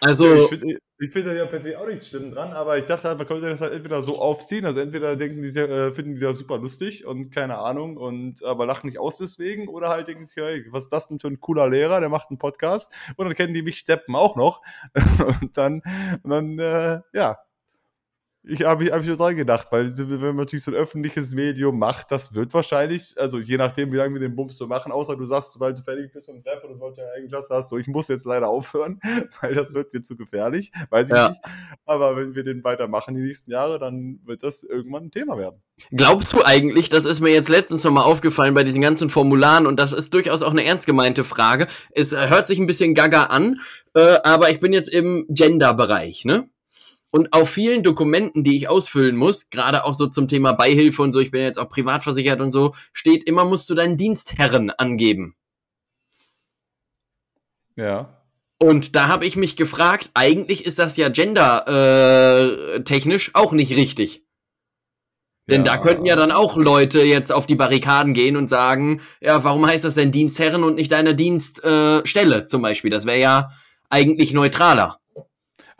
Also. 0.00 0.26
Ja, 0.26 0.42
ich 0.42 0.48
finde 0.48 0.78
ich 1.00 1.10
find 1.10 1.26
da 1.26 1.32
ja 1.32 1.46
per 1.46 1.60
se 1.60 1.78
auch 1.78 1.86
nichts 1.86 2.08
schlimm 2.08 2.30
dran, 2.32 2.52
aber 2.52 2.76
ich 2.76 2.84
dachte 2.84 3.08
halt, 3.08 3.18
man 3.18 3.26
könnte 3.26 3.48
das 3.48 3.60
halt 3.60 3.72
entweder 3.72 4.02
so 4.02 4.18
aufziehen, 4.18 4.66
also 4.66 4.80
entweder 4.80 5.14
denken 5.16 5.42
die, 5.42 5.48
äh, 5.48 5.92
finden 5.92 6.14
die 6.16 6.20
das 6.20 6.38
super 6.38 6.58
lustig 6.58 7.06
und 7.06 7.30
keine 7.30 7.58
Ahnung, 7.58 7.96
und 7.96 8.42
aber 8.44 8.66
lachen 8.66 8.88
nicht 8.88 8.98
aus 8.98 9.18
deswegen, 9.18 9.68
oder 9.68 9.88
halt 9.88 10.08
denken 10.08 10.24
sich, 10.24 10.36
hey, 10.36 10.66
was 10.70 10.84
ist 10.84 10.92
das 10.92 11.08
denn 11.08 11.20
für 11.20 11.28
ein 11.28 11.40
cooler 11.40 11.68
Lehrer, 11.68 12.00
der 12.00 12.08
macht 12.08 12.30
einen 12.30 12.38
Podcast 12.38 12.92
und 13.16 13.26
dann 13.26 13.34
kennen 13.34 13.54
die 13.54 13.62
mich 13.62 13.78
Steppen 13.78 14.16
auch 14.16 14.34
noch. 14.34 14.60
und 15.40 15.56
dann, 15.56 15.82
und 16.22 16.30
dann, 16.30 16.58
äh, 16.58 17.00
ja, 17.12 17.38
ich 18.48 18.64
habe 18.64 18.86
hab 18.86 19.02
ich 19.02 19.06
nur 19.06 19.16
dran 19.16 19.36
gedacht, 19.36 19.68
weil 19.70 19.92
wenn 19.96 20.18
man 20.18 20.36
natürlich 20.36 20.64
so 20.64 20.70
ein 20.70 20.76
öffentliches 20.76 21.34
Medium 21.34 21.78
macht, 21.78 22.10
das 22.10 22.34
wird 22.34 22.52
wahrscheinlich, 22.54 23.14
also 23.16 23.38
je 23.38 23.58
nachdem, 23.58 23.92
wie 23.92 23.96
lange 23.96 24.14
wir 24.14 24.20
den 24.20 24.34
Bums 24.34 24.56
so 24.56 24.66
machen, 24.66 24.90
außer 24.90 25.16
du 25.16 25.26
sagst, 25.26 25.52
sobald 25.52 25.78
du 25.78 25.82
fertig 25.82 26.10
bist 26.12 26.28
und 26.28 26.42
Treff 26.42 26.64
oder 26.64 26.74
sobald 26.74 26.96
du 26.96 27.02
eine 27.02 27.12
eigene 27.12 27.28
Klasse 27.28 27.54
hast, 27.54 27.68
so 27.68 27.76
ich 27.76 27.86
muss 27.86 28.08
jetzt 28.08 28.24
leider 28.24 28.48
aufhören, 28.48 29.00
weil 29.42 29.54
das 29.54 29.74
wird 29.74 29.92
dir 29.92 30.02
zu 30.02 30.16
gefährlich, 30.16 30.72
weiß 30.90 31.10
ich 31.10 31.16
ja. 31.16 31.28
nicht. 31.30 31.40
Aber 31.84 32.16
wenn 32.16 32.34
wir 32.34 32.42
den 32.42 32.64
weitermachen 32.64 33.14
die 33.14 33.20
nächsten 33.20 33.50
Jahre, 33.50 33.78
dann 33.78 34.20
wird 34.24 34.42
das 34.42 34.62
irgendwann 34.62 35.04
ein 35.04 35.10
Thema 35.10 35.36
werden. 35.36 35.62
Glaubst 35.92 36.32
du 36.32 36.42
eigentlich, 36.42 36.88
das 36.88 37.04
ist 37.04 37.20
mir 37.20 37.32
jetzt 37.32 37.48
letztens 37.48 37.84
nochmal 37.84 38.04
aufgefallen 38.04 38.54
bei 38.54 38.64
diesen 38.64 38.80
ganzen 38.80 39.10
Formularen 39.10 39.66
und 39.66 39.78
das 39.78 39.92
ist 39.92 40.12
durchaus 40.14 40.42
auch 40.42 40.50
eine 40.50 40.64
ernst 40.64 40.86
gemeinte 40.86 41.22
Frage. 41.22 41.68
Es 41.90 42.12
hört 42.12 42.48
sich 42.48 42.58
ein 42.58 42.66
bisschen 42.66 42.94
gaga 42.94 43.24
an, 43.24 43.60
äh, 43.94 44.18
aber 44.24 44.50
ich 44.50 44.58
bin 44.58 44.72
jetzt 44.72 44.88
im 44.88 45.26
Gender-Bereich, 45.28 46.24
ne? 46.24 46.48
Und 47.10 47.32
auf 47.32 47.48
vielen 47.48 47.82
Dokumenten, 47.82 48.44
die 48.44 48.56
ich 48.56 48.68
ausfüllen 48.68 49.16
muss, 49.16 49.48
gerade 49.48 49.84
auch 49.84 49.94
so 49.94 50.08
zum 50.08 50.28
Thema 50.28 50.52
Beihilfe 50.52 51.00
und 51.02 51.12
so, 51.12 51.20
ich 51.20 51.30
bin 51.30 51.40
jetzt 51.40 51.58
auch 51.58 51.70
privat 51.70 52.02
versichert 52.02 52.40
und 52.40 52.50
so, 52.50 52.74
steht 52.92 53.24
immer, 53.24 53.46
musst 53.46 53.70
du 53.70 53.74
deinen 53.74 53.96
Dienstherren 53.96 54.68
angeben. 54.70 55.34
Ja. 57.76 58.14
Und 58.58 58.94
da 58.96 59.08
habe 59.08 59.24
ich 59.24 59.36
mich 59.36 59.56
gefragt, 59.56 60.10
eigentlich 60.14 60.66
ist 60.66 60.78
das 60.78 60.96
ja 60.96 61.08
gender-technisch 61.08 63.28
äh, 63.28 63.30
auch 63.34 63.52
nicht 63.52 63.76
richtig. 63.76 64.24
Denn 65.48 65.64
ja. 65.64 65.72
da 65.72 65.78
könnten 65.78 66.04
ja 66.04 66.16
dann 66.16 66.32
auch 66.32 66.58
Leute 66.58 67.00
jetzt 67.02 67.32
auf 67.32 67.46
die 67.46 67.54
Barrikaden 67.54 68.12
gehen 68.12 68.36
und 68.36 68.48
sagen, 68.48 69.00
ja, 69.20 69.44
warum 69.44 69.66
heißt 69.66 69.84
das 69.84 69.94
denn 69.94 70.12
Dienstherren 70.12 70.62
und 70.62 70.74
nicht 70.74 70.92
deine 70.92 71.14
Dienststelle 71.14 72.36
äh, 72.36 72.44
zum 72.44 72.60
Beispiel? 72.60 72.90
Das 72.90 73.06
wäre 73.06 73.20
ja 73.20 73.52
eigentlich 73.88 74.34
neutraler. 74.34 75.00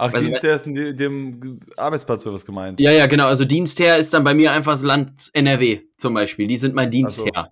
Ach, 0.01 0.13
also, 0.13 0.29
Dienstherr 0.29 0.55
ist 0.55 0.67
in 0.67 0.97
dem 0.97 1.59
Arbeitsplatz 1.77 2.25
oder 2.25 2.35
was 2.35 2.47
gemeint? 2.47 2.79
Ja, 2.79 2.93
ja, 2.93 3.07
genau. 3.07 3.27
Also 3.27 3.45
Dienstherr 3.45 3.99
ist 3.99 4.15
dann 4.15 4.23
bei 4.23 4.33
mir 4.33 4.53
einfach 4.53 4.73
das 4.73 4.83
Land 4.83 5.11
NRW 5.33 5.81
zum 5.97 6.15
Beispiel. 6.15 6.47
Die 6.47 6.57
sind 6.57 6.77
mein 6.77 6.93
Dienstherr. 6.93 7.51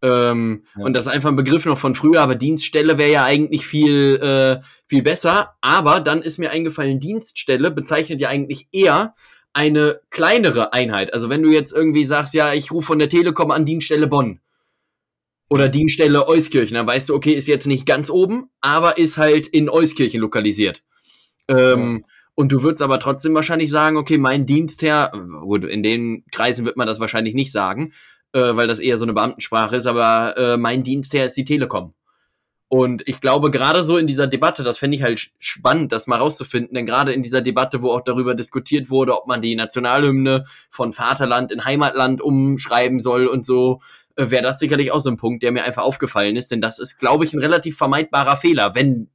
So. 0.00 0.08
Ähm, 0.08 0.62
ja. 0.76 0.84
Und 0.84 0.92
das 0.92 1.06
ist 1.06 1.12
einfach 1.12 1.30
ein 1.30 1.36
Begriff 1.36 1.66
noch 1.66 1.78
von 1.78 1.96
früher, 1.96 2.20
aber 2.20 2.36
Dienststelle 2.36 2.96
wäre 2.96 3.10
ja 3.10 3.24
eigentlich 3.24 3.66
viel, 3.66 4.16
äh, 4.16 4.64
viel 4.86 5.02
besser. 5.02 5.56
Aber 5.62 5.98
dann 5.98 6.22
ist 6.22 6.38
mir 6.38 6.52
eingefallen, 6.52 7.00
Dienststelle 7.00 7.72
bezeichnet 7.72 8.20
ja 8.20 8.28
eigentlich 8.28 8.68
eher 8.70 9.16
eine 9.52 10.00
kleinere 10.10 10.72
Einheit. 10.72 11.12
Also 11.12 11.28
wenn 11.28 11.42
du 11.42 11.50
jetzt 11.50 11.72
irgendwie 11.72 12.04
sagst, 12.04 12.34
ja, 12.34 12.52
ich 12.52 12.70
rufe 12.70 12.86
von 12.86 13.00
der 13.00 13.08
Telekom 13.08 13.50
an 13.50 13.64
Dienststelle 13.64 14.06
Bonn 14.06 14.38
oder 15.50 15.68
Dienststelle 15.68 16.28
Euskirchen, 16.28 16.76
dann 16.76 16.86
weißt 16.86 17.08
du, 17.08 17.14
okay, 17.14 17.32
ist 17.32 17.48
jetzt 17.48 17.66
nicht 17.66 17.84
ganz 17.84 18.10
oben, 18.10 18.50
aber 18.60 18.96
ist 18.96 19.18
halt 19.18 19.48
in 19.48 19.68
Euskirchen 19.68 20.20
lokalisiert. 20.20 20.84
Ähm. 21.48 22.04
Und 22.36 22.50
du 22.50 22.62
würdest 22.62 22.82
aber 22.82 22.98
trotzdem 22.98 23.34
wahrscheinlich 23.34 23.70
sagen, 23.70 23.96
okay, 23.96 24.18
mein 24.18 24.44
Dienstherr, 24.44 25.12
gut, 25.42 25.64
in 25.64 25.84
den 25.84 26.24
Kreisen 26.32 26.66
wird 26.66 26.76
man 26.76 26.88
das 26.88 26.98
wahrscheinlich 26.98 27.34
nicht 27.34 27.52
sagen, 27.52 27.92
äh, 28.32 28.56
weil 28.56 28.66
das 28.66 28.80
eher 28.80 28.98
so 28.98 29.04
eine 29.04 29.12
Beamtensprache 29.12 29.76
ist, 29.76 29.86
aber 29.86 30.36
äh, 30.36 30.56
mein 30.56 30.82
Dienstherr 30.82 31.26
ist 31.26 31.36
die 31.36 31.44
Telekom. 31.44 31.94
Und 32.66 33.06
ich 33.06 33.20
glaube, 33.20 33.52
gerade 33.52 33.84
so 33.84 33.96
in 33.96 34.08
dieser 34.08 34.26
Debatte, 34.26 34.64
das 34.64 34.78
fände 34.78 34.96
ich 34.96 35.04
halt 35.04 35.30
spannend, 35.38 35.92
das 35.92 36.08
mal 36.08 36.16
rauszufinden, 36.16 36.74
denn 36.74 36.86
gerade 36.86 37.12
in 37.12 37.22
dieser 37.22 37.40
Debatte, 37.40 37.82
wo 37.82 37.90
auch 37.90 38.00
darüber 38.00 38.34
diskutiert 38.34 38.90
wurde, 38.90 39.16
ob 39.16 39.28
man 39.28 39.40
die 39.40 39.54
Nationalhymne 39.54 40.44
von 40.70 40.92
Vaterland 40.92 41.52
in 41.52 41.64
Heimatland 41.64 42.20
umschreiben 42.20 42.98
soll 42.98 43.28
und 43.28 43.46
so, 43.46 43.80
äh, 44.16 44.30
wäre 44.30 44.42
das 44.42 44.58
sicherlich 44.58 44.90
auch 44.90 45.02
so 45.02 45.10
ein 45.10 45.16
Punkt, 45.16 45.44
der 45.44 45.52
mir 45.52 45.62
einfach 45.62 45.84
aufgefallen 45.84 46.34
ist, 46.34 46.50
denn 46.50 46.60
das 46.60 46.80
ist, 46.80 46.98
glaube 46.98 47.24
ich, 47.24 47.32
ein 47.32 47.38
relativ 47.38 47.76
vermeidbarer 47.76 48.36
Fehler, 48.36 48.74
wenn 48.74 49.08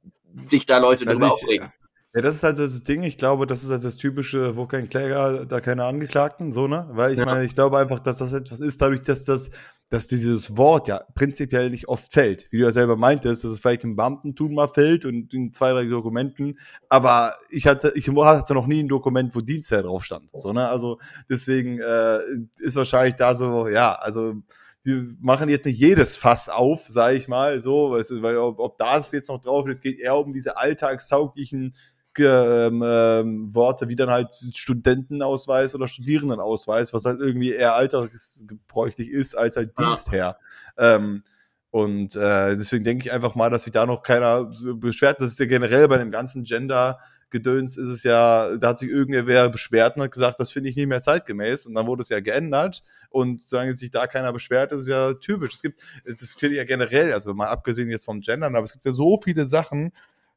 sich 0.46 0.64
da 0.64 0.78
Leute 0.78 1.06
also 1.06 1.20
drüber 1.20 1.34
aufregen. 1.34 1.70
Ja, 2.12 2.22
das 2.22 2.34
ist 2.34 2.42
halt 2.42 2.58
das 2.58 2.82
Ding. 2.82 3.04
Ich 3.04 3.18
glaube, 3.18 3.46
das 3.46 3.62
ist 3.62 3.70
halt 3.70 3.84
das 3.84 3.96
typische, 3.96 4.56
wo 4.56 4.66
kein 4.66 4.88
Kläger, 4.88 5.46
da 5.46 5.60
keine 5.60 5.84
Angeklagten, 5.84 6.50
so, 6.50 6.66
ne? 6.66 6.88
Weil 6.90 7.12
ich 7.12 7.20
ja. 7.20 7.24
meine, 7.24 7.44
ich 7.44 7.54
glaube 7.54 7.78
einfach, 7.78 8.00
dass 8.00 8.18
das 8.18 8.32
etwas 8.32 8.58
ist, 8.58 8.82
dadurch, 8.82 9.02
dass 9.02 9.24
das, 9.24 9.50
dass 9.90 10.08
dieses 10.08 10.56
Wort 10.56 10.88
ja 10.88 11.04
prinzipiell 11.14 11.70
nicht 11.70 11.86
oft 11.86 12.12
fällt. 12.12 12.48
Wie 12.50 12.58
du 12.58 12.64
ja 12.64 12.72
selber 12.72 12.96
meintest, 12.96 13.44
dass 13.44 13.52
es 13.52 13.60
vielleicht 13.60 13.84
im 13.84 13.94
Beamtentum 13.94 14.54
mal 14.54 14.66
fällt 14.66 15.04
und 15.04 15.32
in 15.32 15.52
zwei, 15.52 15.70
drei 15.70 15.84
Dokumenten. 15.84 16.58
Aber 16.88 17.34
ich 17.48 17.68
hatte, 17.68 17.92
ich 17.94 18.08
hatte 18.08 18.54
noch 18.54 18.66
nie 18.66 18.82
ein 18.82 18.88
Dokument, 18.88 19.32
wo 19.36 19.40
Dienstherr 19.40 19.84
drauf 19.84 20.04
stand. 20.04 20.30
So, 20.34 20.52
ne? 20.52 20.68
Also 20.68 20.98
deswegen 21.28 21.78
äh, 21.78 22.18
ist 22.58 22.74
wahrscheinlich 22.74 23.14
da 23.14 23.36
so, 23.36 23.68
ja, 23.68 23.92
also 23.92 24.34
sie 24.80 25.16
machen 25.20 25.48
jetzt 25.48 25.66
nicht 25.66 25.78
jedes 25.78 26.16
Fass 26.16 26.48
auf, 26.48 26.86
sage 26.88 27.16
ich 27.16 27.28
mal, 27.28 27.60
so, 27.60 27.92
weil 27.92 28.36
ob, 28.38 28.58
ob 28.58 28.78
das 28.78 29.12
jetzt 29.12 29.28
noch 29.28 29.40
drauf 29.40 29.68
ist, 29.68 29.76
es 29.76 29.80
geht 29.80 30.00
eher 30.00 30.16
um 30.16 30.32
diese 30.32 30.56
alltagstauglichen 30.56 31.72
ähm, 32.18 32.82
ähm, 32.84 33.54
Worte 33.54 33.88
wie 33.88 33.94
dann 33.94 34.10
halt 34.10 34.34
Studentenausweis 34.54 35.74
oder 35.74 35.86
Studierendenausweis, 35.86 36.92
was 36.92 37.04
halt 37.04 37.20
irgendwie 37.20 37.52
eher 37.52 37.74
alltagsgebräuchlich 37.74 39.08
ist 39.08 39.36
als 39.36 39.56
halt 39.56 39.72
ja. 39.78 39.86
Dienstherr. 39.86 40.36
Ähm, 40.76 41.22
und 41.70 42.16
äh, 42.16 42.56
deswegen 42.56 42.82
denke 42.82 43.06
ich 43.06 43.12
einfach 43.12 43.36
mal, 43.36 43.48
dass 43.48 43.64
sich 43.64 43.72
da 43.72 43.86
noch 43.86 44.02
keiner 44.02 44.50
beschwert. 44.74 45.20
Das 45.20 45.28
ist 45.28 45.38
ja 45.38 45.46
generell 45.46 45.86
bei 45.86 45.98
dem 45.98 46.10
ganzen 46.10 46.42
Gender 46.42 46.98
Gedöns 47.30 47.76
ist 47.76 47.88
es 47.88 48.02
ja, 48.02 48.56
da 48.56 48.68
hat 48.68 48.78
sich 48.78 48.90
irgendwer 48.90 49.48
beschwert 49.48 49.96
und 49.96 50.02
hat 50.02 50.10
gesagt, 50.10 50.40
das 50.40 50.50
finde 50.50 50.68
ich 50.68 50.76
nicht 50.76 50.88
mehr 50.88 51.00
zeitgemäß 51.00 51.66
und 51.66 51.74
dann 51.74 51.86
wurde 51.86 52.02
es 52.02 52.08
ja 52.08 52.20
geändert 52.20 52.82
und 53.08 53.40
solange 53.40 53.72
sich 53.72 53.90
da 53.90 54.06
keiner 54.06 54.32
beschwert, 54.32 54.72
ist 54.72 54.82
es 54.82 54.88
ja 54.88 55.14
typisch. 55.14 55.54
Es 55.54 55.62
gibt, 55.62 55.80
es 56.04 56.22
ist 56.22 56.42
ja 56.42 56.64
generell, 56.64 57.12
also 57.12 57.32
mal 57.32 57.46
abgesehen 57.46 57.88
jetzt 57.88 58.04
vom 58.04 58.20
Gendern, 58.20 58.56
aber 58.56 58.64
es 58.64 58.72
gibt 58.72 58.84
ja 58.84 58.92
so 58.92 59.16
viele 59.22 59.46
Sachen, 59.46 59.92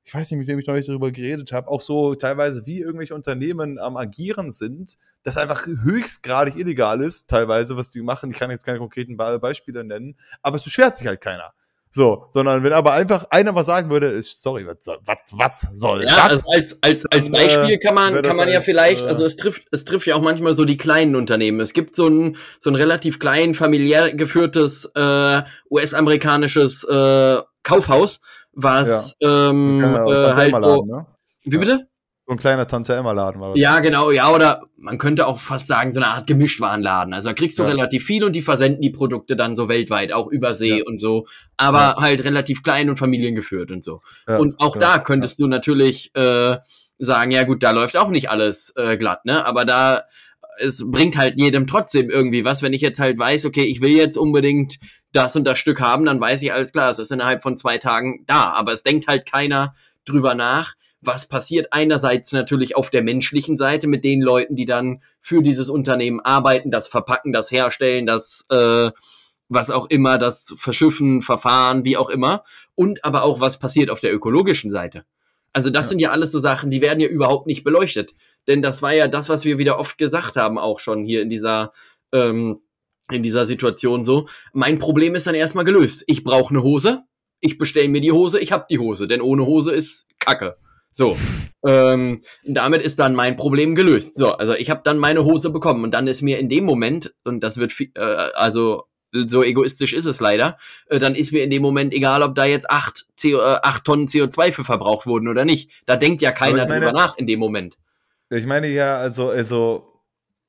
ich 0.05 0.13
weiß 0.13 0.31
nicht, 0.31 0.39
mit 0.39 0.47
wem 0.47 0.59
ich 0.59 0.67
neulich 0.67 0.85
darüber 0.85 1.11
geredet 1.11 1.51
habe, 1.51 1.69
auch 1.69 1.81
so 1.81 2.15
teilweise, 2.15 2.65
wie 2.65 2.81
irgendwelche 2.81 3.15
Unternehmen 3.15 3.79
am 3.79 3.95
Agieren 3.95 4.51
sind, 4.51 4.95
das 5.23 5.37
einfach 5.37 5.65
höchstgradig 5.65 6.57
illegal 6.57 7.01
ist, 7.01 7.29
teilweise, 7.29 7.77
was 7.77 7.91
die 7.91 8.01
machen. 8.01 8.31
Ich 8.31 8.37
kann 8.37 8.51
jetzt 8.51 8.65
keine 8.65 8.79
konkreten 8.79 9.15
Beispiele 9.15 9.83
nennen, 9.83 10.17
aber 10.41 10.57
es 10.57 10.63
beschwert 10.63 10.95
sich 10.95 11.07
halt 11.07 11.21
keiner. 11.21 11.53
So, 11.95 12.25
sondern 12.31 12.63
wenn 12.63 12.73
aber 12.73 12.93
einfach 12.93 13.27
einer 13.29 13.53
was 13.53 13.67
sagen 13.67 13.91
würde, 13.91 14.07
ist, 14.07 14.41
sorry, 14.41 14.65
was, 14.65 14.77
was, 15.05 15.17
was 15.31 15.79
soll 15.79 16.03
ja, 16.03 16.23
also 16.23 16.43
als, 16.51 16.75
als, 16.81 17.05
als 17.05 17.29
Beispiel 17.29 17.77
kann 17.77 17.93
man, 17.93 18.19
kann 18.23 18.35
man 18.35 18.49
ja 18.49 18.57
als, 18.57 18.65
vielleicht, 18.65 19.01
äh, 19.01 19.07
also 19.07 19.23
es 19.23 19.35
trifft, 19.35 19.67
es 19.71 19.85
trifft 19.85 20.07
ja 20.07 20.15
auch 20.15 20.21
manchmal 20.21 20.55
so 20.55 20.65
die 20.65 20.77
kleinen 20.77 21.15
Unternehmen. 21.15 21.59
Es 21.59 21.71
gibt 21.71 21.95
so 21.95 22.07
ein, 22.07 22.37
so 22.57 22.71
ein 22.71 22.75
relativ 22.75 23.19
klein, 23.19 23.53
familiär 23.53 24.11
geführtes, 24.11 24.89
äh, 24.95 25.43
US-amerikanisches, 25.69 26.83
äh, 26.83 27.41
Kaufhaus, 27.61 28.19
was 28.53 29.15
ja. 29.19 29.49
ähm, 29.49 29.83
äh, 29.83 30.33
halt 30.33 30.61
so. 30.61 30.85
Ne? 30.85 31.05
Wie 31.43 31.57
bitte? 31.57 31.87
So 32.25 32.31
ein 32.31 32.37
kleiner 32.37 32.65
Tante-Emma-Laden 32.65 33.41
war 33.41 33.49
das. 33.49 33.59
Ja, 33.59 33.79
genau, 33.79 34.09
ja, 34.09 34.31
oder 34.31 34.61
man 34.77 34.97
könnte 34.97 35.27
auch 35.27 35.39
fast 35.39 35.67
sagen, 35.67 35.91
so 35.91 35.99
eine 35.99 36.09
Art 36.09 36.25
Gemischtwarenladen. 36.25 37.13
Also 37.13 37.29
da 37.29 37.33
kriegst 37.33 37.59
du 37.59 37.63
ja. 37.63 37.69
relativ 37.69 38.05
viel 38.05 38.23
und 38.23 38.33
die 38.33 38.41
versenden 38.41 38.81
die 38.81 38.91
Produkte 38.91 39.35
dann 39.35 39.57
so 39.57 39.67
weltweit, 39.67 40.13
auch 40.13 40.27
über 40.27 40.55
See 40.55 40.77
ja. 40.77 40.83
und 40.85 40.99
so. 40.99 41.25
Aber 41.57 41.79
ja. 41.79 41.95
halt 41.99 42.23
relativ 42.23 42.63
klein 42.63 42.89
und 42.89 42.97
familiengeführt 42.97 43.71
und 43.71 43.83
so. 43.83 44.01
und 44.25 44.57
auch 44.59 44.77
da 44.77 44.99
könntest 44.99 45.37
du 45.39 45.47
natürlich 45.47 46.15
äh, 46.15 46.57
sagen, 46.97 47.31
ja 47.31 47.43
gut, 47.43 47.61
da 47.61 47.71
läuft 47.71 47.97
auch 47.97 48.09
nicht 48.09 48.29
alles 48.29 48.73
äh, 48.77 48.97
glatt, 48.97 49.25
ne? 49.25 49.45
Aber 49.45 49.65
da 49.65 50.03
es 50.59 50.83
bringt 50.85 51.17
halt 51.17 51.39
jedem 51.39 51.67
trotzdem 51.67 52.09
irgendwie 52.09 52.45
was. 52.45 52.61
Wenn 52.61 52.73
ich 52.73 52.81
jetzt 52.81 52.99
halt 52.99 53.17
weiß, 53.17 53.45
okay, 53.45 53.63
ich 53.63 53.81
will 53.81 53.91
jetzt 53.91 54.17
unbedingt 54.17 54.77
das 55.11 55.35
und 55.35 55.45
das 55.45 55.59
Stück 55.59 55.81
haben, 55.81 56.05
dann 56.05 56.19
weiß 56.19 56.41
ich 56.41 56.53
alles 56.53 56.71
klar, 56.71 56.91
es 56.91 56.99
ist 56.99 57.11
innerhalb 57.11 57.41
von 57.41 57.57
zwei 57.57 57.77
Tagen 57.77 58.23
da. 58.25 58.45
Aber 58.45 58.73
es 58.73 58.83
denkt 58.83 59.07
halt 59.07 59.29
keiner 59.29 59.73
drüber 60.05 60.35
nach, 60.35 60.75
was 61.01 61.27
passiert 61.27 61.67
einerseits 61.71 62.31
natürlich 62.31 62.75
auf 62.75 62.89
der 62.89 63.03
menschlichen 63.03 63.57
Seite 63.57 63.87
mit 63.87 64.03
den 64.03 64.21
Leuten, 64.21 64.55
die 64.55 64.65
dann 64.65 65.01
für 65.19 65.41
dieses 65.41 65.69
Unternehmen 65.69 66.19
arbeiten, 66.21 66.71
das 66.71 66.87
verpacken, 66.87 67.33
das 67.33 67.51
herstellen, 67.51 68.05
das 68.05 68.45
äh, 68.49 68.91
was 69.49 69.69
auch 69.69 69.89
immer, 69.89 70.17
das 70.17 70.53
Verschiffen, 70.57 71.21
Verfahren, 71.21 71.83
wie 71.83 71.97
auch 71.97 72.09
immer. 72.09 72.43
Und 72.75 73.03
aber 73.03 73.23
auch, 73.23 73.39
was 73.39 73.59
passiert 73.59 73.89
auf 73.89 73.99
der 73.99 74.13
ökologischen 74.13 74.69
Seite. 74.69 75.05
Also 75.51 75.69
das 75.69 75.85
ja. 75.85 75.89
sind 75.89 75.99
ja 75.99 76.11
alles 76.11 76.31
so 76.31 76.39
Sachen, 76.39 76.71
die 76.71 76.81
werden 76.81 76.99
ja 76.99 77.07
überhaupt 77.07 77.45
nicht 77.45 77.63
beleuchtet. 77.63 78.15
Denn 78.47 78.61
das 78.61 78.81
war 78.81 78.93
ja 78.93 79.07
das, 79.07 79.29
was 79.29 79.45
wir 79.45 79.57
wieder 79.57 79.79
oft 79.79 79.97
gesagt 79.97 80.35
haben, 80.35 80.57
auch 80.57 80.79
schon 80.79 81.03
hier 81.03 81.21
in 81.21 81.29
dieser, 81.29 81.71
ähm, 82.11 82.61
in 83.11 83.23
dieser 83.23 83.45
Situation 83.45 84.05
so. 84.05 84.27
Mein 84.53 84.79
Problem 84.79 85.15
ist 85.15 85.27
dann 85.27 85.35
erstmal 85.35 85.65
gelöst. 85.65 86.03
Ich 86.07 86.23
brauche 86.23 86.53
eine 86.53 86.63
Hose, 86.63 87.03
ich 87.39 87.57
bestelle 87.57 87.89
mir 87.89 88.01
die 88.01 88.11
Hose, 88.11 88.39
ich 88.39 88.51
habe 88.51 88.65
die 88.69 88.79
Hose, 88.79 89.07
denn 89.07 89.21
ohne 89.21 89.45
Hose 89.45 89.71
ist 89.71 90.07
Kacke. 90.19 90.55
So, 90.91 91.17
ähm, 91.65 92.21
damit 92.43 92.81
ist 92.83 92.99
dann 92.99 93.15
mein 93.15 93.35
Problem 93.35 93.73
gelöst. 93.73 94.17
So, 94.17 94.33
also 94.33 94.53
ich 94.53 94.69
habe 94.69 94.81
dann 94.83 94.99
meine 94.99 95.25
Hose 95.25 95.49
bekommen 95.49 95.83
und 95.83 95.93
dann 95.93 96.07
ist 96.07 96.21
mir 96.21 96.37
in 96.37 96.49
dem 96.49 96.65
Moment, 96.65 97.13
und 97.23 97.41
das 97.41 97.57
wird, 97.57 97.73
äh, 97.95 97.99
also 97.99 98.83
so 99.11 99.43
egoistisch 99.43 99.93
ist 99.93 100.05
es 100.05 100.19
leider, 100.19 100.57
äh, 100.87 100.99
dann 100.99 101.15
ist 101.15 101.31
mir 101.31 101.43
in 101.43 101.49
dem 101.49 101.61
Moment 101.61 101.93
egal, 101.93 102.21
ob 102.21 102.35
da 102.35 102.45
jetzt 102.45 102.69
acht, 102.69 103.05
CO, 103.19 103.39
äh, 103.39 103.57
acht 103.63 103.85
Tonnen 103.85 104.07
CO2 104.07 104.51
für 104.51 104.63
verbraucht 104.63 105.07
wurden 105.07 105.27
oder 105.27 105.45
nicht. 105.45 105.71
Da 105.85 105.95
denkt 105.95 106.21
ja 106.21 106.31
keiner 106.31 106.67
meine, 106.67 106.79
drüber 106.79 106.93
nach 106.93 107.17
in 107.17 107.27
dem 107.27 107.39
Moment. 107.39 107.77
Ich 108.33 108.47
meine 108.47 108.67
ja, 108.67 108.97
also, 108.97 109.29
also 109.29 109.93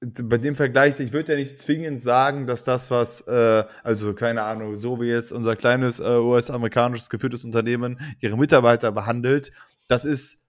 bei 0.01 0.39
dem 0.39 0.55
Vergleich, 0.55 0.99
ich 1.01 1.13
würde 1.13 1.33
ja 1.33 1.39
nicht 1.39 1.59
zwingend 1.59 2.01
sagen, 2.01 2.47
dass 2.47 2.65
das, 2.65 2.91
was, 2.91 3.23
äh, 3.23 3.65
also 3.83 4.15
keine 4.15 4.43
Ahnung, 4.43 4.77
so 4.77 5.01
wie 5.01 5.07
jetzt 5.07 5.33
unser 5.33 5.57
kleines 5.57 6.01
äh, 6.01 6.05
US-amerikanisches 6.19 7.11
geführtes 7.11 7.45
Unternehmen 7.45 7.99
ihre 8.21 8.37
Mitarbeiter 8.37 8.93
behandelt, 8.93 9.51
das 9.89 10.05
ist, 10.05 10.45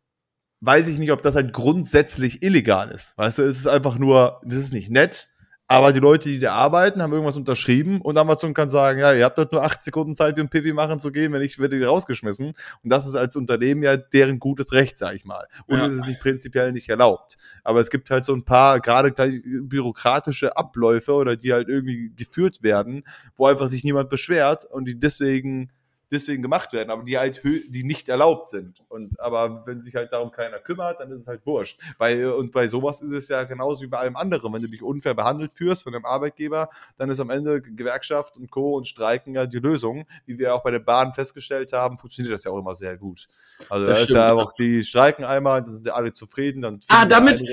weiß 0.61 0.87
ich 0.87 0.97
nicht, 0.97 1.11
ob 1.11 1.21
das 1.21 1.35
halt 1.35 1.53
grundsätzlich 1.53 2.41
illegal 2.41 2.89
ist. 2.91 3.17
Weißt 3.17 3.39
du, 3.39 3.43
es 3.43 3.57
ist 3.59 3.67
einfach 3.67 3.97
nur, 3.97 4.41
das 4.43 4.57
ist 4.57 4.73
nicht 4.73 4.89
nett, 4.89 5.29
aber 5.67 5.93
die 5.93 5.99
Leute, 5.99 6.29
die 6.29 6.37
da 6.37 6.53
arbeiten, 6.53 7.01
haben 7.01 7.11
irgendwas 7.11 7.37
unterschrieben 7.37 7.99
und 8.01 8.17
Amazon 8.17 8.53
kann 8.53 8.69
sagen, 8.69 8.99
ja, 8.99 9.13
ihr 9.13 9.25
habt 9.25 9.37
dort 9.37 9.51
nur 9.51 9.63
acht 9.63 9.81
Sekunden 9.81 10.15
Zeit, 10.15 10.39
um 10.39 10.47
Pipi 10.47 10.73
machen 10.73 10.99
zu 10.99 11.11
gehen, 11.11 11.33
wenn 11.33 11.41
nicht, 11.41 11.59
werdet 11.59 11.79
ihr 11.79 11.87
rausgeschmissen. 11.87 12.47
Und 12.47 12.89
das 12.89 13.07
ist 13.07 13.15
als 13.15 13.35
Unternehmen 13.35 13.81
ja 13.81 13.97
deren 13.97 14.39
gutes 14.39 14.73
Recht, 14.73 14.99
sag 14.99 15.15
ich 15.15 15.25
mal. 15.25 15.47
Und 15.65 15.79
ja. 15.79 15.85
es 15.87 15.95
ist 15.95 16.07
nicht 16.07 16.19
prinzipiell 16.19 16.71
nicht 16.71 16.89
erlaubt. 16.89 17.37
Aber 17.63 17.79
es 17.79 17.89
gibt 17.89 18.11
halt 18.11 18.23
so 18.23 18.33
ein 18.33 18.43
paar 18.43 18.79
gerade 18.79 19.11
bürokratische 19.11 20.55
Abläufe 20.55 21.13
oder 21.13 21.35
die 21.35 21.51
halt 21.51 21.67
irgendwie 21.67 22.11
geführt 22.15 22.61
werden, 22.61 23.03
wo 23.35 23.47
einfach 23.47 23.67
sich 23.67 23.83
niemand 23.83 24.09
beschwert 24.09 24.65
und 24.65 24.85
die 24.85 24.99
deswegen 24.99 25.71
deswegen 26.15 26.41
gemacht 26.41 26.73
werden, 26.73 26.89
aber 26.89 27.03
die 27.03 27.17
halt 27.17 27.41
die 27.43 27.83
nicht 27.83 28.09
erlaubt 28.09 28.47
sind. 28.47 28.81
Und 28.89 29.19
aber 29.19 29.65
wenn 29.65 29.81
sich 29.81 29.95
halt 29.95 30.11
darum 30.11 30.31
keiner 30.31 30.59
kümmert, 30.59 30.99
dann 30.99 31.11
ist 31.11 31.21
es 31.21 31.27
halt 31.27 31.45
wurscht. 31.45 31.79
Bei, 31.97 32.27
und 32.31 32.51
bei 32.51 32.67
sowas 32.67 33.01
ist 33.01 33.11
es 33.11 33.27
ja 33.27 33.43
genauso 33.43 33.83
wie 33.83 33.87
bei 33.87 33.99
allem 33.99 34.15
anderen. 34.15 34.53
Wenn 34.53 34.61
du 34.61 34.67
dich 34.67 34.81
unfair 34.81 35.13
behandelt 35.13 35.53
führst 35.53 35.83
von 35.83 35.93
dem 35.93 36.05
Arbeitgeber, 36.05 36.69
dann 36.97 37.09
ist 37.09 37.19
am 37.19 37.29
Ende 37.29 37.61
Gewerkschaft 37.61 38.37
und 38.37 38.49
Co. 38.49 38.75
und 38.75 38.87
Streiken 38.87 39.35
ja 39.35 39.45
die 39.45 39.59
Lösung. 39.59 40.05
Wie 40.25 40.37
wir 40.39 40.55
auch 40.55 40.63
bei 40.63 40.71
der 40.71 40.79
Bahn 40.79 41.13
festgestellt 41.13 41.73
haben, 41.73 41.97
funktioniert 41.97 42.33
das 42.33 42.43
ja 42.43 42.51
auch 42.51 42.59
immer 42.59 42.75
sehr 42.75 42.97
gut. 42.97 43.27
Also 43.69 43.85
das 43.85 43.97
da 43.97 44.03
ist 44.03 44.09
ja 44.11 44.33
auch, 44.33 44.53
die 44.53 44.83
streiken 44.83 45.25
einmal, 45.25 45.63
dann 45.63 45.75
sind 45.75 45.91
alle 45.91 46.13
zufrieden, 46.13 46.61
dann 46.61 46.79
ah, 46.89 47.05
damit, 47.05 47.43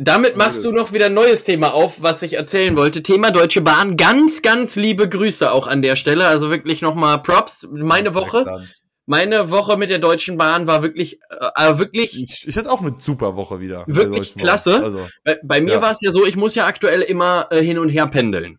damit 0.00 0.36
machst 0.36 0.64
du 0.64 0.70
noch 0.70 0.92
wieder 0.92 1.06
ein 1.06 1.14
neues 1.14 1.42
Thema 1.42 1.74
auf, 1.74 2.00
was 2.00 2.22
ich 2.22 2.34
erzählen 2.34 2.76
wollte. 2.76 3.02
Thema 3.02 3.32
Deutsche 3.32 3.60
Bahn. 3.60 3.96
Ganz, 3.96 4.42
ganz 4.42 4.76
liebe 4.76 5.08
Grüße 5.08 5.50
auch 5.50 5.66
an 5.66 5.82
der 5.82 5.96
Stelle. 5.96 6.26
Also 6.26 6.50
wirklich 6.50 6.82
nochmal 6.82 7.20
Props. 7.20 7.66
Meine 7.70 8.14
Woche. 8.14 8.64
Meine 9.06 9.50
Woche 9.50 9.76
mit 9.76 9.90
der 9.90 9.98
Deutschen 9.98 10.36
Bahn 10.36 10.66
war 10.68 10.82
wirklich, 10.82 11.18
äh, 11.30 11.78
wirklich. 11.78 12.20
Ich, 12.20 12.46
ich 12.46 12.56
hatte 12.56 12.70
auch 12.70 12.80
eine 12.80 12.94
super 12.98 13.34
Woche 13.36 13.58
wieder. 13.58 13.84
Wirklich 13.88 14.34
klasse. 14.34 14.82
Also, 14.82 15.08
bei, 15.24 15.38
bei, 15.42 15.60
mir 15.62 15.74
ja. 15.74 15.82
war 15.82 15.92
es 15.92 16.00
ja 16.02 16.12
so, 16.12 16.26
ich 16.26 16.36
muss 16.36 16.54
ja 16.54 16.66
aktuell 16.66 17.00
immer 17.00 17.48
äh, 17.50 17.62
hin 17.62 17.78
und 17.78 17.88
her 17.88 18.06
pendeln. 18.06 18.58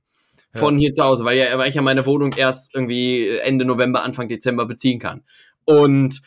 Von 0.52 0.80
ja. 0.80 0.86
hier 0.88 0.92
zu 0.92 1.04
Hause, 1.04 1.24
weil, 1.24 1.38
ja, 1.38 1.58
weil 1.60 1.70
ich 1.70 1.76
ja 1.76 1.84
meine 1.84 2.06
Wohnung 2.08 2.34
erst 2.34 2.74
irgendwie 2.74 3.28
Ende 3.28 3.64
November, 3.64 4.04
Anfang 4.04 4.28
Dezember 4.28 4.66
beziehen 4.66 5.00
kann. 5.00 5.24
Und 5.66 6.22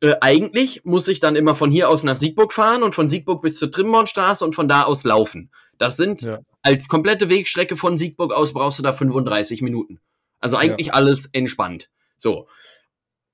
äh, 0.00 0.14
eigentlich 0.20 0.84
muss 0.84 1.08
ich 1.08 1.20
dann 1.20 1.36
immer 1.36 1.54
von 1.54 1.70
hier 1.70 1.88
aus 1.88 2.02
nach 2.02 2.16
Siegburg 2.16 2.52
fahren 2.52 2.82
und 2.82 2.94
von 2.94 3.08
Siegburg 3.08 3.42
bis 3.42 3.58
zur 3.58 3.70
Trimbornstraße 3.70 4.44
und 4.44 4.54
von 4.54 4.68
da 4.68 4.82
aus 4.82 5.04
laufen. 5.04 5.50
Das 5.78 5.96
sind 5.96 6.22
ja. 6.22 6.40
als 6.62 6.88
komplette 6.88 7.30
Wegstrecke 7.30 7.76
von 7.76 7.96
Siegburg 7.96 8.32
aus 8.32 8.52
brauchst 8.52 8.78
du 8.78 8.82
da 8.82 8.92
35 8.92 9.62
Minuten. 9.62 10.00
Also 10.40 10.56
eigentlich 10.56 10.88
ja. 10.88 10.92
alles 10.92 11.28
entspannt. 11.32 11.88
So. 12.16 12.46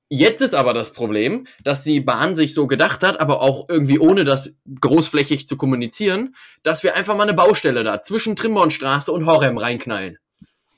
Jetzt 0.08 0.42
ist 0.42 0.54
aber 0.54 0.74
das 0.74 0.92
Problem, 0.92 1.46
dass 1.64 1.84
die 1.84 2.00
Bahn 2.00 2.34
sich 2.34 2.52
so 2.52 2.66
gedacht 2.66 3.02
hat, 3.02 3.18
aber 3.18 3.40
auch 3.40 3.68
irgendwie 3.70 3.98
ohne 3.98 4.24
das 4.24 4.52
großflächig 4.80 5.46
zu 5.46 5.56
kommunizieren, 5.56 6.36
dass 6.62 6.82
wir 6.82 6.94
einfach 6.96 7.16
mal 7.16 7.22
eine 7.22 7.34
Baustelle 7.34 7.82
da 7.82 8.02
zwischen 8.02 8.36
Trimbornstraße 8.36 9.10
und 9.10 9.24
Horem 9.24 9.56
reinknallen. 9.56 10.18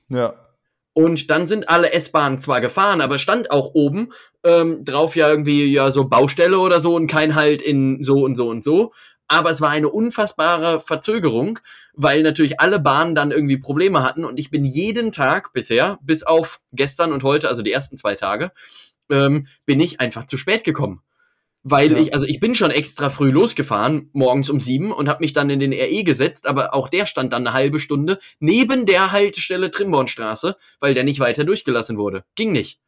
Ja. 0.08 0.34
Und 0.92 1.30
dann 1.30 1.46
sind 1.46 1.68
alle 1.68 1.92
S-Bahnen 1.92 2.38
zwar 2.38 2.60
gefahren, 2.60 3.00
aber 3.00 3.18
stand 3.18 3.50
auch 3.50 3.72
oben 3.74 4.12
ähm, 4.44 4.84
drauf 4.84 5.16
ja 5.16 5.28
irgendwie 5.28 5.72
ja 5.72 5.90
so 5.90 6.04
Baustelle 6.04 6.58
oder 6.58 6.80
so 6.80 6.94
und 6.94 7.06
kein 7.06 7.34
Halt 7.34 7.62
in 7.62 8.02
so 8.02 8.22
und 8.22 8.36
so 8.36 8.48
und 8.48 8.62
so. 8.62 8.92
Aber 9.26 9.50
es 9.50 9.60
war 9.60 9.70
eine 9.70 9.88
unfassbare 9.88 10.80
Verzögerung, 10.80 11.58
weil 11.94 12.22
natürlich 12.22 12.60
alle 12.60 12.78
Bahnen 12.78 13.14
dann 13.14 13.30
irgendwie 13.30 13.56
Probleme 13.56 14.02
hatten 14.02 14.24
und 14.24 14.38
ich 14.38 14.50
bin 14.50 14.64
jeden 14.64 15.12
Tag 15.12 15.52
bisher, 15.54 15.98
bis 16.02 16.22
auf 16.22 16.60
gestern 16.72 17.12
und 17.12 17.22
heute, 17.22 17.48
also 17.48 17.62
die 17.62 17.72
ersten 17.72 17.96
zwei 17.96 18.14
Tage, 18.14 18.52
ähm, 19.10 19.46
bin 19.64 19.80
ich 19.80 20.00
einfach 20.00 20.26
zu 20.26 20.36
spät 20.36 20.62
gekommen 20.62 21.02
weil 21.64 21.92
ja. 21.92 21.98
ich, 21.98 22.14
also 22.14 22.26
ich 22.26 22.38
bin 22.40 22.54
schon 22.54 22.70
extra 22.70 23.08
früh 23.08 23.30
losgefahren, 23.30 24.10
morgens 24.12 24.50
um 24.50 24.60
sieben 24.60 24.92
und 24.92 25.08
habe 25.08 25.24
mich 25.24 25.32
dann 25.32 25.48
in 25.48 25.60
den 25.60 25.72
RE 25.72 26.04
gesetzt, 26.04 26.46
aber 26.46 26.74
auch 26.74 26.90
der 26.90 27.06
stand 27.06 27.32
dann 27.32 27.46
eine 27.46 27.54
halbe 27.54 27.80
Stunde 27.80 28.20
neben 28.38 28.84
der 28.84 29.12
Haltestelle 29.12 29.70
Trimbornstraße, 29.70 30.56
weil 30.78 30.92
der 30.92 31.04
nicht 31.04 31.20
weiter 31.20 31.44
durchgelassen 31.44 31.96
wurde. 31.96 32.24
Ging 32.34 32.52
nicht. 32.52 32.80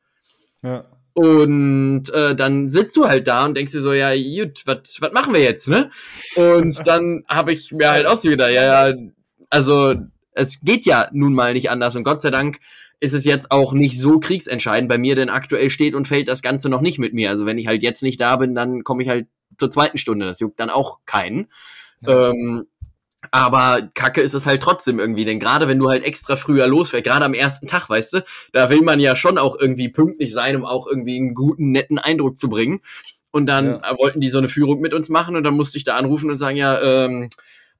Ja. 0.62 0.84
Und 1.16 2.12
äh, 2.12 2.36
dann 2.36 2.68
sitzt 2.68 2.94
du 2.94 3.08
halt 3.08 3.26
da 3.26 3.46
und 3.46 3.56
denkst 3.56 3.72
dir 3.72 3.80
so, 3.80 3.94
ja, 3.94 4.14
gut, 4.14 4.64
was 4.66 5.00
machen 5.12 5.32
wir 5.32 5.40
jetzt, 5.40 5.66
ne? 5.66 5.90
Und 6.36 6.78
dann 6.86 7.24
habe 7.26 7.54
ich 7.54 7.72
mir 7.72 7.90
halt 7.90 8.04
auch 8.04 8.18
so 8.18 8.28
wieder, 8.28 8.50
ja, 8.50 8.90
ja, 8.90 8.94
also 9.48 9.94
es 10.32 10.60
geht 10.60 10.84
ja 10.84 11.08
nun 11.12 11.32
mal 11.32 11.54
nicht 11.54 11.70
anders 11.70 11.96
und 11.96 12.04
Gott 12.04 12.20
sei 12.20 12.30
Dank 12.30 12.58
ist 13.00 13.14
es 13.14 13.24
jetzt 13.24 13.50
auch 13.50 13.72
nicht 13.72 13.98
so 13.98 14.20
kriegsentscheidend 14.20 14.90
bei 14.90 14.98
mir, 14.98 15.16
denn 15.16 15.30
aktuell 15.30 15.70
steht 15.70 15.94
und 15.94 16.06
fällt 16.06 16.28
das 16.28 16.42
Ganze 16.42 16.68
noch 16.68 16.82
nicht 16.82 16.98
mit 16.98 17.14
mir. 17.14 17.30
Also 17.30 17.46
wenn 17.46 17.56
ich 17.56 17.66
halt 17.66 17.82
jetzt 17.82 18.02
nicht 18.02 18.20
da 18.20 18.36
bin, 18.36 18.54
dann 18.54 18.84
komme 18.84 19.02
ich 19.02 19.08
halt 19.08 19.26
zur 19.56 19.70
zweiten 19.70 19.96
Stunde. 19.96 20.26
Das 20.26 20.40
juckt 20.40 20.60
dann 20.60 20.68
auch 20.68 20.98
keinen. 21.06 21.46
Ja. 22.02 22.28
Ähm, 22.28 22.66
aber 23.30 23.88
kacke 23.94 24.20
ist 24.20 24.34
es 24.34 24.46
halt 24.46 24.62
trotzdem 24.62 24.98
irgendwie, 24.98 25.24
denn 25.24 25.38
gerade 25.38 25.68
wenn 25.68 25.78
du 25.78 25.88
halt 25.88 26.04
extra 26.04 26.36
früher 26.36 26.66
losfährst, 26.66 27.04
gerade 27.04 27.24
am 27.24 27.34
ersten 27.34 27.66
Tag, 27.66 27.88
weißt 27.88 28.12
du, 28.14 28.24
da 28.52 28.70
will 28.70 28.82
man 28.82 29.00
ja 29.00 29.16
schon 29.16 29.38
auch 29.38 29.58
irgendwie 29.58 29.88
pünktlich 29.88 30.32
sein, 30.32 30.56
um 30.56 30.64
auch 30.64 30.86
irgendwie 30.86 31.16
einen 31.16 31.34
guten, 31.34 31.72
netten 31.72 31.98
Eindruck 31.98 32.38
zu 32.38 32.48
bringen. 32.48 32.80
Und 33.30 33.46
dann 33.46 33.80
ja. 33.82 33.98
wollten 33.98 34.20
die 34.20 34.30
so 34.30 34.38
eine 34.38 34.48
Führung 34.48 34.80
mit 34.80 34.94
uns 34.94 35.08
machen 35.08 35.36
und 35.36 35.44
dann 35.44 35.54
musste 35.54 35.76
ich 35.76 35.84
da 35.84 35.96
anrufen 35.96 36.30
und 36.30 36.38
sagen, 36.38 36.56
ja, 36.56 36.80
ähm, 36.80 37.28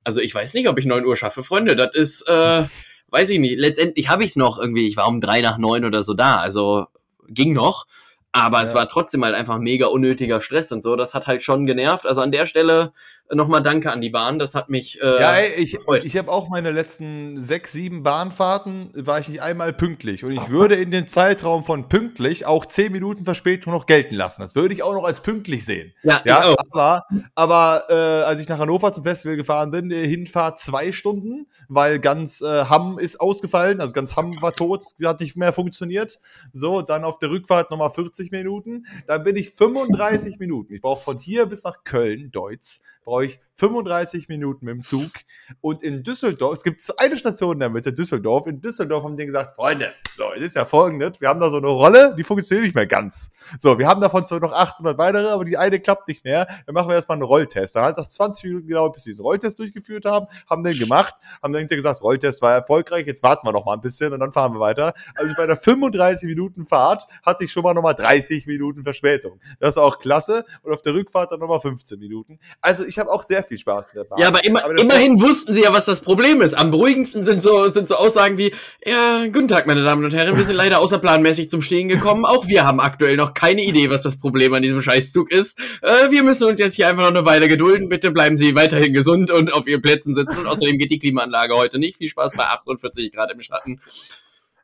also 0.04 0.20
ich 0.20 0.34
weiß 0.34 0.54
nicht, 0.54 0.68
ob 0.68 0.78
ich 0.78 0.86
9 0.86 1.04
Uhr 1.04 1.16
schaffe, 1.16 1.42
Freunde. 1.42 1.74
Das 1.74 1.94
ist, 1.94 2.28
äh, 2.28 2.64
weiß 3.08 3.30
ich 3.30 3.38
nicht. 3.38 3.58
Letztendlich 3.58 4.08
habe 4.08 4.22
ich 4.22 4.30
es 4.30 4.36
noch 4.36 4.58
irgendwie. 4.58 4.86
Ich 4.86 4.96
war 4.96 5.08
um 5.08 5.20
drei 5.20 5.40
nach 5.40 5.58
neun 5.58 5.84
oder 5.84 6.02
so 6.02 6.14
da. 6.14 6.36
Also 6.36 6.86
ging 7.28 7.52
noch. 7.54 7.86
Aber 8.32 8.58
ja. 8.58 8.64
es 8.64 8.74
war 8.74 8.88
trotzdem 8.88 9.24
halt 9.24 9.34
einfach 9.34 9.58
mega 9.58 9.86
unnötiger 9.86 10.40
Stress 10.40 10.70
und 10.70 10.82
so. 10.82 10.94
Das 10.94 11.14
hat 11.14 11.26
halt 11.26 11.42
schon 11.42 11.66
genervt. 11.66 12.06
Also 12.06 12.20
an 12.20 12.32
der 12.32 12.46
Stelle 12.46 12.92
nochmal 13.32 13.62
Danke 13.62 13.90
an 13.92 14.00
die 14.00 14.10
Bahn. 14.10 14.38
Das 14.38 14.54
hat 14.54 14.68
mich. 14.68 15.00
Äh, 15.00 15.20
ja, 15.20 15.32
ey, 15.34 15.62
ich, 15.62 15.78
ich 16.02 16.16
habe 16.16 16.30
auch 16.30 16.48
meine 16.48 16.70
letzten 16.70 17.40
sechs, 17.40 17.72
sieben 17.72 18.02
Bahnfahrten, 18.02 18.90
war 18.94 19.18
ich 19.20 19.28
nicht 19.28 19.42
einmal 19.42 19.72
pünktlich. 19.72 20.24
Und 20.24 20.32
ich 20.32 20.48
würde 20.48 20.76
in 20.76 20.90
den 20.90 21.08
Zeitraum 21.08 21.64
von 21.64 21.88
pünktlich 21.88 22.46
auch 22.46 22.66
zehn 22.66 22.92
Minuten 22.92 23.24
Verspätung 23.24 23.72
noch 23.72 23.86
gelten 23.86 24.14
lassen. 24.14 24.42
Das 24.42 24.54
würde 24.54 24.74
ich 24.74 24.82
auch 24.82 24.94
noch 24.94 25.04
als 25.04 25.20
pünktlich 25.20 25.64
sehen. 25.64 25.92
Ja, 26.02 26.22
ja 26.24 26.54
aber, 26.72 27.04
aber 27.34 27.84
äh, 27.88 27.94
als 28.24 28.40
ich 28.40 28.48
nach 28.48 28.58
Hannover 28.58 28.92
zum 28.92 29.04
Festival 29.04 29.36
gefahren 29.36 29.70
bin, 29.70 29.88
die 29.88 30.06
Hinfahrt 30.06 30.58
zwei 30.58 30.92
Stunden, 30.92 31.46
weil 31.68 31.98
ganz 31.98 32.40
äh, 32.40 32.64
Hamm 32.64 32.98
ist 32.98 33.20
ausgefallen, 33.20 33.80
also 33.80 33.92
ganz 33.92 34.16
Hamm 34.16 34.40
war 34.40 34.52
tot, 34.52 34.84
sie 34.96 35.06
hat 35.06 35.20
nicht 35.20 35.36
mehr 35.36 35.52
funktioniert. 35.52 36.18
So, 36.52 36.82
dann 36.82 37.04
auf 37.04 37.18
der 37.18 37.30
Rückfahrt 37.30 37.70
nochmal 37.70 37.90
40 37.90 38.30
Minuten. 38.30 38.86
Dann 39.06 39.24
bin 39.24 39.36
ich 39.36 39.50
35 39.50 40.38
Minuten. 40.38 40.74
Ich 40.74 40.80
brauche 40.80 41.02
von 41.02 41.18
hier 41.18 41.46
bis 41.46 41.64
nach 41.64 41.84
Köln, 41.84 42.30
Deutsch, 42.30 42.80
brauche 43.04 43.15
ich 43.22 43.40
35 43.56 44.28
Minuten 44.28 44.66
mit 44.66 44.74
dem 44.74 44.84
Zug. 44.84 45.10
Und 45.60 45.82
in 45.82 46.02
Düsseldorf, 46.02 46.54
es 46.54 46.62
gibt 46.62 46.82
eine 46.98 47.16
Station 47.16 47.54
in 47.54 47.60
der 47.60 47.70
Mitte, 47.70 47.92
Düsseldorf. 47.92 48.46
In 48.46 48.60
Düsseldorf 48.60 49.04
haben 49.04 49.16
die 49.16 49.26
gesagt, 49.26 49.54
Freunde, 49.56 49.92
so, 50.16 50.24
es 50.36 50.42
ist 50.42 50.56
ja 50.56 50.64
folgendes, 50.64 51.20
wir 51.20 51.28
haben 51.28 51.40
da 51.40 51.48
so 51.50 51.56
eine 51.56 51.68
Rolle, 51.68 52.14
die 52.16 52.24
funktioniert 52.24 52.66
nicht 52.66 52.74
mehr 52.74 52.86
ganz. 52.86 53.30
So, 53.58 53.78
wir 53.78 53.88
haben 53.88 54.00
davon 54.00 54.26
zwar 54.26 54.40
noch 54.40 54.52
800 54.52 54.98
weitere, 54.98 55.28
aber 55.28 55.44
die 55.44 55.56
eine 55.56 55.80
klappt 55.80 56.08
nicht 56.08 56.24
mehr. 56.24 56.46
Dann 56.66 56.74
machen 56.74 56.88
wir 56.88 56.94
erstmal 56.94 57.16
einen 57.16 57.24
Rolltest. 57.24 57.76
Dann 57.76 57.84
hat 57.84 57.96
das 57.96 58.12
20 58.12 58.44
Minuten 58.44 58.66
gedauert, 58.68 58.92
bis 58.92 59.04
sie 59.04 59.10
diesen 59.10 59.22
Rolltest 59.22 59.58
durchgeführt 59.58 60.04
haben, 60.04 60.26
haben 60.48 60.62
den 60.62 60.78
gemacht, 60.78 61.14
haben 61.42 61.52
dann 61.52 61.66
gesagt, 61.66 62.02
Rolltest 62.02 62.42
war 62.42 62.54
erfolgreich, 62.54 63.06
jetzt 63.06 63.22
warten 63.22 63.46
wir 63.46 63.52
noch 63.52 63.64
mal 63.64 63.74
ein 63.74 63.80
bisschen 63.80 64.12
und 64.12 64.20
dann 64.20 64.32
fahren 64.32 64.52
wir 64.52 64.60
weiter. 64.60 64.92
Also 65.14 65.34
bei 65.36 65.46
der 65.46 65.56
35 65.56 66.28
Minuten 66.28 66.66
Fahrt 66.66 67.06
hatte 67.22 67.44
ich 67.44 67.52
schon 67.52 67.62
mal 67.62 67.74
noch 67.74 67.82
mal 67.82 67.94
30 67.94 68.46
Minuten 68.46 68.82
Verspätung. 68.82 69.40
Das 69.60 69.74
ist 69.74 69.78
auch 69.78 69.98
klasse. 69.98 70.44
Und 70.62 70.72
auf 70.72 70.82
der 70.82 70.94
Rückfahrt 70.94 71.32
dann 71.32 71.40
noch 71.40 71.48
mal 71.48 71.60
15 71.60 71.98
Minuten. 71.98 72.38
Also 72.60 72.84
ich 72.84 72.98
habe 72.98 73.10
auch 73.10 73.22
sehr 73.22 73.45
viel 73.48 73.58
Spaß 73.58 73.86
mit 73.86 73.96
der 73.96 74.04
Bahn. 74.04 74.18
Ja, 74.18 74.28
aber, 74.28 74.44
immer, 74.44 74.64
aber 74.64 74.78
immerhin 74.78 75.20
wussten 75.20 75.52
sie 75.52 75.62
ja, 75.62 75.72
was 75.72 75.84
das 75.84 76.00
Problem 76.00 76.40
ist. 76.42 76.54
Am 76.54 76.70
beruhigendsten 76.70 77.24
sind 77.24 77.42
so, 77.42 77.68
sind 77.68 77.88
so 77.88 77.96
Aussagen 77.96 78.38
wie, 78.38 78.52
ja, 78.84 79.26
guten 79.26 79.48
Tag, 79.48 79.66
meine 79.66 79.82
Damen 79.82 80.04
und 80.04 80.14
Herren, 80.14 80.36
wir 80.36 80.44
sind 80.44 80.56
leider 80.56 80.78
außerplanmäßig 80.80 81.50
zum 81.50 81.62
Stehen 81.62 81.88
gekommen. 81.88 82.24
Auch 82.24 82.46
wir 82.46 82.64
haben 82.64 82.80
aktuell 82.80 83.16
noch 83.16 83.34
keine 83.34 83.62
Idee, 83.62 83.90
was 83.90 84.02
das 84.02 84.18
Problem 84.18 84.54
an 84.54 84.62
diesem 84.62 84.82
Scheißzug 84.82 85.30
ist. 85.30 85.58
Äh, 85.82 86.10
wir 86.10 86.22
müssen 86.22 86.44
uns 86.44 86.58
jetzt 86.58 86.76
hier 86.76 86.88
einfach 86.88 87.02
noch 87.02 87.10
eine 87.10 87.24
Weile 87.24 87.48
gedulden. 87.48 87.88
Bitte 87.88 88.10
bleiben 88.10 88.36
Sie 88.36 88.54
weiterhin 88.54 88.92
gesund 88.92 89.30
und 89.30 89.52
auf 89.52 89.66
Ihren 89.66 89.82
Plätzen 89.82 90.14
sitzen. 90.14 90.38
Und 90.38 90.46
außerdem 90.46 90.78
geht 90.78 90.90
die 90.90 90.98
Klimaanlage 90.98 91.54
heute 91.54 91.78
nicht. 91.78 91.98
Viel 91.98 92.08
Spaß 92.08 92.34
bei 92.36 92.44
48 92.44 93.12
Grad 93.12 93.32
im 93.32 93.40
Schatten. 93.40 93.80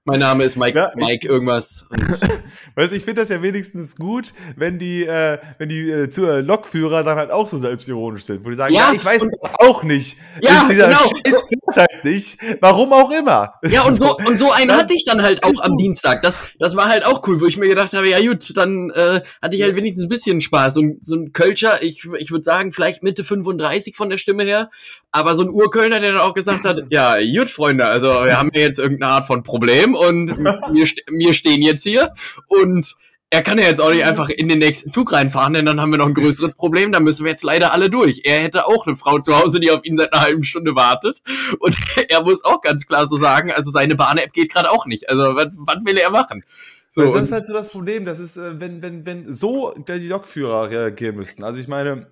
Mein 0.04 0.18
Name 0.18 0.42
ist 0.42 0.56
Mike, 0.56 0.76
ja, 0.76 0.90
Mike 0.96 1.28
irgendwas. 1.28 1.86
weißt 2.74 2.90
du, 2.90 2.96
ich 2.96 3.04
finde 3.04 3.22
das 3.22 3.28
ja 3.28 3.40
wenigstens 3.40 3.94
gut, 3.94 4.34
wenn 4.56 4.80
die, 4.80 5.04
äh, 5.04 5.38
wenn 5.58 5.68
die 5.68 5.88
äh, 5.88 6.08
zu, 6.08 6.26
äh, 6.26 6.40
Lokführer 6.40 7.04
dann 7.04 7.16
halt 7.16 7.30
auch 7.30 7.46
so 7.46 7.56
selbstironisch 7.56 8.24
sind, 8.24 8.44
wo 8.44 8.48
die 8.48 8.56
sagen, 8.56 8.74
ja, 8.74 8.88
ja 8.88 8.94
ich 8.94 9.04
weiß 9.04 9.22
es 9.22 9.36
auch 9.60 9.84
nicht. 9.84 10.18
Ja, 10.40 10.62
ist 10.62 10.70
dieser 10.70 10.88
genau. 10.88 10.98
Scheiß 10.98 11.50
halt 11.76 12.04
nicht. 12.04 12.38
Warum 12.60 12.92
auch 12.92 13.10
immer. 13.10 13.54
Ja, 13.64 13.82
und 13.82 13.94
so, 13.94 14.16
und 14.16 14.38
so 14.38 14.50
einen 14.50 14.72
hatte 14.76 14.94
ich 14.94 15.04
dann 15.04 15.22
halt 15.22 15.44
auch 15.44 15.60
am 15.60 15.76
Dienstag. 15.78 16.22
Das, 16.22 16.48
das 16.58 16.76
war 16.76 16.88
halt 16.88 17.04
auch 17.04 17.26
cool, 17.26 17.40
wo 17.40 17.46
ich 17.46 17.56
mir 17.56 17.68
gedacht 17.68 17.92
habe, 17.92 18.08
ja 18.08 18.20
gut, 18.20 18.56
dann 18.56 18.90
äh, 18.90 19.20
hatte 19.40 19.56
ich 19.56 19.62
halt 19.62 19.76
wenigstens 19.76 20.04
ein 20.04 20.08
bisschen 20.08 20.40
Spaß. 20.40 20.74
So, 20.74 20.82
so 21.04 21.16
ein 21.16 21.32
Kölscher, 21.32 21.82
ich, 21.82 22.08
ich 22.18 22.30
würde 22.30 22.44
sagen, 22.44 22.72
vielleicht 22.72 23.02
Mitte 23.02 23.24
35 23.24 23.96
von 23.96 24.10
der 24.10 24.18
Stimme 24.18 24.44
her, 24.44 24.70
aber 25.10 25.36
so 25.36 25.42
ein 25.42 25.50
Urkölner, 25.50 26.00
der 26.00 26.12
dann 26.12 26.20
auch 26.20 26.34
gesagt 26.34 26.64
hat, 26.64 26.82
ja, 26.90 27.16
gut, 27.20 27.50
Freunde, 27.50 27.84
also 27.84 28.08
wir 28.08 28.38
haben 28.38 28.50
ja 28.54 28.62
jetzt 28.62 28.78
irgendeine 28.78 29.12
Art 29.12 29.26
von 29.26 29.42
Problem 29.42 29.94
und 29.94 30.38
wir, 30.38 30.86
wir 31.18 31.34
stehen 31.34 31.62
jetzt 31.62 31.82
hier 31.82 32.12
und 32.46 32.96
er 33.32 33.42
kann 33.42 33.56
ja 33.56 33.64
jetzt 33.64 33.80
auch 33.80 33.90
nicht 33.90 34.04
einfach 34.04 34.28
in 34.28 34.46
den 34.46 34.58
nächsten 34.58 34.90
Zug 34.90 35.10
reinfahren, 35.10 35.54
denn 35.54 35.64
dann 35.64 35.80
haben 35.80 35.90
wir 35.90 35.96
noch 35.96 36.06
ein 36.06 36.12
größeres 36.12 36.52
Problem. 36.52 36.92
Da 36.92 37.00
müssen 37.00 37.24
wir 37.24 37.30
jetzt 37.30 37.42
leider 37.42 37.72
alle 37.72 37.88
durch. 37.88 38.20
Er 38.24 38.42
hätte 38.42 38.66
auch 38.66 38.86
eine 38.86 38.94
Frau 38.94 39.20
zu 39.20 39.34
Hause, 39.34 39.58
die 39.58 39.70
auf 39.70 39.82
ihn 39.86 39.96
seit 39.96 40.12
einer 40.12 40.20
halben 40.20 40.44
Stunde 40.44 40.74
wartet. 40.74 41.22
Und 41.58 41.74
er 42.10 42.22
muss 42.22 42.44
auch 42.44 42.60
ganz 42.60 42.86
klar 42.86 43.08
so 43.08 43.16
sagen, 43.16 43.50
also 43.50 43.70
seine 43.70 43.94
Bahn-App 43.94 44.34
geht 44.34 44.52
gerade 44.52 44.70
auch 44.70 44.84
nicht. 44.84 45.08
Also 45.08 45.34
was, 45.34 45.48
was 45.56 45.76
will 45.82 45.96
er 45.96 46.10
machen? 46.10 46.44
So, 46.90 47.00
das 47.00 47.14
ist 47.14 47.32
halt 47.32 47.46
so 47.46 47.54
das 47.54 47.70
Problem. 47.70 48.04
Das 48.04 48.20
ist, 48.20 48.36
äh, 48.36 48.60
wenn, 48.60 48.82
wenn, 48.82 49.06
wenn 49.06 49.32
so 49.32 49.72
die 49.72 50.08
Lokführer 50.08 50.68
reagieren 50.68 51.16
müssten. 51.16 51.42
Also 51.42 51.58
ich 51.58 51.68
meine, 51.68 52.08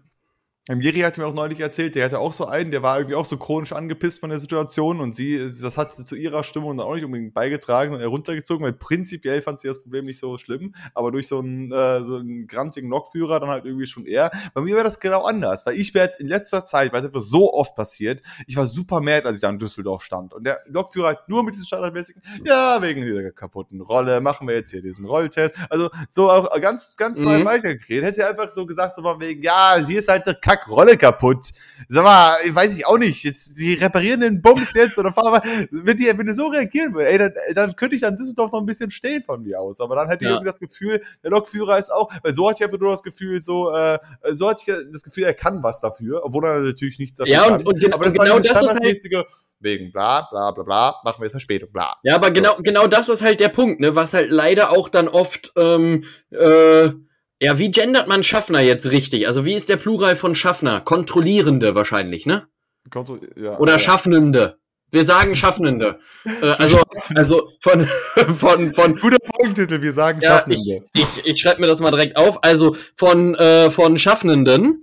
Jiri 0.69 1.01
hat 1.01 1.17
mir 1.17 1.27
auch 1.27 1.35
neulich 1.35 1.59
erzählt, 1.59 1.95
der 1.95 2.05
hatte 2.05 2.19
auch 2.19 2.33
so 2.33 2.47
einen, 2.47 2.71
der 2.71 2.83
war 2.83 2.99
irgendwie 2.99 3.17
auch 3.17 3.25
so 3.25 3.39
chronisch 3.39 3.73
angepisst 3.73 4.21
von 4.21 4.29
der 4.29 4.39
Situation 4.39 5.01
und 5.01 5.17
sie, 5.17 5.39
das 5.39 5.77
hat 5.79 5.95
zu 5.95 6.15
ihrer 6.15 6.45
Stimmung 6.45 6.77
dann 6.77 6.87
auch 6.87 6.95
nicht 6.95 7.05
unbedingt 7.05 7.33
beigetragen 7.33 7.95
und 7.95 8.01
heruntergezogen, 8.01 8.65
weil 8.65 8.75
prinzipiell 8.75 9.41
fand 9.41 9.59
sie 9.59 9.69
das 9.69 9.83
Problem 9.83 10.05
nicht 10.05 10.19
so 10.19 10.37
schlimm, 10.37 10.75
aber 10.95 11.11
durch 11.13 11.29
so 11.29 11.39
einen, 11.39 11.73
äh, 11.73 12.05
so 12.05 12.17
einen 12.17 12.47
grantigen 12.47 12.91
Lokführer 12.91 13.41
dann 13.41 13.49
halt 13.49 13.65
irgendwie 13.65 13.87
schon 13.87 14.05
eher. 14.05 14.31
Bei 14.53 14.61
mir 14.61 14.75
wäre 14.75 14.85
das 14.85 15.01
genau 15.01 15.25
anders, 15.25 15.65
weil 15.65 15.75
ich 15.75 15.95
werde 15.95 16.15
in 16.19 16.29
letzter 16.29 16.65
Zeit, 16.67 16.93
weil 16.93 17.01
es 17.01 17.07
einfach 17.07 17.23
so 17.23 17.53
oft 17.53 17.75
passiert, 17.75 18.23
ich 18.47 18.57
war 18.57 18.67
super 18.67 19.01
mad, 19.01 19.27
als 19.27 19.39
ich 19.39 19.43
da 19.43 19.49
in 19.49 19.59
Düsseldorf 19.59 20.05
stand 20.05 20.35
und 20.35 20.45
der 20.45 20.61
Lokführer 20.67 21.09
hat 21.09 21.29
nur 21.29 21.43
mit 21.43 21.55
diesem 21.55 21.67
standardmäßigen, 21.67 22.23
ja, 22.45 22.81
wegen 22.83 23.01
dieser 23.01 23.31
kaputten 23.33 23.81
Rolle, 23.81 24.21
machen 24.21 24.47
wir 24.47 24.57
jetzt 24.57 24.71
hier 24.71 24.83
diesen 24.83 25.07
Rolltest, 25.07 25.57
also 25.71 25.89
so 26.11 26.31
auch 26.31 26.49
ganz, 26.61 26.97
ganz 26.97 27.19
mhm. 27.21 27.47
weitergeredet, 27.47 28.11
hätte 28.11 28.23
er 28.23 28.31
einfach 28.31 28.51
so 28.51 28.67
gesagt, 28.67 28.95
so 28.95 29.03
von 29.03 29.21
wegen, 29.21 29.43
ja, 29.43 29.77
hier 29.85 29.99
ist 29.99 30.09
halt 30.09 30.27
der 30.27 30.35
Kack 30.51 30.69
Rolle 30.69 30.97
kaputt. 30.97 31.53
Sag 31.89 32.05
mal, 32.05 32.37
weiß 32.49 32.77
ich 32.77 32.87
auch 32.87 32.99
nicht. 32.99 33.23
Jetzt, 33.23 33.57
die 33.57 33.75
reparieren 33.75 34.21
den 34.21 34.43
Bums 34.43 34.75
jetzt 34.75 34.99
oder 34.99 35.13
fahren 35.13 35.33
mal. 35.33 35.69
Wenn 35.71 35.97
die, 35.97 36.07
wenn 36.07 36.27
die 36.27 36.35
so 36.35 36.49
reagieren 36.49 36.93
würden, 36.93 37.07
ey, 37.07 37.19
dann, 37.19 37.33
dann 37.55 37.77
könnte 37.77 37.95
ich 37.95 38.05
an 38.05 38.17
Düsseldorf 38.17 38.53
noch 38.53 38.61
ein 38.61 38.67
bisschen 38.67 38.91
stehen 38.91 39.23
von 39.23 39.43
mir 39.43 39.61
aus. 39.61 39.81
Aber 39.81 39.95
dann 39.95 40.09
hätte 40.09 40.25
ich 40.25 40.31
irgendwie 40.31 40.47
das 40.47 40.59
Gefühl, 40.59 41.01
der 41.23 41.31
Lokführer 41.31 41.79
ist 41.79 41.93
auch, 41.93 42.11
weil 42.23 42.33
so 42.33 42.49
hatte 42.49 42.59
ich 42.61 42.65
einfach 42.65 42.81
nur 42.81 42.91
das 42.91 43.03
Gefühl, 43.03 43.41
so, 43.41 43.73
äh, 43.73 43.99
so 44.33 44.49
hatte 44.49 44.65
ich 44.67 44.91
das 44.93 45.03
Gefühl, 45.03 45.25
er 45.25 45.35
kann 45.35 45.63
was 45.63 45.81
dafür, 45.81 46.25
obwohl 46.25 46.45
er 46.45 46.61
natürlich 46.61 46.99
nichts 46.99 47.19
dafür 47.19 47.33
ja, 47.33 47.49
kann. 47.49 47.65
Und, 47.65 47.85
und, 47.85 47.95
aber 47.95 48.05
das 48.05 48.15
genau 48.15 48.39
das 48.39 48.47
ist 48.47 48.53
halt 48.53 49.27
wegen 49.61 49.93
bla 49.93 50.27
bla 50.31 50.51
bla 50.51 50.65
bla, 50.65 51.01
machen 51.05 51.23
wir 51.23 51.31
Verspätung, 51.31 51.71
bla. 51.71 51.97
Ja, 52.03 52.17
aber 52.17 52.29
so. 52.29 52.33
genau, 52.33 52.57
genau 52.59 52.87
das 52.87 53.09
ist 53.09 53.23
halt 53.23 53.41
der 53.41 53.51
Punkt, 53.51 53.81
ne, 53.81 53.95
was 53.95 54.15
halt 54.15 54.31
leider 54.31 54.71
auch 54.71 54.89
dann 54.89 55.07
oft 55.07 55.53
ähm, 55.57 56.05
äh, 56.31 56.91
ja, 57.41 57.59
wie 57.59 57.71
gendert 57.71 58.07
man 58.07 58.23
Schaffner 58.23 58.61
jetzt 58.61 58.91
richtig? 58.91 59.27
Also 59.27 59.45
wie 59.45 59.55
ist 59.55 59.69
der 59.69 59.79
Plural 59.79 60.15
von 60.15 60.35
Schaffner? 60.35 60.81
Kontrollierende 60.81 61.75
wahrscheinlich, 61.75 62.27
ne? 62.27 62.47
Kontro 62.91 63.19
ja, 63.37 63.59
Oder 63.59 63.73
ja. 63.73 63.79
Schaffnende. 63.79 64.59
Wir 64.91 65.05
sagen 65.05 65.35
Schaffnende. 65.35 66.01
äh, 66.43 66.47
also, 66.59 66.83
also 67.15 67.51
von, 67.61 67.87
von, 68.35 68.75
von. 68.75 68.97
Guter 68.97 69.19
Folgentitel, 69.35 69.81
wir 69.81 69.93
sagen 69.93 70.21
ja, 70.21 70.37
Schaffnende. 70.37 70.83
Ich, 70.93 71.03
ich, 71.03 71.27
ich 71.27 71.41
schreibe 71.41 71.61
mir 71.63 71.67
das 71.67 71.81
mal 71.81 71.91
direkt 71.91 72.17
auf. 72.17 72.45
Also 72.45 72.77
von, 72.97 73.35
äh, 73.37 73.71
von 73.71 73.99
Schaffnenden. 73.99 74.83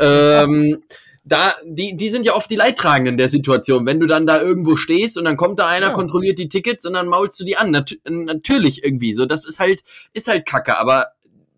ähm, 0.00 0.82
da, 1.24 1.52
die, 1.64 1.96
die 1.96 2.08
sind 2.08 2.24
ja 2.24 2.34
oft 2.34 2.50
die 2.50 2.56
Leidtragenden 2.56 3.18
der 3.18 3.28
Situation. 3.28 3.86
Wenn 3.86 4.00
du 4.00 4.06
dann 4.06 4.26
da 4.26 4.40
irgendwo 4.40 4.76
stehst 4.76 5.18
und 5.18 5.24
dann 5.24 5.36
kommt 5.36 5.58
da 5.58 5.68
einer, 5.68 5.88
ja. 5.88 5.92
kontrolliert 5.92 6.38
die 6.38 6.48
Tickets 6.48 6.86
und 6.86 6.94
dann 6.94 7.06
maulst 7.06 7.38
du 7.40 7.44
die 7.44 7.56
an. 7.56 7.70
Nat 7.70 7.96
natürlich 8.04 8.82
irgendwie 8.82 9.12
so. 9.12 9.26
Das 9.26 9.44
ist 9.44 9.58
halt, 9.58 9.82
ist 10.14 10.28
halt 10.28 10.46
Kacke. 10.46 10.78
Aber 10.78 11.08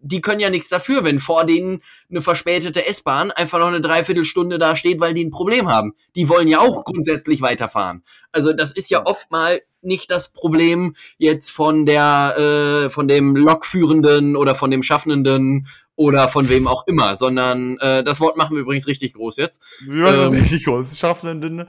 die 0.03 0.21
können 0.21 0.41
ja 0.41 0.51
nichts 0.51 0.69
dafür, 0.69 1.05
wenn 1.05 1.21
vor 1.21 1.45
denen 1.45 1.83
eine 2.11 2.23
verspätete 2.23 2.87
S-Bahn 2.87 3.31
einfach 3.31 3.59
noch 3.59 3.69
eine 3.69 3.81
Dreiviertelstunde 3.81 4.59
da 4.59 4.77
steht, 4.77 5.01
weil 5.01 5.15
die 5.15 5.25
ein 5.25 5.31
Problem 5.31 5.69
haben. 5.69 5.95
Die 6.15 6.29
wollen 6.29 6.49
ja 6.49 6.61
auch 6.61 6.85
grundsätzlich 6.85 7.41
weiterfahren. 7.43 8.03
Also 8.33 8.53
das 8.53 8.73
ist 8.73 8.91
ja 8.91 9.05
oft 9.05 9.31
mal 9.31 9.61
nicht 9.83 10.11
das 10.11 10.29
Problem 10.33 10.95
jetzt 11.19 11.51
von 11.51 11.87
der 11.87 12.37
äh, 12.37 12.91
von 12.91 13.09
dem 13.09 13.35
Lokführenden 13.35 14.37
oder 14.37 14.55
von 14.55 14.71
dem 14.71 14.83
Schaffenden 14.83 15.67
oder 16.01 16.31
von 16.31 16.49
wem 16.49 16.67
auch 16.67 16.87
immer, 16.87 17.15
sondern 17.15 17.77
äh, 17.79 18.03
das 18.03 18.21
Wort 18.21 18.39
machen 18.39 18.57
wir 18.57 18.63
übrigens 18.63 18.87
richtig 18.87 19.13
groß 19.13 19.37
jetzt. 19.37 19.61
Sie 19.87 19.99
machen 19.99 20.29
ähm, 20.29 20.33
richtig 20.33 20.65
groß. 20.65 20.97
Schaffenden, 20.97 21.67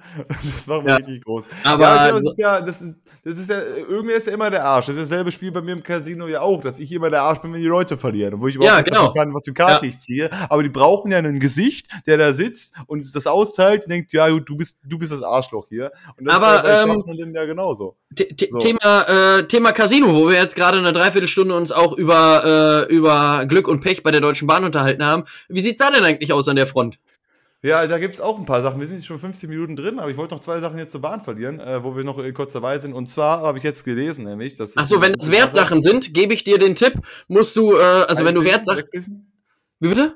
das 0.54 0.68
machen 0.68 0.86
wir 0.86 0.90
ja. 0.92 0.96
richtig 0.96 1.26
groß. 1.26 1.48
Aber 1.66 1.84
ja, 1.84 2.12
das 2.12 2.24
ist 2.24 2.38
ja, 2.38 2.62
das 2.62 2.82
ist, 2.82 2.96
das 3.26 3.38
ist 3.38 3.50
ja, 3.50 3.62
irgendwie 3.90 4.14
ist 4.14 4.28
ja 4.28 4.34
immer 4.34 4.50
der 4.50 4.64
Arsch. 4.64 4.86
Das 4.86 4.96
ist 4.96 5.12
dasselbe 5.12 5.34
Spiel 5.34 5.52
bei 5.52 5.62
mir 5.62 5.74
im 5.74 5.84
Casino 5.84 6.30
ja 6.30 6.40
auch, 6.40 6.62
dass 6.62 6.80
ich 6.80 6.94
immer 6.94 7.10
der 7.10 7.24
Arsch 7.24 7.40
bin, 7.40 7.52
wenn 7.52 7.60
die 7.60 7.68
Leute 7.68 7.98
verlieren. 7.98 8.40
Wo 8.40 8.48
ich 8.48 8.56
überhaupt 8.56 8.78
ja, 8.78 8.82
genau. 8.82 9.08
nicht 9.08 9.18
kann, 9.18 9.34
was 9.34 9.44
für 9.44 9.54
Karten 9.54 9.84
ja. 9.84 9.90
ich 9.90 10.00
ziehe. 10.00 10.30
Aber 10.48 10.64
die 10.64 10.70
brauchen 10.70 11.12
ja 11.12 11.18
ein 11.18 11.42
Gesicht, 11.42 11.88
der 12.08 12.18
da 12.18 12.32
sitzt 12.32 12.74
und 12.88 13.06
das 13.14 13.28
austeilt 13.28 13.84
und 13.84 13.90
denkt, 13.90 14.14
ja, 14.14 14.30
du 14.30 14.56
bist, 14.56 14.80
du 14.86 14.98
bist 14.98 15.12
das 15.12 15.24
Arschloch 15.24 15.68
hier. 15.68 15.92
Und 16.18 16.24
das 16.24 16.38
Aber, 16.38 16.56
ist 16.56 16.62
bei 16.64 16.70
ähm, 16.70 16.98
Schaffenden 17.02 17.36
ja 17.36 17.44
genauso. 17.44 17.98
So. 18.16 18.26
Thema, 18.60 19.40
äh, 19.40 19.48
Thema 19.48 19.74
Casino, 19.74 20.14
wo 20.14 20.30
wir 20.30 20.38
jetzt 20.38 20.56
gerade 20.56 20.78
eine 20.78 20.94
Dreiviertelstunde 20.94 21.54
uns 21.54 21.74
auch 21.74 21.98
über, 21.98 22.88
äh, 22.90 22.94
über 22.94 23.46
Glück 23.46 23.68
und 23.68 23.82
Pech 23.82 24.04
bei 24.04 24.12
der 24.12 24.21
Deutschen 24.22 24.48
Bahn 24.48 24.64
unterhalten 24.64 25.04
haben. 25.06 25.24
Wie 25.50 25.62
sieht's 25.62 25.80
da 25.80 25.92
denn 25.92 26.04
eigentlich 26.04 26.34
aus 26.34 26.48
an 26.48 26.56
der 26.56 26.68
Front? 26.68 27.00
Ja, 27.64 27.86
da 27.86 28.00
gibt 28.00 28.16
es 28.16 28.22
auch 28.22 28.40
ein 28.40 28.46
paar 28.46 28.64
Sachen. 28.64 28.80
Wir 28.80 28.88
sind 28.88 28.98
jetzt 28.98 29.06
schon 29.06 29.20
15 29.20 29.48
Minuten 29.48 29.76
drin, 29.76 30.00
aber 30.00 30.10
ich 30.10 30.18
wollte 30.18 30.34
noch 30.34 30.42
zwei 30.42 30.60
Sachen 30.60 30.80
jetzt 30.80 30.92
zur 30.92 31.02
Bahn 31.02 31.22
verlieren, 31.22 31.60
äh, 31.60 31.84
wo 31.84 31.96
wir 31.96 32.04
noch 32.04 32.18
äh, 32.18 32.32
kurz 32.32 32.54
dabei 32.54 32.80
sind. 32.80 32.94
Und 32.94 33.08
zwar 33.08 33.42
habe 33.42 33.60
ich 33.60 33.64
jetzt 33.64 33.84
gelesen, 33.84 34.26
nämlich, 34.26 34.56
dass. 34.56 34.76
Achso, 34.78 35.00
wenn 35.00 35.14
das 35.14 35.30
Wertsachen 35.30 35.82
sind, 35.84 36.14
gebe 36.14 36.34
ich 36.34 36.44
dir 36.44 36.58
den 36.58 36.74
Tipp, 36.74 36.94
musst 37.28 37.56
du, 37.56 37.76
äh, 37.76 37.82
also 37.82 38.26
wenn 38.26 38.34
du 38.34 38.44
Wertsachen. 38.44 39.28
Wie 39.80 39.90
bitte? 39.90 40.16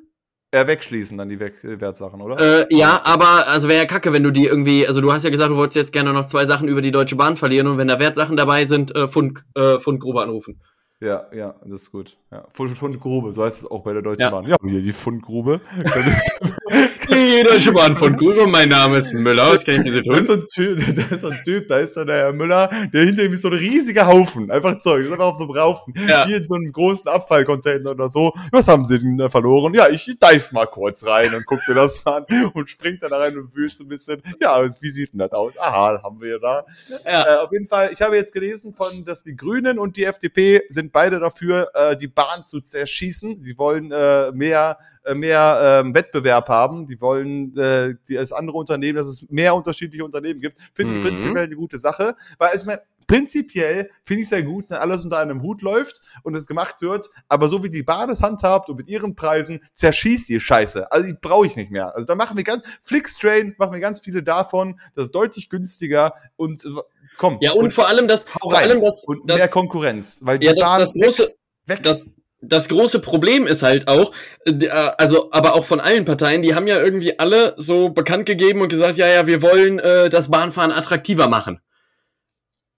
Äh, 0.52 0.68
wegschließen 0.68 1.18
dann 1.18 1.30
die 1.30 1.40
Weg 1.40 1.56
Wertsachen, 1.64 2.22
oder? 2.22 2.40
Äh, 2.40 2.76
ja, 2.76 3.02
aber 3.04 3.48
also 3.48 3.68
wäre 3.68 3.80
ja 3.80 3.86
kacke, 3.86 4.14
wenn 4.14 4.24
du 4.24 4.32
die 4.32 4.46
irgendwie, 4.46 4.88
also 4.88 5.02
du 5.02 5.12
hast 5.12 5.24
ja 5.24 5.30
gesagt, 5.30 5.52
du 5.52 5.58
wolltest 5.58 5.76
jetzt 5.76 5.92
gerne 5.92 6.14
noch 6.14 6.28
zwei 6.28 6.46
Sachen 6.46 6.68
über 6.68 6.82
die 6.82 6.92
Deutsche 6.92 7.16
Bahn 7.16 7.36
verlieren 7.36 7.68
und 7.68 7.78
wenn 7.78 7.90
da 7.90 8.00
Wertsachen 8.00 8.38
dabei 8.38 8.66
sind, 8.66 8.96
äh, 8.96 9.08
Fund, 9.08 9.44
äh, 9.56 9.80
Fundgrube 9.80 10.22
anrufen. 10.22 10.62
Ja, 11.02 11.26
ja, 11.34 11.56
das 11.66 11.84
ist 11.84 11.92
gut. 11.92 12.18
Ja. 12.32 12.46
Fundgrube, 12.50 13.34
so 13.34 13.44
heißt 13.44 13.64
es 13.64 13.72
auch 13.72 13.82
bei 13.84 13.94
der 13.94 14.02
Deutschen 14.02 14.22
Ja. 14.22 14.30
Bahn. 14.30 14.46
Ja, 14.48 14.56
hier 14.64 14.82
die 14.82 14.94
Fundgrube. 14.94 15.60
Die 17.10 17.44
Deutsche 17.44 17.72
Bahn 17.72 17.96
Fundgrube, 17.98 18.48
mein 18.48 18.70
Name 18.70 18.98
ist 18.98 19.14
Müller, 19.14 19.52
was 19.52 19.64
kann 19.64 19.76
ich 19.76 19.82
für 19.82 19.92
Sie 19.92 20.02
Da 20.04 20.18
ist, 20.18 20.28
tun? 20.28 20.36
so 20.38 20.42
ein 20.42 20.48
typ, 20.48 20.96
da 21.10 21.16
ist 21.16 21.22
so 21.22 21.30
ein 21.30 21.42
Typ, 21.44 21.68
da 21.68 21.78
ist 21.80 21.98
dann 21.98 22.08
der 22.08 22.18
Herr 22.18 22.34
Müller, 22.34 22.70
der 22.94 23.06
hinter 23.06 23.24
ihm 23.24 23.34
ist 23.34 23.42
so 23.42 23.50
ein 23.50 23.54
riesiger 23.56 24.08
Haufen. 24.08 24.50
Einfach 24.50 24.78
Zeug, 24.78 25.00
das 25.00 25.08
ist 25.08 25.12
einfach 25.14 25.26
auf 25.26 25.38
so 25.38 25.44
einem 25.44 25.56
Haufen. 25.56 25.94
Ja. 26.08 26.26
Hier 26.26 26.38
in 26.38 26.46
so 26.46 26.56
einem 26.56 26.72
großen 26.72 27.10
Abfallcontainer 27.10 27.92
oder 27.92 28.10
so. 28.10 28.34
Was 28.52 28.68
haben 28.68 28.86
sie 28.86 29.00
denn 29.00 29.30
verloren? 29.30 29.74
Ja, 29.74 29.90
ich 29.90 30.06
dive 30.06 30.54
mal 30.54 30.66
kurz 30.66 31.06
rein 31.06 31.34
und 31.34 31.46
guck 31.46 31.60
mir 31.68 31.76
das 31.76 32.04
mal 32.06 32.26
an 32.30 32.52
und 32.54 32.70
springt 32.70 33.04
dann 33.04 33.12
da 33.12 33.18
rein 33.18 33.38
und 33.38 33.56
wühlt 33.56 33.74
so 33.74 33.84
ein 33.84 33.88
bisschen. 33.88 34.22
Ja, 34.40 34.64
wie 34.64 34.90
sieht 34.90 35.14
denn 35.14 35.20
das 35.20 35.32
aus? 35.32 35.58
Aha, 35.58 36.02
haben 36.04 36.22
wir 36.22 36.40
da. 36.40 36.66
Ja. 37.06 37.36
Äh, 37.36 37.38
auf 37.40 37.52
jeden 37.52 37.68
Fall, 37.68 37.90
ich 37.92 38.02
habe 38.02 38.16
jetzt 38.16 38.34
gelesen, 38.34 38.74
von, 38.74 39.04
dass 39.04 39.24
die 39.24 39.36
Grünen 39.36 39.80
und 39.80 39.98
die 39.98 40.06
FDP 40.06 40.62
sind 40.70 40.92
beide 40.92 41.20
dafür, 41.20 41.70
äh, 41.74 41.96
die 41.96 42.08
Bahn 42.08 42.46
zu 42.46 42.62
zerschießen. 42.62 43.44
Die 43.44 43.58
wollen 43.58 43.92
äh, 43.92 44.32
mehr, 44.32 44.78
mehr 45.14 45.82
ähm, 45.84 45.94
Wettbewerb 45.94 46.50
haben. 46.50 46.88
Die 46.88 47.00
wollen 47.00 47.56
äh, 47.58 47.96
die, 48.08 48.18
als 48.18 48.32
andere 48.32 48.58
Unternehmen, 48.58 48.98
dass 48.98 49.08
es 49.08 49.30
mehr 49.30 49.54
unterschiedliche 49.54 50.04
Unternehmen 50.04 50.40
gibt. 50.40 50.58
Finde 50.74 50.94
ich 50.94 50.98
Mhm. 51.00 51.08
prinzipiell 51.08 51.44
eine 51.46 51.56
gute 51.56 51.78
Sache. 51.78 52.16
Weil 52.38 52.50
ich 52.56 52.66
meine, 52.66 52.82
prinzipiell 53.08 53.90
finde 54.04 54.22
ich 54.22 54.26
es 54.26 54.30
sehr 54.30 54.44
gut, 54.44 54.70
wenn 54.70 54.78
alles 54.78 55.04
unter 55.04 55.20
einem 55.20 55.42
Hut 55.44 55.62
läuft 55.62 56.00
und 56.24 56.36
es 56.36 56.48
gemacht 56.48 56.82
wird. 56.82 57.08
Aber 57.28 57.50
so 57.50 57.64
wie 57.64 57.70
die 57.70 57.84
Bahn 57.84 58.10
es 58.10 58.24
handhabt 58.24 58.70
und 58.70 58.78
mit 58.78 58.88
ihren 58.88 59.16
Preisen, 59.16 59.60
zerschießt 59.74 60.30
die 60.30 60.40
Scheiße. 60.40 60.92
Also 60.92 61.08
die 61.08 61.14
brauche 61.14 61.46
ich 61.46 61.56
nicht 61.56 61.72
mehr. 61.72 61.94
Also 61.96 62.06
da 62.06 62.16
machen 62.16 62.36
wir 62.38 62.44
ganz, 62.44 62.64
Flixtrain 62.82 63.56
machen 63.58 63.74
wir 63.74 63.80
ganz 63.80 64.00
viele 64.00 64.24
davon. 64.24 64.80
Das 64.96 65.06
ist 65.08 65.12
deutlich 65.16 65.50
günstiger 65.50 66.14
und 66.36 66.66
äh, 66.66 66.70
komm. 67.18 67.38
Ja, 67.42 67.54
und 67.54 67.74
vor 67.74 67.88
allem 67.88 68.08
das, 68.08 68.26
vor 68.42 68.58
allem 68.58 68.82
das, 68.82 69.04
und 69.06 69.30
das 69.30 69.38
mehr 69.38 69.48
Konkurrenz, 69.50 70.22
weil 70.24 70.40
die 70.40 70.48
ja, 70.48 70.54
das, 70.54 70.62
Bahn 70.62 70.80
das 70.82 70.94
große, 70.94 71.36
weg. 71.68 71.84
das, 71.84 72.08
das 72.42 72.70
große 72.70 73.00
Problem 73.00 73.48
ist 73.48 73.64
halt 73.64 73.88
auch, 73.88 74.12
äh, 74.46 74.68
also 74.68 75.32
aber 75.32 75.56
auch 75.56 75.66
von 75.66 75.80
allen 75.80 76.06
Parteien, 76.06 76.42
die 76.42 76.56
haben 76.56 76.68
ja 76.68 76.80
irgendwie 76.80 77.18
alle 77.20 77.54
so 77.58 77.90
bekannt 77.90 78.26
gegeben 78.26 78.62
und 78.62 78.70
gesagt, 78.70 78.98
ja, 78.98 79.08
ja, 79.08 79.28
wir 79.28 79.42
wollen 79.42 79.80
äh, 79.80 80.10
das 80.10 80.30
Bahnfahren 80.30 80.72
attraktiver 80.72 81.28
machen. 81.28 81.60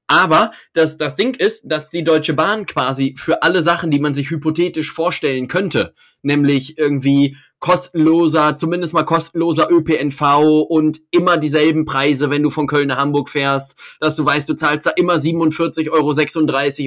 Aber 0.08 0.52
das, 0.74 0.98
das 0.98 1.18
Ding 1.18 1.36
ist, 1.36 1.64
dass 1.66 1.90
die 1.90 2.04
Deutsche 2.04 2.34
Bahn 2.34 2.66
quasi 2.66 3.16
für 3.18 3.44
alle 3.44 3.62
Sachen, 3.62 3.92
die 3.92 4.00
man 4.00 4.14
sich 4.14 4.30
hypothetisch 4.30 4.92
vorstellen 4.92 5.50
könnte, 5.50 5.94
nämlich 6.22 6.78
irgendwie 6.78 7.36
kostenloser, 7.60 8.56
zumindest 8.56 8.94
mal 8.94 9.04
kostenloser 9.04 9.70
ÖPNV 9.72 10.22
und 10.70 11.00
immer 11.12 11.38
dieselben 11.38 11.86
Preise, 11.86 12.30
wenn 12.30 12.44
du 12.44 12.50
von 12.50 12.68
Köln 12.68 12.88
nach 12.90 12.98
Hamburg 12.98 13.30
fährst, 13.30 13.76
dass 14.00 14.16
du 14.16 14.24
weißt, 14.26 14.48
du 14.48 14.54
zahlst 14.54 14.86
da 14.86 14.92
immer 14.92 15.16
47,36 15.16 15.92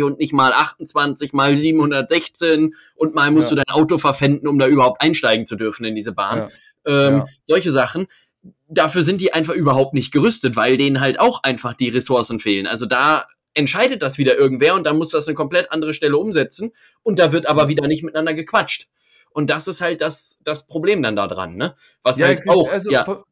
Euro 0.00 0.06
und 0.06 0.18
nicht 0.18 0.32
mal 0.32 0.52
28 0.52 1.32
mal 1.32 1.56
716 1.56 2.74
und 2.94 3.14
mal 3.14 3.30
musst 3.30 3.50
Ja. 3.50 3.56
du 3.56 3.62
dein 3.66 3.74
Auto 3.74 3.98
verpfänden, 3.98 4.48
um 4.48 4.58
da 4.58 4.66
überhaupt 4.68 5.00
einsteigen 5.02 5.44
zu 5.46 5.56
dürfen 5.56 5.84
in 5.84 5.94
diese 5.94 6.12
Bahn. 6.12 6.38
Ja. 6.38 7.08
Ähm, 7.08 7.14
Ja. 7.18 7.26
Solche 7.40 7.70
Sachen. 7.72 8.06
Dafür 8.68 9.02
sind 9.02 9.20
die 9.20 9.32
einfach 9.34 9.54
überhaupt 9.54 9.94
nicht 9.94 10.12
gerüstet, 10.12 10.54
weil 10.56 10.76
denen 10.76 11.00
halt 11.00 11.18
auch 11.20 11.42
einfach 11.42 11.74
die 11.74 11.88
Ressourcen 11.88 12.38
fehlen. 12.38 12.66
Also 12.68 12.86
da 12.86 13.26
entscheidet 13.54 14.00
das 14.02 14.16
wieder 14.16 14.38
irgendwer 14.38 14.76
und 14.76 14.84
dann 14.86 14.96
muss 14.96 15.10
das 15.10 15.26
eine 15.26 15.34
komplett 15.34 15.72
andere 15.72 15.92
Stelle 15.92 16.16
umsetzen 16.16 16.70
und 17.02 17.18
da 17.18 17.32
wird 17.32 17.46
aber 17.46 17.66
wieder 17.68 17.88
nicht 17.88 18.04
miteinander 18.04 18.32
gequatscht. 18.34 18.86
Und 19.32 19.50
das 19.50 19.68
ist 19.68 19.80
halt 19.80 20.00
das, 20.00 20.38
das 20.44 20.66
Problem 20.66 21.02
dann 21.02 21.16
da 21.16 21.28
dran, 21.28 21.56
ne? 21.56 21.76
Was 22.02 22.20
halt 22.20 22.48
auch, 22.48 22.70
also 22.70 22.90
ja, 22.90 23.04
von, 23.04 23.22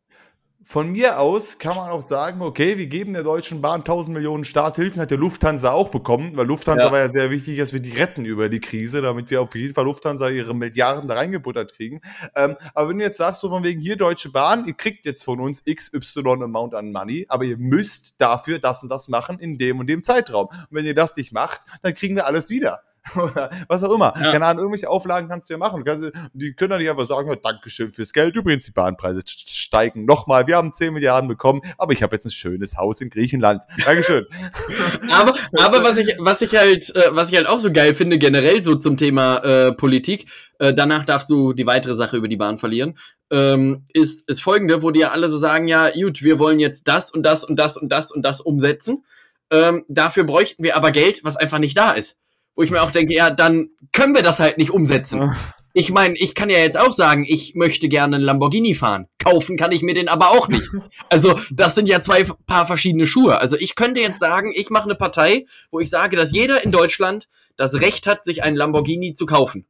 von 0.68 0.90
mir 0.90 1.18
aus 1.18 1.58
kann 1.58 1.76
man 1.76 1.88
auch 1.88 2.02
sagen, 2.02 2.42
okay, 2.42 2.76
wir 2.76 2.88
geben 2.88 3.14
der 3.14 3.22
Deutschen 3.22 3.62
Bahn 3.62 3.80
1000 3.80 4.14
Millionen 4.14 4.44
Starthilfen, 4.44 5.00
hat 5.00 5.10
der 5.10 5.16
Lufthansa 5.16 5.72
auch 5.72 5.88
bekommen, 5.88 6.36
weil 6.36 6.46
Lufthansa 6.46 6.84
Ja. 6.84 6.92
war 6.92 6.98
ja 6.98 7.08
sehr 7.08 7.30
wichtig, 7.30 7.56
dass 7.56 7.72
wir 7.72 7.80
die 7.80 7.96
retten 7.96 8.26
über 8.26 8.50
die 8.50 8.60
Krise, 8.60 9.00
damit 9.00 9.30
wir 9.30 9.40
auf 9.40 9.54
jeden 9.54 9.72
Fall 9.72 9.86
Lufthansa 9.86 10.28
ihre 10.28 10.54
Milliarden 10.54 11.08
da 11.08 11.14
reingebuttert 11.14 11.72
kriegen. 11.72 12.02
Ähm, 12.34 12.54
aber 12.74 12.90
wenn 12.90 12.98
du 12.98 13.04
jetzt 13.04 13.16
sagst, 13.16 13.40
so 13.40 13.48
von 13.48 13.64
wegen 13.64 13.80
hier 13.80 13.96
Deutsche 13.96 14.30
Bahn, 14.30 14.66
ihr 14.66 14.74
kriegt 14.74 15.06
jetzt 15.06 15.24
von 15.24 15.40
uns 15.40 15.64
XY 15.64 16.20
Amount 16.42 16.74
an 16.74 16.92
Money, 16.92 17.24
aber 17.30 17.44
ihr 17.44 17.56
müsst 17.56 18.20
dafür 18.20 18.58
das 18.58 18.82
und 18.82 18.90
das 18.90 19.08
machen 19.08 19.38
in 19.38 19.56
dem 19.56 19.78
und 19.78 19.86
dem 19.86 20.02
Zeitraum. 20.02 20.48
Und 20.48 20.68
wenn 20.70 20.84
ihr 20.84 20.94
das 20.94 21.16
nicht 21.16 21.32
macht, 21.32 21.62
dann 21.80 21.94
kriegen 21.94 22.14
wir 22.14 22.26
alles 22.26 22.50
wieder. 22.50 22.82
Oder 23.16 23.50
was 23.68 23.84
auch 23.84 23.94
immer. 23.94 24.14
Ja. 24.20 24.32
Keine 24.32 24.46
Ahnung, 24.46 24.64
irgendwelche 24.64 24.88
Auflagen 24.90 25.28
kannst 25.28 25.48
du 25.48 25.54
ja 25.54 25.58
machen. 25.58 25.84
Kannst, 25.84 26.10
die 26.32 26.52
können 26.52 26.70
dann 26.70 26.80
nicht 26.80 26.90
einfach 26.90 27.06
sagen, 27.06 27.34
Dankeschön 27.42 27.92
fürs 27.92 28.12
Geld. 28.12 28.36
Übrigens, 28.36 28.64
die 28.64 28.72
Bahnpreise 28.72 29.20
st- 29.20 29.48
steigen 29.48 30.04
nochmal. 30.04 30.46
Wir 30.46 30.56
haben 30.56 30.72
10 30.72 30.92
Milliarden 30.92 31.28
bekommen, 31.28 31.60
aber 31.78 31.92
ich 31.92 32.02
habe 32.02 32.14
jetzt 32.16 32.26
ein 32.26 32.30
schönes 32.30 32.76
Haus 32.76 33.00
in 33.00 33.10
Griechenland. 33.10 33.64
Dankeschön. 33.84 34.26
aber, 35.10 35.34
aber 35.56 35.82
was 35.82 35.96
ich, 35.98 36.16
was 36.18 36.42
ich 36.42 36.56
halt, 36.56 36.94
äh, 36.94 37.08
was 37.10 37.30
ich 37.30 37.36
halt 37.36 37.46
auch 37.46 37.60
so 37.60 37.72
geil 37.72 37.94
finde, 37.94 38.18
generell 38.18 38.62
so 38.62 38.74
zum 38.76 38.96
Thema 38.96 39.38
äh, 39.38 39.72
Politik, 39.72 40.26
äh, 40.58 40.74
danach 40.74 41.04
darfst 41.04 41.30
du 41.30 41.52
die 41.52 41.66
weitere 41.66 41.94
Sache 41.94 42.16
über 42.16 42.28
die 42.28 42.36
Bahn 42.36 42.58
verlieren, 42.58 42.98
ähm, 43.30 43.84
ist, 43.92 44.28
ist 44.28 44.42
folgende, 44.42 44.82
wo 44.82 44.90
die 44.90 45.00
ja 45.00 45.10
alle 45.10 45.28
so 45.28 45.36
sagen, 45.38 45.68
ja, 45.68 45.90
gut, 45.90 46.22
wir 46.22 46.38
wollen 46.38 46.58
jetzt 46.58 46.88
das 46.88 47.10
und 47.10 47.24
das 47.24 47.44
und 47.44 47.56
das 47.56 47.76
und 47.76 47.90
das 47.90 48.10
und 48.10 48.22
das 48.22 48.40
umsetzen. 48.40 49.04
Ähm, 49.50 49.84
dafür 49.88 50.24
bräuchten 50.24 50.62
wir 50.62 50.76
aber 50.76 50.90
Geld, 50.90 51.24
was 51.24 51.36
einfach 51.36 51.58
nicht 51.58 51.76
da 51.76 51.92
ist. 51.92 52.16
Wo 52.58 52.64
ich 52.64 52.72
mir 52.72 52.82
auch 52.82 52.90
denke, 52.90 53.14
ja, 53.14 53.30
dann 53.30 53.68
können 53.92 54.16
wir 54.16 54.24
das 54.24 54.40
halt 54.40 54.58
nicht 54.58 54.72
umsetzen. 54.72 55.32
Ich 55.74 55.92
meine, 55.92 56.16
ich 56.18 56.34
kann 56.34 56.50
ja 56.50 56.58
jetzt 56.58 56.76
auch 56.76 56.92
sagen, 56.92 57.24
ich 57.24 57.54
möchte 57.54 57.88
gerne 57.88 58.16
einen 58.16 58.24
Lamborghini 58.24 58.74
fahren. 58.74 59.06
Kaufen 59.22 59.56
kann 59.56 59.70
ich 59.70 59.82
mir 59.82 59.94
den 59.94 60.08
aber 60.08 60.30
auch 60.30 60.48
nicht. 60.48 60.68
Also, 61.08 61.38
das 61.52 61.76
sind 61.76 61.86
ja 61.86 62.00
zwei 62.00 62.24
paar 62.24 62.66
verschiedene 62.66 63.06
Schuhe. 63.06 63.38
Also, 63.38 63.56
ich 63.56 63.76
könnte 63.76 64.00
jetzt 64.00 64.18
sagen, 64.18 64.52
ich 64.56 64.70
mache 64.70 64.86
eine 64.86 64.96
Partei, 64.96 65.46
wo 65.70 65.78
ich 65.78 65.88
sage, 65.88 66.16
dass 66.16 66.32
jeder 66.32 66.64
in 66.64 66.72
Deutschland 66.72 67.28
das 67.56 67.80
Recht 67.80 68.08
hat, 68.08 68.24
sich 68.24 68.42
einen 68.42 68.56
Lamborghini 68.56 69.14
zu 69.14 69.24
kaufen. 69.24 69.68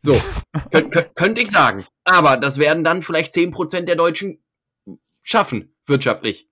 So, 0.00 0.20
könnt, 0.72 0.90
könnt, 0.90 1.14
könnte 1.14 1.40
ich 1.40 1.50
sagen. 1.50 1.86
Aber 2.02 2.36
das 2.36 2.58
werden 2.58 2.82
dann 2.82 3.02
vielleicht 3.02 3.32
10% 3.32 3.82
der 3.82 3.94
Deutschen 3.94 4.42
schaffen, 5.22 5.72
wirtschaftlich. 5.86 6.47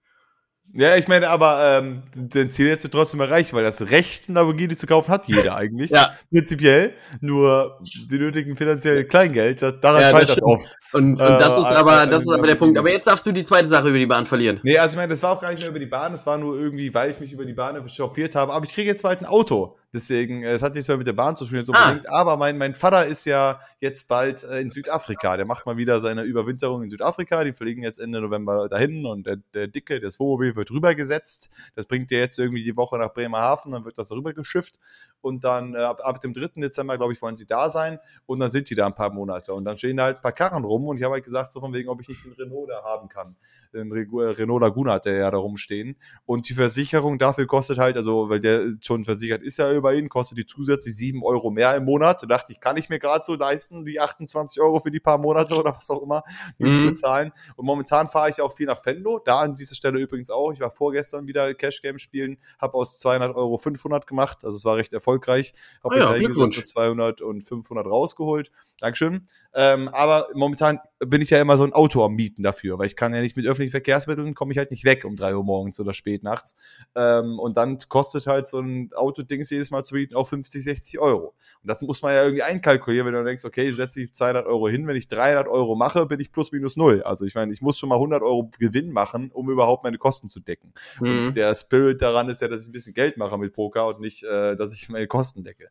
Ja, 0.78 0.96
ich 0.96 1.08
meine, 1.08 1.28
aber 1.28 1.78
ähm, 1.82 2.02
den 2.14 2.50
Ziel 2.50 2.66
jetzt 2.66 2.90
trotzdem 2.90 3.20
erreicht, 3.20 3.52
weil 3.52 3.62
das 3.64 3.90
Recht, 3.90 4.28
ein 4.28 4.34
Lamborghini 4.34 4.76
zu 4.76 4.86
kaufen, 4.86 5.10
hat 5.10 5.26
jeder 5.26 5.56
eigentlich. 5.56 5.90
Ja. 5.90 6.10
Prinzipiell. 6.30 6.92
Nur 7.20 7.80
die 8.10 8.18
nötigen 8.18 8.56
finanzielle 8.56 9.04
Kleingeld, 9.04 9.62
das- 9.62 9.80
daran 9.80 10.00
Ja, 10.02 10.10
das 10.12 10.20
scheitert 10.20 10.36
stimmt. 10.38 10.52
oft. 10.52 10.66
Und, 10.92 11.04
und 11.14 11.20
Äh, 11.20 11.38
das 11.38 11.58
ist 11.58 11.64
ein- 11.66 11.76
aber, 11.76 12.00
ein- 12.00 12.10
das 12.10 12.22
ist 12.22 12.28
aber 12.32 12.46
der 12.46 12.54
Punkt. 12.56 12.78
Aber 12.78 12.90
jetzt 12.90 13.06
darfst 13.06 13.24
du 13.26 13.32
die 13.32 13.44
zweite 13.44 13.68
Sache 13.68 13.88
über 13.88 13.98
die 13.98 14.06
Bahn 14.06 14.26
verlieren. 14.26 14.60
Nee, 14.62 14.78
also 14.78 14.92
ich 14.94 14.96
meine, 14.96 15.08
das 15.08 15.22
war 15.22 15.32
auch 15.32 15.40
gar 15.40 15.50
nicht 15.50 15.60
mehr 15.60 15.70
über 15.70 15.78
die 15.78 15.86
Bahn, 15.86 16.12
es 16.14 16.26
war 16.26 16.36
nur 16.38 16.58
irgendwie, 16.58 16.92
weil 16.94 17.10
ich 17.10 17.20
mich 17.20 17.32
über 17.32 17.44
die 17.44 17.54
Bahn 17.54 17.76
chauffiert 17.88 18.34
habe. 18.34 18.52
Aber 18.52 18.64
ich 18.64 18.72
kriege 18.72 18.88
jetzt 18.90 19.02
bald 19.02 19.20
ein 19.20 19.26
Auto. 19.26 19.76
Deswegen, 19.94 20.42
äh, 20.42 20.52
es 20.52 20.62
hat 20.62 20.74
nichts 20.74 20.88
mehr 20.88 20.96
mit 20.96 21.06
der 21.06 21.12
Bahn 21.14 21.36
zu 21.36 21.46
tun 21.46 21.56
jetzt 21.56 21.70
Ah. 21.72 21.84
unbedingt. 21.88 22.10
Aber 22.12 22.36
mein, 22.36 22.58
mein 22.58 22.74
Vater 22.74 23.06
ist 23.06 23.24
ja 23.24 23.60
jetzt 23.80 24.08
bald 24.08 24.42
äh, 24.44 24.60
in 24.60 24.68
Südafrika. 24.68 25.36
Der 25.36 25.46
macht 25.46 25.64
mal 25.64 25.76
wieder 25.76 26.00
seine 26.00 26.22
Überwinterung 26.24 26.82
in 26.82 26.90
Südafrika. 26.90 27.44
Die 27.44 27.52
fliegen 27.52 27.82
jetzt 27.82 27.98
Ende 27.98 28.20
November 28.20 28.68
dahin 28.68 29.06
und 29.06 29.26
der, 29.26 29.36
der 29.54 29.68
Dicke, 29.68 30.00
das 30.00 30.18
Wohnmobil 30.20 30.54
wird 30.56 30.70
rübergesetzt. 30.70 31.48
Das 31.76 31.86
bringt 31.86 32.10
der 32.10 32.18
jetzt 32.20 32.38
irgendwie 32.38 32.62
die 32.64 32.76
Woche 32.76 32.98
nach 32.98 33.14
Bremerhaven, 33.14 33.72
dann 33.72 33.84
wird 33.84 33.96
das 33.96 34.10
rübergeschifft. 34.10 34.80
Und 35.20 35.44
dann 35.44 35.74
äh, 35.74 35.78
ab, 35.78 36.00
ab 36.04 36.20
dem 36.20 36.34
3. 36.34 36.60
Dezember, 36.60 36.96
glaube 36.98 37.12
ich, 37.12 37.22
wollen 37.22 37.36
sie 37.36 37.46
da 37.46 37.68
sein. 37.68 37.98
Und 38.26 38.38
dann 38.40 38.50
sind 38.50 38.68
die 38.70 38.74
da 38.74 38.86
ein 38.86 38.94
paar 38.94 39.10
Monate. 39.12 39.54
Und 39.54 39.64
dann 39.64 39.78
stehen 39.78 39.96
da 39.96 40.04
halt 40.04 40.18
ein 40.18 40.22
paar 40.22 40.32
Karren 40.32 40.64
rum. 40.64 40.86
Und 40.88 40.98
ich 40.98 41.02
habe 41.04 41.14
halt 41.14 41.24
gesagt, 41.24 41.52
so 41.52 41.60
von 41.60 41.72
wegen, 41.72 41.88
ob 41.88 42.00
ich 42.00 42.08
nicht 42.08 42.24
den 42.24 42.32
Renault 42.32 42.68
da 42.70 42.82
haben 42.84 43.08
kann. 43.08 43.36
Den 43.72 43.90
Regu- 43.92 44.22
äh, 44.24 44.30
Renault 44.30 44.62
Laguna 44.62 44.94
hat 44.94 45.06
der 45.06 45.14
ja 45.16 45.30
da 45.30 45.38
rumstehen. 45.38 45.96
Und 46.26 46.48
die 46.48 46.54
Versicherung 46.54 47.18
dafür 47.18 47.46
kostet 47.46 47.78
halt, 47.78 47.96
also, 47.96 48.28
weil 48.28 48.40
der 48.40 48.66
schon 48.82 49.04
versichert 49.04 49.42
ist 49.42 49.58
ja 49.58 49.75
über 49.76 49.94
ihn, 49.94 50.08
kostet 50.08 50.38
die 50.38 50.46
zusätzlich 50.46 50.96
7 50.96 51.22
Euro 51.22 51.50
mehr 51.50 51.74
im 51.74 51.84
Monat. 51.84 52.22
Da 52.22 52.26
dachte 52.26 52.52
ich, 52.52 52.60
kann 52.60 52.76
ich 52.76 52.88
mir 52.88 52.98
gerade 52.98 53.24
so 53.24 53.34
leisten, 53.34 53.84
die 53.84 54.00
28 54.00 54.60
Euro 54.60 54.80
für 54.80 54.90
die 54.90 55.00
paar 55.00 55.18
Monate 55.18 55.54
oder 55.54 55.74
was 55.76 55.90
auch 55.90 56.02
immer, 56.02 56.22
die 56.58 56.64
Mhm. 56.64 56.72
zu 56.72 56.82
bezahlen. 56.82 57.32
Und 57.56 57.66
momentan 57.66 58.08
fahre 58.08 58.30
ich 58.30 58.40
auch 58.40 58.52
viel 58.52 58.66
nach 58.66 58.84
Venlo. 58.84 59.20
Da 59.24 59.40
an 59.40 59.54
dieser 59.54 59.74
Stelle 59.74 59.98
übrigens 59.98 60.30
auch. 60.30 60.52
Ich 60.52 60.60
war 60.60 60.70
vorgestern 60.70 61.26
wieder 61.26 61.54
Cash 61.54 61.82
Game 61.82 61.98
spielen, 61.98 62.38
habe 62.58 62.74
aus 62.74 62.98
200 62.98 63.34
Euro 63.36 63.56
500 63.56 64.06
gemacht. 64.06 64.44
Also 64.44 64.56
es 64.56 64.64
war 64.64 64.76
recht 64.76 64.92
erfolgreich. 64.92 65.52
Habe 65.82 65.94
Ah 65.96 65.98
ja, 66.20 66.32
und 66.36 66.68
200 66.68 67.20
und 67.20 67.42
500 67.42 67.86
rausgeholt. 67.86 68.50
Dankeschön. 68.80 69.26
Ähm, 69.54 69.88
aber 69.88 70.28
momentan 70.34 70.80
bin 70.98 71.20
ich 71.20 71.30
ja 71.30 71.40
immer 71.40 71.56
so 71.56 71.64
ein 71.64 71.72
Auto 71.72 72.02
am 72.04 72.14
Mieten 72.14 72.42
dafür, 72.42 72.78
weil 72.78 72.86
ich 72.86 72.96
kann 72.96 73.14
ja 73.14 73.20
nicht 73.20 73.36
mit 73.36 73.46
öffentlichen 73.46 73.70
Verkehrsmitteln, 73.70 74.34
komme 74.34 74.52
ich 74.52 74.58
halt 74.58 74.70
nicht 74.70 74.84
weg 74.84 75.04
um 75.04 75.14
drei 75.14 75.36
Uhr 75.36 75.44
morgens 75.44 75.78
oder 75.78 75.92
spät 75.92 76.22
nachts. 76.22 76.54
Ähm, 76.94 77.38
und 77.38 77.56
dann 77.58 77.78
kostet 77.88 78.26
halt 78.26 78.46
so 78.46 78.60
ein 78.60 78.90
Autodings 78.94 79.50
jedes 79.50 79.70
Mal 79.70 79.84
zu 79.84 79.94
mieten 79.94 80.14
auch 80.14 80.26
50, 80.26 80.64
60 80.64 80.98
Euro. 80.98 81.34
Und 81.62 81.68
das 81.68 81.82
muss 81.82 82.00
man 82.00 82.14
ja 82.14 82.22
irgendwie 82.22 82.42
einkalkulieren, 82.42 83.06
wenn 83.06 83.14
du 83.14 83.24
denkst, 83.24 83.44
okay, 83.44 83.68
ich 83.68 83.76
setze 83.76 84.00
die 84.00 84.10
200 84.10 84.46
Euro 84.46 84.68
hin, 84.68 84.86
wenn 84.86 84.96
ich 84.96 85.08
300 85.08 85.48
Euro 85.48 85.74
mache, 85.76 86.06
bin 86.06 86.18
ich 86.18 86.32
plus 86.32 86.50
minus 86.52 86.76
null. 86.76 87.02
Also 87.02 87.26
ich 87.26 87.34
meine, 87.34 87.52
ich 87.52 87.60
muss 87.60 87.78
schon 87.78 87.90
mal 87.90 87.96
100 87.96 88.22
Euro 88.22 88.50
Gewinn 88.58 88.90
machen, 88.90 89.30
um 89.32 89.50
überhaupt 89.50 89.84
meine 89.84 89.98
Kosten 89.98 90.30
zu 90.30 90.40
decken. 90.40 90.72
Mhm. 91.00 91.26
Und 91.26 91.36
der 91.36 91.54
Spirit 91.54 92.00
daran 92.00 92.30
ist 92.30 92.40
ja, 92.40 92.48
dass 92.48 92.62
ich 92.62 92.68
ein 92.68 92.72
bisschen 92.72 92.94
Geld 92.94 93.18
mache 93.18 93.36
mit 93.36 93.52
Poker 93.52 93.88
und 93.88 94.00
nicht, 94.00 94.24
äh, 94.24 94.56
dass 94.56 94.72
ich 94.72 94.88
meine 94.88 95.06
Kosten 95.06 95.42
decke. 95.42 95.68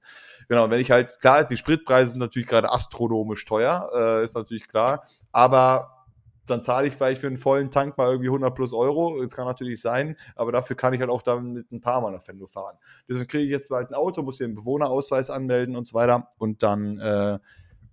Genau, 0.47 0.69
wenn 0.69 0.79
ich 0.79 0.91
halt, 0.91 1.17
klar, 1.19 1.43
die 1.45 1.57
Spritpreise 1.57 2.11
sind 2.11 2.19
natürlich 2.19 2.47
gerade 2.47 2.71
astronomisch 2.71 3.43
teuer, 3.45 3.89
äh, 3.95 4.23
ist 4.23 4.35
natürlich 4.35 4.67
klar 4.67 5.03
aber 5.31 5.95
dann 6.45 6.63
zahle 6.63 6.87
ich 6.87 6.93
vielleicht 6.93 7.21
für 7.21 7.27
einen 7.27 7.37
vollen 7.37 7.71
Tank 7.71 7.97
mal 7.97 8.11
irgendwie 8.11 8.29
100 8.29 8.53
plus 8.53 8.73
Euro. 8.73 9.19
Das 9.21 9.35
kann 9.35 9.45
natürlich 9.45 9.81
sein, 9.81 10.15
aber 10.35 10.51
dafür 10.51 10.75
kann 10.75 10.93
ich 10.93 10.99
halt 10.99 11.09
auch 11.09 11.21
dann 11.21 11.53
mit 11.53 11.71
ein 11.71 11.81
paar 11.81 12.01
Mal 12.01 12.11
nach 12.11 12.21
Fendo 12.21 12.45
fahren. 12.45 12.77
Deswegen 13.09 13.27
kriege 13.27 13.43
ich 13.45 13.49
jetzt 13.49 13.69
bald 13.69 13.89
ein 13.89 13.95
Auto, 13.95 14.21
muss 14.21 14.37
hier 14.37 14.45
einen 14.45 14.55
Bewohnerausweis 14.55 15.29
anmelden 15.29 15.75
und 15.75 15.87
so 15.87 15.95
weiter. 15.95 16.29
Und 16.37 16.61
dann 16.61 16.99
äh, 16.99 17.39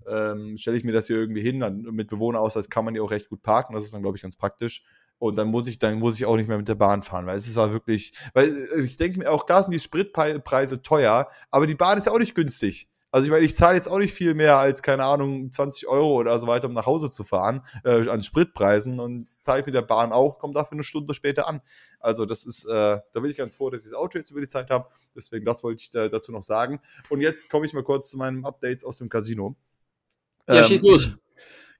ähm, 0.07 0.57
stelle 0.57 0.77
ich 0.77 0.85
mir 0.85 0.93
das 0.93 1.07
hier 1.07 1.17
irgendwie 1.17 1.43
hin. 1.43 1.61
Dann 1.61 1.83
mit 1.83 2.09
Bewohnerausweis 2.09 2.69
kann 2.69 2.85
man 2.85 2.95
hier 2.95 3.05
auch 3.05 3.11
recht 3.11 3.29
gut 3.29 3.43
parken. 3.43 3.75
Das 3.75 3.85
ist 3.85 3.95
dann, 3.95 4.03
glaube 4.03 4.17
ich, 4.17 4.23
ganz 4.23 4.37
praktisch. 4.37 4.85
Und 5.19 5.37
dann 5.39 5.49
muss 5.49 5.69
ich, 5.69 5.79
dann 5.79 5.99
muss 5.99 6.17
ich 6.17 6.27
auch 6.27 6.37
nicht 6.37 6.49
mehr 6.49 6.59
mit 6.59 6.67
der 6.67 6.75
Bahn 6.75 7.03
fahren, 7.03 7.27
weil 7.27 7.39
es 7.39 7.55
war 7.55 7.73
wirklich, 7.73 8.13
weil 8.35 8.49
äh, 8.75 8.81
ich 8.81 8.97
denke 8.97 9.21
mir 9.21 9.31
auch, 9.31 9.45
da 9.45 9.63
sind 9.63 9.73
die 9.73 9.79
Spritpreise 9.79 10.83
teuer, 10.83 11.29
aber 11.51 11.67
die 11.69 11.77
Bahn 11.77 11.97
ist 11.97 12.07
ja 12.07 12.13
auch 12.13 12.19
nicht 12.19 12.35
günstig. 12.35 12.89
Also 13.13 13.27
ich 13.27 13.31
meine, 13.31 13.45
ich 13.45 13.55
zahle 13.55 13.77
jetzt 13.77 13.89
auch 13.89 13.99
nicht 13.99 14.15
viel 14.15 14.33
mehr 14.33 14.57
als, 14.57 14.83
keine 14.83 15.05
Ahnung, 15.05 15.53
20 15.53 15.87
Euro 15.87 16.19
oder 16.19 16.39
so 16.39 16.47
weiter, 16.47 16.67
um 16.67 16.73
nach 16.73 16.87
Hause 16.87 17.11
zu 17.11 17.25
fahren, 17.25 17.61
äh, 17.85 18.09
an 18.09 18.23
Spritpreisen 18.23 18.99
und 19.01 19.29
zahle 19.29 19.61
ich 19.61 19.67
mit 19.67 19.75
der 19.75 19.83
Bahn 19.83 20.13
auch, 20.13 20.39
komme 20.39 20.55
dafür 20.55 20.73
eine 20.73 20.83
Stunde 20.83 21.13
später 21.13 21.47
an. 21.47 21.61
Also 22.01 22.25
das 22.25 22.47
ist, 22.47 22.65
äh, 22.65 22.71
da 22.71 23.21
bin 23.21 23.27
ich 23.27 23.37
ganz 23.37 23.55
froh, 23.55 23.69
dass 23.69 23.85
ich 23.85 23.91
das 23.91 23.99
Auto 23.99 24.17
jetzt 24.17 24.31
über 24.31 24.41
die 24.41 24.49
Zeit 24.49 24.71
habe. 24.71 24.89
Deswegen, 25.15 25.45
das 25.45 25.63
wollte 25.63 25.83
ich 25.83 25.95
äh, 25.95 26.09
dazu 26.09 26.33
noch 26.33 26.43
sagen. 26.43 26.81
Und 27.11 27.21
jetzt 27.21 27.51
komme 27.51 27.67
ich 27.67 27.75
mal 27.75 27.85
kurz 27.85 28.09
zu 28.09 28.17
meinen 28.17 28.47
Updates 28.47 28.83
aus 28.83 28.97
dem 28.97 29.11
Casino. 29.11 29.57
Ja, 30.49 30.57
ähm, 30.57 30.65
schieß 30.65 30.81
los. 30.81 31.11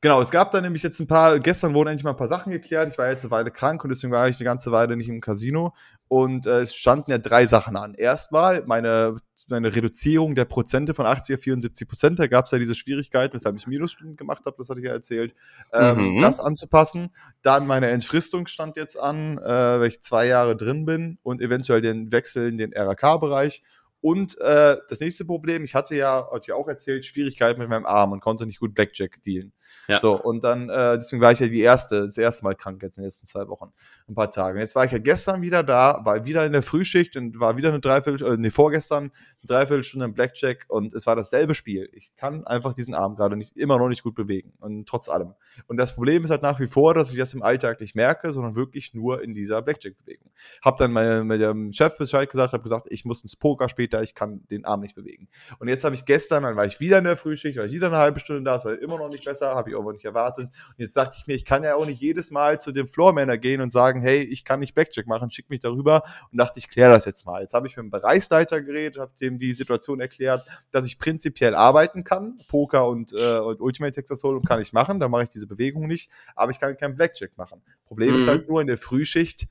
Genau, 0.03 0.21
es 0.21 0.33
gab 0.33 0.51
da 0.51 0.61
nämlich 0.61 0.83
jetzt 0.83 0.99
ein 0.99 1.07
paar, 1.07 1.39
gestern 1.39 1.75
wurden 1.75 1.91
endlich 1.91 2.03
mal 2.03 2.11
ein 2.11 2.17
paar 2.17 2.27
Sachen 2.27 2.51
geklärt. 2.51 2.89
Ich 2.89 2.99
war 2.99 3.09
jetzt 3.09 3.25
eine 3.25 3.31
Weile 3.31 3.53
krank 3.53 3.85
und 3.85 3.91
deswegen 3.91 4.13
war 4.13 4.29
ich 4.29 4.37
eine 4.37 4.45
ganze 4.45 4.73
Weile 4.73 4.97
nicht 4.97 5.09
im 5.09 5.21
Casino. 5.21 5.77
Und 6.09 6.45
äh, 6.49 6.59
es 6.59 6.75
standen 6.75 7.13
ja 7.13 7.19
drei 7.19 7.47
Sachen 7.47 7.77
an. 7.77 7.95
Erstmal 7.95 8.65
meine, 8.67 9.15
meine 9.49 9.73
Reduzierung 9.73 10.35
der 10.35 10.45
Prozente 10.45 10.93
von 10.93 11.07
80 11.07 11.37
auf 11.37 11.43
74 11.43 11.87
Prozent. 11.87 12.19
Da 12.19 12.27
gab 12.27 12.47
es 12.47 12.51
ja 12.51 12.59
diese 12.59 12.75
Schwierigkeit, 12.75 13.33
weshalb 13.33 13.55
ich 13.55 13.69
Minusstunden 13.69 14.17
gemacht 14.17 14.45
habe, 14.45 14.57
das 14.59 14.69
hatte 14.69 14.81
ich 14.81 14.87
ja 14.87 14.93
erzählt, 14.93 15.37
ähm, 15.73 16.17
mhm. 16.17 16.21
das 16.21 16.41
anzupassen. 16.41 17.15
Dann 17.43 17.69
meine 17.69 17.89
Entfristung 17.89 18.49
stand 18.49 18.77
jetzt 18.77 18.99
an, 18.99 19.39
äh, 19.39 19.45
weil 19.45 19.87
ich 19.87 20.01
zwei 20.01 20.27
Jahre 20.27 20.57
drin 20.57 20.85
bin 20.85 21.19
und 21.23 21.41
eventuell 21.41 21.81
den 21.81 22.11
Wechsel 22.11 22.49
in 22.49 22.59
den 22.59 22.73
RAK-Bereich. 22.75 23.63
Und 24.03 24.37
äh, 24.41 24.79
das 24.89 24.99
nächste 24.99 25.25
Problem, 25.25 25.63
ich 25.63 25.77
hatte 25.77 25.95
ja, 25.95 26.29
hatte 26.33 26.49
ja 26.49 26.55
auch 26.57 26.67
erzählt, 26.67 27.07
Schwierigkeiten 27.07 27.61
mit 27.61 27.69
meinem 27.69 27.87
Arm 27.87 28.11
und 28.11 28.19
konnte 28.19 28.45
nicht 28.47 28.59
gut 28.59 28.75
Blackjack 28.75 29.23
dealen. 29.23 29.53
Ja. 29.87 30.01
So, 30.01 30.21
und 30.21 30.43
dann, 30.43 30.69
äh, 30.69 30.97
deswegen 30.97 31.23
war 31.23 31.31
ich 31.31 31.39
ja 31.39 31.47
die 31.47 31.61
erste, 31.61 32.07
das 32.07 32.19
erste 32.19 32.43
Mal 32.43 32.57
krank 32.57 32.83
jetzt 32.83 32.99
in 32.99 33.03
den 33.03 33.07
letzten 33.07 33.27
zwei 33.27 33.47
Wochen, 33.47 33.73
ein 34.09 34.15
paar 34.15 34.31
Tage. 34.31 34.57
Und 34.57 34.61
jetzt 34.61 34.75
war 34.75 34.85
ich 34.85 34.91
ja 34.91 34.99
gestern 34.99 35.41
wieder 35.41 35.63
da, 35.63 36.01
war 36.03 36.25
wieder 36.25 36.45
in 36.45 36.51
der 36.51 36.63
Frühschicht 36.63 37.17
und 37.17 37.39
war 37.39 37.57
wieder 37.57 37.69
eine 37.69 37.79
Dreiviertelstunde, 37.79 38.35
äh, 38.35 38.41
nee, 38.41 38.51
vorgestern 38.51 39.13
eine 39.43 39.59
Dreiviertelstunde 39.59 40.07
im 40.07 40.15
Blackjack 40.15 40.67
und 40.69 40.95
es 40.95 41.07
war 41.07 41.17
dasselbe 41.17 41.55
Spiel. 41.55 41.89
Ich 41.93 42.15
kann 42.17 42.47
einfach 42.47 42.75
diesen 42.75 42.95
Arm 42.95 43.17
gerade 43.17 43.37
nicht, 43.37 43.57
immer 43.57 43.79
noch 43.79 43.89
nicht 43.89 44.03
gut 44.03 44.15
bewegen 44.15 44.53
und 44.61 44.89
trotz 44.89 45.09
allem. 45.09 45.35
Und 45.67 45.77
das 45.79 45.95
Problem 45.95 46.25
ist 46.25 46.31
halt 46.31 46.43
nach 46.43 46.61
wie 46.61 46.67
vor, 46.67 46.95
dass 46.95 47.13
ich 47.13 47.19
das 47.19 47.35
im 47.35 47.43
Alltag 47.43 47.81
nicht 47.81 47.95
merke, 47.95 48.31
sondern 48.31 48.57
wirklich 48.57 48.95
nur 48.95 49.23
in 49.23 49.35
dieser 49.35 49.63
Blackjack-Bewegung. 49.63 50.31
Hab 50.63 50.77
dann 50.77 50.95
dem 51.29 51.73
Chef 51.73 51.97
Bescheid 51.99 52.31
gesagt, 52.31 52.53
hab 52.53 52.63
gesagt, 52.63 52.89
ich 52.91 53.05
muss 53.05 53.23
ins 53.23 53.37
Poker 53.37 53.69
später 53.69 54.03
ich 54.03 54.15
kann 54.15 54.47
den 54.51 54.65
Arm 54.65 54.81
nicht 54.81 54.95
bewegen. 54.95 55.29
Und 55.59 55.69
jetzt 55.69 55.85
habe 55.85 55.95
ich 55.95 56.05
gestern, 56.05 56.43
dann 56.43 56.57
war 56.57 56.67
ich 56.67 56.81
wieder 56.81 56.99
in 56.99 57.05
der 57.05 57.17
Frühschicht, 57.17 57.59
war 57.59 57.65
ich 57.65 57.73
wieder 57.73 57.87
eine 57.87 57.97
halbe 57.97 58.21
Stunde 58.21 58.43
da, 58.43 58.57
es 58.57 58.65
war 58.65 58.79
immer 58.79 58.99
noch 58.99 59.09
nicht 59.09 59.25
besser, 59.25 59.55
habe 59.55 59.71
ich 59.71 59.77
aber 59.77 59.93
nicht 59.93 60.05
erwartet. 60.05 60.45
Und 60.45 60.79
jetzt 60.79 60.97
dachte 60.97 61.17
ich 61.19 61.27
mir, 61.27 61.35
ich 61.35 61.45
kann 61.45 61.63
ja 61.65 61.75
auch 61.75 61.87
nicht 61.87 62.01
jedes 62.01 62.31
Mal 62.31 62.61
zu 62.61 62.73
dem 62.73 62.89
Floormanager 62.89 63.39
gehen 63.39 63.61
und 63.61 63.71
sagen, 63.71 64.01
hey, 64.01 64.23
ich 64.23 64.45
kann 64.45 64.61
nicht 64.61 64.75
Backcheck 64.75 65.07
machen, 65.07 65.31
schick 65.31 65.51
mich 65.51 65.61
darüber. 65.61 66.03
Und 66.31 66.39
dachte, 66.39 66.59
ich 66.59 66.69
kläre 66.69 66.93
das 66.93 67.05
jetzt 67.05 67.27
mal. 67.27 67.43
Jetzt 67.43 67.55
habe 67.55 67.67
ich 67.67 67.77
mit 67.77 67.85
dem 67.85 67.91
Bereichsleiter 67.91 68.63
geredet, 68.63 68.99
habe 68.99 69.13
dem 69.21 69.32
die 69.39 69.53
Situation 69.53 70.01
erklärt, 70.01 70.47
dass 70.71 70.87
ich 70.87 70.99
prinzipiell 70.99 71.55
arbeiten 71.55 72.05
kann. 72.05 72.41
Poker 72.49 72.89
und, 72.89 73.13
äh, 73.13 73.39
und 73.39 73.61
Ultimate 73.61 73.93
Texas 73.93 74.23
Hold'em 74.23 74.47
kann 74.47 74.61
ich 74.61 74.73
machen, 74.73 75.01
da 75.01 75.09
mache 75.09 75.25
ich 75.25 75.31
diese 75.31 75.47
Bewegung 75.47 75.87
nicht, 75.87 76.11
aber 76.35 76.51
ich 76.51 76.61
kann 76.61 76.77
keinen 76.77 76.95
Blackjack 76.95 77.37
machen. 77.37 77.63
Problem 77.87 78.11
mhm. 78.11 78.17
ist 78.17 78.29
halt 78.29 78.49
nur 78.49 78.61
in 78.61 78.67
der 78.67 78.79
Frühschicht, 78.79 79.47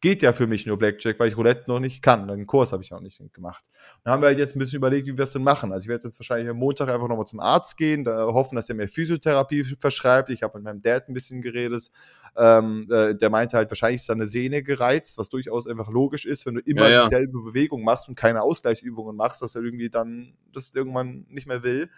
geht 0.00 0.22
ja 0.22 0.32
für 0.32 0.46
mich 0.46 0.66
nur 0.66 0.76
Blackjack, 0.76 1.18
weil 1.18 1.28
ich 1.28 1.36
Roulette 1.36 1.70
noch 1.70 1.80
nicht 1.80 2.02
kann. 2.02 2.28
Den 2.28 2.46
Kurs 2.46 2.72
habe 2.72 2.82
ich 2.82 2.92
auch 2.92 3.00
nicht 3.00 3.20
gemacht. 3.32 3.64
Dann 4.04 4.12
haben 4.12 4.22
wir 4.22 4.28
halt 4.28 4.38
jetzt 4.38 4.54
ein 4.54 4.58
bisschen 4.58 4.76
überlegt, 4.76 5.06
wie 5.06 5.16
wir 5.16 5.24
es 5.24 5.32
denn 5.32 5.42
machen. 5.42 5.72
Also 5.72 5.84
ich 5.84 5.88
werde 5.88 6.04
jetzt 6.04 6.18
wahrscheinlich 6.20 6.48
am 6.50 6.58
Montag 6.58 6.88
einfach 6.88 7.08
nochmal 7.08 7.26
zum 7.26 7.40
Arzt 7.40 7.76
gehen, 7.76 8.04
da 8.04 8.26
hoffen, 8.26 8.56
dass 8.56 8.68
er 8.68 8.74
mir 8.74 8.88
Physiotherapie 8.88 9.64
verschreibt. 9.64 10.28
Ich 10.28 10.42
habe 10.42 10.58
mit 10.58 10.64
meinem 10.64 10.82
Dad 10.82 11.08
ein 11.08 11.14
bisschen 11.14 11.40
geredet. 11.40 11.90
Ähm, 12.36 12.86
äh, 12.90 13.14
der 13.14 13.30
meinte 13.30 13.56
halt, 13.56 13.70
wahrscheinlich 13.70 14.02
ist 14.02 14.06
seine 14.06 14.26
Sehne 14.26 14.62
gereizt, 14.62 15.16
was 15.16 15.30
durchaus 15.30 15.66
einfach 15.66 15.88
logisch 15.88 16.26
ist, 16.26 16.44
wenn 16.44 16.54
du 16.54 16.60
immer 16.60 16.82
ja, 16.82 16.90
ja. 16.90 17.02
dieselbe 17.04 17.40
Bewegung 17.40 17.82
machst 17.82 18.08
und 18.08 18.14
keine 18.14 18.42
Ausgleichsübungen 18.42 19.16
machst, 19.16 19.40
dass 19.40 19.54
er 19.54 19.62
irgendwie 19.62 19.88
dann 19.88 20.34
das 20.52 20.74
irgendwann 20.74 21.24
nicht 21.30 21.46
mehr 21.46 21.62
will. 21.62 21.88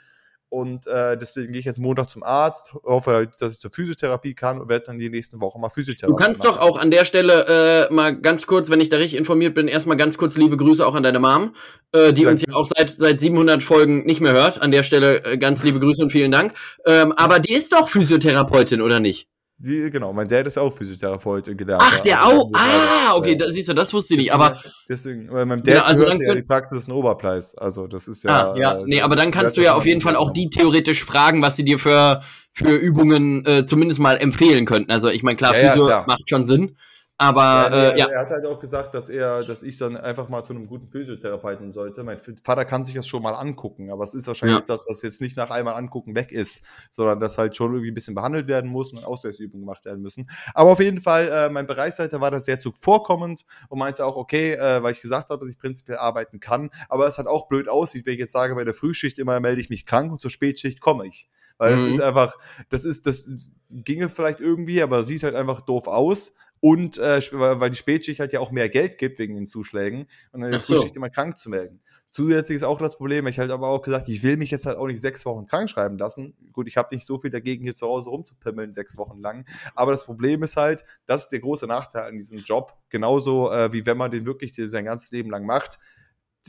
Und 0.50 0.86
äh, 0.86 1.16
deswegen 1.18 1.52
gehe 1.52 1.60
ich 1.60 1.66
jetzt 1.66 1.78
Montag 1.78 2.08
zum 2.08 2.22
Arzt, 2.22 2.72
hoffe, 2.82 3.28
dass 3.38 3.54
ich 3.54 3.60
zur 3.60 3.70
Physiotherapie 3.70 4.34
kann 4.34 4.60
und 4.60 4.68
werde 4.68 4.86
dann 4.86 4.98
die 4.98 5.10
nächsten 5.10 5.40
Wochen 5.42 5.60
mal 5.60 5.68
Physiotherapie 5.68 6.16
Du 6.16 6.16
kannst 6.16 6.42
machen. 6.42 6.56
doch 6.56 6.62
auch 6.62 6.78
an 6.78 6.90
der 6.90 7.04
Stelle 7.04 7.88
äh, 7.90 7.92
mal 7.92 8.18
ganz 8.18 8.46
kurz, 8.46 8.70
wenn 8.70 8.80
ich 8.80 8.88
da 8.88 8.96
richtig 8.96 9.18
informiert 9.18 9.54
bin, 9.54 9.68
erstmal 9.68 9.98
ganz 9.98 10.16
kurz 10.16 10.36
liebe 10.36 10.56
Grüße 10.56 10.86
auch 10.86 10.94
an 10.94 11.02
deine 11.02 11.18
Mom, 11.18 11.54
äh, 11.92 12.12
die 12.14 12.22
Danke. 12.22 12.30
uns 12.30 12.44
ja 12.46 12.54
auch 12.54 12.66
seit, 12.74 12.90
seit 12.90 13.20
700 13.20 13.62
Folgen 13.62 14.06
nicht 14.06 14.20
mehr 14.20 14.32
hört. 14.32 14.60
An 14.62 14.70
der 14.70 14.84
Stelle 14.84 15.22
äh, 15.24 15.36
ganz 15.36 15.62
liebe 15.64 15.80
Grüße 15.80 16.02
und 16.02 16.12
vielen 16.12 16.30
Dank. 16.30 16.54
Ähm, 16.86 17.12
aber 17.12 17.40
die 17.40 17.52
ist 17.52 17.72
doch 17.72 17.88
Physiotherapeutin, 17.88 18.80
oder 18.80 19.00
nicht? 19.00 19.28
Sie, 19.60 19.90
genau, 19.90 20.12
mein 20.12 20.28
Dad 20.28 20.46
ist 20.46 20.56
auch 20.56 20.70
Physiotherapeut 20.70 21.46
gelernt. 21.58 21.82
Ach, 21.84 21.98
der 22.00 22.22
also, 22.22 22.42
auch? 22.42 22.50
Ah, 22.54 23.16
okay, 23.16 23.34
da, 23.34 23.50
siehst 23.50 23.68
du, 23.68 23.74
das 23.74 23.92
wusste 23.92 24.14
ich 24.14 24.20
nicht, 24.20 24.32
aber. 24.32 24.60
Deswegen, 24.88 25.32
weil 25.32 25.46
meinem 25.46 25.64
Dad 25.64 25.74
genau, 25.74 25.86
also 25.86 26.04
dann 26.04 26.20
ja 26.20 26.34
die 26.34 26.42
Praxis 26.42 26.86
in 26.86 26.92
Oberpleis. 26.92 27.56
Also, 27.58 27.88
das 27.88 28.06
ist 28.06 28.22
ja. 28.22 28.52
Ah, 28.52 28.56
ja, 28.56 28.78
äh, 28.78 28.84
nee, 28.86 29.00
aber 29.00 29.16
dann 29.16 29.32
kannst 29.32 29.56
du 29.56 29.62
ja 29.62 29.74
auf 29.74 29.84
jeden 29.84 30.00
Fall 30.00 30.14
auch 30.14 30.32
die 30.32 30.48
theoretisch 30.48 31.02
fragen, 31.02 31.42
was 31.42 31.56
sie 31.56 31.64
dir 31.64 31.80
für, 31.80 32.22
für 32.52 32.76
Übungen 32.76 33.44
äh, 33.46 33.64
zumindest 33.64 33.98
mal 33.98 34.16
empfehlen 34.16 34.64
könnten. 34.64 34.92
Also, 34.92 35.08
ich 35.08 35.24
meine, 35.24 35.36
klar, 35.36 35.56
ja, 35.56 35.70
Physio 35.70 35.88
ja, 35.88 36.04
macht 36.06 36.30
schon 36.30 36.44
Sinn. 36.44 36.76
Aber 37.20 37.42
ja, 37.42 37.88
äh, 37.88 37.98
ja. 37.98 38.06
er 38.06 38.20
hat 38.20 38.30
halt 38.30 38.46
auch 38.46 38.60
gesagt, 38.60 38.94
dass 38.94 39.08
er, 39.08 39.42
dass 39.42 39.64
ich 39.64 39.76
dann 39.76 39.96
einfach 39.96 40.28
mal 40.28 40.44
zu 40.44 40.52
einem 40.52 40.68
guten 40.68 40.86
Physiotherapeuten 40.86 41.72
sollte. 41.72 42.04
Mein 42.04 42.20
Vater 42.44 42.64
kann 42.64 42.84
sich 42.84 42.94
das 42.94 43.08
schon 43.08 43.24
mal 43.24 43.32
angucken, 43.32 43.90
aber 43.90 44.04
es 44.04 44.14
ist 44.14 44.28
wahrscheinlich 44.28 44.60
ja. 44.60 44.64
das, 44.64 44.86
was 44.88 45.02
jetzt 45.02 45.20
nicht 45.20 45.36
nach 45.36 45.50
einmal 45.50 45.74
angucken 45.74 46.14
weg 46.14 46.30
ist, 46.30 46.64
sondern 46.90 47.18
dass 47.18 47.36
halt 47.36 47.56
schon 47.56 47.72
irgendwie 47.72 47.90
ein 47.90 47.94
bisschen 47.94 48.14
behandelt 48.14 48.46
werden 48.46 48.70
muss 48.70 48.92
und 48.92 49.04
Ausgleichsübungen 49.04 49.66
gemacht 49.66 49.84
werden 49.84 50.00
müssen. 50.00 50.30
Aber 50.54 50.70
auf 50.70 50.78
jeden 50.78 51.00
Fall, 51.00 51.28
äh, 51.28 51.50
mein 51.50 51.66
Bereichsleiter 51.66 52.20
war 52.20 52.30
da 52.30 52.38
sehr 52.38 52.60
zuvorkommend 52.60 53.44
und 53.68 53.80
meinte 53.80 54.06
auch, 54.06 54.16
okay, 54.16 54.52
äh, 54.52 54.80
weil 54.84 54.92
ich 54.92 55.00
gesagt 55.00 55.30
habe, 55.30 55.44
dass 55.44 55.52
ich 55.52 55.58
prinzipiell 55.58 55.98
arbeiten 55.98 56.38
kann, 56.38 56.70
aber 56.88 57.08
es 57.08 57.18
hat 57.18 57.26
auch 57.26 57.48
blöd 57.48 57.68
aussieht, 57.68 58.06
wenn 58.06 58.14
ich 58.14 58.20
jetzt 58.20 58.32
sage, 58.32 58.54
bei 58.54 58.64
der 58.64 58.74
Frühschicht 58.74 59.18
immer 59.18 59.40
melde 59.40 59.60
ich 59.60 59.70
mich 59.70 59.86
krank 59.86 60.12
und 60.12 60.20
zur 60.20 60.30
Spätschicht 60.30 60.80
komme 60.80 61.08
ich. 61.08 61.28
Weil 61.56 61.74
mhm. 61.74 61.78
das 61.78 61.86
ist 61.88 62.00
einfach, 62.00 62.36
das 62.68 62.84
ist, 62.84 63.08
das 63.08 63.28
ginge 63.74 64.08
vielleicht 64.08 64.38
irgendwie, 64.38 64.80
aber 64.80 65.02
sieht 65.02 65.24
halt 65.24 65.34
einfach 65.34 65.60
doof 65.60 65.88
aus 65.88 66.34
und 66.60 66.98
äh, 66.98 67.20
weil 67.32 67.70
die 67.70 67.76
Spätschicht 67.76 68.20
halt 68.20 68.32
ja 68.32 68.40
auch 68.40 68.50
mehr 68.50 68.68
Geld 68.68 68.98
gibt 68.98 69.18
wegen 69.18 69.34
den 69.34 69.46
Zuschlägen 69.46 70.06
und 70.32 70.40
dann 70.40 70.52
die 70.52 70.58
so. 70.58 70.74
Frühschicht 70.74 70.96
immer 70.96 71.10
krank 71.10 71.36
zu 71.36 71.50
melden. 71.50 71.80
Zusätzlich 72.10 72.56
ist 72.56 72.62
auch 72.62 72.78
das 72.78 72.96
Problem, 72.96 73.26
ich 73.26 73.38
halt 73.38 73.50
aber 73.50 73.68
auch 73.68 73.82
gesagt, 73.82 74.08
ich 74.08 74.22
will 74.22 74.38
mich 74.38 74.50
jetzt 74.50 74.64
halt 74.64 74.78
auch 74.78 74.86
nicht 74.86 75.00
sechs 75.00 75.26
Wochen 75.26 75.44
krank 75.44 75.68
schreiben 75.68 75.98
lassen. 75.98 76.34
Gut, 76.52 76.66
ich 76.66 76.78
habe 76.78 76.94
nicht 76.94 77.04
so 77.04 77.18
viel 77.18 77.30
dagegen, 77.30 77.64
hier 77.64 77.74
zu 77.74 77.86
Hause 77.86 78.08
rumzupimmeln, 78.08 78.72
sechs 78.72 78.96
Wochen 78.96 79.20
lang. 79.20 79.44
Aber 79.74 79.92
das 79.92 80.06
Problem 80.06 80.42
ist 80.42 80.56
halt, 80.56 80.84
das 81.04 81.24
ist 81.24 81.32
der 81.32 81.40
große 81.40 81.66
Nachteil 81.66 82.08
an 82.08 82.16
diesem 82.16 82.38
Job. 82.38 82.74
Genauso 82.88 83.50
äh, 83.50 83.72
wie 83.74 83.84
wenn 83.84 83.98
man 83.98 84.10
den 84.10 84.24
wirklich 84.24 84.52
sein 84.54 84.86
ganzes 84.86 85.10
Leben 85.10 85.30
lang 85.30 85.44
macht. 85.44 85.78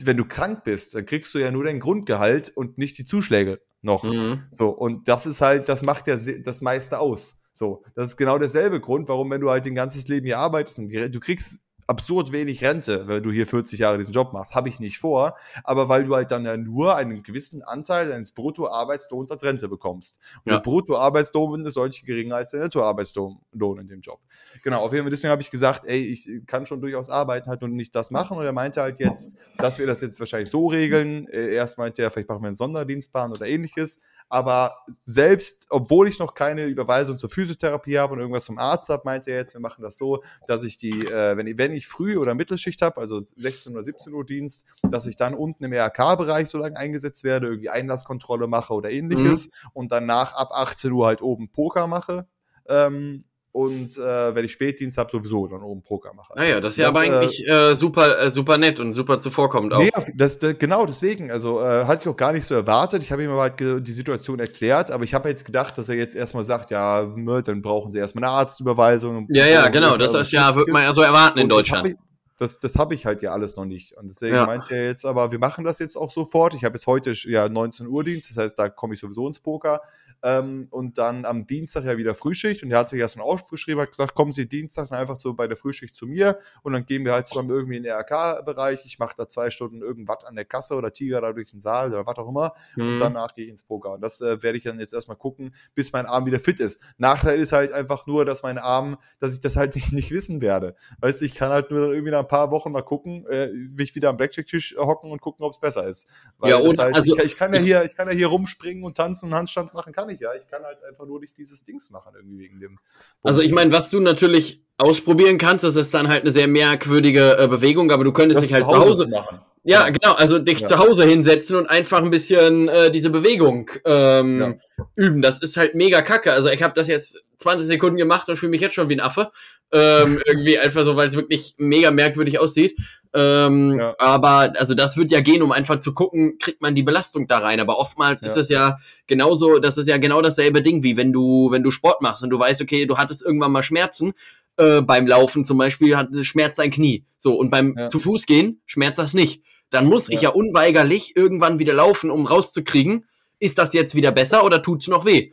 Wenn 0.02 0.16
du 0.16 0.24
krank 0.24 0.64
bist, 0.64 0.94
dann 0.94 1.04
kriegst 1.04 1.34
du 1.34 1.38
ja 1.38 1.50
nur 1.50 1.64
dein 1.64 1.78
Grundgehalt 1.78 2.48
und 2.48 2.78
nicht 2.78 2.96
die 2.96 3.04
Zuschläge 3.04 3.60
noch. 3.82 4.04
Mhm. 4.04 4.44
So, 4.50 4.70
und 4.70 5.08
das 5.08 5.26
ist 5.26 5.42
halt, 5.42 5.68
das 5.68 5.82
macht 5.82 6.06
ja 6.06 6.16
das 6.16 6.62
meiste 6.62 7.00
aus. 7.00 7.39
So, 7.52 7.82
das 7.94 8.08
ist 8.08 8.16
genau 8.16 8.38
derselbe 8.38 8.80
Grund, 8.80 9.08
warum, 9.08 9.30
wenn 9.30 9.40
du 9.40 9.50
halt 9.50 9.66
dein 9.66 9.74
ganzes 9.74 10.08
Leben 10.08 10.26
hier 10.26 10.38
arbeitest 10.38 10.78
und 10.78 10.90
du 10.90 11.20
kriegst 11.20 11.60
absurd 11.90 12.30
wenig 12.30 12.62
Rente, 12.62 13.08
wenn 13.08 13.20
du 13.20 13.32
hier 13.32 13.48
40 13.48 13.80
Jahre 13.80 13.98
diesen 13.98 14.14
Job 14.14 14.32
machst. 14.32 14.54
Habe 14.54 14.68
ich 14.68 14.78
nicht 14.78 14.98
vor, 14.98 15.36
aber 15.64 15.88
weil 15.88 16.04
du 16.04 16.14
halt 16.14 16.30
dann 16.30 16.44
ja 16.44 16.56
nur 16.56 16.94
einen 16.94 17.24
gewissen 17.24 17.62
Anteil 17.62 18.08
deines 18.08 18.30
Bruttoarbeitslohns 18.30 19.32
als 19.32 19.42
Rente 19.42 19.68
bekommst. 19.68 20.20
Und 20.44 20.52
ja. 20.52 20.58
der 20.58 20.62
Bruttoarbeitslohn 20.62 21.66
ist 21.66 21.76
deutlich 21.76 22.06
geringer 22.06 22.36
als 22.36 22.52
der 22.52 22.60
Nettoarbeitslohn 22.60 23.40
in 23.52 23.88
dem 23.88 24.00
Job. 24.00 24.20
Genau, 24.62 24.84
auf 24.84 24.92
jeden 24.92 25.02
Fall, 25.02 25.10
deswegen 25.10 25.32
habe 25.32 25.42
ich 25.42 25.50
gesagt, 25.50 25.84
ey, 25.84 26.00
ich 26.00 26.30
kann 26.46 26.64
schon 26.64 26.80
durchaus 26.80 27.10
arbeiten 27.10 27.50
halt 27.50 27.64
und 27.64 27.74
nicht 27.74 27.92
das 27.96 28.12
machen. 28.12 28.38
Und 28.38 28.44
er 28.44 28.52
meinte 28.52 28.80
halt 28.82 29.00
jetzt, 29.00 29.32
dass 29.58 29.80
wir 29.80 29.86
das 29.88 30.00
jetzt 30.00 30.20
wahrscheinlich 30.20 30.50
so 30.50 30.68
regeln. 30.68 31.26
Erst 31.26 31.76
meinte 31.76 32.02
er, 32.02 32.12
vielleicht 32.12 32.28
machen 32.28 32.42
wir 32.42 32.48
einen 32.48 32.54
Sonderdienstplan 32.54 33.32
oder 33.32 33.48
ähnliches. 33.48 34.00
Aber 34.32 34.76
selbst, 34.86 35.66
obwohl 35.70 36.06
ich 36.06 36.20
noch 36.20 36.34
keine 36.34 36.66
Überweisung 36.66 37.18
zur 37.18 37.28
Physiotherapie 37.28 37.98
habe 37.98 38.12
und 38.12 38.20
irgendwas 38.20 38.46
vom 38.46 38.58
Arzt 38.58 38.88
habe, 38.88 39.02
meinte 39.04 39.32
er 39.32 39.38
jetzt, 39.38 39.54
wir 39.54 39.60
machen 39.60 39.82
das 39.82 39.98
so, 39.98 40.22
dass 40.46 40.62
ich 40.62 40.76
die, 40.76 41.04
äh, 41.04 41.36
wenn, 41.36 41.48
ich, 41.48 41.58
wenn 41.58 41.72
ich 41.72 41.88
Früh- 41.88 42.16
oder 42.16 42.36
Mittelschicht 42.36 42.80
habe, 42.80 43.00
also 43.00 43.18
16 43.18 43.72
oder 43.72 43.82
17 43.82 44.14
Uhr 44.14 44.24
Dienst, 44.24 44.66
dass 44.88 45.06
ich 45.06 45.16
dann 45.16 45.34
unten 45.34 45.64
im 45.64 45.72
RK-Bereich 45.72 46.48
so 46.48 46.58
lange 46.58 46.76
eingesetzt 46.76 47.24
werde, 47.24 47.48
irgendwie 47.48 47.70
Einlasskontrolle 47.70 48.46
mache 48.46 48.72
oder 48.72 48.90
ähnliches 48.90 49.48
mhm. 49.48 49.70
und 49.72 49.92
danach 49.92 50.36
ab 50.36 50.50
18 50.52 50.92
Uhr 50.92 51.08
halt 51.08 51.22
oben 51.22 51.50
Poker 51.50 51.88
mache. 51.88 52.28
Ähm, 52.68 53.24
und 53.52 53.98
äh, 53.98 54.34
wenn 54.34 54.44
ich 54.44 54.52
Spätdienst 54.52 54.96
habe, 54.96 55.10
sowieso 55.10 55.46
dann 55.48 55.62
oben 55.62 55.82
Poker 55.82 56.14
mache. 56.14 56.32
Naja, 56.36 56.58
ah 56.58 56.60
das 56.60 56.74
ist 56.74 56.78
ja 56.78 56.88
aber 56.88 57.00
eigentlich 57.00 57.46
äh, 57.48 57.74
super, 57.74 58.20
äh, 58.20 58.30
super 58.30 58.58
nett 58.58 58.78
und 58.78 58.94
super 58.94 59.18
zuvorkommend 59.18 59.72
auch. 59.72 59.80
Nee, 59.80 59.90
das, 60.14 60.38
das, 60.38 60.58
genau 60.58 60.86
deswegen. 60.86 61.32
Also 61.32 61.60
äh, 61.60 61.84
hatte 61.84 62.02
ich 62.02 62.08
auch 62.08 62.16
gar 62.16 62.32
nicht 62.32 62.44
so 62.44 62.54
erwartet. 62.54 63.02
Ich 63.02 63.10
habe 63.10 63.24
ihm 63.24 63.30
aber 63.30 63.42
halt 63.42 63.58
die 63.58 63.92
Situation 63.92 64.38
erklärt, 64.38 64.92
aber 64.92 65.02
ich 65.02 65.14
habe 65.14 65.28
jetzt 65.28 65.44
gedacht, 65.44 65.76
dass 65.78 65.88
er 65.88 65.96
jetzt 65.96 66.14
erstmal 66.14 66.44
sagt, 66.44 66.70
ja, 66.70 67.04
dann 67.04 67.60
brauchen 67.62 67.90
sie 67.90 67.98
erstmal 67.98 68.24
eine 68.24 68.32
Arztüberweisung. 68.34 69.26
Ja, 69.30 69.46
ja, 69.46 69.68
genau. 69.68 69.96
Das 69.96 70.14
ist 70.14 70.30
ja, 70.30 70.54
wird 70.54 70.68
man 70.68 70.82
ja 70.82 70.94
so 70.94 71.02
erwarten 71.02 71.40
in 71.40 71.48
Deutschland. 71.48 71.96
Das, 72.38 72.58
das 72.58 72.76
habe 72.76 72.94
ich 72.94 73.04
halt 73.04 73.20
ja 73.20 73.32
alles 73.32 73.56
noch 73.56 73.66
nicht. 73.66 73.92
Und 73.98 74.08
deswegen 74.08 74.36
ja. 74.36 74.46
meint 74.46 74.70
er 74.70 74.86
jetzt, 74.86 75.04
aber 75.04 75.30
wir 75.30 75.38
machen 75.38 75.62
das 75.62 75.78
jetzt 75.78 75.96
auch 75.96 76.10
sofort. 76.10 76.54
Ich 76.54 76.64
habe 76.64 76.76
jetzt 76.76 76.86
heute 76.86 77.12
ja 77.24 77.48
19 77.48 77.86
Uhr 77.86 78.02
Dienst, 78.02 78.30
das 78.30 78.42
heißt, 78.42 78.58
da 78.58 78.70
komme 78.70 78.94
ich 78.94 79.00
sowieso 79.00 79.26
ins 79.26 79.40
Poker. 79.40 79.82
Ähm, 80.22 80.68
und 80.70 80.98
dann 80.98 81.24
am 81.24 81.46
Dienstag 81.46 81.84
ja 81.84 81.96
wieder 81.96 82.14
Frühschicht. 82.14 82.62
Und 82.62 82.70
er 82.70 82.80
hat 82.80 82.88
sich 82.88 83.00
erstmal 83.00 83.26
aufgeschrieben, 83.26 83.82
hat 83.82 83.90
gesagt, 83.90 84.14
kommen 84.14 84.32
Sie 84.32 84.48
Dienstag 84.48 84.90
einfach 84.92 85.18
so 85.18 85.34
bei 85.34 85.46
der 85.46 85.56
Frühschicht 85.56 85.96
zu 85.96 86.06
mir 86.06 86.38
und 86.62 86.72
dann 86.72 86.84
gehen 86.84 87.04
wir 87.04 87.12
halt 87.12 87.28
zusammen 87.28 87.50
irgendwie 87.50 87.76
in 87.76 87.82
den 87.84 87.92
RK-Bereich. 87.92 88.84
Ich 88.84 88.98
mache 88.98 89.14
da 89.16 89.28
zwei 89.28 89.50
Stunden 89.50 89.82
irgendwas 89.82 90.24
an 90.24 90.34
der 90.34 90.44
Kasse 90.44 90.74
oder 90.74 90.92
Tiger 90.92 91.20
da 91.20 91.32
durch 91.32 91.50
den 91.50 91.60
Saal 91.60 91.90
oder 91.90 92.06
was 92.06 92.16
auch 92.18 92.28
immer. 92.28 92.52
Mhm. 92.76 92.82
Und 92.82 92.98
danach 92.98 93.34
gehe 93.34 93.44
ich 93.44 93.50
ins 93.50 93.62
Poker. 93.62 93.92
Und 93.92 94.02
das 94.02 94.20
äh, 94.20 94.42
werde 94.42 94.58
ich 94.58 94.64
dann 94.64 94.78
jetzt 94.80 94.92
erstmal 94.92 95.16
gucken, 95.16 95.54
bis 95.74 95.92
mein 95.92 96.06
Arm 96.06 96.26
wieder 96.26 96.38
fit 96.38 96.60
ist. 96.60 96.80
Nachteil 96.98 97.38
ist 97.38 97.52
halt 97.52 97.72
einfach 97.72 98.06
nur, 98.06 98.24
dass 98.24 98.42
mein 98.42 98.58
Arm, 98.58 98.96
dass 99.18 99.32
ich 99.32 99.40
das 99.40 99.56
halt 99.56 99.74
nicht, 99.74 99.92
nicht 99.92 100.10
wissen 100.10 100.40
werde. 100.40 100.74
Weißt 101.00 101.20
du, 101.20 101.24
ich 101.24 101.34
kann 101.34 101.50
halt 101.50 101.70
nur 101.70 101.92
irgendwie 101.92 102.10
nach 102.10 102.20
ein 102.20 102.28
paar 102.28 102.50
Wochen 102.50 102.72
mal 102.72 102.82
gucken, 102.82 103.26
äh, 103.28 103.48
mich 103.48 103.94
wieder 103.94 104.10
am 104.10 104.16
Blackjack-Tisch 104.16 104.76
hocken 104.76 105.10
und 105.10 105.20
gucken, 105.20 105.44
ob 105.44 105.52
es 105.52 105.60
besser 105.60 105.86
ist. 105.86 106.10
Weil 106.38 106.50
ja, 106.50 106.56
und 106.58 106.78
halt, 106.78 106.94
also, 106.94 107.16
ich, 107.16 107.24
ich, 107.24 107.36
kann 107.36 107.54
ja 107.54 107.60
hier, 107.60 107.84
ich 107.84 107.96
kann 107.96 108.08
ja 108.08 108.14
hier 108.14 108.26
rumspringen 108.26 108.84
und 108.84 108.96
tanzen 108.96 109.26
und 109.26 109.34
Handstand 109.34 109.74
machen, 109.74 109.92
kann 109.92 110.09
ich 110.10 110.20
ja. 110.20 110.30
Ich 110.34 110.48
kann 110.48 110.62
halt 110.62 110.82
einfach 110.84 111.06
nur 111.06 111.20
nicht 111.20 111.36
dieses 111.38 111.64
Dings 111.64 111.90
machen, 111.90 112.12
irgendwie 112.16 112.38
wegen 112.38 112.60
dem. 112.60 112.76
Bums. 112.76 112.80
Also 113.22 113.40
ich 113.40 113.52
meine, 113.52 113.72
was 113.72 113.90
du 113.90 114.00
natürlich 114.00 114.62
ausprobieren 114.78 115.38
kannst, 115.38 115.64
das 115.64 115.76
ist 115.76 115.92
dann 115.94 116.08
halt 116.08 116.22
eine 116.22 116.30
sehr 116.30 116.48
merkwürdige 116.48 117.38
äh, 117.38 117.48
Bewegung, 117.48 117.90
aber 117.90 118.04
du 118.04 118.12
könntest 118.12 118.38
das 118.38 118.46
dich 118.46 118.54
halt 118.54 118.66
zu 118.66 118.76
Hause, 118.76 119.08
machen. 119.08 119.40
Ja, 119.62 119.86
ja, 119.86 119.90
genau, 119.90 120.14
also 120.14 120.38
dich 120.38 120.60
ja. 120.60 120.66
zu 120.66 120.78
Hause 120.78 121.04
hinsetzen 121.04 121.56
und 121.56 121.66
einfach 121.68 122.02
ein 122.02 122.10
bisschen 122.10 122.68
äh, 122.68 122.90
diese 122.90 123.10
Bewegung 123.10 123.70
ähm, 123.84 124.40
ja. 124.40 124.84
üben. 124.96 125.20
Das 125.20 125.38
ist 125.40 125.58
halt 125.58 125.74
mega 125.74 126.00
kacke. 126.00 126.32
Also 126.32 126.48
ich 126.48 126.62
habe 126.62 126.72
das 126.74 126.88
jetzt 126.88 127.22
20 127.38 127.66
Sekunden 127.66 127.98
gemacht 127.98 128.28
und 128.28 128.38
fühle 128.38 128.50
mich 128.50 128.62
jetzt 128.62 128.74
schon 128.74 128.88
wie 128.88 128.94
ein 128.94 129.00
Affe. 129.00 129.30
Ähm, 129.70 130.20
irgendwie 130.26 130.58
einfach 130.58 130.84
so, 130.84 130.96
weil 130.96 131.08
es 131.08 131.16
wirklich 131.16 131.54
mega 131.58 131.90
merkwürdig 131.90 132.38
aussieht. 132.38 132.74
Ähm. 133.12 133.82
Aber 133.98 134.52
also 134.56 134.74
das 134.74 134.96
wird 134.96 135.12
ja 135.12 135.20
gehen, 135.20 135.42
um 135.42 135.52
einfach 135.52 135.80
zu 135.80 135.92
gucken, 135.92 136.38
kriegt 136.38 136.62
man 136.62 136.74
die 136.74 136.82
Belastung 136.82 137.26
da 137.26 137.38
rein. 137.38 137.60
Aber 137.60 137.78
oftmals 137.78 138.22
ist 138.22 138.36
das 138.36 138.48
ja 138.48 138.78
genauso, 139.06 139.58
das 139.58 139.76
ist 139.76 139.88
ja 139.88 139.98
genau 139.98 140.22
dasselbe 140.22 140.62
Ding, 140.62 140.82
wie 140.82 140.96
wenn 140.96 141.12
du, 141.12 141.50
wenn 141.50 141.62
du 141.62 141.70
Sport 141.70 142.00
machst 142.00 142.22
und 142.22 142.30
du 142.30 142.38
weißt, 142.38 142.62
okay, 142.62 142.86
du 142.86 142.96
hattest 142.96 143.22
irgendwann 143.22 143.52
mal 143.52 143.62
Schmerzen 143.62 144.14
äh, 144.56 144.80
beim 144.82 145.06
Laufen 145.06 145.44
zum 145.44 145.58
Beispiel, 145.58 145.96
hat, 145.96 146.08
schmerzt 146.22 146.58
dein 146.58 146.70
Knie. 146.70 147.04
So, 147.18 147.34
und 147.34 147.50
beim 147.50 147.74
ja. 147.76 147.88
zu 147.88 147.98
Fuß 148.00 148.26
gehen 148.26 148.62
schmerzt 148.66 148.98
das 148.98 149.14
nicht. 149.14 149.42
Dann 149.70 149.86
muss 149.86 150.08
ich 150.08 150.22
ja 150.22 150.30
unweigerlich 150.30 151.16
irgendwann 151.16 151.58
wieder 151.58 151.72
laufen, 151.72 152.10
um 152.10 152.26
rauszukriegen, 152.26 153.06
ist 153.38 153.58
das 153.58 153.72
jetzt 153.72 153.94
wieder 153.94 154.12
besser 154.12 154.44
oder 154.44 154.62
tut's 154.62 154.88
noch 154.88 155.06
weh? 155.06 155.32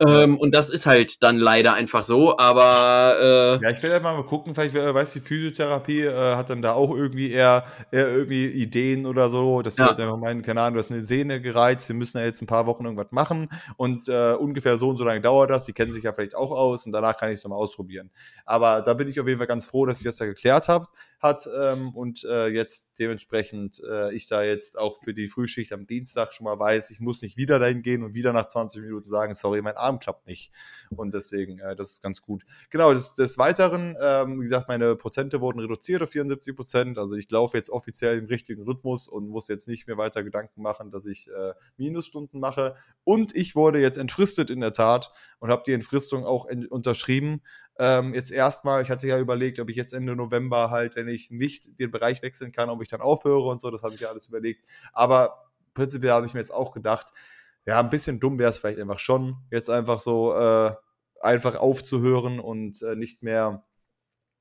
Ähm, 0.00 0.38
und 0.38 0.54
das 0.54 0.70
ist 0.70 0.86
halt 0.86 1.22
dann 1.22 1.38
leider 1.38 1.74
einfach 1.74 2.04
so, 2.04 2.38
aber. 2.38 3.16
Äh, 3.60 3.64
ja, 3.64 3.70
ich 3.70 3.82
will 3.82 3.92
einfach 3.92 4.16
mal 4.16 4.24
gucken, 4.24 4.54
vielleicht 4.54 4.74
wer 4.74 4.94
weiß, 4.94 5.12
die 5.12 5.20
Physiotherapie 5.20 6.02
äh, 6.02 6.36
hat 6.36 6.50
dann 6.50 6.62
da 6.62 6.74
auch 6.74 6.94
irgendwie 6.94 7.32
eher, 7.32 7.64
eher 7.90 8.08
irgendwie 8.08 8.46
Ideen 8.46 9.06
oder 9.06 9.28
so, 9.28 9.60
dass 9.62 9.74
sie 9.74 9.82
ja. 9.82 9.88
halt 9.88 9.98
einfach 9.98 10.16
meinen, 10.16 10.42
keine 10.42 10.60
Ahnung, 10.60 10.74
du 10.74 10.78
hast 10.78 10.92
eine 10.92 11.02
Sehne 11.02 11.40
gereizt, 11.40 11.88
wir 11.88 11.96
müssen 11.96 12.18
ja 12.18 12.24
jetzt 12.24 12.40
ein 12.40 12.46
paar 12.46 12.66
Wochen 12.66 12.84
irgendwas 12.84 13.10
machen 13.10 13.48
und 13.76 14.08
äh, 14.08 14.34
ungefähr 14.34 14.76
so 14.76 14.88
und 14.88 14.96
so 14.96 15.04
lange 15.04 15.20
dauert 15.20 15.50
das, 15.50 15.64
die 15.64 15.72
kennen 15.72 15.92
sich 15.92 16.04
ja 16.04 16.12
vielleicht 16.12 16.36
auch 16.36 16.52
aus 16.52 16.86
und 16.86 16.92
danach 16.92 17.16
kann 17.16 17.30
ich 17.30 17.38
es 17.38 17.44
nochmal 17.44 17.58
ausprobieren. 17.58 18.10
Aber 18.44 18.82
da 18.82 18.94
bin 18.94 19.08
ich 19.08 19.18
auf 19.18 19.26
jeden 19.26 19.38
Fall 19.38 19.48
ganz 19.48 19.66
froh, 19.66 19.84
dass 19.84 19.98
ich 19.98 20.04
das 20.04 20.16
da 20.16 20.26
geklärt 20.26 20.68
habe 20.68 20.86
hat 21.20 21.48
ähm, 21.52 21.94
und 21.94 22.24
äh, 22.24 22.46
jetzt 22.46 22.92
dementsprechend 22.98 23.82
äh, 23.88 24.14
ich 24.14 24.28
da 24.28 24.44
jetzt 24.44 24.78
auch 24.78 24.96
für 25.02 25.12
die 25.12 25.26
Frühschicht 25.26 25.72
am 25.72 25.86
Dienstag 25.86 26.32
schon 26.32 26.44
mal 26.44 26.58
weiß, 26.58 26.90
ich 26.90 27.00
muss 27.00 27.22
nicht 27.22 27.36
wieder 27.36 27.58
dahin 27.58 27.82
gehen 27.82 28.04
und 28.04 28.14
wieder 28.14 28.32
nach 28.32 28.46
20 28.46 28.82
Minuten 28.82 29.08
sagen, 29.08 29.34
sorry, 29.34 29.60
mein 29.60 29.76
Arm 29.76 29.98
klappt 29.98 30.28
nicht. 30.28 30.52
Und 30.90 31.14
deswegen, 31.14 31.58
äh, 31.58 31.74
das 31.74 31.92
ist 31.92 32.02
ganz 32.02 32.22
gut. 32.22 32.44
Genau, 32.70 32.92
des, 32.92 33.16
des 33.16 33.36
Weiteren, 33.36 33.96
ähm, 34.00 34.38
wie 34.38 34.44
gesagt, 34.44 34.68
meine 34.68 34.94
Prozente 34.94 35.40
wurden 35.40 35.58
reduziert 35.58 36.02
auf 36.02 36.10
74 36.10 36.54
Prozent. 36.54 36.98
Also 36.98 37.16
ich 37.16 37.28
laufe 37.30 37.56
jetzt 37.56 37.70
offiziell 37.70 38.18
im 38.18 38.26
richtigen 38.26 38.62
Rhythmus 38.62 39.08
und 39.08 39.28
muss 39.28 39.48
jetzt 39.48 39.66
nicht 39.66 39.88
mehr 39.88 39.98
weiter 39.98 40.22
Gedanken 40.22 40.62
machen, 40.62 40.92
dass 40.92 41.06
ich 41.06 41.28
äh, 41.30 41.54
Minusstunden 41.76 42.38
mache. 42.38 42.76
Und 43.02 43.34
ich 43.34 43.56
wurde 43.56 43.80
jetzt 43.80 43.98
entfristet 43.98 44.50
in 44.50 44.60
der 44.60 44.72
Tat 44.72 45.12
und 45.40 45.50
habe 45.50 45.64
die 45.66 45.72
Entfristung 45.72 46.24
auch 46.24 46.46
unterschrieben 46.70 47.42
ähm, 47.78 48.12
jetzt 48.14 48.32
erstmal, 48.32 48.82
ich 48.82 48.90
hatte 48.90 49.06
ja 49.06 49.18
überlegt, 49.18 49.60
ob 49.60 49.70
ich 49.70 49.76
jetzt 49.76 49.92
Ende 49.92 50.16
November 50.16 50.70
halt, 50.70 50.96
wenn 50.96 51.08
ich 51.08 51.30
nicht 51.30 51.78
den 51.78 51.90
Bereich 51.90 52.22
wechseln 52.22 52.52
kann, 52.52 52.70
ob 52.70 52.82
ich 52.82 52.88
dann 52.88 53.00
aufhöre 53.00 53.48
und 53.48 53.60
so, 53.60 53.70
das 53.70 53.82
habe 53.82 53.94
ich 53.94 54.00
ja 54.00 54.08
alles 54.08 54.26
überlegt. 54.26 54.66
Aber 54.92 55.50
prinzipiell 55.74 56.12
habe 56.12 56.26
ich 56.26 56.34
mir 56.34 56.40
jetzt 56.40 56.52
auch 56.52 56.72
gedacht, 56.72 57.12
ja, 57.66 57.78
ein 57.78 57.90
bisschen 57.90 58.18
dumm 58.18 58.38
wäre 58.38 58.50
es 58.50 58.58
vielleicht 58.58 58.80
einfach 58.80 58.98
schon, 58.98 59.36
jetzt 59.50 59.70
einfach 59.70 60.00
so 60.00 60.34
äh, 60.34 60.74
einfach 61.20 61.56
aufzuhören 61.56 62.40
und 62.40 62.82
äh, 62.82 62.96
nicht 62.96 63.22
mehr 63.22 63.64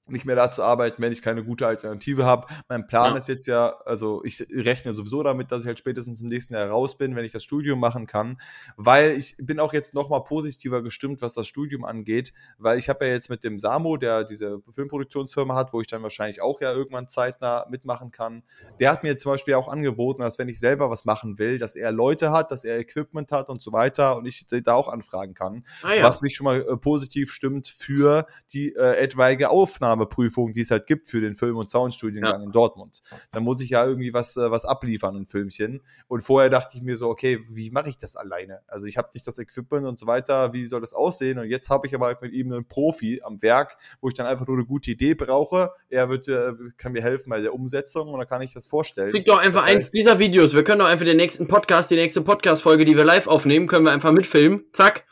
nicht 0.10 0.26
mehr 0.26 0.36
da 0.36 0.52
zu 0.52 0.64
arbeiten, 0.64 1.02
wenn 1.02 1.12
ich 1.12 1.22
keine 1.22 1.44
gute 1.44 1.68
Alternative 1.68 2.26
habe. 2.26 2.48
Mein 2.70 2.88
Plan 2.88 3.14
ja. 3.14 3.18
ist 3.18 3.28
jetzt 3.28 3.48
ja, 3.48 3.76
also 3.86 4.24
ich 4.24 4.46
rechne 4.52 4.94
sowieso 4.94 5.24
damit, 5.24 5.52
dass 5.52 5.62
ich 5.62 5.68
halt 5.68 5.80
spätestens 5.80 6.22
im 6.22 6.28
nächsten 6.28 6.54
Jahr 6.54 6.68
raus 6.70 6.98
bin, 6.98 7.16
wenn 7.16 7.26
ich 7.26 7.32
das 7.32 7.44
Studium 7.44 7.80
machen 7.80 8.08
kann, 8.08 8.38
weil 8.76 9.12
ich 9.12 9.36
bin 9.40 9.60
auch 9.60 9.74
jetzt 9.74 9.94
nochmal 9.94 10.24
positiver 10.24 10.82
gestimmt, 10.82 11.22
was 11.22 11.34
das 11.34 11.48
Studium 11.48 11.86
angeht, 11.86 12.34
weil 12.58 12.78
ich 12.78 12.90
habe 12.90 13.06
ja 13.06 13.12
jetzt 13.12 13.30
mit 13.30 13.44
dem 13.44 13.60
Samo, 13.60 13.98
der 13.98 14.24
diese 14.24 14.62
Filmproduktionsfirma 14.70 15.56
hat, 15.56 15.74
wo 15.74 15.82
ich 15.82 15.88
dann 15.88 16.04
wahrscheinlich 16.04 16.42
auch 16.42 16.62
ja 16.62 16.74
irgendwann 16.74 17.08
zeitnah 17.08 17.66
mitmachen 17.70 18.12
kann, 18.12 18.44
der 18.80 18.92
hat 18.92 19.04
mir 19.04 19.18
zum 19.18 19.34
Beispiel 19.34 19.56
auch 19.56 19.68
angeboten, 19.68 20.22
dass 20.22 20.40
wenn 20.40 20.50
ich 20.50 20.60
selber 20.60 20.90
was 20.90 21.06
machen 21.06 21.40
will, 21.40 21.58
dass 21.58 21.76
er 21.76 21.92
Leute 21.92 22.32
hat, 22.32 22.52
dass 22.52 22.64
er 22.64 22.80
Equipment 22.80 23.32
hat 23.32 23.50
und 23.50 23.62
so 23.62 23.72
weiter 23.72 24.18
und 24.18 24.26
ich 24.26 24.46
da 24.48 24.74
auch 24.74 24.88
anfragen 24.88 25.34
kann, 25.34 25.66
ah, 25.84 25.94
ja. 25.94 26.04
was 26.04 26.22
mich 26.22 26.36
schon 26.36 26.46
mal 26.46 26.62
äh, 26.62 26.78
positiv 26.78 27.32
stimmt 27.32 27.68
für 27.68 28.26
die 28.54 28.74
äh, 28.76 28.98
etwaige 28.98 29.50
Aufnahme 29.50 29.97
Aufnahmeprüfung, 29.98 30.54
die 30.54 30.62
es 30.62 30.72
halt 30.72 30.88
gibt 30.88 31.08
für 31.08 31.22
den 31.22 31.34
Film- 31.34 31.58
und 31.58 31.68
Soundstudiengang 31.68 32.40
ja. 32.40 32.46
in 32.46 32.52
Dortmund. 32.52 33.02
Da 33.32 33.40
muss 33.40 33.62
ich 33.62 33.72
ja 33.72 33.86
irgendwie 33.86 34.14
was, 34.14 34.38
äh, 34.38 34.52
was 34.52 34.66
abliefern, 34.66 35.16
ein 35.16 35.26
Filmchen. 35.26 35.82
Und 36.08 36.22
vorher 36.22 36.50
dachte 36.50 36.78
ich 36.78 36.84
mir 36.84 36.96
so, 36.96 37.10
okay, 37.10 37.40
wie 37.52 37.70
mache 37.72 37.90
ich 37.90 37.98
das 37.98 38.16
alleine? 38.16 38.62
Also 38.68 38.88
ich 38.88 38.98
habe 38.98 39.10
nicht 39.14 39.26
das 39.28 39.40
Equipment 39.40 39.86
und 39.86 40.00
so 40.00 40.08
weiter, 40.08 40.54
wie 40.54 40.64
soll 40.64 40.82
das 40.82 40.94
aussehen? 40.94 41.40
Und 41.40 41.50
jetzt 41.50 41.70
habe 41.70 41.88
ich 41.88 41.96
aber 41.96 42.08
halt 42.08 42.22
mit 42.22 42.34
ihm 42.34 42.52
einen 42.52 42.68
Profi 42.68 43.22
am 43.24 43.42
Werk, 43.42 43.78
wo 44.02 44.08
ich 44.08 44.14
dann 44.14 44.26
einfach 44.26 44.48
nur 44.48 44.58
eine 44.58 44.66
gute 44.66 44.92
Idee 44.92 45.16
brauche. 45.16 45.72
Er 45.90 46.10
wird, 46.10 46.28
äh, 46.28 46.54
kann 46.78 46.92
mir 46.92 47.02
helfen 47.02 47.30
bei 47.30 47.42
der 47.42 47.54
Umsetzung 47.54 48.10
und 48.10 48.20
dann 48.20 48.28
kann 48.28 48.42
ich 48.42 48.54
das 48.54 48.68
vorstellen. 48.68 49.12
Krieg 49.12 49.26
doch 49.26 49.40
einfach 49.40 49.62
das 49.62 49.70
heißt, 49.70 49.76
eins 49.76 49.92
dieser 49.92 50.20
Videos. 50.20 50.54
Wir 50.54 50.64
können 50.64 50.80
doch 50.80 50.88
einfach 50.88 51.06
den 51.06 51.18
nächsten 51.18 51.48
Podcast, 51.48 51.92
die 51.92 51.96
nächste 51.96 52.22
Podcast-Folge, 52.22 52.86
die 52.86 52.96
wir 52.96 53.06
live 53.06 53.28
aufnehmen, 53.28 53.68
können 53.68 53.86
wir 53.86 53.92
einfach 53.92 54.12
mitfilmen. 54.12 54.66
Zack. 54.72 55.07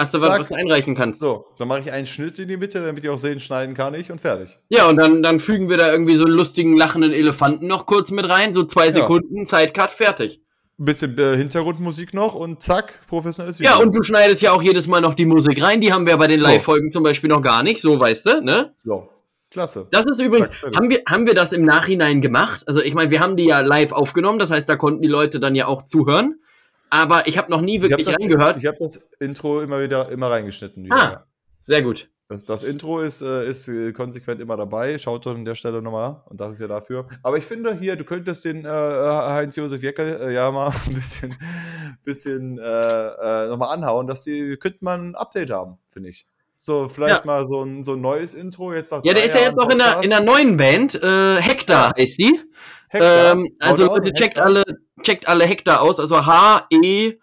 Hast 0.00 0.14
du 0.14 0.22
was, 0.22 0.40
was 0.40 0.48
du 0.48 0.54
einreichen 0.54 0.94
kannst? 0.94 1.20
So, 1.20 1.44
dann 1.58 1.68
mache 1.68 1.80
ich 1.80 1.92
einen 1.92 2.06
Schnitt 2.06 2.38
in 2.38 2.48
die 2.48 2.56
Mitte, 2.56 2.82
damit 2.82 3.04
ich 3.04 3.10
auch 3.10 3.18
sehen, 3.18 3.38
schneiden 3.38 3.74
kann 3.74 3.92
ich 3.92 4.10
und 4.10 4.18
fertig. 4.18 4.58
Ja, 4.70 4.88
und 4.88 4.96
dann, 4.96 5.22
dann 5.22 5.38
fügen 5.40 5.68
wir 5.68 5.76
da 5.76 5.92
irgendwie 5.92 6.16
so 6.16 6.24
einen 6.24 6.32
lustigen, 6.32 6.74
lachenden 6.74 7.12
Elefanten 7.12 7.66
noch 7.66 7.84
kurz 7.84 8.10
mit 8.10 8.26
rein, 8.26 8.54
so 8.54 8.64
zwei 8.64 8.86
ja. 8.86 8.92
Sekunden, 8.92 9.44
Zeitcut, 9.44 9.90
fertig. 9.90 10.40
Ein 10.78 10.86
bisschen 10.86 11.18
äh, 11.18 11.36
Hintergrundmusik 11.36 12.14
noch 12.14 12.34
und 12.34 12.62
zack, 12.62 13.06
professionelles 13.08 13.60
Video. 13.60 13.72
Ja, 13.72 13.78
und 13.78 13.94
du 13.94 14.02
schneidest 14.02 14.40
ja 14.40 14.52
auch 14.52 14.62
jedes 14.62 14.86
Mal 14.86 15.02
noch 15.02 15.12
die 15.12 15.26
Musik 15.26 15.60
rein, 15.60 15.82
die 15.82 15.92
haben 15.92 16.06
wir 16.06 16.16
bei 16.16 16.28
den 16.28 16.40
Live-Folgen 16.40 16.90
zum 16.90 17.02
Beispiel 17.02 17.28
noch 17.28 17.42
gar 17.42 17.62
nicht, 17.62 17.82
so 17.82 18.00
weißt 18.00 18.24
du, 18.24 18.40
ne? 18.40 18.72
So. 18.76 19.06
Klasse. 19.50 19.86
Das 19.90 20.06
ist 20.06 20.18
übrigens, 20.20 20.48
haben 20.74 20.88
wir, 20.88 21.02
haben 21.06 21.26
wir 21.26 21.34
das 21.34 21.52
im 21.52 21.66
Nachhinein 21.66 22.22
gemacht? 22.22 22.62
Also 22.66 22.80
ich 22.80 22.94
meine, 22.94 23.10
wir 23.10 23.20
haben 23.20 23.36
die 23.36 23.44
ja 23.44 23.60
live 23.60 23.92
aufgenommen, 23.92 24.38
das 24.38 24.50
heißt, 24.50 24.66
da 24.66 24.76
konnten 24.76 25.02
die 25.02 25.08
Leute 25.08 25.40
dann 25.40 25.54
ja 25.54 25.66
auch 25.66 25.82
zuhören 25.82 26.36
aber 26.90 27.26
ich 27.26 27.38
habe 27.38 27.50
noch 27.50 27.60
nie 27.60 27.80
wirklich 27.80 28.06
ich 28.06 28.20
reingehört. 28.20 28.58
Ich 28.58 28.66
habe 28.66 28.76
das 28.78 28.96
Intro 29.18 29.60
immer 29.60 29.80
wieder 29.80 30.10
immer 30.10 30.30
reingeschnitten. 30.30 30.84
Wieder. 30.84 30.96
Ah, 30.96 31.26
sehr 31.60 31.82
gut. 31.82 32.10
Das, 32.30 32.44
das 32.44 32.62
Intro 32.62 33.00
ist, 33.00 33.22
äh, 33.22 33.48
ist 33.48 33.66
äh, 33.66 33.92
konsequent 33.92 34.40
immer 34.40 34.56
dabei. 34.56 34.98
Schaut 34.98 35.26
doch 35.26 35.34
an 35.34 35.44
der 35.44 35.56
Stelle 35.56 35.82
nochmal 35.82 36.22
und 36.26 36.40
danke 36.40 36.68
dafür. 36.68 37.08
Aber 37.24 37.38
ich 37.38 37.44
finde 37.44 37.74
hier, 37.74 37.96
du 37.96 38.04
könntest 38.04 38.44
den 38.44 38.64
äh, 38.64 38.68
Heinz-Josef 38.68 39.82
Jeckel 39.82 40.20
äh, 40.20 40.32
ja 40.32 40.48
mal 40.52 40.70
ein 40.86 40.94
bisschen, 40.94 41.34
bisschen 42.04 42.56
äh, 42.58 42.62
äh, 42.62 43.48
nochmal 43.48 43.76
anhauen, 43.76 44.06
dass 44.06 44.22
die, 44.22 44.56
könnte 44.58 44.78
man 44.82 45.10
ein 45.10 45.14
Update 45.16 45.50
haben, 45.50 45.78
finde 45.88 46.10
ich. 46.10 46.28
So, 46.62 46.88
vielleicht 46.88 47.20
ja. 47.20 47.26
mal 47.26 47.46
so 47.46 47.62
ein, 47.62 47.82
so 47.82 47.94
ein 47.94 48.02
neues 48.02 48.34
Intro 48.34 48.74
jetzt 48.74 48.92
Ja, 48.92 49.00
der 49.00 49.24
ist 49.24 49.34
ja 49.34 49.40
jetzt 49.40 49.56
noch 49.56 49.70
in 49.70 49.78
der, 49.78 50.02
in 50.02 50.10
der 50.10 50.20
neuen 50.20 50.58
Band. 50.58 50.94
Äh, 50.94 51.36
Hector 51.40 51.74
ja. 51.74 51.92
heißt 51.96 52.18
die. 52.18 52.38
Hector. 52.90 53.32
Ähm, 53.32 53.56
also 53.60 53.86
Leute, 53.86 54.12
checkt 54.12 54.38
alle, 54.38 54.62
checkt 55.02 55.26
alle 55.26 55.46
Hector 55.46 55.80
aus. 55.80 55.98
Also 55.98 56.26
H-E 56.26 57.18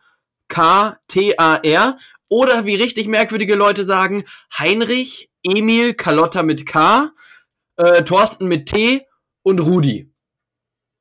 K-T-A-R. 0.47 1.97
Oder 2.29 2.65
wie 2.65 2.75
richtig 2.75 3.07
merkwürdige 3.07 3.53
Leute 3.53 3.83
sagen, 3.83 4.23
Heinrich 4.57 5.29
Emil 5.43 5.93
Carlotta 5.93 6.41
mit 6.41 6.65
K, 6.65 7.11
äh, 7.75 8.03
Thorsten 8.03 8.47
mit 8.47 8.67
T 8.67 9.05
und 9.43 9.59
Rudi. 9.59 10.11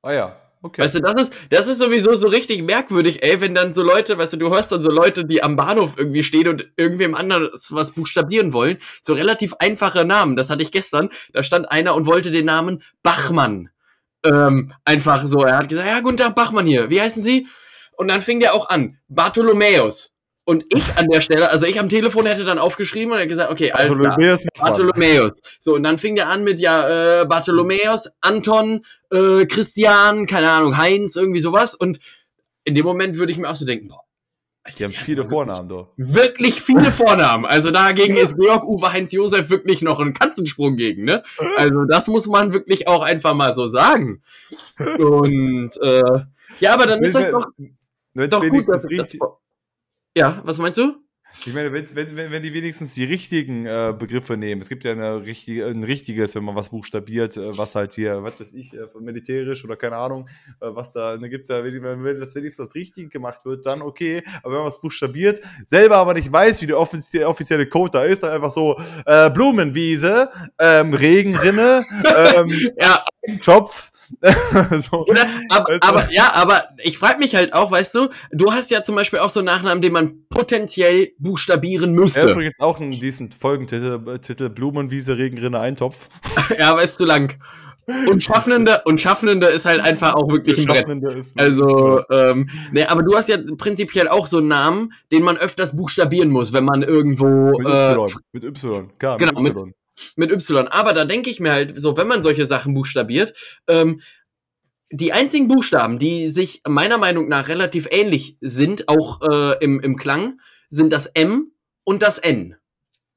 Ah 0.03 0.13
ja, 0.13 0.37
okay. 0.67 0.83
Weißt 0.83 0.97
du, 0.97 1.01
das 1.01 1.23
ist, 1.23 1.33
das 1.51 1.69
ist 1.69 1.79
sowieso 1.79 2.15
so 2.15 2.29
richtig 2.29 2.63
merkwürdig, 2.63 3.23
ey, 3.23 3.41
wenn 3.41 3.55
dann 3.55 3.73
so 3.73 3.83
Leute, 3.83 4.19
weißt 4.19 4.35
du, 4.35 4.37
du 4.37 4.51
hörst 4.51 4.73
dann 4.73 4.83
so 4.83 4.91
Leute, 4.91 5.25
die 5.25 5.43
am 5.43 5.57
Bahnhof 5.57 5.95
irgendwie 5.97 6.23
stehen 6.23 6.49
und 6.49 6.71
irgendwem 6.77 7.15
anderes 7.15 7.73
was 7.73 7.93
buchstabieren 7.93 8.53
wollen. 8.53 8.79
So 9.03 9.15
relativ 9.15 9.55
einfache 9.59 10.05
Namen. 10.05 10.37
Das 10.37 10.51
hatte 10.51 10.63
ich 10.63 10.71
gestern. 10.71 11.09
Da 11.33 11.43
stand 11.43 11.71
einer 11.71 11.95
und 11.95 12.07
wollte 12.07 12.31
den 12.31 12.47
Namen 12.47 12.83
Bachmann. 13.03 13.71
Ähm, 14.25 14.73
einfach 14.85 15.25
so. 15.27 15.41
Er 15.41 15.59
hat 15.59 15.69
gesagt, 15.69 15.89
ja, 15.89 16.01
guten 16.01 16.17
Tag, 16.17 16.35
Bachmann 16.35 16.67
hier. 16.67 16.91
Wie 16.91 17.01
heißen 17.01 17.23
Sie? 17.23 17.47
Und 17.97 18.09
dann 18.09 18.21
fing 18.21 18.41
der 18.41 18.55
auch 18.55 18.69
an. 18.69 18.99
Bartholomäus. 19.09 20.16
Und 20.49 20.65
ich 20.73 20.97
an 20.97 21.09
der 21.09 21.23
Stelle, 21.23 21.51
also 21.51 21.67
ich 21.67 21.81
am 21.81 21.89
Telefon 21.89 22.25
hätte 22.25 22.45
dann 22.45 22.61
aufgeschrieben 22.61 23.11
und 23.11 23.19
hätte 23.19 23.27
gesagt, 23.29 23.51
okay, 23.51 23.73
alles 23.73 23.99
klar. 23.99 24.11
Bartholomäus 24.11 24.45
Bachmann. 24.45 24.71
Bartholomäus. 24.71 25.41
So, 25.59 25.75
und 25.75 25.83
dann 25.83 25.99
fing 25.99 26.15
der 26.15 26.29
an 26.29 26.45
mit, 26.45 26.61
ja, 26.61 27.23
äh, 27.23 27.27
Bartholomäus, 27.27 28.11
Anton, 28.21 28.83
äh, 29.11 29.45
Christian, 29.47 30.27
keine 30.29 30.53
Ahnung, 30.53 30.77
Heinz, 30.77 31.17
irgendwie 31.17 31.41
sowas. 31.41 31.75
Und 31.75 31.99
in 32.63 32.77
dem 32.77 32.87
Moment 32.87 33.17
würde 33.17 33.33
ich 33.33 33.39
mir 33.39 33.51
auch 33.51 33.57
so 33.57 33.67
denken, 33.67 33.89
boah, 33.89 34.05
Die 34.79 34.85
haben 34.85 34.93
viele 34.93 35.25
Vornamen, 35.25 35.69
doch. 35.69 35.89
wirklich 35.97 36.61
viele 36.63 36.93
Vornamen. 36.93 37.45
Also 37.45 37.73
dagegen 37.73 38.17
ist 38.17 38.37
Georg 38.39 38.63
Uwe 38.63 38.93
Heinz 38.93 39.11
Josef 39.11 39.51
wirklich 39.51 39.83
noch 39.83 39.99
ein 39.99 40.15
Katzensprung 40.15 40.77
gegen, 40.77 41.05
ne? 41.05 41.25
Also 41.57 41.85
das 41.87 42.07
muss 42.07 42.29
man 42.29 42.53
wirklich 42.53 42.87
auch 42.87 43.03
einfach 43.03 43.35
mal 43.35 43.53
so 43.53 43.67
sagen. 43.67 44.23
Und 44.79 45.71
äh, 45.83 46.21
ja, 46.61 46.73
aber 46.73 46.87
dann 46.87 47.03
ist 47.03 47.17
das 47.17 47.33
doch, 47.33 47.47
Wenn 48.15 48.31
doch 48.31 48.49
gut, 48.49 48.69
dass, 48.69 48.89
richtig, 48.89 49.19
das, 49.19 49.29
Ja, 50.17 50.41
was 50.45 50.57
meinst 50.57 50.79
du? 50.79 50.95
Ich 51.45 51.53
meine, 51.53 51.71
wenn, 51.71 51.85
wenn, 51.95 52.33
wenn 52.33 52.43
die 52.43 52.55
wenigstens 52.55 52.95
die 52.95 53.05
richtigen 53.05 53.67
äh, 53.67 53.95
Begriffe 53.97 54.39
nehmen, 54.39 54.63
es 54.63 54.71
gibt 54.71 54.85
ja 54.85 54.93
eine 54.93 55.27
richtige, 55.27 55.67
ein 55.67 55.85
richtiges, 55.85 56.35
wenn 56.35 56.45
man 56.45 56.57
was 56.57 56.71
buchstabiert, 56.71 57.37
äh, 57.37 57.59
was 57.59 57.75
halt 57.75 57.93
hier, 57.93 58.23
was 58.23 58.41
weiß 58.41 58.55
ich, 58.55 58.73
äh, 58.73 58.87
militärisch 58.99 59.63
oder 59.63 59.77
keine 59.77 59.97
Ahnung, 59.97 60.27
äh, 60.63 60.69
was 60.71 60.93
da 60.93 61.19
ne, 61.19 61.29
gibt, 61.29 61.51
da, 61.51 61.63
wenn, 61.63 61.83
wenn 62.03 62.19
das 62.19 62.35
wenigstens 62.35 62.69
das 62.69 62.75
Richtige 62.75 63.11
gemacht 63.11 63.45
wird, 63.45 63.67
dann 63.67 63.83
okay. 63.83 64.23
Aber 64.43 64.53
wenn 64.53 64.59
man 64.61 64.69
was 64.69 64.81
buchstabiert, 64.81 65.43
selber 65.67 65.97
aber 65.97 66.15
nicht 66.15 66.33
weiß, 66.33 66.63
wie 66.63 66.67
der 66.67 66.79
offizie 66.79 67.27
offizielle 67.27 67.69
Code 67.69 67.91
da 67.91 68.05
ist, 68.05 68.23
dann 68.23 68.31
einfach 68.31 68.51
so 68.51 68.75
äh, 69.05 69.29
Blumenwiese, 69.31 70.31
ähm, 70.59 70.95
Regenrinne, 70.95 71.85
ähm, 72.17 72.49
Ja, 72.81 73.05
Topf. 73.43 73.91
so. 74.77 75.05
Oder, 75.07 75.27
aber, 75.49 75.79
du? 75.79 75.83
aber 75.83 76.13
ja, 76.13 76.33
aber 76.35 76.65
ich 76.83 76.97
frage 76.99 77.19
mich 77.19 77.35
halt 77.35 77.53
auch, 77.53 77.71
weißt 77.73 77.95
du, 77.97 78.09
du 78.31 78.53
hast 78.53 78.71
ja 78.71 78.83
zum 78.85 78.95
Beispiel 78.95 79.19
auch 79.19 79.31
so 79.31 79.41
einen 79.41 79.47
Nachnamen, 79.47 79.83
den 79.83 79.93
man 79.93 80.27
potenziell 80.29 81.13
buchstabieren 81.19 81.95
Ja, 81.95 82.01
müsste. 82.01 82.31
übrigens 82.31 82.61
auch 82.61 82.79
ein 82.81 82.93
decent 83.01 83.35
Folgentitel, 83.35 84.01
äh, 84.09 84.19
Titel, 84.19 84.49
Blumenwiese, 84.49 85.19
Regenrinne, 85.19 85.59
Eintopf. 85.61 86.09
Ja, 86.59 86.73
aber 86.73 86.83
ist 86.85 86.99
zu 86.99 87.05
lang. 87.05 87.35
Und 88.09 88.23
Schaffnende, 88.25 88.83
und 88.85 89.01
Schaffnende 89.01 89.47
ist 89.47 89.65
halt 89.65 89.81
einfach 89.81 90.15
auch 90.15 90.29
wirklich 90.29 90.59
ein 90.59 90.67
Brett. 90.67 90.79
Schaffende 90.79 91.13
ist- 91.13 91.39
Also, 91.39 92.03
ähm, 92.11 92.49
nee, 92.73 92.85
aber 92.85 93.03
du 93.05 93.17
hast 93.17 93.29
ja 93.29 93.37
prinzipiell 93.59 94.09
auch 94.09 94.27
so 94.27 94.39
einen 94.39 94.49
Namen, 94.49 94.93
den 95.13 95.23
man 95.23 95.37
öfters 95.37 95.77
buchstabieren 95.77 96.31
muss, 96.31 96.53
wenn 96.53 96.65
man 96.65 96.83
irgendwo 96.83 97.27
Mit 97.59 97.67
äh, 97.69 97.93
Y. 97.93 98.13
Mit 98.33 98.45
Y. 98.45 98.91
Klar, 98.99 99.19
genau, 99.19 99.41
mit 99.41 99.53
Y. 99.55 99.67
mit 99.67 99.75
Y. 100.17 100.69
Aber 100.69 100.93
da 100.93 101.05
denke 101.05 101.31
ich 101.31 101.41
mir 101.41 101.53
halt, 101.53 101.81
so, 101.81 101.97
wenn 101.97 102.09
man 102.09 102.23
solche 102.23 102.47
Sachen 102.47 102.75
buchstabiert, 102.75 103.35
ähm, 103.69 104.01
die 104.91 105.13
einzigen 105.13 105.49
Buchstaben, 105.49 105.99
die 105.99 106.29
sich 106.29 106.63
meiner 106.67 106.99
Meinung 106.99 107.29
nach 107.29 107.49
relativ 107.49 107.89
ähnlich 107.91 108.37
sind, 108.41 108.89
auch 108.89 109.21
äh, 109.23 109.63
im, 109.65 109.81
im 109.81 109.97
Klang, 109.97 110.41
sind 110.69 110.93
das 110.93 111.07
M 111.07 111.53
und 111.85 112.03
das 112.03 112.19
N. 112.19 112.57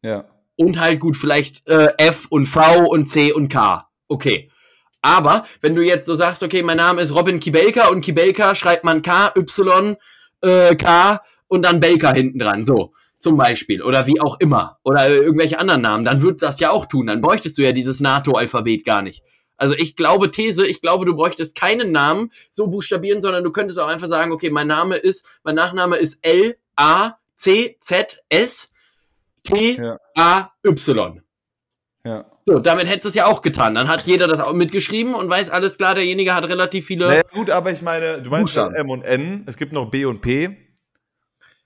Ja. 0.02 0.26
Und 0.56 0.80
halt 0.80 1.00
gut, 1.00 1.16
vielleicht 1.16 1.68
äh, 1.68 1.94
F 1.98 2.28
und 2.30 2.48
V 2.48 2.86
und 2.90 3.08
C 3.08 3.32
und 3.32 3.50
K. 3.50 3.88
Okay. 4.08 4.52
Aber 5.02 5.46
wenn 5.62 5.76
du 5.76 5.82
jetzt 5.84 6.08
so 6.08 6.16
sagst, 6.16 6.44
okay, 6.44 6.62
mein 6.64 6.78
Name 6.78 7.02
ist 7.02 7.16
Robin 7.16 7.40
Kibelka 7.40 7.88
und 7.88 8.02
Kibelka 8.02 8.56
schreibt 8.56 8.84
man 8.84 9.02
K, 9.02 9.32
Y, 9.38 9.96
äh, 10.42 10.76
K 10.76 11.22
und 11.48 11.64
dann 11.64 11.80
Belka 11.80 12.12
hinten 12.12 12.40
dran, 12.40 12.64
so 12.64 12.94
zum 13.20 13.38
Beispiel. 13.38 13.84
Oder 13.84 14.08
wie 14.08 14.20
auch 14.20 14.40
immer. 14.40 14.80
Oder 14.84 15.06
äh, 15.08 15.18
irgendwelche 15.18 15.60
anderen 15.60 15.82
Namen, 15.82 16.06
dann 16.06 16.22
würdest 16.22 16.44
das 16.44 16.60
ja 16.60 16.72
auch 16.72 16.88
tun. 16.88 17.08
Dann 17.08 17.22
bräuchtest 17.22 17.58
du 17.58 17.62
ja 17.62 17.72
dieses 17.72 18.00
NATO-Alphabet 18.00 18.86
gar 18.86 19.02
nicht. 19.02 19.22
Also 19.58 19.76
ich 19.76 19.96
glaube, 19.96 20.32
These, 20.32 20.66
ich 20.66 20.82
glaube, 20.82 21.06
du 21.06 21.16
bräuchtest 21.16 21.56
keinen 21.56 21.92
Namen 21.92 22.32
so 22.50 22.68
buchstabieren, 22.68 23.22
sondern 23.22 23.44
du 23.44 23.52
könntest 23.52 23.78
auch 23.80 23.90
einfach 23.90 24.08
sagen, 24.08 24.32
okay, 24.32 24.50
mein 24.50 24.68
Name 24.68 24.96
ist, 24.96 25.26
mein 25.44 25.56
Nachname 25.56 25.98
ist 25.98 26.20
L, 26.22 26.58
A, 26.78 27.18
C, 27.36 27.76
Z, 27.80 28.24
S, 28.30 28.72
T. 29.44 29.80
A, 30.16 30.50
Y. 30.66 31.22
Ja. 32.06 32.26
So, 32.42 32.60
damit 32.60 32.88
hättest 32.88 33.04
du 33.06 33.10
es 33.10 33.16
ja 33.16 33.26
auch 33.28 33.42
getan. 33.42 33.76
Dann 33.76 33.90
hat 33.90 34.04
jeder 34.04 34.28
das 34.28 34.40
auch 34.40 34.54
mitgeschrieben 34.54 35.14
und 35.14 35.30
weiß 35.30 35.50
alles 35.50 35.78
klar, 35.78 35.94
derjenige 35.94 36.34
hat 36.34 36.46
relativ 36.46 36.86
viele. 36.86 37.08
Naja, 37.08 37.22
gut, 37.32 37.50
aber 37.50 37.72
ich 37.72 37.82
meine, 37.82 38.22
du 38.22 38.30
meinst 38.30 38.56
Buchstaben. 38.56 38.76
M 38.76 38.90
und 38.90 39.04
N, 39.04 39.44
es 39.46 39.58
gibt 39.58 39.74
noch 39.74 39.92
B 39.92 40.06
und 40.06 40.22
P. 40.22 40.69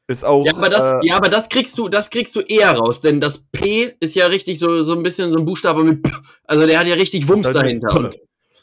Ist 0.07 0.25
auch. 0.25 0.45
ja, 0.45 0.53
aber 0.53 0.69
das, 0.69 0.83
äh, 0.83 1.07
ja, 1.07 1.15
aber 1.15 1.29
das 1.29 1.47
kriegst 1.47 1.77
du, 1.77 1.87
das 1.87 2.09
kriegst 2.09 2.35
du 2.35 2.41
eher 2.41 2.71
raus, 2.71 2.99
denn 2.99 3.21
das 3.21 3.39
P 3.51 3.93
ist 4.01 4.15
ja 4.15 4.25
richtig 4.25 4.59
so, 4.59 4.83
so 4.83 4.93
ein 4.93 5.03
bisschen 5.03 5.31
so 5.31 5.37
ein 5.37 5.45
Buchstabe 5.45 5.83
mit 5.83 6.03
P. 6.03 6.11
Also 6.43 6.67
der 6.67 6.79
hat 6.79 6.87
ja 6.87 6.95
richtig 6.95 7.27
Wumms 7.29 7.45
halt 7.45 7.55
dahinter. 7.55 7.95
Und, 7.95 8.17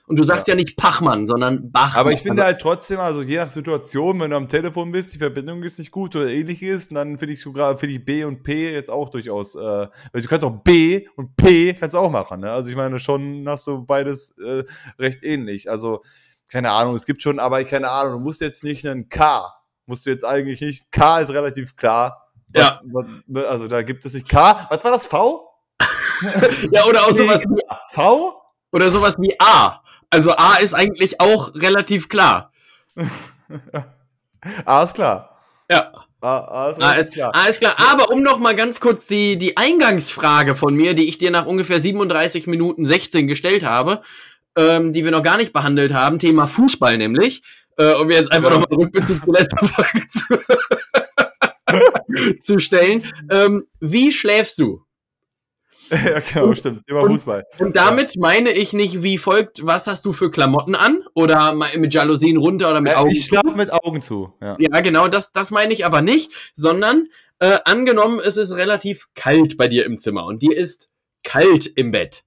und 0.07 0.19
du 0.19 0.23
sagst 0.23 0.49
ja. 0.49 0.55
nicht 0.55 0.77
Pachmann, 0.77 1.27
sondern 1.27 1.71
Bach. 1.71 1.97
aber 1.97 2.13
ich 2.13 2.21
finde 2.21 2.45
halt 2.45 2.61
trotzdem, 2.61 2.99
also 2.99 3.23
je 3.23 3.37
nach 3.37 3.49
Situation, 3.49 4.21
wenn 4.21 4.31
du 4.31 4.37
am 4.37 4.49
Telefon 4.49 4.93
bist, 4.93 5.15
die 5.15 5.19
Verbindung 5.19 5.63
ist 5.63 5.79
nicht 5.79 5.93
gut 5.93 6.15
oder 6.15 6.29
ähnliches, 6.29 6.89
dann 6.89 7.17
finde 7.17 7.33
ich 7.33 7.41
sogar, 7.41 7.79
finde 7.79 7.95
ich 7.95 8.05
B 8.05 8.25
und 8.25 8.43
P 8.43 8.73
jetzt 8.73 8.91
auch 8.91 9.09
durchaus, 9.09 9.55
äh, 9.55 9.61
weil 9.61 10.21
du 10.21 10.29
kannst 10.29 10.45
auch 10.45 10.63
B 10.63 11.07
und 11.17 11.37
P 11.37 11.73
kannst 11.73 11.97
auch 11.97 12.11
machen, 12.11 12.41
ne? 12.41 12.51
Also 12.51 12.69
ich 12.69 12.77
meine, 12.77 12.99
schon 12.99 13.49
hast 13.49 13.67
du 13.67 13.87
beides 13.87 14.37
äh, 14.39 14.65
recht 14.99 15.23
ähnlich. 15.23 15.71
Also, 15.71 16.03
keine 16.49 16.73
Ahnung, 16.73 16.97
es 16.97 17.07
gibt 17.07 17.23
schon, 17.23 17.39
aber 17.39 17.65
keine 17.65 17.89
Ahnung, 17.89 18.15
du 18.15 18.19
musst 18.19 18.41
jetzt 18.43 18.63
nicht 18.63 18.87
einen 18.87 19.09
K, 19.09 19.47
musst 19.91 20.07
du 20.07 20.11
jetzt 20.11 20.25
eigentlich 20.25 20.61
nicht, 20.61 20.91
K 20.93 21.21
ist 21.21 21.33
relativ 21.33 21.77
klar. 21.77 22.29
Ja. 22.55 22.81
Was, 22.85 23.07
was, 23.27 23.45
also 23.45 23.67
da 23.69 23.83
gibt 23.83 24.07
es 24.07 24.15
nicht 24.15 24.29
K, 24.29 24.67
was 24.71 24.83
war 24.83 24.93
das, 24.93 25.07
V? 25.07 25.49
ja, 26.71 26.87
oder 26.87 27.03
auch 27.03 27.13
sowas 27.13 27.43
wie, 27.43 27.63
V? 27.93 28.41
oder 28.73 28.91
sowas 28.91 29.17
wie 29.19 29.35
A. 29.39 29.83
Also 30.11 30.33
A 30.37 30.57
ist 30.57 30.75
eigentlich 30.75 31.21
auch 31.21 31.55
relativ 31.55 32.09
klar. 32.09 32.53
A 34.65 34.83
ist 34.83 34.95
klar. 34.95 35.37
Ja. 35.71 35.93
A, 36.21 36.39
A 36.39 36.71
ist 36.71 36.81
A 36.81 36.91
relativ 36.91 37.09
ist, 37.09 37.13
klar. 37.13 37.35
A 37.35 37.47
ist 37.47 37.61
klar. 37.61 37.75
Aber 37.93 38.11
um 38.11 38.23
noch 38.23 38.39
mal 38.39 38.55
ganz 38.55 38.81
kurz 38.81 39.07
die, 39.07 39.39
die 39.39 39.57
Eingangsfrage 39.57 40.55
von 40.55 40.75
mir, 40.75 40.95
die 40.95 41.09
ich 41.09 41.19
dir 41.19 41.31
nach 41.31 41.47
ungefähr 41.47 41.81
37 41.81 42.47
Minuten 42.47 42.85
16 42.85 43.27
gestellt 43.27 43.65
habe, 43.65 44.03
ähm, 44.57 44.93
die 44.93 45.05
wir 45.05 45.11
noch 45.11 45.23
gar 45.23 45.37
nicht 45.37 45.53
behandelt 45.53 45.95
haben, 45.95 46.19
Thema 46.19 46.47
Fußball 46.47 46.99
nämlich, 46.99 47.43
äh, 47.81 47.95
um 47.95 48.11
jetzt 48.11 48.31
einfach 48.33 48.51
Ja. 48.51 48.59
noch 48.59 48.69
mal 48.71 48.77
Rückbezug 48.77 49.25
zur 49.25 49.35
letzten 49.35 49.67
Folge 49.69 50.07
zu, 50.09 50.25
zu 52.41 52.59
stellen. 52.59 53.05
Ähm, 53.31 53.65
wie 53.81 54.13
schläfst 54.13 54.59
du? 54.59 54.85
ja, 55.91 56.21
genau, 56.21 56.55
stimmt. 56.55 56.89
Und- 56.91 57.07
Fußball. 57.07 57.45
Und 57.59 57.75
damit 57.77 58.15
meine 58.17 58.51
ich 58.53 58.73
nicht 58.73 59.03
wie 59.03 59.19
folgt, 59.19 59.67
was 59.67 59.87
hast 59.89 60.05
du 60.05 60.13
für 60.13 60.31
Klamotten 60.31 60.75
an? 60.77 61.03
Oder 61.15 61.53
mit 61.77 61.93
Jalousien 61.93 62.37
runter 62.37 62.71
oder 62.71 62.81
mit 62.81 62.93
Äh, 62.93 62.97
Augen 62.97 63.11
ich 63.11 63.25
schlafe 63.25 63.57
mit 63.57 63.73
Augen 63.73 64.01
zu. 64.01 64.33
Ja. 64.41 64.57
Ja, 64.61 64.81
genau, 64.83 65.09
das, 65.09 65.33
das 65.33 65.51
meine 65.51 65.73
ich 65.75 65.85
aber 65.85 66.01
nicht, 66.01 66.31
sondern 66.55 67.09
äh, 67.41 67.59
angenommen, 67.65 68.21
es 68.25 68.37
ist 68.37 68.53
relativ 68.57 69.07
kalt 69.15 69.57
bei 69.57 69.67
dir 69.67 69.85
im 69.85 69.99
Zimmer 69.99 70.27
und 70.27 70.43
dir 70.43 70.57
ist 70.57 70.89
kalt 71.25 71.67
im 71.67 71.91
Bett. 71.91 72.23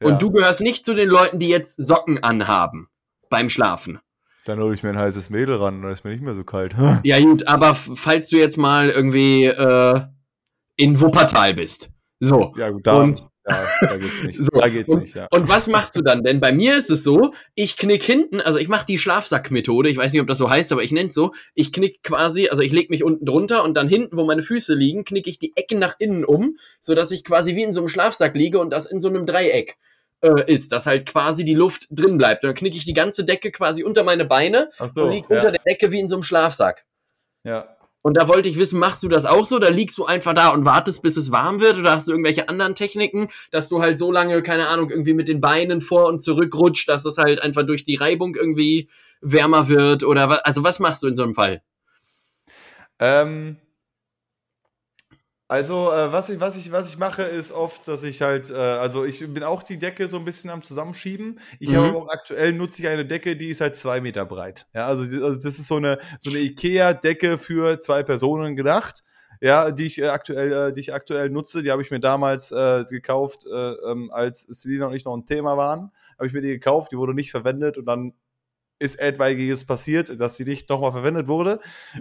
Ja. 0.00 0.06
Und 0.08 0.22
du 0.22 0.30
gehörst 0.30 0.60
nicht 0.60 0.84
zu 0.84 0.94
den 0.94 1.08
Leuten, 1.08 1.38
die 1.40 1.48
jetzt 1.48 1.76
Socken 1.84 2.22
anhaben 2.22 2.88
beim 3.28 3.48
Schlafen. 3.50 3.98
Dann 4.44 4.60
hole 4.60 4.74
ich 4.74 4.82
mir 4.82 4.90
ein 4.90 4.98
heißes 4.98 5.30
Mädel 5.30 5.56
ran, 5.56 5.80
dann 5.82 5.92
ist 5.92 6.04
mir 6.04 6.10
nicht 6.10 6.22
mehr 6.22 6.34
so 6.34 6.44
kalt. 6.44 6.74
Ja 7.04 7.18
gut, 7.20 7.46
aber 7.48 7.74
falls 7.74 8.28
du 8.28 8.36
jetzt 8.36 8.58
mal 8.58 8.90
irgendwie 8.90 9.44
äh, 9.46 10.00
in 10.76 11.00
Wuppertal 11.00 11.54
bist. 11.54 11.88
So. 12.20 12.52
ja, 12.56 12.70
gut, 12.70 12.86
da, 12.86 13.02
Und- 13.02 13.20
ja, 13.46 13.56
da 13.80 13.96
geht's 13.98 14.22
nicht. 14.22 14.38
So, 14.38 14.46
Da 14.58 14.68
geht's 14.68 14.92
und, 14.92 15.00
nicht, 15.02 15.14
ja. 15.14 15.26
Und 15.30 15.48
was 15.48 15.66
machst 15.66 15.96
du 15.96 16.02
dann? 16.02 16.22
Denn 16.24 16.40
bei 16.40 16.52
mir 16.52 16.76
ist 16.76 16.90
es 16.90 17.02
so, 17.04 17.32
ich 17.54 17.76
knick 17.76 18.02
hinten, 18.02 18.40
also 18.40 18.58
ich 18.58 18.68
mache 18.68 18.86
die 18.86 18.98
Schlafsackmethode, 18.98 19.90
ich 19.90 19.96
weiß 19.98 20.12
nicht, 20.12 20.22
ob 20.22 20.28
das 20.28 20.38
so 20.38 20.48
heißt, 20.48 20.72
aber 20.72 20.82
ich 20.82 20.92
nenne 20.92 21.08
es 21.08 21.14
so, 21.14 21.32
ich 21.54 21.72
knick 21.72 22.02
quasi, 22.02 22.48
also 22.48 22.62
ich 22.62 22.72
leg 22.72 22.88
mich 22.90 23.04
unten 23.04 23.26
drunter 23.26 23.62
und 23.64 23.76
dann 23.76 23.88
hinten, 23.88 24.16
wo 24.16 24.24
meine 24.24 24.42
Füße 24.42 24.74
liegen, 24.74 25.04
knick 25.04 25.26
ich 25.26 25.38
die 25.38 25.52
Ecken 25.56 25.78
nach 25.78 25.96
innen 25.98 26.24
um, 26.24 26.56
sodass 26.80 27.10
ich 27.10 27.24
quasi 27.24 27.54
wie 27.56 27.62
in 27.62 27.72
so 27.74 27.80
einem 27.80 27.88
Schlafsack 27.88 28.34
liege 28.34 28.58
und 28.60 28.70
das 28.70 28.86
in 28.86 29.00
so 29.02 29.08
einem 29.08 29.26
Dreieck 29.26 29.76
äh, 30.24 30.52
ist, 30.52 30.72
dass 30.72 30.86
halt 30.86 31.06
quasi 31.06 31.44
die 31.44 31.54
Luft 31.54 31.86
drin 31.90 32.16
bleibt. 32.16 32.44
Dann 32.44 32.54
knick 32.54 32.74
ich 32.74 32.84
die 32.84 32.94
ganze 32.94 33.24
Decke 33.24 33.50
quasi 33.50 33.84
unter 33.84 34.02
meine 34.02 34.24
Beine 34.24 34.70
Ach 34.76 34.82
und 34.82 34.90
so, 34.90 35.10
lieg 35.10 35.28
unter 35.28 35.44
ja, 35.44 35.50
der 35.50 35.60
Decke 35.66 35.92
wie 35.92 36.00
in 36.00 36.08
so 36.08 36.16
einem 36.16 36.22
Schlafsack. 36.22 36.84
ja. 37.44 37.68
Und 38.06 38.18
da 38.18 38.28
wollte 38.28 38.50
ich 38.50 38.58
wissen, 38.58 38.78
machst 38.78 39.02
du 39.02 39.08
das 39.08 39.24
auch 39.24 39.46
so? 39.46 39.58
Da 39.58 39.70
liegst 39.70 39.96
du 39.96 40.04
einfach 40.04 40.34
da 40.34 40.50
und 40.50 40.66
wartest, 40.66 41.00
bis 41.00 41.16
es 41.16 41.32
warm 41.32 41.60
wird? 41.60 41.78
Oder 41.78 41.92
hast 41.92 42.06
du 42.06 42.10
irgendwelche 42.10 42.50
anderen 42.50 42.74
Techniken, 42.74 43.28
dass 43.50 43.70
du 43.70 43.80
halt 43.80 43.98
so 43.98 44.12
lange, 44.12 44.42
keine 44.42 44.68
Ahnung, 44.68 44.90
irgendwie 44.90 45.14
mit 45.14 45.26
den 45.26 45.40
Beinen 45.40 45.80
vor 45.80 46.08
und 46.08 46.20
zurück 46.20 46.54
rutscht, 46.54 46.86
dass 46.86 47.06
es 47.06 47.16
halt 47.16 47.40
einfach 47.40 47.64
durch 47.64 47.82
die 47.82 47.96
Reibung 47.96 48.34
irgendwie 48.34 48.90
wärmer 49.22 49.70
wird? 49.70 50.04
Oder 50.04 50.28
was? 50.28 50.40
Also 50.40 50.62
was 50.62 50.80
machst 50.80 51.02
du 51.02 51.06
in 51.06 51.16
so 51.16 51.22
einem 51.22 51.34
Fall? 51.34 51.62
Ähm, 52.98 53.56
also, 55.54 55.90
äh, 55.92 56.12
was, 56.12 56.30
ich, 56.30 56.40
was, 56.40 56.56
ich, 56.56 56.72
was 56.72 56.88
ich 56.92 56.98
mache, 56.98 57.22
ist 57.22 57.52
oft, 57.52 57.86
dass 57.88 58.02
ich 58.04 58.20
halt, 58.22 58.50
äh, 58.50 58.54
also 58.54 59.04
ich 59.04 59.20
bin 59.32 59.42
auch 59.42 59.62
die 59.62 59.78
Decke 59.78 60.08
so 60.08 60.16
ein 60.18 60.24
bisschen 60.24 60.50
am 60.50 60.62
Zusammenschieben. 60.62 61.38
Ich 61.60 61.70
Mhm. 61.70 61.76
habe 61.76 61.96
auch 61.96 62.08
aktuell 62.08 62.52
nutze 62.52 62.82
ich 62.82 62.88
eine 62.88 63.06
Decke, 63.06 63.36
die 63.36 63.48
ist 63.48 63.60
halt 63.60 63.76
zwei 63.76 64.00
Meter 64.00 64.26
breit. 64.26 64.66
Ja, 64.74 64.86
also, 64.86 65.02
also 65.02 65.36
das 65.36 65.44
ist 65.44 65.66
so 65.68 65.76
eine, 65.76 65.98
so 66.18 66.30
eine 66.30 66.40
IKEA-Decke 66.40 67.38
für 67.38 67.78
zwei 67.80 68.02
Personen 68.02 68.56
gedacht. 68.56 69.02
Ja, 69.40 69.70
die 69.70 69.84
ich 69.86 70.00
äh, 70.00 70.06
aktuell, 70.08 70.52
äh, 70.52 70.72
die 70.72 70.80
ich 70.80 70.94
aktuell 70.94 71.28
nutze, 71.30 71.62
die 71.62 71.70
habe 71.70 71.82
ich 71.82 71.90
mir 71.90 72.00
damals 72.00 72.50
äh, 72.52 72.84
gekauft, 72.90 73.44
äh, 73.46 73.72
ähm, 73.90 74.10
als 74.12 74.42
Selina 74.42 74.86
und 74.86 74.94
ich 74.94 75.04
noch 75.04 75.14
ein 75.16 75.26
Thema 75.26 75.56
waren. 75.56 75.90
Habe 76.16 76.26
ich 76.26 76.32
mir 76.32 76.40
die 76.40 76.48
gekauft, 76.48 76.92
die 76.92 76.96
wurde 76.96 77.14
nicht 77.14 77.30
verwendet 77.30 77.76
und 77.76 77.84
dann 77.86 78.14
ist 78.84 78.96
etwaiges 78.96 79.64
passiert, 79.64 80.20
dass 80.20 80.36
sie 80.36 80.44
nicht 80.44 80.68
nochmal 80.68 80.92
verwendet 80.92 81.26
wurde. 81.26 81.58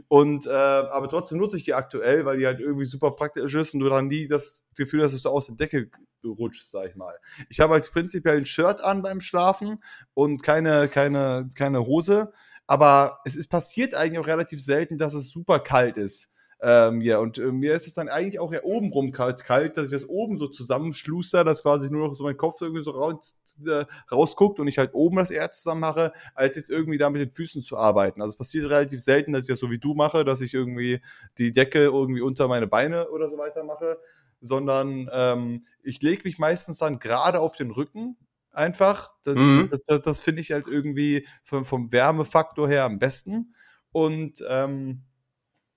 Und 0.10 0.46
äh, 0.46 0.50
aber 0.50 1.08
trotzdem 1.08 1.38
nutze 1.38 1.58
ich 1.58 1.64
die 1.64 1.74
aktuell, 1.74 2.26
weil 2.26 2.38
die 2.38 2.46
halt 2.46 2.60
irgendwie 2.60 2.86
super 2.86 3.12
praktisch 3.12 3.56
ist 3.56 3.74
und 3.74 3.80
du 3.80 3.90
dann 3.90 4.08
nie 4.08 4.28
das 4.28 4.68
Gefühl 4.78 5.04
hast, 5.04 5.14
dass 5.14 5.22
du 5.22 5.30
aus 5.30 5.48
der 5.48 5.56
Decke 5.56 5.90
rutschst, 6.26 6.72
sag 6.72 6.90
ich 6.90 6.96
mal. 6.96 7.16
Ich 7.50 7.60
habe 7.60 7.74
halt 7.74 7.90
prinzipiell 7.92 8.38
ein 8.38 8.46
Shirt 8.46 8.84
an 8.84 9.02
beim 9.02 9.22
Schlafen 9.22 9.82
und 10.14 10.44
keine, 10.44 10.88
keine, 10.90 11.50
keine 11.56 11.86
Hose. 11.86 12.34
Aber 12.68 13.20
es 13.26 13.36
ist 13.36 13.48
passiert 13.48 13.94
eigentlich 13.94 14.20
auch 14.20 14.28
relativ 14.28 14.64
selten, 14.64 14.98
dass 14.98 15.14
es 15.14 15.30
super 15.30 15.60
kalt 15.60 15.98
ist. 15.98 16.33
Ähm, 16.65 17.02
ja, 17.02 17.18
und 17.18 17.40
äh, 17.40 17.52
mir 17.52 17.73
ist 17.73 17.88
es 17.88 17.94
dann 17.94 18.07
eigentlich 18.07 18.40
auch 18.40 18.53
ja 18.53 18.64
obenrum 18.64 19.11
kalt, 19.11 19.44
kalt, 19.44 19.76
dass 19.76 19.88
ich 19.88 19.91
das 19.99 20.07
oben 20.07 20.38
so 20.38 20.48
zusammenschluster, 20.48 21.44
dass 21.44 21.61
quasi 21.61 21.91
nur 21.91 22.07
noch 22.07 22.15
so 22.15 22.23
mein 22.23 22.38
Kopf 22.38 22.61
irgendwie 22.61 22.81
so 22.81 22.91
raus, 22.91 23.38
äh, 23.68 23.84
rausguckt 24.10 24.61
und 24.61 24.69
ich 24.69 24.77
halt 24.77 24.94
oben 24.94 25.18
das 25.18 25.30
Erz 25.30 25.61
zusammen 25.61 25.81
mache, 25.81 26.14
als 26.35 26.56
jetzt 26.56 26.69
irgendwie 26.69 26.98
da 26.98 27.10
mit 27.10 27.22
den 27.22 27.31
Füßen 27.34 27.61
zu 27.61 27.76
arbeiten. 27.76 28.22
Also 28.22 28.31
es 28.31 28.38
passiert 28.38 28.69
relativ 28.69 29.02
selten, 29.02 29.34
dass 29.34 29.44
ich 29.44 29.49
das 29.49 29.60
so 29.60 29.72
wie 29.72 29.77
du 29.77 29.94
mache, 29.94 30.23
dass 30.23 30.40
ich 30.40 30.53
irgendwie 30.53 31.02
die 31.38 31.52
Decke 31.52 31.80
irgendwie 31.84 32.22
unter 32.22 32.48
meine 32.48 32.68
Beine 32.68 33.10
oder 33.10 33.27
so 33.27 33.38
weiter 33.38 33.65
mache, 33.65 33.98
sondern 34.40 35.10
ähm, 35.11 35.64
ich 35.84 36.02
lege 36.02 36.22
mich 36.23 36.40
meistens 36.40 36.77
dann 36.77 36.98
gerade 36.98 37.41
auf 37.41 37.57
den 37.57 37.72
Rücken. 37.72 38.15
Einfach. 38.52 39.14
Das, 39.26 39.35
Mhm. 39.35 39.68
das, 39.69 39.84
das, 39.84 39.99
das 40.02 40.22
finde 40.22 40.40
ich 40.41 40.52
halt 40.53 40.68
irgendwie 40.68 41.27
vom, 41.44 41.65
vom 41.65 41.91
Wärmefaktor 41.91 42.69
her 42.69 42.85
am 42.85 42.99
besten. 42.99 43.53
Und, 43.91 44.44
ähm, 44.48 45.02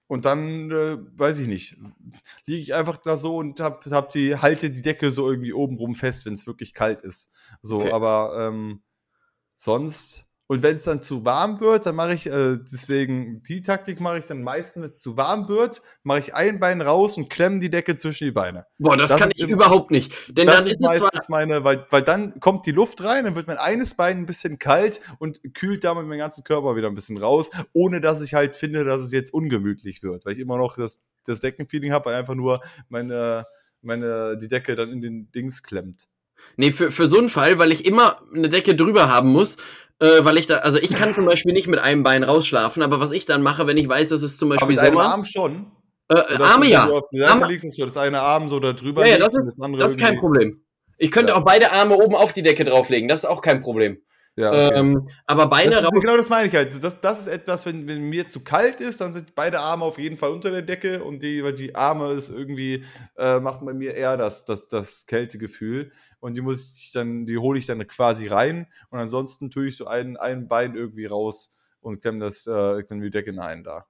und 0.08 0.24
dann, 0.24 0.70
äh, 0.70 0.98
weiß 1.18 1.38
ich 1.38 1.48
nicht, 1.48 1.76
liege 2.46 2.60
ich 2.60 2.74
einfach 2.74 2.96
da 2.96 3.16
so 3.16 3.36
und 3.36 3.60
hab, 3.60 3.84
hab 3.86 4.10
die, 4.10 4.36
halte 4.36 4.70
die 4.70 4.82
Decke 4.82 5.10
so 5.10 5.28
irgendwie 5.28 5.52
obenrum 5.52 5.94
fest, 5.94 6.26
wenn 6.26 6.34
es 6.34 6.46
wirklich 6.46 6.74
kalt 6.74 7.00
ist. 7.00 7.32
So, 7.62 7.78
Okay. 7.80 7.92
aber 7.92 8.48
ähm, 8.48 8.82
sonst. 9.54 10.25
Und 10.48 10.62
wenn 10.62 10.76
es 10.76 10.84
dann 10.84 11.02
zu 11.02 11.24
warm 11.24 11.58
wird, 11.58 11.86
dann 11.86 11.96
mache 11.96 12.14
ich, 12.14 12.26
äh, 12.26 12.56
deswegen, 12.60 13.42
die 13.42 13.62
Taktik 13.62 14.00
mache 14.00 14.18
ich 14.18 14.24
dann 14.26 14.44
meistens, 14.44 14.76
wenn 14.76 14.84
es 14.88 15.00
zu 15.00 15.16
warm 15.16 15.48
wird, 15.48 15.82
mache 16.04 16.20
ich 16.20 16.34
ein 16.34 16.60
Bein 16.60 16.80
raus 16.82 17.16
und 17.16 17.28
klemme 17.28 17.58
die 17.58 17.68
Decke 17.68 17.96
zwischen 17.96 18.26
die 18.26 18.30
Beine. 18.30 18.64
Boah, 18.78 18.96
das, 18.96 19.10
Das 19.10 19.20
kann 19.20 19.30
ich 19.32 19.40
im- 19.40 19.50
überhaupt 19.50 19.90
nicht. 19.90 20.12
Denn 20.28 20.46
das 20.46 20.58
dann 20.58 20.66
ist 20.68 20.80
meistens 20.80 21.28
meine, 21.28 21.64
weil, 21.64 21.86
weil 21.90 22.02
dann 22.02 22.38
kommt 22.38 22.64
die 22.64 22.70
Luft 22.70 23.02
rein, 23.02 23.24
dann 23.24 23.34
wird 23.34 23.48
mein 23.48 23.58
eines 23.58 23.94
Bein 23.94 24.18
ein 24.18 24.26
bisschen 24.26 24.60
kalt 24.60 25.00
und 25.18 25.40
kühlt 25.54 25.82
damit 25.82 26.06
meinen 26.06 26.18
ganzen 26.18 26.44
Körper 26.44 26.76
wieder 26.76 26.86
ein 26.88 26.94
bisschen 26.94 27.18
raus, 27.18 27.50
ohne 27.72 28.00
dass 28.00 28.22
ich 28.22 28.34
halt 28.34 28.54
finde, 28.54 28.84
dass 28.84 29.02
es 29.02 29.10
jetzt 29.10 29.34
ungemütlich 29.34 30.04
wird, 30.04 30.26
weil 30.26 30.32
ich 30.34 30.38
immer 30.38 30.58
noch 30.58 30.76
das, 30.76 31.00
das 31.24 31.40
Deckenfeeling 31.40 31.92
habe, 31.92 32.06
weil 32.06 32.14
einfach 32.14 32.36
nur 32.36 32.60
meine, 32.88 33.46
meine, 33.82 34.36
die 34.36 34.46
Decke 34.48 34.76
dann 34.76 34.90
in 34.92 35.00
den 35.00 35.32
Dings 35.32 35.64
klemmt. 35.64 36.06
Nee, 36.56 36.70
für, 36.72 36.92
für 36.92 37.08
so 37.08 37.18
einen 37.18 37.28
Fall, 37.30 37.58
weil 37.58 37.72
ich 37.72 37.84
immer 37.86 38.20
eine 38.34 38.48
Decke 38.48 38.76
drüber 38.76 39.08
haben 39.08 39.30
muss, 39.32 39.56
äh, 40.00 40.24
weil 40.24 40.38
ich 40.38 40.46
da, 40.46 40.56
also 40.58 40.78
ich 40.78 40.90
kann 40.94 41.14
zum 41.14 41.24
Beispiel 41.26 41.52
nicht 41.52 41.68
mit 41.68 41.78
einem 41.78 42.02
Bein 42.02 42.22
rausschlafen, 42.24 42.82
aber 42.82 43.00
was 43.00 43.12
ich 43.12 43.24
dann 43.26 43.42
mache, 43.42 43.66
wenn 43.66 43.76
ich 43.76 43.88
weiß, 43.88 44.10
dass 44.10 44.22
es 44.22 44.36
zum 44.38 44.50
Aber 44.52 44.56
Beispiel 44.56 44.76
mit 44.76 44.84
einem 44.84 44.94
Sommer. 44.94 45.04
Arm 45.06 45.24
schon. 45.24 45.66
Äh, 46.08 46.42
Arme 46.42 46.66
ja. 46.66 46.82
Wenn 46.84 46.90
du 46.90 46.96
auf 46.98 47.06
die 47.12 47.18
Seite 47.18 47.32
Arme- 47.32 47.48
liegst, 47.48 47.64
dass 47.66 47.74
du 47.76 47.84
das 47.84 47.96
eine 47.96 48.20
Arm 48.20 48.48
so 48.48 48.60
da 48.60 48.72
drüber 48.72 49.04
Ja, 49.06 49.16
ja, 49.16 49.18
das 49.18 49.36
ist, 49.36 49.44
das 49.58 49.60
andere 49.60 49.82
das 49.82 49.92
ist 49.92 50.00
kein 50.00 50.18
Problem. 50.18 50.62
Ich 50.98 51.10
könnte 51.10 51.32
Ja. 51.32 51.38
auch 51.38 51.44
beide 51.44 51.72
Arme 51.72 51.94
oben 51.96 52.14
auf 52.14 52.32
die 52.32 52.42
Decke 52.42 52.64
drauflegen, 52.64 53.08
das 53.08 53.24
ist 53.24 53.28
auch 53.28 53.42
kein 53.42 53.60
Problem. 53.60 53.98
Ja, 54.38 54.50
okay. 54.50 54.78
Ähm, 54.78 55.08
aber 55.24 55.46
Beine 55.48 55.70
das 55.70 55.78
ist, 55.80 55.84
raus. 55.86 55.94
genau 55.98 56.16
das 56.18 56.28
meine 56.28 56.48
ich 56.48 56.54
halt. 56.54 56.84
Das, 56.84 57.00
das 57.00 57.20
ist 57.20 57.28
etwas, 57.28 57.64
wenn, 57.64 57.88
wenn 57.88 58.02
mir 58.02 58.28
zu 58.28 58.40
kalt 58.40 58.82
ist, 58.82 59.00
dann 59.00 59.14
sind 59.14 59.34
beide 59.34 59.60
Arme 59.60 59.84
auf 59.86 59.98
jeden 59.98 60.18
Fall 60.18 60.30
unter 60.30 60.50
der 60.50 60.60
Decke 60.60 61.02
und 61.02 61.22
die, 61.22 61.42
weil 61.42 61.54
die 61.54 61.74
Arme 61.74 62.12
ist 62.12 62.28
irgendwie, 62.28 62.84
äh, 63.16 63.40
macht 63.40 63.64
bei 63.64 63.72
mir 63.72 63.94
eher 63.94 64.18
das, 64.18 64.44
das, 64.44 64.68
das 64.68 65.06
Kältegefühl. 65.06 65.90
Und 66.20 66.36
die 66.36 66.42
muss 66.42 66.76
ich 66.76 66.92
dann, 66.92 67.24
die 67.24 67.38
hole 67.38 67.58
ich 67.58 67.64
dann 67.64 67.86
quasi 67.86 68.28
rein 68.28 68.66
und 68.90 68.98
ansonsten 68.98 69.50
tue 69.50 69.68
ich 69.68 69.76
so 69.78 69.86
ein, 69.86 70.18
ein 70.18 70.48
Bein 70.48 70.74
irgendwie 70.74 71.06
raus 71.06 71.50
und 71.80 72.02
klemme 72.02 72.20
das, 72.20 72.46
äh, 72.46 72.82
klemm 72.82 73.00
die 73.00 73.10
Decke 73.10 73.32
ein 73.40 73.64
da. 73.64 73.86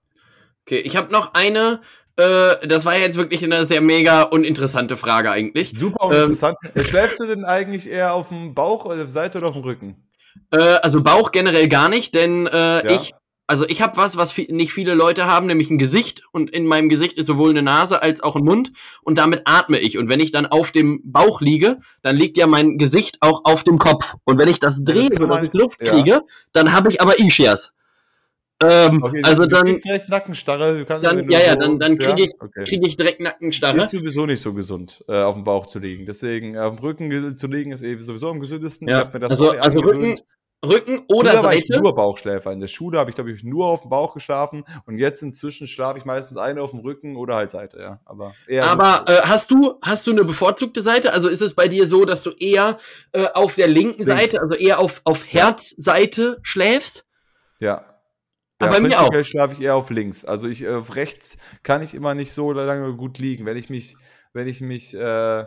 Okay, 0.65 0.79
ich 0.79 0.97
habe 0.97 1.13
noch 1.13 1.35
eine, 1.35 1.81
äh, 2.17 2.67
das 2.69 2.85
war 2.85 2.97
jetzt 2.97 3.19
wirklich 3.19 3.43
eine 3.43 3.67
sehr 3.67 3.81
mega 3.81 4.23
uninteressante 4.23 4.97
Frage 4.97 5.33
eigentlich. 5.33 5.73
Super 5.77 6.09
Ähm, 6.13 6.19
interessant. 6.19 6.57
Äh, 6.75 6.85
Schläfst 6.85 7.19
du 7.19 7.27
denn 7.27 7.45
eigentlich 7.45 7.91
eher 7.91 8.15
auf 8.15 8.29
dem 8.29 8.55
Bauch, 8.55 8.85
oder 8.85 8.95
auf 8.95 9.01
der 9.01 9.07
Seite 9.09 9.39
oder 9.39 9.49
auf 9.49 9.55
dem 9.55 9.65
Rücken? 9.65 10.06
Äh, 10.51 10.59
also 10.59 11.03
Bauch 11.03 11.33
generell 11.33 11.69
gar 11.69 11.89
nicht, 11.89 12.15
denn 12.15 12.47
äh, 12.47 12.85
Ja. 12.85 12.91
ich, 12.91 13.13
also 13.47 13.65
ich 13.69 13.81
habe 13.81 13.97
was, 13.97 14.17
was 14.17 14.37
vi 14.37 14.49
nicht 14.51 14.73
viele 14.73 14.95
Leute 14.95 15.27
haben, 15.27 15.47
nämlich 15.47 15.71
ein 15.71 15.79
Gesicht 15.79 16.23
und 16.33 16.51
in 16.51 16.67
meinem 16.67 16.89
Gesicht 16.89 17.17
ist 17.17 17.27
sowohl 17.27 17.51
eine 17.51 17.63
Nase 17.63 18.03
als 18.03 18.23
auch 18.23 18.37
ein 18.37 18.45
Mund 18.45 18.73
und 19.03 19.19
damit 19.19 19.43
atme 19.45 19.79
ich 19.79 19.99
und 19.99 20.09
wenn 20.09 20.21
ich 20.21 20.33
dann 20.33 20.47
auf 20.47 20.73
dem 20.73 21.01
Bauch 21.05 21.41
liege, 21.41 21.79
dann 22.03 22.17
liegt 22.17 22.37
ja 22.37 22.47
mein 22.47 22.79
Gesicht 22.79 23.19
auch 23.21 23.43
auf 23.45 23.63
dem 23.65 23.79
Kopf 23.79 24.15
und 24.25 24.39
wenn 24.39 24.49
ich 24.49 24.59
das 24.59 24.83
drehe, 24.83 25.11
kann 25.11 25.29
sodass 25.29 25.47
ich 25.47 25.53
Luft 25.53 25.81
ja. 25.81 25.93
kriege, 25.93 26.23
dann 26.53 26.73
habe 26.73 26.89
ich 26.91 27.01
aber 27.01 27.21
Ischias. 27.21 27.73
Ähm, 28.63 29.03
Okay, 29.03 29.21
also 29.23 29.43
du 29.43 29.49
dann 29.49 29.67
kriegst 29.67 29.85
direkt 29.85 30.09
Nackenstarre. 30.09 30.85
Kannst, 30.87 31.05
dann- 31.05 31.29
ja, 31.31 31.41
ja, 31.41 31.57
dann- 31.57 31.79
dann 31.79 31.97
krieg 31.99 32.19
ich- 32.25 32.33
Okay. 32.41 32.65
kriege 32.65 32.87
ich 32.87 32.97
direkt 32.97 33.21
Nackenstarre. 33.21 33.77
Ist 33.77 33.91
sowieso 33.91 34.25
nicht 34.25 34.41
so 34.41 34.55
gesund, 34.55 35.05
äh, 35.09 35.23
auf 35.23 35.35
dem 35.35 35.45
Bauch 35.45 35.67
zu 35.67 35.79
liegen. 35.79 36.07
Deswegen, 36.07 36.55
äh, 36.55 36.61
auf 36.61 36.77
dem 36.77 36.85
Rücken 36.85 37.37
zu 37.37 37.47
liegen, 37.49 37.73
ist 37.73 37.83
eh 37.83 37.97
sowieso 37.99 38.31
am 38.31 38.41
gesündesten. 38.41 38.89
Ja, 38.89 39.01
Ich 39.01 39.05
hab 39.05 39.15
mir 39.15 39.21
das 39.21 39.31
also- 39.33 39.51
also 39.51 39.81
angewöhnt. 39.81 40.25
Rücken 40.65 41.05
oder 41.09 41.33
Früher 41.33 41.43
war 41.45 41.55
ich 41.55 41.67
Seite. 41.67 41.83
nur 41.83 41.95
Bauchschläfer. 41.95 42.51
In 42.51 42.61
der 42.61 42.67
Schule 42.67 42.99
habe 42.99 43.11
ich, 43.11 43.15
glaube 43.15 43.31
ich, 43.31 43.45
nur 43.45 43.67
auf 43.67 43.83
dem 43.83 43.91
Bauch 43.91 44.15
geschlafen. 44.15 44.65
Und 44.87 44.97
jetzt 44.97 45.23
inzwischen 45.23 45.67
schlafe 45.67 45.99
ich 45.99 46.07
meistens 46.07 46.39
eine 46.39 46.63
auf 46.63 46.71
dem 46.71 46.81
Rücken 46.81 47.17
oder 47.17 47.37
halt 47.37 47.51
Seite, 47.51 47.79
ja. 47.79 48.01
Aber 48.07 48.33
Aber 48.63 49.01
Rücken. 49.03 49.13
äh, 49.13 49.21
hast 49.27 49.51
du 49.51 49.75
hast 49.83 50.07
du 50.07 50.13
eine 50.13 50.25
bevorzugte 50.25 50.81
Seite? 50.81 51.13
Also 51.13 51.29
ist 51.29 51.43
es 51.43 51.55
bei 51.55 51.69
dir 51.69 51.87
so, 51.87 52.07
dass 52.07 52.23
du 52.23 52.31
eher 52.31 52.79
äh, 53.13 53.27
auf 53.35 53.55
der 53.55 53.69
linken 53.69 54.07
Links. 54.07 54.31
Seite, 54.33 54.41
also 54.43 54.55
eher 54.55 54.79
auf 54.81 55.03
auf 55.05 55.27
Herzseite 55.31 56.39
schläfst? 56.43 57.05
ja. 57.61 57.85
Aber 58.59 58.73
ja, 58.73 58.81
bei 58.81 58.89
mir 58.89 59.01
auch. 59.01 59.25
schlafe 59.25 59.55
ich 59.55 59.61
eher 59.61 59.75
auf 59.75 59.91
links. 59.91 60.25
Also 60.25 60.49
ich 60.49 60.63
äh, 60.63 60.71
auf 60.71 60.97
rechts 60.97 61.37
kann 61.63 61.83
ich 61.83 61.95
immer 61.95 62.15
nicht 62.15 62.33
so 62.33 62.53
lange 62.53 62.95
gut 62.95 63.19
liegen. 63.19 63.45
Wenn 63.45 63.57
ich 63.57 63.69
mich, 63.69 63.97
wenn 64.33 64.49
ich 64.49 64.61
mich 64.61 64.95
äh, 64.95 65.45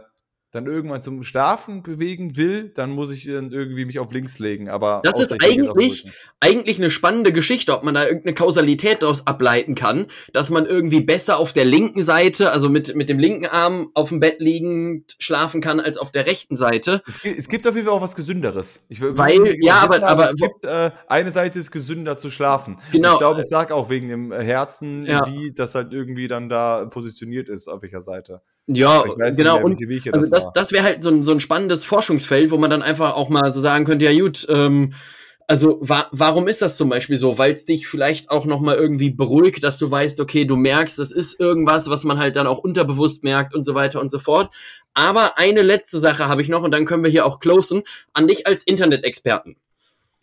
dann 0.51 0.65
irgendwann 0.65 1.01
zum 1.03 1.21
Schlafen 1.21 1.83
bewegen 1.83 2.35
will, 2.35 2.69
dann 2.73 2.89
muss 2.91 3.13
ich 3.13 3.25
dann 3.25 3.51
irgendwie 3.51 3.85
mich 3.85 3.99
auf 3.99 4.11
links 4.11 4.39
legen. 4.39 4.67
Aber 4.69 5.01
Das 5.03 5.19
ist 5.19 5.31
eigentlich- 5.33 6.05
Rücken. 6.05 6.13
Eigentlich 6.39 6.77
eine 6.79 6.89
spannende 6.89 7.31
Geschichte, 7.33 7.75
ob 7.75 7.83
man 7.83 7.93
da 7.93 8.05
irgendeine 8.05 8.33
Kausalität 8.33 9.03
daraus 9.03 9.27
ableiten 9.27 9.75
kann, 9.75 10.07
dass 10.33 10.49
man 10.49 10.65
irgendwie 10.65 11.01
besser 11.01 11.37
auf 11.37 11.53
der 11.53 11.65
linken 11.65 12.01
Seite, 12.01 12.51
also 12.51 12.69
mit 12.69 12.95
mit 12.95 13.09
dem 13.09 13.19
linken 13.19 13.45
Arm 13.45 13.91
auf 13.93 14.09
dem 14.09 14.19
Bett 14.19 14.39
liegend 14.39 15.15
schlafen 15.19 15.61
kann 15.61 15.79
als 15.79 15.97
auf 15.97 16.11
der 16.11 16.25
rechten 16.25 16.55
Seite. 16.55 17.03
Es 17.05 17.21
gibt, 17.21 17.37
es 17.39 17.47
gibt 17.47 17.67
auf 17.67 17.75
jeden 17.75 17.85
Fall 17.87 17.95
auch 17.95 18.01
was 18.01 18.15
Gesünderes. 18.15 18.85
Ich 18.89 19.01
will, 19.01 19.17
Weil- 19.17 19.37
will 19.43 19.57
ja, 19.61 19.83
wissen, 19.89 20.03
aber- 20.03 20.23
aber- 20.23 20.29
es 20.29 20.35
gibt 20.35 20.63
äh, 20.63 20.91
eine 21.07 21.31
Seite 21.31 21.59
ist 21.59 21.71
gesünder 21.71 22.17
zu 22.17 22.31
schlafen. 22.31 22.77
Genau. 22.91 23.13
Ich 23.13 23.17
glaube, 23.19 23.41
ich 23.41 23.47
sage 23.47 23.75
auch 23.75 23.89
wegen 23.89 24.07
dem 24.07 24.31
Herzen, 24.31 25.05
Ja. 25.05 25.27
wie 25.27 25.51
das 25.51 25.75
halt 25.75 25.93
irgendwie 25.93 26.27
dann 26.27 26.49
da 26.49 26.85
positioniert 26.85 27.49
ist, 27.49 27.67
auf 27.67 27.81
welcher 27.83 28.01
Seite. 28.01 28.41
Ja, 28.75 29.03
genau. 29.35 29.55
mehr, 29.55 29.65
Und 29.65 29.79
Also 30.13 30.29
das, 30.29 30.45
das 30.53 30.71
wäre 30.71 30.83
halt 30.83 31.03
so 31.03 31.09
ein, 31.09 31.23
so 31.23 31.31
ein 31.31 31.39
spannendes 31.39 31.85
Forschungsfeld, 31.85 32.51
wo 32.51 32.57
man 32.57 32.69
dann 32.69 32.81
einfach 32.81 33.15
auch 33.15 33.29
mal 33.29 33.51
so 33.51 33.61
sagen 33.61 33.85
könnte, 33.85 34.05
ja 34.05 34.19
gut, 34.19 34.45
ähm, 34.49 34.93
also 35.47 35.79
wa 35.81 36.07
warum 36.11 36.47
ist 36.47 36.61
das 36.61 36.77
zum 36.77 36.89
Beispiel 36.89 37.17
so? 37.17 37.39
Weil 37.39 37.53
es 37.53 37.65
dich 37.65 37.87
vielleicht 37.87 38.29
auch 38.29 38.45
noch 38.45 38.61
mal 38.61 38.75
irgendwie 38.75 39.09
beruhigt, 39.09 39.63
dass 39.63 39.79
du 39.79 39.89
weißt, 39.89 40.19
okay, 40.19 40.45
du 40.45 40.55
merkst, 40.55 40.99
es 40.99 41.11
ist 41.11 41.39
irgendwas, 41.39 41.89
was 41.89 42.03
man 42.03 42.19
halt 42.19 42.35
dann 42.35 42.45
auch 42.45 42.59
unterbewusst 42.59 43.23
merkt 43.23 43.55
und 43.55 43.63
so 43.63 43.73
weiter 43.73 43.99
und 43.99 44.11
so 44.11 44.19
fort. 44.19 44.53
Aber 44.93 45.39
eine 45.39 45.63
letzte 45.63 45.99
Sache 45.99 46.27
habe 46.27 46.43
ich 46.43 46.49
noch 46.49 46.61
und 46.61 46.71
dann 46.71 46.85
können 46.85 47.03
wir 47.03 47.09
hier 47.09 47.25
auch 47.25 47.39
closen, 47.39 47.81
an 48.13 48.27
dich 48.27 48.45
als 48.45 48.61
Internet-Experten. 48.61 49.55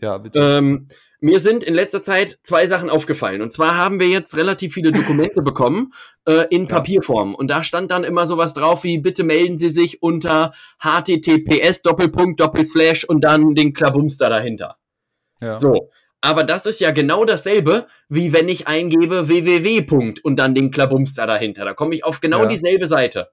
ja, 0.01 0.17
bitte. 0.19 0.39
Ähm, 0.39 0.87
mir 1.21 1.41
sind 1.41 1.65
in 1.65 1.75
letzter 1.75 2.03
Zeit 2.03 2.39
zwei 2.43 2.67
Sachen 2.67 2.91
aufgefallen. 2.91 3.43
Und 3.43 3.53
zwar 3.53 3.77
haben 3.77 3.99
wir 4.01 4.09
jetzt 4.09 4.37
relativ 4.37 4.75
viele 4.75 4.93
Dokumente 4.93 5.43
bekommen 5.43 5.93
äh, 6.27 6.47
in. 6.51 6.69
Papierform. 6.69 7.35
Und 7.35 7.49
da 7.49 7.63
stand 7.65 7.91
dann 7.91 8.05
immer 8.05 8.27
sowas 8.27 8.55
drauf 8.55 8.85
wie, 8.85 8.99
bitte 8.99 9.25
melden 9.25 9.57
Sie 9.59 9.69
sich 9.69 10.03
unter 10.03 10.53
https 10.83 11.83
Doppelpunkt 11.83 12.41
Doppelslash 12.41 13.05
und 13.05 13.23
dann 13.25 13.55
den 13.55 13.73
Klabumster 13.73 14.29
dahinter. 14.29 14.77
ja. 15.41 15.59
So. 15.59 15.91
Aber 16.23 16.43
das 16.45 16.67
ist 16.67 16.81
ja 16.81 16.91
genau 16.91 17.25
dasselbe, 17.25 17.87
wie 18.09 18.33
wenn 18.33 18.49
ich 18.49 18.67
eingebe 18.67 19.29
www. 19.29 20.15
Und 20.25 20.39
dann 20.39 20.55
den 20.55 20.71
Klabumster 20.73 21.27
dahinter. 21.27 21.65
Da 21.65 21.75
komme 21.75 21.95
ich 21.95 22.05
auf 22.05 22.21
genau 22.21 22.43
Ja. 22.43 22.47
dieselbe 22.47 22.89
Seite. 22.89 23.29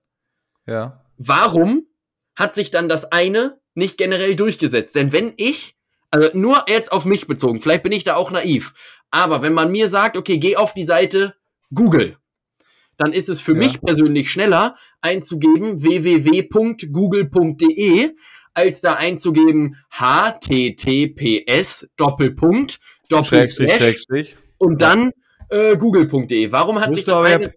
ja. 0.67 0.99
Warum 1.17 1.87
hat 2.35 2.55
sich 2.55 2.69
dann 2.71 2.89
das 2.89 3.11
eine 3.11 3.59
nicht 3.73 3.97
generell 3.97 4.35
durchgesetzt? 4.35 4.95
Denn 4.95 5.11
wenn 5.13 5.33
ich, 5.37 5.75
also 6.13 6.29
nur 6.37 6.65
jetzt 6.67 6.91
auf 6.91 7.05
mich 7.05 7.25
bezogen, 7.25 7.59
vielleicht 7.59 7.81
bin 7.81 7.91
ich 7.91 8.03
da 8.03 8.15
auch 8.15 8.29
naiv, 8.29 8.75
aber 9.09 9.41
wenn 9.41 9.53
man 9.53 9.71
mir 9.71 9.89
sagt, 9.89 10.15
okay, 10.15 10.37
geh 10.37 10.57
auf 10.57 10.75
die 10.75 10.83
Seite 10.83 11.33
Google. 11.73 12.17
Dann 12.97 13.13
ist 13.13 13.29
es 13.29 13.41
für 13.41 13.53
Ja. 13.53 13.57
mich 13.57 13.81
persönlich 13.81 14.29
schneller 14.29 14.75
einzugeben 15.01 15.81
www.google.de 15.81 18.11
als 18.53 18.81
da 18.81 18.93
einzugeben 18.93 19.77
https 19.89 21.89
Doppelpunkt 21.97 22.79
Doppelslash 23.09 24.05
und 24.59 24.83
dann 24.83 25.09
äh, 25.49 25.75
google.de. 25.75 26.51
Warum 26.51 26.79
hat 26.79 26.89
Musst 26.89 26.97
sich 26.97 27.05
das 27.05 27.25
eine 27.25 27.55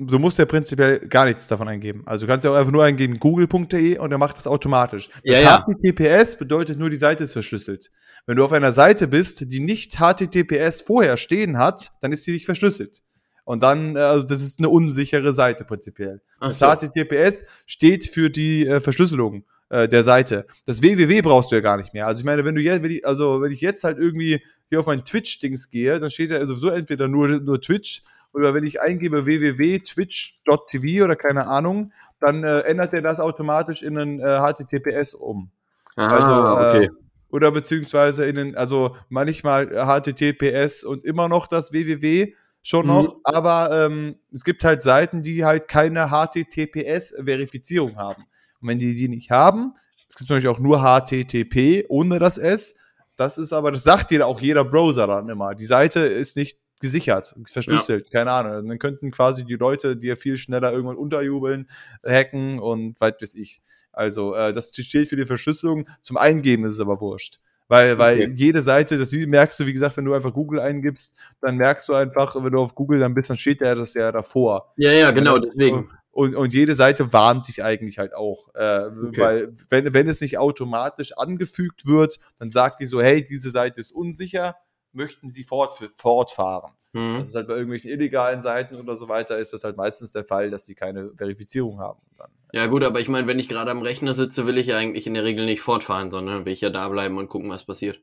Du 0.00 0.20
musst 0.20 0.38
ja 0.38 0.44
prinzipiell 0.44 1.00
gar 1.00 1.24
nichts 1.24 1.48
davon 1.48 1.66
eingeben. 1.66 2.04
Also 2.06 2.24
du 2.24 2.30
kannst 2.30 2.44
ja 2.44 2.52
auch 2.52 2.54
einfach 2.54 2.70
nur 2.70 2.84
eingeben 2.84 3.18
google.de 3.18 3.98
und 3.98 4.12
er 4.12 4.18
macht 4.18 4.36
das 4.36 4.46
automatisch. 4.46 5.08
Das 5.08 5.20
Ja, 5.24 5.40
ja. 5.40 5.66
HTTPS 5.66 6.36
bedeutet 6.38 6.78
nur, 6.78 6.88
die 6.88 6.96
Seite 6.96 7.24
ist 7.24 7.32
verschlüsselt. 7.32 7.90
Wenn 8.24 8.36
du 8.36 8.44
auf 8.44 8.52
einer 8.52 8.70
Seite 8.70 9.08
bist, 9.08 9.50
die 9.50 9.58
nicht 9.58 9.96
HTTPS 9.96 10.82
vorher 10.82 11.16
stehen 11.16 11.58
hat, 11.58 11.90
dann 12.00 12.12
ist 12.12 12.22
sie 12.22 12.32
nicht 12.32 12.44
verschlüsselt. 12.44 13.02
Und 13.44 13.62
dann, 13.64 13.96
äh, 13.96 14.00
also 14.00 14.24
das 14.24 14.42
ist 14.42 14.60
eine 14.60 14.68
unsichere 14.68 15.32
Seite 15.32 15.64
prinzipiell. 15.64 16.20
Ach 16.38 16.50
Das 16.50 16.60
so. 16.60 16.66
HTTPS 16.66 17.44
steht 17.66 18.04
für 18.04 18.30
die 18.30 18.66
äh, 18.68 18.80
Verschlüsselung 18.80 19.46
äh, 19.68 19.88
der 19.88 20.04
Seite. 20.04 20.46
Das 20.66 20.80
www 20.80 21.22
brauchst 21.22 21.50
du 21.50 21.56
ja 21.56 21.60
gar 21.60 21.76
nicht 21.76 21.92
mehr. 21.92 22.06
Also 22.06 22.20
ich 22.20 22.24
meine, 22.24 22.44
wenn 22.44 22.54
du 22.54 22.60
jetzt, 22.60 22.84
wenn 22.84 22.90
ich, 22.92 23.04
also 23.04 23.40
wenn 23.40 23.50
ich 23.50 23.62
jetzt 23.62 23.82
halt 23.82 23.98
irgendwie 23.98 24.42
hier 24.68 24.78
auf 24.78 24.86
mein 24.86 25.04
Twitch-Dings 25.04 25.70
gehe, 25.70 25.98
dann 25.98 26.10
steht 26.10 26.30
da 26.30 26.44
sowieso 26.46 26.68
entweder 26.68 27.08
nur, 27.08 27.26
nur 27.40 27.60
Twitch 27.60 28.02
oder 28.32 28.54
wenn 28.54 28.64
ich 28.64 28.80
eingebe 28.80 29.24
www.twitch.tv 29.26 31.04
oder 31.04 31.16
keine 31.16 31.46
Ahnung, 31.46 31.92
dann 32.20 32.44
äh, 32.44 32.60
ändert 32.60 32.92
er 32.94 33.02
das 33.02 33.20
automatisch 33.20 33.82
in 33.82 33.98
einen 33.98 34.20
äh, 34.20 34.38
HTTPS 34.40 35.14
um. 35.14 35.50
Also, 35.96 36.32
Ah, 36.32 36.62
äh, 36.62 36.76
okay. 36.76 36.90
Oder 37.30 37.50
beziehungsweise 37.50 38.24
in 38.26 38.36
den, 38.36 38.56
also 38.56 38.96
manchmal 39.08 39.66
HTTPS 39.68 40.84
und 40.84 41.04
immer 41.04 41.28
noch 41.28 41.46
das 41.46 41.72
www 41.72 42.32
schon 42.62 42.86
Mhm. 42.86 42.92
noch, 42.92 43.16
aber 43.24 43.86
ähm, 43.86 44.16
es 44.32 44.44
gibt 44.44 44.64
halt 44.64 44.82
Seiten, 44.82 45.22
die 45.22 45.44
halt 45.44 45.68
keine 45.68 46.08
HTTPS-Verifizierung 46.10 47.96
haben. 47.96 48.24
Und 48.60 48.68
wenn 48.68 48.78
die 48.78 48.94
die 48.94 49.08
nicht 49.08 49.30
haben, 49.30 49.74
es 50.08 50.16
gibt 50.16 50.30
natürlich 50.30 50.48
auch 50.48 50.58
nur 50.58 50.80
HTTP 50.80 51.84
ohne 51.88 52.18
das 52.18 52.38
S, 52.38 52.76
das 53.16 53.36
ist 53.38 53.52
aber, 53.52 53.72
das 53.72 53.82
sagt 53.84 54.10
dir 54.10 54.26
auch 54.26 54.40
jeder 54.40 54.64
Browser 54.64 55.06
dann 55.06 55.28
immer. 55.28 55.54
Die 55.54 55.66
Seite 55.66 56.00
ist 56.00 56.36
nicht 56.36 56.58
gesichert, 56.80 57.34
verschlüsselt, 57.44 58.10
keine 58.12 58.30
Ahnung. 58.30 58.58
Und 58.58 58.68
dann 58.68 58.78
könnten 58.78 59.10
quasi 59.10 59.44
die 59.44 59.56
Leute 59.56 59.96
dir 59.96 60.16
viel 60.16 60.36
schneller 60.36 60.72
irgendwann 60.72 60.96
unterjubeln, 60.96 61.68
hacken 62.06 62.58
und 62.58 63.00
weit 63.00 63.20
weiß 63.20 63.34
ich. 63.34 63.62
Also, 63.92 64.34
äh, 64.34 64.52
das 64.52 64.72
steht 64.74 65.08
für 65.08 65.16
die 65.16 65.24
Verschlüsselung. 65.24 65.88
Zum 66.02 66.16
Eingeben 66.16 66.64
ist 66.64 66.74
es 66.74 66.80
aber 66.80 67.00
wurscht. 67.00 67.40
Weil, 67.70 67.98
weil 67.98 68.16
Okay. 68.22 68.32
jede 68.34 68.62
Seite, 68.62 68.96
das 68.96 69.12
merkst 69.12 69.60
du, 69.60 69.66
wie 69.66 69.74
gesagt, 69.74 69.96
wenn 69.98 70.06
du 70.06 70.14
einfach 70.14 70.32
Google 70.32 70.60
eingibst, 70.60 71.18
dann 71.42 71.56
merkst 71.56 71.88
du 71.88 71.94
einfach, 71.94 72.34
wenn 72.42 72.52
du 72.52 72.60
auf 72.60 72.74
Google 72.74 73.00
dann 73.00 73.12
bist, 73.12 73.28
dann 73.28 73.36
steht 73.36 73.60
ja 73.60 73.74
das 73.74 73.92
ja 73.94 74.10
davor. 74.10 74.72
Ja, 74.76 74.90
ja, 74.92 75.10
genau, 75.10 75.34
das, 75.34 75.44
deswegen. 75.46 75.90
Und, 76.10 76.34
und 76.34 76.52
jede 76.54 76.74
Seite 76.74 77.12
warnt 77.12 77.46
dich 77.46 77.62
eigentlich 77.62 77.98
halt 77.98 78.14
auch. 78.14 78.48
Äh, 78.54 78.86
Okay. 78.88 79.20
Weil, 79.20 79.52
wenn, 79.68 79.92
wenn 79.92 80.08
es 80.08 80.20
nicht 80.20 80.38
automatisch 80.38 81.12
angefügt 81.16 81.86
wird, 81.86 82.18
dann 82.38 82.50
sagt 82.50 82.80
die 82.80 82.86
so, 82.86 83.02
hey, 83.02 83.22
diese 83.22 83.50
Seite 83.50 83.80
ist 83.80 83.92
unsicher, 83.92 84.56
möchten 84.98 85.30
sie 85.30 85.44
fort, 85.44 85.74
fortfahren. 85.96 86.72
Mhm. 86.92 87.18
Das 87.18 87.28
ist 87.28 87.34
halt 87.34 87.48
bei 87.48 87.54
irgendwelchen 87.54 87.90
illegalen 87.90 88.40
Seiten 88.40 88.76
oder 88.76 88.96
so 88.96 89.08
weiter, 89.08 89.38
ist 89.38 89.52
das 89.52 89.64
halt 89.64 89.76
meistens 89.76 90.12
der 90.12 90.24
Fall, 90.24 90.50
dass 90.50 90.66
sie 90.66 90.74
keine 90.74 91.10
Verifizierung 91.16 91.80
haben. 91.80 92.00
Dann, 92.16 92.30
Ja 92.52 92.66
gut, 92.66 92.82
aber 92.82 93.00
ich 93.00 93.08
meine, 93.08 93.26
wenn 93.26 93.38
ich 93.38 93.48
gerade 93.48 93.70
am 93.70 93.82
Rechner 93.82 94.14
sitze, 94.14 94.46
will 94.46 94.58
ich 94.58 94.66
ja 94.66 94.76
eigentlich 94.76 95.06
in 95.06 95.14
der 95.14 95.24
Regel 95.24 95.44
nicht 95.44 95.60
fortfahren, 95.60 96.10
sondern 96.10 96.44
will 96.44 96.52
ich 96.52 96.60
ja 96.60 96.70
da 96.70 96.88
bleiben 96.88 97.16
und 97.18 97.28
gucken, 97.28 97.50
was 97.50 97.64
passiert. 97.64 98.00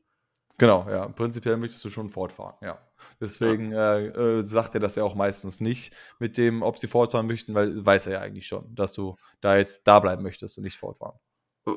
Genau, 0.58 0.86
ja. 0.88 1.08
Prinzipiell 1.08 1.56
möchtest 1.58 1.84
du 1.84 1.90
schon 1.90 2.08
fortfahren, 2.08 2.54
ja. 2.62 2.78
Deswegen 3.20 3.72
äh, 3.72 4.06
äh, 4.06 4.42
sagt 4.42 4.74
er 4.74 4.80
das 4.80 4.96
ja 4.96 5.04
auch 5.04 5.14
meistens 5.14 5.60
nicht 5.60 5.94
mit 6.18 6.38
dem, 6.38 6.62
ob 6.62 6.78
sie 6.78 6.86
fortfahren 6.86 7.26
möchten, 7.26 7.54
weil 7.54 7.84
weiß 7.84 8.06
er 8.06 8.14
ja 8.14 8.20
eigentlich 8.20 8.46
schon, 8.46 8.74
dass 8.74 8.94
du 8.94 9.16
da 9.40 9.56
jetzt 9.56 9.82
da 9.84 10.00
bleiben 10.00 10.22
möchtest 10.22 10.56
und 10.56 10.64
nicht 10.64 10.76
fortfahren. 10.76 11.18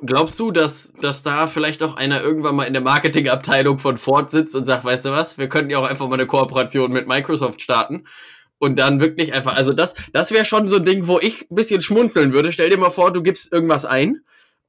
Glaubst 0.06 0.40
du, 0.40 0.52
dass, 0.52 0.94
dass 1.02 1.24
da 1.24 1.48
vielleicht 1.48 1.82
auch 1.82 1.96
einer 1.96 2.22
irgendwann 2.22 2.56
mal 2.56 2.66
in 2.66 2.74
der 2.74 2.82
Marketingabteilung 2.84 3.80
von 3.80 3.98
Ford 3.98 4.30
sitzt 4.30 4.56
und 4.56 4.66
sagt, 4.66 4.86
weißt 4.86 5.06
du 5.06 5.12
was, 5.12 5.40
wir 5.40 5.50
könnten 5.50 5.72
ja 5.72 5.80
auch 5.80 5.88
einfach 5.88 6.08
mal 6.08 6.14
eine 6.14 6.28
Kooperation 6.28 6.92
mit 6.92 7.08
Microsoft 7.08 7.60
starten 7.60 8.04
und 8.60 8.78
dann 8.78 9.00
wirklich 9.00 9.34
einfach, 9.34 9.56
also 9.56 9.74
das, 9.74 9.96
das 10.14 10.32
wäre 10.32 10.46
schon 10.46 10.68
so 10.68 10.76
ein 10.76 10.84
Ding, 10.84 11.08
wo 11.08 11.18
ich 11.20 11.50
ein 11.50 11.56
bisschen 11.56 11.82
schmunzeln 11.82 12.34
würde. 12.34 12.52
Stell 12.52 12.70
dir 12.70 12.78
mal 12.78 12.92
vor, 12.92 13.12
du 13.12 13.24
gibst 13.24 13.52
irgendwas 13.52 13.84
ein 13.86 14.22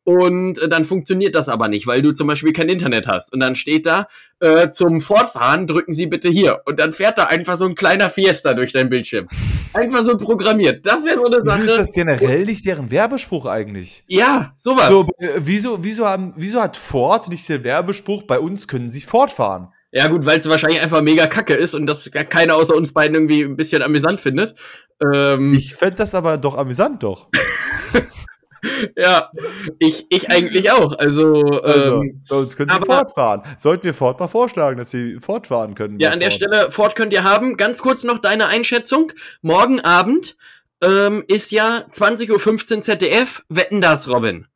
und 0.05 0.59
äh, 0.59 0.68
dann 0.68 0.85
funktioniert 0.85 1.35
das 1.35 1.48
aber 1.48 1.68
nicht, 1.68 1.86
weil 1.86 2.02
du 2.02 2.12
zum 2.12 2.27
Beispiel 2.27 2.52
kein 2.52 2.68
Internet 2.68 3.06
hast. 3.06 3.32
Und 3.32 3.40
dann 3.40 3.55
steht 3.55 3.86
da, 3.86 4.06
äh, 4.40 4.68
zum 4.70 5.01
Fortfahren 5.01 5.66
drücken 5.66 5.93
Sie 5.93 6.06
bitte 6.06 6.28
hier. 6.28 6.60
Und 6.66 6.81
dann 6.81 6.93
fährt 6.93 7.18
da 7.18 7.27
einfach 7.27 7.56
so 7.56 7.66
ein 7.66 7.74
kleiner 7.74 8.10
Fiesta 8.10 8.55
durch 8.55 8.72
dein 8.72 8.89
Bildschirm. 8.89 9.27
Einfach 9.74 10.02
so 10.02 10.16
programmiert. 10.16 10.85
Das 10.86 11.05
wäre 11.05 11.16
so 11.18 11.27
eine 11.27 11.36
Wieso 11.43 11.51
Sache. 11.51 11.62
ist 11.64 11.77
das 11.77 11.93
generell 11.93 12.44
nicht 12.44 12.64
deren 12.64 12.90
Werbespruch 12.90 13.47
eigentlich? 13.47 14.02
ja, 14.09 14.55
sowas. 14.59 14.89
So, 14.89 15.06
äh, 15.18 15.28
wieso, 15.36 15.85
wieso, 15.85 16.06
haben, 16.06 16.32
wieso 16.36 16.60
hat 16.60 16.77
Ford 16.77 17.28
nicht 17.28 17.48
den 17.48 17.62
Werbespruch, 17.62 18.22
bei 18.24 18.40
uns 18.40 18.66
können 18.66 18.89
sie 18.90 19.01
fortfahren? 19.02 19.68
Ja, 19.93 20.06
gut, 20.09 20.24
weil 20.24 20.39
es 20.39 20.48
wahrscheinlich 20.48 20.81
einfach 20.81 21.02
mega 21.02 21.27
kacke 21.27 21.55
ist 21.55 21.74
und 21.74 21.86
das 21.86 22.09
keiner 22.12 22.55
außer 22.56 22.74
uns 22.77 22.93
beiden 22.93 23.14
irgendwie 23.16 23.43
ein 23.43 23.56
bisschen 23.56 23.82
amüsant 23.82 24.20
findet. 24.20 24.55
Ähm, 25.02 25.52
Ich 25.52 25.74
fände 25.74 25.97
das 25.97 26.14
aber 26.14 26.39
doch 26.39 26.56
amüsant, 26.56 27.02
doch. 27.02 27.28
ja, 28.97 29.31
ich, 29.78 30.07
ich 30.11 30.31
eigentlich 30.31 30.70
auch. 30.70 30.97
Also, 30.99 31.35
Also, 31.62 32.03
ähm, 32.03 32.23
bei 32.28 32.37
uns 32.37 32.57
können 32.57 32.70
sie 32.70 32.85
fortfahren. 32.87 33.43
Sollten 33.59 33.85
wir 33.85 33.95
Ford 33.95 34.20
mal 34.20 34.28
vorschlagen, 34.28 34.78
dass 34.78 34.91
sie 34.91 35.19
fortfahren 35.20 35.74
können. 35.74 35.99
ja, 36.01 36.11
an 36.11 36.20
der 36.20 36.31
Ford. 36.31 36.35
Stelle, 36.51 36.70
Ford 36.70 36.95
könnt 36.97 37.12
ihr 37.12 37.24
haben. 37.24 37.57
Ganz 37.57 37.81
kurz 37.82 38.05
noch 38.05 38.19
deine 38.19 38.47
Einschätzung. 38.47 39.12
Morgen 39.43 39.81
Abend 39.81 40.37
ähm, 40.82 41.24
ist 41.27 41.53
ja 41.53 41.85
20.15 41.93 42.77
Uhr 42.77 42.81
ZDF. 42.82 43.43
Wetten 43.49 43.81
das, 43.81 44.09
Robin. 44.09 44.47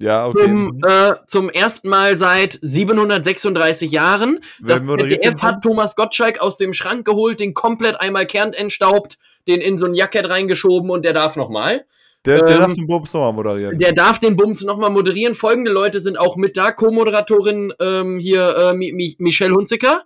Ja, 0.00 0.26
okay. 0.26 0.42
Zum, 0.42 0.64
Mhm. 0.66 0.80
äh, 0.86 1.14
zum 1.26 1.50
ersten 1.50 1.88
Mal 1.88 2.16
seit 2.16 2.58
736 2.62 3.90
Jahren. 3.90 4.38
Das 4.62 4.84
ZDF 4.84 5.42
hat? 5.42 5.60
Thomas 5.62 5.96
Gottschalk 5.96 6.40
aus 6.40 6.56
dem 6.56 6.72
Schrank 6.72 7.04
geholt, 7.04 7.40
den 7.40 7.52
komplett 7.54 8.00
einmal 8.00 8.26
kernt 8.26 8.54
entstaubt, 8.56 9.18
den 9.48 9.60
in 9.60 9.76
so 9.76 9.86
ein 9.86 9.94
Jacket 9.94 10.28
reingeschoben 10.28 10.90
und 10.90 11.04
der 11.04 11.14
darf 11.14 11.34
nochmal. 11.34 11.84
Der, 12.26 12.42
der 12.42 12.56
ähm, 12.56 12.60
darf 12.62 12.74
den 12.74 12.86
Bobs 12.86 13.14
nochmal 13.14 13.32
moderieren. 13.32 13.78
Der 13.78 13.92
darf 13.92 14.18
den 14.18 14.36
Bums 14.36 14.62
nochmal 14.62 14.90
moderieren. 14.90 15.34
Folgende 15.34 15.70
Leute 15.70 16.00
sind 16.00 16.18
auch 16.18 16.36
mit 16.36 16.56
da. 16.56 16.72
Co-Moderatorin 16.72 17.72
ähm, 17.80 18.18
hier 18.18 18.56
äh, 18.56 18.74
Mi 18.74 18.92
Mi 18.92 19.16
Michelle 19.18 19.54
Hunziker. 19.54 20.04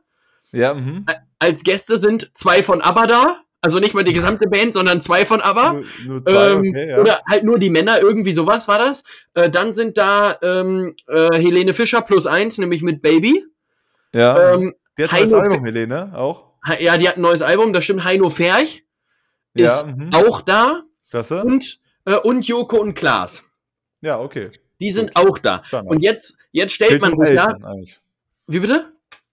ja, 0.53 0.75
mhm. 0.75 1.07
Als 1.39 1.65
Gäste 1.65 1.99
sind 1.99 2.31
zwei 2.35 2.63
von 2.63 2.81
ABBA 2.83 3.07
da. 3.07 3.37
Also 3.65 3.79
nicht 3.79 3.95
mal 3.95 4.05
die 4.05 4.13
gesamte 4.13 4.47
Band, 4.51 4.75
sondern 4.75 5.01
zwei 5.01 5.25
von 5.25 5.41
ABBA. 5.41 5.73
Nur, 5.73 5.85
nur 6.07 6.23
zwei, 6.23 6.51
Ähm, 6.51 6.59
okay, 6.61 6.89
ja. 6.91 6.99
Oder 7.01 7.21
halt 7.29 7.45
nur 7.45 7.59
die 7.59 7.71
Männer, 7.71 8.01
irgendwie 8.01 8.33
sowas 8.33 8.69
war 8.69 8.79
das. 8.79 9.03
Äh, 9.35 9.51
dann 9.51 9.73
sind 9.73 9.97
da 9.99 10.37
ähm, 10.43 10.95
äh, 11.09 11.29
Helene 11.37 11.73
Fischer 11.75 12.03
plus 12.03 12.27
eins, 12.27 12.59
nämlich 12.59 12.83
mit 12.83 13.03
Baby. 13.03 13.45
ja. 14.15 14.55
Ähm, 14.55 14.75
der 14.99 15.07
hat 15.07 15.13
Heino 15.13 15.25
das 15.25 15.33
Album, 15.33 15.61
Fe- 15.61 15.65
Helene, 15.67 16.13
auch. 16.15 16.51
Ha- 16.69 16.79
ja, 16.81 16.99
die 16.99 17.09
hat 17.09 17.17
ein 17.17 17.23
neues 17.23 17.41
Album, 17.41 17.73
das 17.73 17.85
stimmt. 17.85 18.05
Heino 18.05 18.29
Ferch 18.31 18.85
ist 19.55 19.65
ja, 19.65 19.85
mhm. 19.87 20.11
auch 20.13 20.43
da. 20.43 20.83
Klasse. 21.11 21.43
Und, 21.45 21.81
äh, 22.05 22.17
und 22.17 22.47
Joko 22.47 22.77
und 22.79 22.95
Klaas. 22.95 23.45
Ja, 24.01 24.21
okay. 24.21 24.51
Die 24.81 24.91
sind 24.91 25.15
auch 25.17 25.39
da. 25.39 25.63
Standard. 25.65 25.95
Und 25.95 26.03
jetzt, 26.03 26.35
jetzt 26.51 26.73
stellt 26.75 26.91
Fehlt 26.91 27.03
man 27.03 27.13
noch 27.13 27.25
sich 27.25 27.37
da. 27.37 27.57
Wie 28.49 28.59
bitte? 28.59 28.87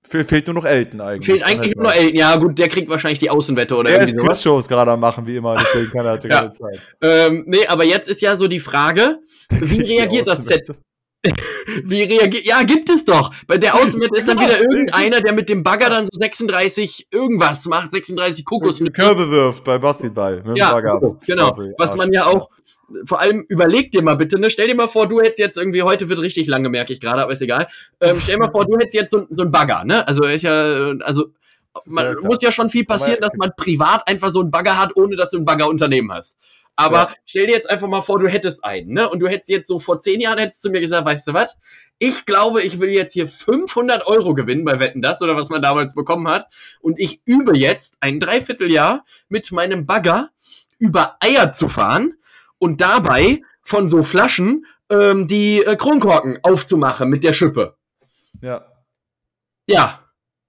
Fe 0.03 0.23
fehlt 0.23 0.47
nur 0.47 0.53
noch 0.55 0.65
Elton 0.65 1.01
eigentlich. 1.01 1.25
Fehlt 1.25 1.43
eigentlich 1.43 1.75
nur 1.75 1.93
Elton. 1.93 2.15
Ja, 2.15 2.35
gut, 2.37 2.57
der 2.57 2.69
kriegt 2.69 2.89
wahrscheinlich 2.89 3.19
die 3.19 3.29
Außenwette 3.29 3.75
oder 3.75 3.89
Er 3.89 3.97
irgendwie 3.97 4.13
ist 4.13 4.19
sowas. 4.19 4.37
Quizshows 4.37 4.67
gerade 4.67 4.91
am 4.91 4.99
machen, 4.99 5.27
wie 5.27 5.35
immer, 5.35 5.57
deswegen 5.57 5.91
kann 5.91 6.05
er 6.05 6.19
Ja. 6.23 6.29
keine 6.39 6.51
Zeit. 6.51 6.79
Ähm, 7.01 7.43
nee, 7.47 7.67
aber 7.67 7.83
jetzt 7.83 8.07
ist 8.09 8.21
ja 8.21 8.37
so 8.37 8.47
die 8.47 8.59
Frage, 8.59 9.19
wie 9.49 9.81
reagiert 9.81 10.27
das 10.27 10.45
Z? 10.45 10.69
Wie 11.83 12.03
reagiert. 12.03 12.45
Ja, 12.45 12.63
gibt 12.63 12.89
es 12.89 13.03
doch. 13.03 13.33
Bei 13.45 13.57
der 13.57 13.75
Außenwette 13.75 14.19
ist 14.19 14.27
dann 14.27 14.37
Ja, 14.37 14.43
wieder 14.45 14.61
irgendeiner, 14.61 15.19
der 15.19 15.33
mit 15.33 15.49
dem 15.49 15.63
Bagger 15.63 15.89
dann 15.89 16.05
so 16.05 16.17
36 16.17 17.07
irgendwas 17.11 17.65
macht, 17.65 17.91
36 17.91 18.45
Kokos 18.45 18.79
mit. 18.79 18.93
Körbe 18.93 19.29
wirft 19.29 19.65
bei 19.65 19.77
Basketball. 19.77 20.37
Mit 20.37 20.47
dem 20.47 20.55
Ja, 20.55 20.71
Bagger. 20.71 20.99
genau. 21.25 21.47
Staffel, 21.47 21.73
Was 21.77 21.97
man 21.97 22.13
ja 22.13 22.25
auch, 22.25 22.49
vor 23.05 23.19
allem 23.19 23.45
überleg 23.49 23.91
dir 23.91 24.01
mal 24.01 24.15
bitte, 24.15 24.39
ne? 24.39 24.49
Stell 24.49 24.69
dir 24.69 24.75
mal 24.75 24.87
vor, 24.87 25.07
du 25.07 25.19
hättest 25.19 25.39
jetzt 25.39 25.57
irgendwie, 25.57 25.83
heute 25.83 26.07
wird 26.07 26.19
richtig 26.19 26.47
lange, 26.47 26.69
merke 26.69 26.93
ich 26.93 27.01
gerade, 27.01 27.21
aber 27.21 27.33
ist 27.33 27.41
egal. 27.41 27.67
Ähm, 27.99 28.17
stell 28.21 28.35
dir 28.35 28.45
mal 28.45 28.51
vor, 28.51 28.65
du 28.65 28.75
hättest 28.77 28.93
jetzt 28.93 29.11
so, 29.11 29.27
so 29.29 29.43
ein 29.43 29.51
Bagger, 29.51 29.83
ne? 29.83 30.07
Also 30.07 30.23
ist 30.23 30.43
ja, 30.43 30.93
also 31.01 31.33
man 31.87 32.05
ja 32.05 32.15
muss 32.23 32.41
ja 32.41 32.51
schon 32.51 32.69
viel 32.69 32.85
passieren, 32.85 33.19
dass 33.21 33.31
man 33.37 33.51
privat 33.55 34.07
einfach 34.07 34.31
so 34.31 34.39
einen 34.41 34.51
Bagger 34.51 34.79
hat, 34.79 34.95
ohne 34.95 35.15
dass 35.15 35.31
du 35.31 35.37
ein 35.37 35.45
Baggerunternehmen 35.45 36.11
hast. 36.11 36.37
Aber 36.79 36.97
Ja. 36.97 37.13
stell 37.25 37.45
dir 37.47 37.53
jetzt 37.53 37.69
einfach 37.69 37.87
mal 37.89 38.01
vor, 38.01 38.19
du 38.19 38.27
hättest 38.29 38.63
einen, 38.63 38.93
ne? 38.93 39.09
Und 39.09 39.19
du 39.19 39.27
hättest 39.27 39.49
jetzt 39.49 39.67
so 39.67 39.79
vor 39.79 39.97
zehn 39.99 40.21
Jahren 40.21 40.37
hättest 40.39 40.63
du 40.63 40.69
mir 40.69 40.79
gesagt, 40.79 41.05
weißt 41.05 41.27
du 41.27 41.33
was? 41.33 41.57
Ich 41.97 42.25
glaube, 42.25 42.61
ich 42.61 42.79
will 42.79 42.89
jetzt 42.91 43.11
hier 43.11 43.27
500 43.27 44.07
Euro 44.07 44.33
gewinnen 44.33 44.63
bei 44.63 44.79
Wetten 44.79 45.01
das 45.01 45.21
oder 45.21 45.35
was 45.35 45.49
man 45.49 45.61
damals 45.61 45.93
bekommen 45.93 46.29
hat. 46.29 46.47
Und 46.79 46.97
ich 46.99 47.21
übe 47.25 47.57
jetzt 47.57 47.97
ein 47.99 48.21
Dreivierteljahr 48.21 49.03
mit 49.27 49.51
meinem 49.51 49.85
Bagger 49.85 50.29
über 50.77 51.17
Eier 51.19 51.51
zu 51.51 51.67
fahren 51.67 52.13
und 52.59 52.79
dabei 52.79 53.39
von 53.61 53.89
so 53.89 54.01
Flaschen 54.01 54.65
ähm, 54.89 55.27
die 55.27 55.61
äh, 55.61 55.75
Kronkorken 55.75 56.39
aufzumachen 56.43 57.09
mit 57.09 57.25
der 57.25 57.33
Schippe. 57.33 57.75
Ja. 58.41 58.65
Ja. 59.67 59.99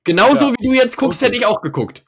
Genauso 0.05 0.51
Ja. 0.51 0.55
wie 0.59 0.69
du 0.69 0.73
jetzt 0.75 0.97
guckst, 0.97 1.21
Okay. 1.21 1.27
hätte 1.33 1.39
ich 1.39 1.47
auch 1.47 1.61
geguckt. 1.61 2.05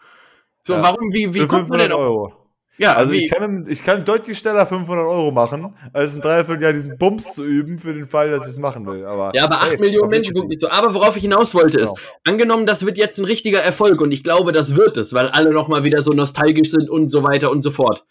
So, 0.63 0.75
Ja. 0.75 0.83
warum, 0.85 1.13
wie, 1.13 1.35
wie 1.35 1.41
kommt 1.41 1.69
man 1.69 1.81
500 1.81 1.91
denn 1.91 1.93
auf? 1.93 2.33
Ja, 2.79 2.95
Also 2.95 3.13
wie, 3.13 3.19
ich 3.19 3.31
kann, 3.31 3.67
ich 3.69 3.85
kann 3.85 4.05
deutlich 4.05 4.39
schneller 4.39 4.65
500 4.67 5.05
Euro 5.07 5.31
machen, 5.31 5.75
als 5.93 6.15
ein 6.17 6.23
Dreivierteljahr 6.23 6.73
diesen 6.73 6.97
Bums 6.97 7.35
zu 7.35 7.45
üben, 7.45 7.79
für 7.79 7.93
den 7.93 8.05
Fall, 8.07 8.31
dass 8.31 8.45
ich 8.47 8.53
es 8.53 8.59
machen 8.59 8.87
will. 8.87 9.05
Aber, 9.05 9.31
ja, 9.35 9.45
aber 9.45 9.61
8 9.61 9.73
hey, 9.73 9.79
Millionen. 9.79 10.09
Menschen 10.11 10.35
gucken 10.35 10.49
nicht 10.49 10.63
so. 10.63 10.71
Aber 10.71 10.95
worauf 10.95 11.15
ich 11.17 11.23
hinaus 11.23 11.55
wollte 11.55 11.79
ist, 11.79 11.95
Genau. 11.95 12.01
angenommen, 12.25 12.65
das 12.67 12.87
wird 12.87 12.97
jetzt 12.97 13.19
ein 13.19 13.27
richtiger 13.27 13.61
Erfolg 13.61 14.01
und 14.01 14.11
ich 14.11 14.25
glaube, 14.25 14.53
das 14.53 14.75
wird 14.75 14.97
es, 14.97 15.13
weil 15.13 15.29
alle 15.29 15.53
nochmal 15.53 15.85
wieder 15.85 16.01
so 16.03 16.13
nostalgisch 16.13 16.71
sind 16.71 16.89
und 16.89 17.09
so 17.09 17.23
weiter 17.23 17.51
und 17.51 17.61
so 17.61 17.71
fort. 17.71 18.05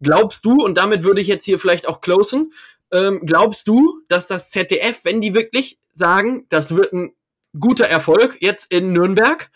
Glaubst 0.00 0.44
du, 0.44 0.52
und 0.64 0.76
damit 0.78 1.02
würde 1.04 1.20
ich 1.20 1.26
jetzt 1.26 1.44
hier 1.44 1.58
vielleicht 1.58 1.88
auch 1.88 2.00
closen, 2.00 2.52
ähm, 2.92 3.22
glaubst 3.26 3.66
du, 3.66 4.02
dass 4.08 4.28
das 4.28 4.50
ZDF, 4.50 5.00
wenn 5.04 5.20
die 5.20 5.34
wirklich 5.34 5.78
sagen, 5.94 6.46
das 6.48 6.76
wird 6.76 6.92
ein 6.92 7.12
guter 7.58 7.86
Erfolg 7.86 8.36
jetzt 8.40 8.70
in 8.72 8.92
Nürnberg, 8.92 9.50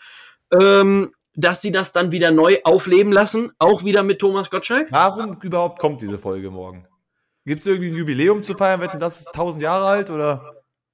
ähm, 0.59 1.13
dass 1.41 1.61
sie 1.61 1.71
das 1.71 1.91
dann 1.91 2.11
wieder 2.11 2.31
neu 2.31 2.57
aufleben 2.63 3.11
lassen, 3.11 3.51
auch 3.59 3.83
wieder 3.83 4.03
mit 4.03 4.19
Thomas 4.19 4.49
Gottschalk? 4.49 4.87
Warum 4.91 5.37
überhaupt 5.41 5.79
kommt 5.79 6.01
diese 6.01 6.17
Folge 6.17 6.49
morgen? 6.49 6.87
Gibt 7.45 7.61
es 7.61 7.67
irgendwie 7.67 7.89
ein 7.89 7.95
Jubiläum 7.95 8.43
zu 8.43 8.53
feiern? 8.53 8.81
Wetten, 8.81 8.99
das 8.99 9.21
ist 9.21 9.27
1000 9.29 9.63
Jahre 9.63 9.85
alt? 9.85 10.09
Oder 10.11 10.43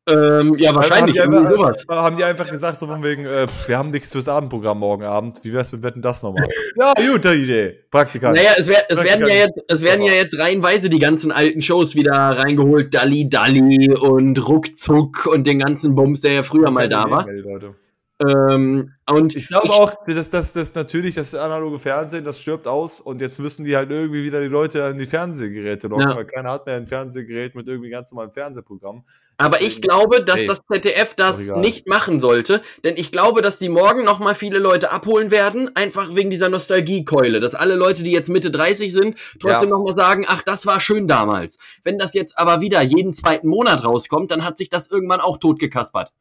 Ähm, 0.07 0.55
ja, 0.57 0.73
wahrscheinlich, 0.73 1.19
haben 1.19 1.31
die, 1.31 1.37
irgendwie 1.37 1.53
einfach, 1.53 1.75
sowas. 1.75 1.85
haben 1.89 2.15
die 2.15 2.23
einfach 2.23 2.49
gesagt, 2.49 2.77
so 2.79 2.87
von 2.87 3.03
wegen, 3.03 3.25
äh, 3.25 3.45
wir 3.65 3.77
haben 3.77 3.91
nichts 3.91 4.13
fürs 4.13 4.29
Abendprogramm 4.29 4.79
morgen 4.79 5.03
Abend. 5.03 5.39
Wie 5.43 5.51
wär's 5.51 5.73
mit 5.73 5.83
Wetten, 5.83 6.01
das 6.01 6.23
nochmal? 6.23 6.47
ja, 6.77 6.93
gute 6.93 7.33
Idee. 7.33 7.83
Praktikant. 7.91 8.37
Naja, 8.37 8.51
es, 8.57 8.69
wär, 8.69 8.89
es 8.89 9.03
werden 9.03 9.27
ja 9.27 9.35
jetzt, 9.35 9.59
es 9.67 9.83
werden 9.83 10.03
ja 10.03 10.13
jetzt 10.13 10.39
reihenweise 10.39 10.89
die 10.89 10.99
ganzen 10.99 11.33
alten 11.33 11.61
Shows 11.61 11.95
wieder 11.95 12.13
reingeholt. 12.13 12.93
Dalli 12.93 13.27
Dalli 13.27 13.93
und 13.93 14.47
Ruckzuck 14.47 15.25
und 15.25 15.45
den 15.45 15.59
ganzen 15.59 15.93
Bums, 15.95 16.21
der 16.21 16.31
ja 16.31 16.43
früher 16.43 16.71
mal 16.71 16.87
da 16.87 17.09
war. 17.11 17.27
Leute. 17.29 17.75
Ähm, 18.19 18.93
und 19.07 19.35
Ich 19.35 19.47
glaube 19.47 19.69
auch, 19.69 19.93
dass 20.05 20.29
das, 20.31 20.53
das 20.53 20.73
natürlich 20.73 21.15
das 21.15 21.35
analoge 21.35 21.77
Fernsehen, 21.77 22.25
das 22.25 22.41
stirbt 22.41 22.67
aus 22.67 22.99
und 22.99 23.21
jetzt 23.21 23.37
müssen 23.39 23.63
die 23.63 23.75
halt 23.75 23.91
irgendwie 23.91 24.23
wieder 24.23 24.41
die 24.41 24.47
Leute 24.47 24.83
an 24.85 24.97
die 24.97 25.05
Fernsehgeräte 25.05 25.87
locken, 25.87 26.09
Ja. 26.09 26.15
weil 26.15 26.25
keiner 26.25 26.49
hat 26.51 26.65
mehr 26.65 26.77
ein 26.77 26.87
Fernsehgerät 26.87 27.53
mit 27.53 27.67
irgendwie 27.67 27.91
ganz 27.91 28.11
normalem 28.11 28.31
Fernsehprogramm. 28.31 29.03
Aber 29.39 29.61
ich 29.61 29.81
glaube, 29.83 30.23
dass 30.23 30.37
Hey, 30.39 30.47
das 30.47 30.61
ZDF 30.71 31.13
das 31.13 31.45
nicht 31.45 31.87
machen 31.87 32.19
sollte, 32.19 32.63
denn 32.83 32.97
ich 32.97 33.11
glaube, 33.11 33.43
dass 33.43 33.59
die 33.59 33.69
morgen 33.69 34.03
noch 34.03 34.17
mal 34.17 34.33
viele 34.33 34.57
Leute 34.57 34.89
abholen 34.91 35.29
werden, 35.29 35.69
einfach 35.75 36.15
wegen 36.15 36.31
dieser 36.31 36.49
Nostalgiekeule, 36.49 37.39
dass 37.39 37.53
alle 37.53 37.75
Leute, 37.75 38.01
die 38.01 38.11
jetzt 38.11 38.29
Mitte 38.29 38.49
30 38.49 38.91
sind, 38.91 39.15
trotzdem 39.39 39.69
Ja. 39.69 39.75
noch 39.77 39.83
mal 39.83 39.95
sagen, 39.95 40.25
ach, 40.27 40.41
das 40.41 40.65
war 40.65 40.79
schön 40.79 41.07
damals. 41.07 41.59
Wenn 41.83 41.99
das 41.99 42.15
jetzt 42.15 42.35
aber 42.39 42.61
wieder 42.61 42.81
jeden 42.81 43.13
zweiten 43.13 43.47
Monat 43.47 43.85
rauskommt, 43.85 44.31
dann 44.31 44.43
hat 44.43 44.57
sich 44.57 44.69
das 44.69 44.89
irgendwann 44.89 45.21
auch 45.21 45.37
totgekaspert. 45.37 46.11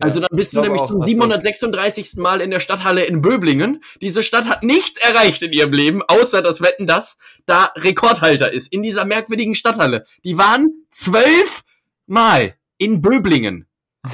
Also 0.00 0.20
dann 0.20 0.28
bist 0.32 0.54
du 0.54 0.60
nämlich 0.60 0.82
auch, 0.82 0.86
zum 0.86 0.98
dass 0.98 1.06
736. 1.06 2.16
Mal 2.16 2.40
in 2.40 2.50
der 2.50 2.60
Stadthalle 2.60 3.04
in 3.04 3.20
Böblingen. 3.20 3.82
Diese 4.00 4.22
Stadt 4.22 4.48
hat 4.48 4.62
nichts 4.62 4.98
erreicht 4.98 5.42
in 5.42 5.52
ihrem 5.52 5.72
Leben, 5.72 6.02
außer 6.02 6.42
dass 6.42 6.60
Wetten 6.60 6.86
das 6.86 7.18
da 7.46 7.72
Rekordhalter 7.76 8.52
ist 8.52 8.72
in 8.72 8.82
dieser 8.82 9.04
merkwürdigen 9.04 9.54
Stadthalle. 9.54 10.06
Die 10.24 10.38
waren 10.38 10.68
zwölf 10.90 11.62
Mal 12.06 12.54
in 12.78 13.00
Böblingen. 13.02 13.66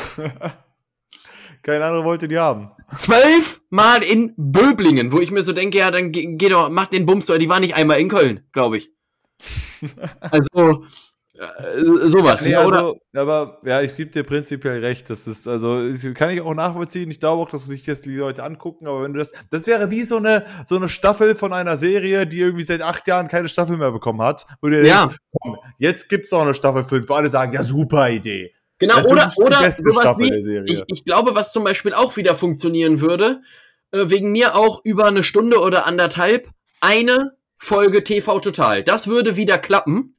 Kein 1.63 1.83
anderer 1.83 2.05
wollte 2.05 2.29
die 2.29 2.39
haben. 2.39 2.71
Zwölf 2.95 3.61
Mal 3.71 4.05
in 4.05 4.35
Böblingen, 4.37 5.13
wo 5.13 5.19
ich 5.19 5.31
mir 5.31 5.43
so 5.43 5.53
denke, 5.53 5.79
ja, 5.79 5.91
dann 5.91 6.13
geh, 6.13 6.27
geh 6.37 6.49
doch, 6.49 6.69
mach 6.69 6.87
den 6.87 7.07
Bums, 7.07 7.27
die 7.27 7.49
war 7.49 7.59
nicht 7.59 7.75
einmal 7.75 7.99
in 7.99 8.09
Köln, 8.09 8.45
glaube 8.53 8.79
ich. 8.79 8.91
Also, 10.21 10.85
sowas. 12.09 12.43
Nee, 12.43 12.51
ja, 12.53 12.65
oder? 12.65 12.77
also, 12.79 13.01
aber 13.15 13.61
ja, 13.65 13.83
ich 13.83 13.95
gebe 13.97 14.11
dir 14.11 14.23
prinzipiell 14.23 14.81
recht. 14.85 15.11
Das 15.11 15.27
ist, 15.27 15.47
also, 15.49 15.89
das 15.89 16.07
kann 16.15 16.31
ich 16.31 16.41
auch 16.41 16.55
nachvollziehen. 16.55 17.11
Ich 17.11 17.21
glaube 17.21 17.43
auch, 17.43 17.51
dass 17.51 17.67
sich 17.67 17.85
das 17.85 18.01
die 18.01 18.15
Leute 18.17 18.43
angucken, 18.45 18.87
aber 18.87 19.03
wenn 19.03 19.13
du 19.13 19.19
das, 19.19 19.33
das 19.51 19.67
wäre 19.67 19.91
wie 19.91 20.03
so 20.03 20.17
eine, 20.17 20.45
so 20.65 20.77
eine 20.77 20.89
Staffel 20.89 21.35
von 21.35 21.53
einer 21.53 21.77
Serie, 21.77 22.27
die 22.27 22.39
irgendwie 22.41 22.63
seit 22.65 22.83
acht 22.83 23.07
Jahren 23.09 23.29
keine 23.29 23.49
Staffel 23.49 23.77
mehr 23.77 23.93
bekommen 23.93 24.23
hat. 24.23 24.47
Wo 24.61 24.69
du 24.69 24.85
Ja. 24.87 25.07
denkst, 25.07 25.17
komm, 25.41 25.57
jetzt 25.79 26.09
gibt's 26.09 26.33
auch 26.33 26.43
eine 26.43 26.55
Staffel 26.55 26.85
5, 26.85 27.09
wo 27.09 27.15
alle 27.15 27.29
sagen, 27.29 27.53
ja, 27.53 27.63
super 27.63 28.09
Idee. 28.11 28.53
Genau, 28.79 28.97
Das 28.97 29.11
oder, 29.11 29.33
oder 29.37 29.71
sowas 29.73 29.97
Staffel 30.03 30.27
wie, 30.27 30.31
der 30.31 30.43
Serie. 30.43 30.73
ich, 30.73 30.83
ich 30.87 31.05
glaube, 31.05 31.35
was 31.35 31.53
zum 31.53 31.65
Beispiel 31.65 31.95
auch 31.95 32.17
wieder 32.17 32.35
funktionieren 32.35 33.01
würde, 33.01 33.41
äh, 33.93 34.11
wegen 34.11 34.33
mir 34.33 34.55
auch 34.55 34.81
über 34.85 35.07
eine 35.07 35.23
Stunde 35.23 35.61
oder 35.61 35.87
anderthalb, 35.87 36.49
eine 36.81 37.33
Folge 37.59 38.05
TV 38.05 38.39
Total. 38.41 38.83
Das 38.83 39.07
würde 39.09 39.37
wieder 39.37 39.57
klappen. 39.59 40.16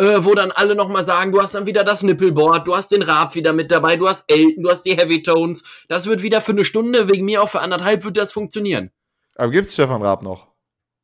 Äh, 0.00 0.24
wo 0.24 0.34
dann 0.34 0.50
alle 0.50 0.74
nochmal 0.74 1.04
sagen, 1.04 1.30
du 1.30 1.42
hast 1.42 1.54
dann 1.54 1.66
wieder 1.66 1.84
das 1.84 2.02
Nippelboard, 2.02 2.66
du 2.66 2.74
hast 2.74 2.90
den 2.90 3.02
Raab 3.02 3.34
wieder 3.34 3.52
mit 3.52 3.70
dabei, 3.70 3.98
du 3.98 4.08
hast 4.08 4.24
Elton, 4.28 4.62
du 4.62 4.70
hast 4.70 4.84
die 4.86 4.96
Heavy 4.96 5.22
Tones. 5.22 5.62
Das 5.88 6.06
wird 6.06 6.22
wieder 6.22 6.40
für 6.40 6.52
eine 6.52 6.64
Stunde, 6.64 7.06
wegen 7.08 7.26
mir 7.26 7.42
auch 7.42 7.50
für 7.50 7.60
anderthalb 7.60 8.02
wird 8.04 8.16
das 8.16 8.32
funktionieren. 8.32 8.90
Aber 9.36 9.50
gibt's 9.50 9.74
Stefan 9.74 10.00
Raab 10.00 10.22
noch? 10.22 10.48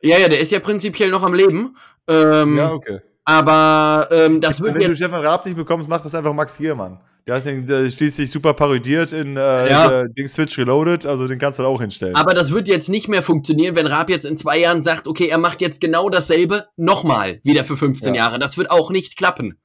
Ja, 0.01 0.18
ja, 0.18 0.31
der 0.31 0.40
ist 0.40 0.51
ja 0.51 0.60
prinzipiell 0.60 1.10
noch 1.10 1.23
am 1.23 1.35
Leben. 1.35 1.77
Ähm, 2.09 2.56
ja, 2.56 2.73
okay. 2.73 3.01
Aber 3.27 4.09
ähm, 4.10 4.40
das 4.40 4.62
wird 4.62 4.77
Wenn 4.77 4.89
du. 4.89 4.97
Stefan 4.97 5.20
Raab 5.20 5.44
nicht 5.44 5.56
bekommst, 5.56 5.89
mach 5.89 6.02
das 6.02 6.14
einfach 6.14 6.32
Max 6.32 6.56
Giermann. 6.56 6.98
Der 7.27 7.36
hat 7.36 7.44
den 7.44 7.66
der 7.66 7.90
schließlich 7.90 8.31
super 8.31 8.55
parodiert 8.55 9.12
in 9.12 9.36
äh, 9.36 9.69
Ja. 9.69 10.05
Ding 10.07 10.28
Switch 10.28 10.57
Reloaded, 10.59 11.07
also 11.07 11.27
den 11.27 11.39
kannst 11.40 11.59
du 11.59 11.65
da 11.65 11.69
auch 11.69 11.81
hinstellen. 11.81 12.15
Aber 12.15 12.35
das 12.35 12.53
wird 12.53 12.69
jetzt 12.69 12.89
nicht 12.89 13.09
mehr 13.09 13.23
funktionieren, 13.23 13.74
wenn 13.74 13.89
Raab 13.89 14.11
jetzt 14.11 14.24
in 14.24 14.36
zwei 14.36 14.59
Jahren 14.61 14.82
sagt, 14.85 15.09
okay, 15.09 15.27
er 15.27 15.39
macht 15.39 15.61
jetzt 15.61 15.81
genau 15.81 16.09
dasselbe 16.09 16.66
nochmal 16.77 17.40
wieder 17.43 17.65
für 17.65 17.77
15 17.77 18.15
Ja. 18.15 18.23
Jahre. 18.27 18.39
Das 18.39 18.57
wird 18.57 18.70
auch 18.70 18.90
nicht 18.90 19.16
klappen. 19.16 19.59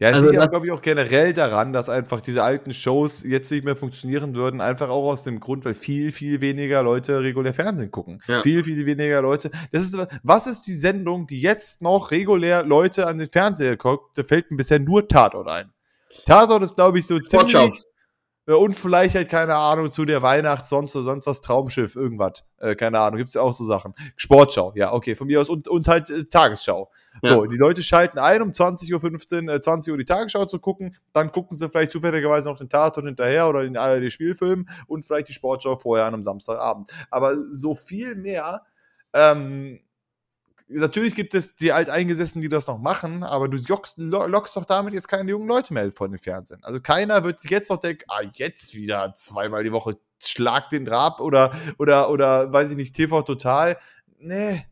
Ja, 0.00 0.08
es 0.08 0.16
Also 0.16 0.30
liegt 0.30 0.50
glaube 0.50 0.66
ich, 0.66 0.72
auch 0.72 0.82
generell 0.82 1.32
daran, 1.32 1.72
dass 1.72 1.88
einfach 1.88 2.20
diese 2.20 2.42
alten 2.42 2.72
Shows 2.72 3.22
jetzt 3.22 3.52
nicht 3.52 3.64
mehr 3.64 3.76
funktionieren 3.76 4.34
würden. 4.34 4.60
Einfach 4.60 4.88
auch 4.88 5.08
aus 5.08 5.22
dem 5.22 5.38
Grund, 5.38 5.64
weil 5.64 5.74
viel, 5.74 6.10
viel 6.10 6.40
weniger 6.40 6.82
Leute 6.82 7.22
regulär 7.22 7.52
Fernsehen 7.52 7.92
gucken. 7.92 8.20
Ja. 8.26 8.42
Viel, 8.42 8.64
viel 8.64 8.84
weniger 8.84 9.22
Leute. 9.22 9.52
Das 9.70 9.84
ist, 9.84 9.96
was 10.24 10.48
ist 10.48 10.62
die 10.66 10.74
Sendung, 10.74 11.28
die 11.28 11.40
jetzt 11.40 11.82
noch 11.82 12.10
regulär 12.10 12.64
Leute 12.64 13.06
an 13.06 13.18
den 13.18 13.28
Fernseher 13.28 13.76
guckt? 13.76 14.18
Da 14.18 14.24
fällt 14.24 14.50
mir 14.50 14.56
bisher 14.56 14.80
nur 14.80 15.06
Tatort 15.06 15.46
ein. 15.46 15.70
Tatort 16.24 16.62
ist, 16.62 16.74
glaube 16.76 16.98
ich, 16.98 17.06
so 17.06 17.18
ziemlich. 17.18 17.84
Und 18.44 18.74
vielleicht 18.74 19.14
halt, 19.14 19.28
keine 19.28 19.54
Ahnung, 19.54 19.92
zu 19.92 20.04
der 20.04 20.20
Weihnachts-, 20.20 20.68
sonst, 20.68 20.94
sonst 20.94 21.28
was, 21.28 21.40
Traumschiff, 21.40 21.94
irgendwas. 21.94 22.44
Äh, 22.58 22.74
keine 22.74 22.98
Ahnung, 22.98 23.18
gibt's 23.18 23.34
ja 23.34 23.42
auch 23.42 23.52
so 23.52 23.64
Sachen. 23.64 23.94
Sportschau, 24.16 24.72
ja, 24.74 24.92
okay, 24.92 25.14
von 25.14 25.28
mir 25.28 25.40
aus. 25.40 25.48
Und, 25.48 25.68
und 25.68 25.86
halt 25.86 26.10
äh, 26.10 26.24
Tagesschau. 26.24 26.90
So, 27.22 27.44
Ja. 27.44 27.46
die 27.46 27.56
Leute 27.56 27.82
schalten 27.82 28.18
ein, 28.18 28.42
um 28.42 28.50
20.15 28.50 29.48
Uhr, 29.48 29.54
äh, 29.54 29.60
20 29.60 29.92
Uhr 29.92 29.98
die 29.98 30.04
Tagesschau 30.04 30.44
zu 30.46 30.58
gucken. 30.58 30.96
Dann 31.12 31.30
gucken 31.30 31.56
sie 31.56 31.68
vielleicht 31.68 31.92
zufälligerweise 31.92 32.48
noch 32.48 32.58
den 32.58 32.68
Tatort 32.68 33.06
hinterher 33.06 33.48
oder 33.48 33.62
den 33.62 33.76
ARD-Spielfilm 33.76 34.68
und 34.88 35.04
vielleicht 35.04 35.28
die 35.28 35.34
Sportschau 35.34 35.76
vorher 35.76 36.06
an 36.06 36.14
einem 36.14 36.24
Samstagabend. 36.24 36.90
Aber 37.10 37.36
so 37.48 37.76
viel 37.76 38.16
mehr, 38.16 38.62
ähm, 39.12 39.78
natürlich 40.72 41.14
gibt 41.14 41.34
es 41.34 41.54
die 41.56 41.72
Alteingesessenen, 41.72 42.42
die 42.42 42.48
das 42.48 42.66
noch 42.66 42.78
machen, 42.78 43.22
aber 43.22 43.48
du 43.48 43.58
lockst, 43.68 43.98
lo- 43.98 44.26
lockst 44.26 44.56
doch 44.56 44.64
damit 44.64 44.94
jetzt 44.94 45.08
keine 45.08 45.30
jungen 45.30 45.48
Leute 45.48 45.72
mehr 45.74 45.90
vor 45.92 46.08
den 46.08 46.18
Fernsehen. 46.18 46.60
Also 46.62 46.80
keiner 46.80 47.24
wird 47.24 47.40
sich 47.40 47.50
jetzt 47.50 47.70
noch 47.70 47.78
denken, 47.80 48.04
ah, 48.08 48.20
jetzt 48.34 48.74
wieder 48.74 49.12
zweimal 49.14 49.64
die 49.64 49.72
Woche 49.72 49.96
Schlag 50.24 50.68
den 50.70 50.86
Rab 50.86 51.20
oder, 51.20 51.52
oder, 51.78 52.08
oder, 52.10 52.52
weiß 52.52 52.70
ich 52.70 52.76
nicht, 52.76 52.94
TV 52.94 53.22
Total. 53.22 53.76
Nee. 54.18 54.64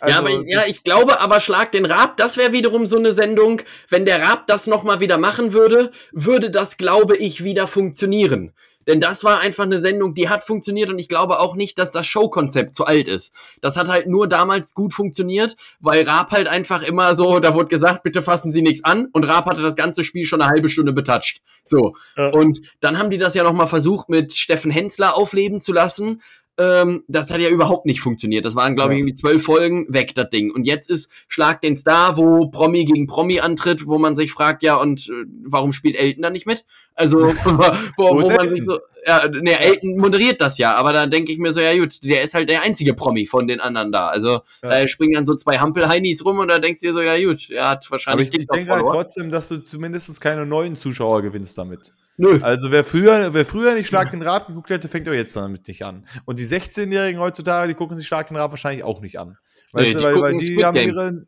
Also, 0.00 0.12
ja, 0.12 0.18
aber 0.18 0.30
ich- 0.30 0.52
ja, 0.52 0.62
ich 0.66 0.84
glaube 0.84 1.20
aber 1.20 1.40
Schlag 1.40 1.72
den 1.72 1.86
Raab, 1.86 2.18
das 2.18 2.36
wäre 2.36 2.52
wiederum 2.52 2.84
so 2.84 2.98
eine 2.98 3.12
Sendung. 3.14 3.62
Wenn 3.88 4.04
der 4.04 4.20
Raab 4.20 4.46
das 4.46 4.66
nochmal 4.66 5.00
wieder 5.00 5.16
machen 5.16 5.54
würde, 5.54 5.92
würde 6.12 6.50
das, 6.50 6.76
glaube 6.76 7.16
ich, 7.16 7.42
wieder 7.42 7.66
funktionieren. 7.66 8.52
Denn 8.88 9.00
das 9.00 9.22
war 9.22 9.40
einfach 9.40 9.64
eine 9.64 9.80
Sendung, 9.80 10.14
die 10.14 10.30
hat 10.30 10.42
funktioniert 10.42 10.88
und 10.88 10.98
ich 10.98 11.10
glaube 11.10 11.40
auch 11.40 11.54
nicht, 11.54 11.78
dass 11.78 11.90
das 11.90 12.06
Showkonzept 12.06 12.74
zu 12.74 12.86
alt 12.86 13.06
ist. 13.06 13.34
Das 13.60 13.76
hat 13.76 13.88
halt 13.88 14.08
nur 14.08 14.26
damals 14.26 14.72
gut 14.72 14.94
funktioniert, 14.94 15.56
weil 15.78 16.08
Raab 16.08 16.30
halt 16.30 16.48
einfach 16.48 16.82
immer 16.82 17.14
so, 17.14 17.38
da 17.38 17.54
wurde 17.54 17.68
gesagt, 17.68 18.02
bitte 18.02 18.22
fassen 18.22 18.50
Sie 18.50 18.62
nichts 18.62 18.84
an 18.84 19.08
und 19.12 19.24
Raab 19.24 19.44
hatte 19.44 19.60
das 19.60 19.76
ganze 19.76 20.04
Spiel 20.04 20.24
schon 20.24 20.40
eine 20.40 20.50
halbe 20.50 20.70
Stunde 20.70 20.94
betatscht. 20.94 21.42
So. 21.64 21.96
Ja. 22.16 22.30
Und 22.30 22.62
dann 22.80 22.98
haben 22.98 23.10
die 23.10 23.18
das 23.18 23.34
ja 23.34 23.44
nochmal 23.44 23.68
versucht, 23.68 24.08
mit 24.08 24.32
Steffen 24.32 24.70
Hensler 24.70 25.16
aufleben 25.16 25.60
zu 25.60 25.74
lassen. 25.74 26.22
Ähm, 26.58 27.04
das 27.08 27.30
hat 27.30 27.40
ja 27.40 27.48
überhaupt 27.48 27.86
nicht 27.86 28.00
funktioniert. 28.00 28.44
Das 28.44 28.56
waren, 28.56 28.74
glaube 28.74 28.92
ich, 28.92 28.96
Ja. 28.96 28.98
irgendwie 29.00 29.14
zwölf 29.14 29.44
Folgen 29.44 29.86
weg, 29.88 30.14
das 30.14 30.28
Ding. 30.30 30.50
Und 30.52 30.64
jetzt 30.64 30.90
ist 30.90 31.08
Schlag 31.28 31.60
den 31.60 31.76
Star, 31.76 32.16
wo 32.16 32.48
Promi 32.48 32.84
gegen 32.84 33.06
Promi 33.06 33.40
antritt, 33.40 33.86
wo 33.86 33.98
man 33.98 34.16
sich 34.16 34.32
fragt, 34.32 34.62
ja, 34.62 34.76
und 34.76 35.08
äh, 35.08 35.12
warum 35.44 35.72
spielt 35.72 35.96
Elton 35.96 36.22
da 36.22 36.30
nicht 36.30 36.46
mit? 36.46 36.64
Also, 36.94 37.18
wo, 37.44 37.58
Wo 37.96 38.22
wo, 38.22 38.30
man 38.30 38.48
sich 38.48 38.64
so, 38.64 38.80
ja, 39.06 39.28
ne, 39.28 39.60
Elton 39.60 39.96
moderiert 39.98 40.40
das 40.40 40.58
ja, 40.58 40.74
aber 40.74 40.92
da 40.92 41.06
denke 41.06 41.30
ich 41.30 41.38
mir 41.38 41.52
so, 41.52 41.60
ja 41.60 41.76
gut, 41.78 42.02
der 42.02 42.22
ist 42.22 42.34
halt 42.34 42.50
der 42.50 42.62
einzige 42.62 42.92
Promi 42.92 43.26
von 43.28 43.46
den 43.46 43.60
anderen 43.60 43.92
da. 43.92 44.08
Also, 44.08 44.40
Ja. 44.62 44.68
da 44.70 44.88
springen 44.88 45.14
dann 45.14 45.26
so 45.26 45.36
zwei 45.36 45.58
Hampelheinis 45.58 46.24
rum 46.24 46.40
und 46.40 46.48
da 46.48 46.58
denkst 46.58 46.80
du 46.80 46.88
dir 46.88 46.92
so, 46.94 47.00
ja 47.00 47.16
gut, 47.24 47.50
er 47.50 47.68
hat 47.68 47.84
aber 47.84 47.92
wahrscheinlich 47.92 48.30
ich, 48.32 48.40
ich 48.40 48.46
denke 48.48 48.72
halt 48.72 48.82
trotzdem, 48.82 49.30
dass 49.30 49.46
du 49.48 49.58
zumindest 49.62 50.20
keine 50.20 50.44
neuen 50.44 50.74
Zuschauer 50.74 51.22
gewinnst 51.22 51.56
damit. 51.56 51.92
Nö. 52.18 52.40
Also 52.42 52.72
wer 52.72 52.82
früher, 52.82 53.32
wer 53.32 53.44
früher 53.46 53.74
nicht 53.74 53.86
Schlag 53.86 54.10
den 54.10 54.22
Rab 54.22 54.48
geguckt 54.48 54.70
hätte, 54.70 54.88
fängt 54.88 55.08
auch 55.08 55.12
jetzt 55.12 55.36
damit 55.36 55.68
nicht 55.68 55.84
an. 55.84 56.04
Und 56.24 56.40
die 56.40 56.44
16-Jährigen 56.44 57.20
heutzutage, 57.20 57.68
die 57.68 57.74
gucken 57.74 57.96
sich 57.96 58.06
Schlag 58.06 58.26
den 58.26 58.36
Rab 58.36 58.50
wahrscheinlich 58.50 58.84
auch 58.84 59.00
nicht 59.00 59.20
an. 59.20 59.38
Weißt 59.72 59.88
Nee, 59.88 59.92
du, 59.94 59.98
die 60.00 60.04
weil, 60.04 60.20
weil 60.20 60.36
die 60.36 60.46
Squid 60.46 60.64
haben 60.64 60.74
Game. 60.74 60.88
ihre. 60.90 61.26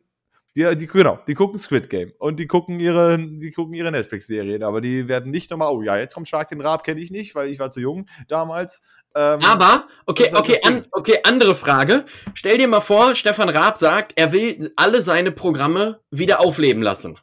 Die, 0.53 0.75
die, 0.75 0.87
genau, 0.87 1.17
die 1.25 1.33
gucken 1.33 1.57
Squid 1.57 1.89
Game 1.89 2.11
und 2.19 2.37
die 2.37 2.45
gucken 2.45 2.81
ihre, 2.81 3.17
die 3.17 3.51
gucken 3.51 3.73
ihre 3.73 3.89
Netflix-Serien, 3.89 4.63
aber 4.63 4.81
die 4.81 5.07
werden 5.07 5.31
nicht 5.31 5.49
nochmal, 5.49 5.71
oh 5.71 5.81
ja, 5.81 5.95
jetzt 5.95 6.13
kommt 6.13 6.27
Shark 6.27 6.49
den 6.49 6.59
Rab, 6.59 6.83
kenne 6.83 6.99
ich 6.99 7.09
nicht, 7.09 7.35
weil 7.35 7.49
ich 7.49 7.57
war 7.57 7.69
zu 7.69 7.79
jung 7.79 8.05
damals. 8.27 8.81
Ähm, 9.15 9.39
aber, 9.39 9.87
okay, 10.07 10.25
halt 10.25 10.35
okay, 10.35 10.57
an, 10.63 10.85
okay, 10.91 11.19
andere 11.23 11.55
Frage. 11.55 12.03
Stell 12.33 12.57
dir 12.57 12.67
mal 12.67 12.81
vor, 12.81 13.15
Stefan 13.15 13.47
Raab 13.47 13.77
sagt, 13.77 14.11
er 14.17 14.33
will 14.33 14.73
alle 14.75 15.01
seine 15.01 15.31
Programme 15.31 16.01
wieder 16.09 16.41
aufleben 16.41 16.83
lassen. 16.83 17.17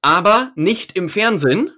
Aber 0.00 0.50
nicht 0.56 0.96
im 0.96 1.08
Fernsehen, 1.08 1.70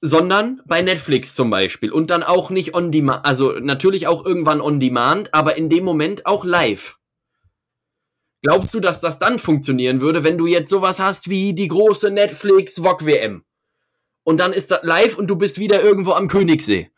sondern 0.00 0.62
bei 0.66 0.82
Netflix 0.82 1.34
zum 1.34 1.50
Beispiel. 1.50 1.92
Und 1.92 2.10
dann 2.10 2.22
auch 2.22 2.50
nicht 2.50 2.74
on 2.74 2.90
demand, 2.90 3.24
also 3.24 3.52
natürlich 3.52 4.06
auch 4.06 4.24
irgendwann 4.24 4.60
on 4.60 4.80
demand, 4.80 5.34
aber 5.34 5.56
in 5.56 5.68
dem 5.68 5.84
Moment 5.84 6.26
auch 6.26 6.44
live. 6.44 6.96
Glaubst 8.42 8.72
du, 8.72 8.80
dass 8.80 9.00
das 9.00 9.18
dann 9.18 9.38
funktionieren 9.38 10.00
würde, 10.00 10.24
wenn 10.24 10.38
du 10.38 10.46
jetzt 10.46 10.70
sowas 10.70 10.98
hast 10.98 11.28
wie 11.28 11.52
die 11.52 11.68
große 11.68 12.10
Netflix 12.10 12.82
VOG 12.82 13.04
WM? 13.04 13.44
Und 14.24 14.38
dann 14.38 14.52
ist 14.52 14.70
das 14.70 14.80
live 14.82 15.18
und 15.18 15.26
du 15.26 15.36
bist 15.36 15.58
wieder 15.58 15.82
irgendwo 15.82 16.12
am 16.12 16.28
Königssee. 16.28 16.90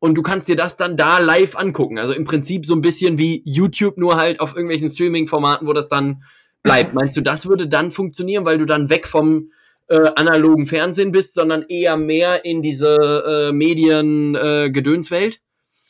Und 0.00 0.16
du 0.16 0.22
kannst 0.22 0.48
dir 0.48 0.56
das 0.56 0.76
dann 0.76 0.96
da 0.96 1.18
live 1.18 1.56
angucken. 1.56 1.98
Also 1.98 2.12
im 2.12 2.24
Prinzip 2.24 2.66
so 2.66 2.74
ein 2.74 2.80
bisschen 2.80 3.16
wie 3.18 3.42
YouTube, 3.44 3.96
nur 3.96 4.16
halt 4.16 4.40
auf 4.40 4.54
irgendwelchen 4.54 4.90
Streaming-Formaten, 4.90 5.66
wo 5.66 5.72
das 5.72 5.88
dann 5.88 6.24
bleibt. 6.62 6.94
Meinst 6.94 7.16
du, 7.16 7.20
das 7.20 7.46
würde 7.46 7.68
dann 7.68 7.92
funktionieren, 7.92 8.44
weil 8.44 8.58
du 8.58 8.66
dann 8.66 8.90
weg 8.90 9.06
vom 9.06 9.50
äh, 9.88 10.10
analogen 10.16 10.66
Fernsehen 10.66 11.12
bist, 11.12 11.34
sondern 11.34 11.62
eher 11.68 11.96
mehr 11.96 12.44
in 12.44 12.62
diese 12.62 13.50
äh, 13.50 13.52
Medien-Gedönswelt? 13.52 15.34
Äh, 15.34 15.38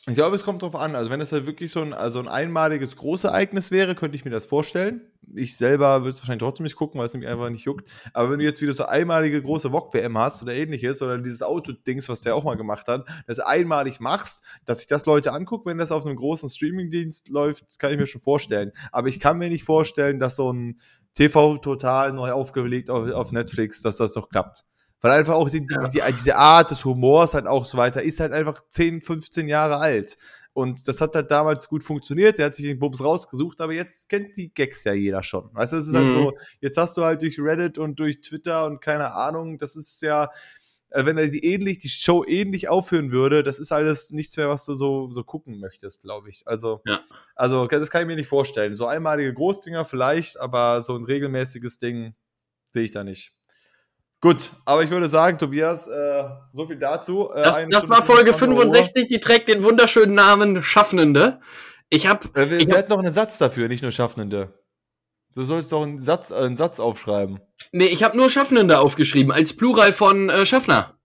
ich 0.07 0.13
glaube, 0.13 0.35
es 0.35 0.43
kommt 0.43 0.61
drauf 0.61 0.75
an. 0.75 0.95
Also, 0.95 1.09
wenn 1.09 1.19
es 1.19 1.31
halt 1.31 1.47
wirklich 1.47 1.71
so 1.71 1.81
ein, 1.81 1.91
also 1.91 2.19
ein 2.19 2.27
einmaliges 2.27 2.95
Großereignis 2.95 3.71
wäre, 3.71 3.95
könnte 3.95 4.15
ich 4.15 4.23
mir 4.23 4.29
das 4.29 4.45
vorstellen. 4.45 5.01
Ich 5.33 5.57
selber 5.57 6.01
würde 6.01 6.09
es 6.09 6.19
wahrscheinlich 6.19 6.43
trotzdem 6.43 6.65
nicht 6.65 6.75
gucken, 6.75 6.99
weil 6.99 7.07
es 7.07 7.15
mich 7.15 7.25
einfach 7.25 7.49
nicht 7.49 7.65
juckt. 7.65 7.89
Aber 8.13 8.29
wenn 8.29 8.37
du 8.37 8.45
jetzt 8.45 8.61
wieder 8.61 8.73
so 8.73 8.85
einmalige 8.85 9.41
große 9.41 9.71
VOG-WM 9.71 10.15
hast 10.15 10.43
oder 10.43 10.53
ähnliches, 10.53 11.01
oder 11.01 11.17
dieses 11.17 11.41
Auto-Dings, 11.41 12.07
was 12.07 12.21
der 12.21 12.35
auch 12.35 12.43
mal 12.43 12.55
gemacht 12.55 12.87
hat, 12.87 13.07
das 13.25 13.39
einmalig 13.39 13.99
machst, 13.99 14.43
dass 14.65 14.77
sich 14.77 14.87
das 14.87 15.07
Leute 15.07 15.33
angucken, 15.33 15.69
wenn 15.69 15.79
das 15.79 15.91
auf 15.91 16.05
einem 16.05 16.17
großen 16.17 16.49
Streaming-Dienst 16.49 17.29
läuft, 17.29 17.79
kann 17.79 17.91
ich 17.91 17.97
mir 17.97 18.05
schon 18.05 18.21
vorstellen. 18.21 18.73
Aber 18.91 19.07
ich 19.07 19.19
kann 19.19 19.39
mir 19.39 19.49
nicht 19.49 19.63
vorstellen, 19.63 20.19
dass 20.19 20.35
so 20.35 20.53
ein 20.53 20.79
TV 21.15 21.57
total 21.57 22.13
neu 22.13 22.31
aufgelegt 22.31 22.89
auf, 22.89 23.09
auf 23.11 23.31
Netflix, 23.31 23.81
dass 23.81 23.97
das 23.97 24.13
doch 24.13 24.29
klappt. 24.29 24.63
Weil 25.01 25.11
einfach 25.11 25.35
auch 25.35 25.49
die, 25.49 25.65
ja. 25.69 25.87
die, 25.89 26.13
diese 26.15 26.35
Art 26.35 26.71
des 26.71 26.83
Humors 26.83 27.33
halt 27.33 27.47
auch 27.47 27.65
so 27.65 27.77
weiter 27.77 28.01
ist 28.01 28.19
halt 28.19 28.33
einfach 28.33 28.59
10, 28.67 29.01
15 29.01 29.47
Jahre 29.47 29.77
alt. 29.77 30.17
Und 30.53 30.87
das 30.87 31.01
hat 31.01 31.15
halt 31.15 31.29
damals 31.31 31.67
gut 31.67 31.83
funktioniert. 31.83 32.39
Der 32.39 32.47
hat 32.47 32.55
sich 32.55 32.65
den 32.65 32.79
Bums 32.79 33.03
rausgesucht, 33.03 33.59
aber 33.61 33.73
jetzt 33.73 34.07
kennt 34.09 34.37
die 34.37 34.53
Gags 34.53 34.83
ja 34.85 34.93
jeder 34.93 35.21
schon. 35.21 35.49
Weißt 35.53 35.73
du, 35.73 35.77
es 35.77 35.87
ist 35.87 35.93
halt 35.93 36.05
mhm. 36.05 36.15
halt 36.15 36.23
so, 36.23 36.33
jetzt 36.61 36.77
hast 36.77 36.97
du 36.97 37.03
halt 37.03 37.21
durch 37.21 37.39
Reddit 37.39 37.77
und 37.77 37.99
durch 37.99 38.21
Twitter 38.21 38.65
und 38.65 38.79
keine 38.79 39.13
Ahnung, 39.13 39.57
das 39.57 39.75
ist 39.75 40.01
ja, 40.01 40.29
wenn 40.91 41.17
er 41.17 41.27
die 41.27 41.43
ähnlich, 41.43 41.79
die 41.79 41.89
Show 41.89 42.23
ähnlich 42.25 42.69
aufführen 42.69 43.11
würde, 43.11 43.43
das 43.43 43.59
ist 43.59 43.71
alles 43.71 44.11
nichts 44.11 44.37
mehr, 44.37 44.49
was 44.49 44.65
du 44.65 44.75
so, 44.75 45.11
so 45.11 45.23
gucken 45.23 45.59
möchtest, 45.59 46.01
glaube 46.01 46.29
ich. 46.29 46.43
Also, 46.45 46.81
ja. 46.85 46.99
also, 47.35 47.67
das 47.67 47.89
kann 47.89 48.01
ich 48.01 48.07
mir 48.07 48.15
nicht 48.15 48.29
vorstellen. 48.29 48.75
So 48.75 48.85
einmalige 48.85 49.33
Großdinger 49.33 49.83
vielleicht, 49.83 50.39
aber 50.39 50.81
so 50.81 50.95
ein 50.95 51.03
regelmäßiges 51.03 51.79
Ding 51.79 52.15
sehe 52.71 52.83
ich 52.83 52.91
da 52.91 53.03
nicht. 53.03 53.33
Gut, 54.21 54.51
aber 54.65 54.83
ich 54.83 54.89
würde 54.89 55.07
sagen, 55.07 55.37
Tobias, 55.37 55.87
äh, 55.87 56.23
so 56.53 56.65
viel 56.65 56.77
dazu. 56.77 57.29
Äh, 57.31 57.43
das, 57.43 57.63
das 57.69 57.89
war 57.89 58.03
Folge 58.03 58.33
65, 58.33 59.07
die 59.07 59.19
trägt 59.19 59.47
den 59.49 59.63
wunderschönen 59.63 60.15
Namen 60.15 60.63
Schaffnende. 60.63 61.39
Ich 61.89 62.07
habe. 62.07 62.27
Äh, 62.33 62.49
wir, 62.49 62.67
wir 62.67 62.75
hätten 62.75 62.89
noch 62.89 62.99
einen 62.99 63.13
Satz 63.13 63.37
dafür, 63.37 63.67
nicht 63.67 63.81
nur 63.83 63.91
Schaffnende. 63.91 64.53
Du 65.35 65.43
sollst 65.43 65.71
doch 65.73 65.83
einen 65.83 65.99
Satz, 65.99 66.31
äh, 66.31 66.35
einen 66.35 66.55
Satz 66.55 66.79
aufschreiben. 66.79 67.41
Nee, 67.71 67.85
ich 67.85 68.03
habe 68.03 68.17
nur 68.17 68.29
Schaffnende 68.29 68.79
aufgeschrieben, 68.79 69.31
als 69.31 69.55
Plural 69.55 69.91
von 69.93 70.29
äh, 70.29 70.45
Schaffner. 70.45 70.97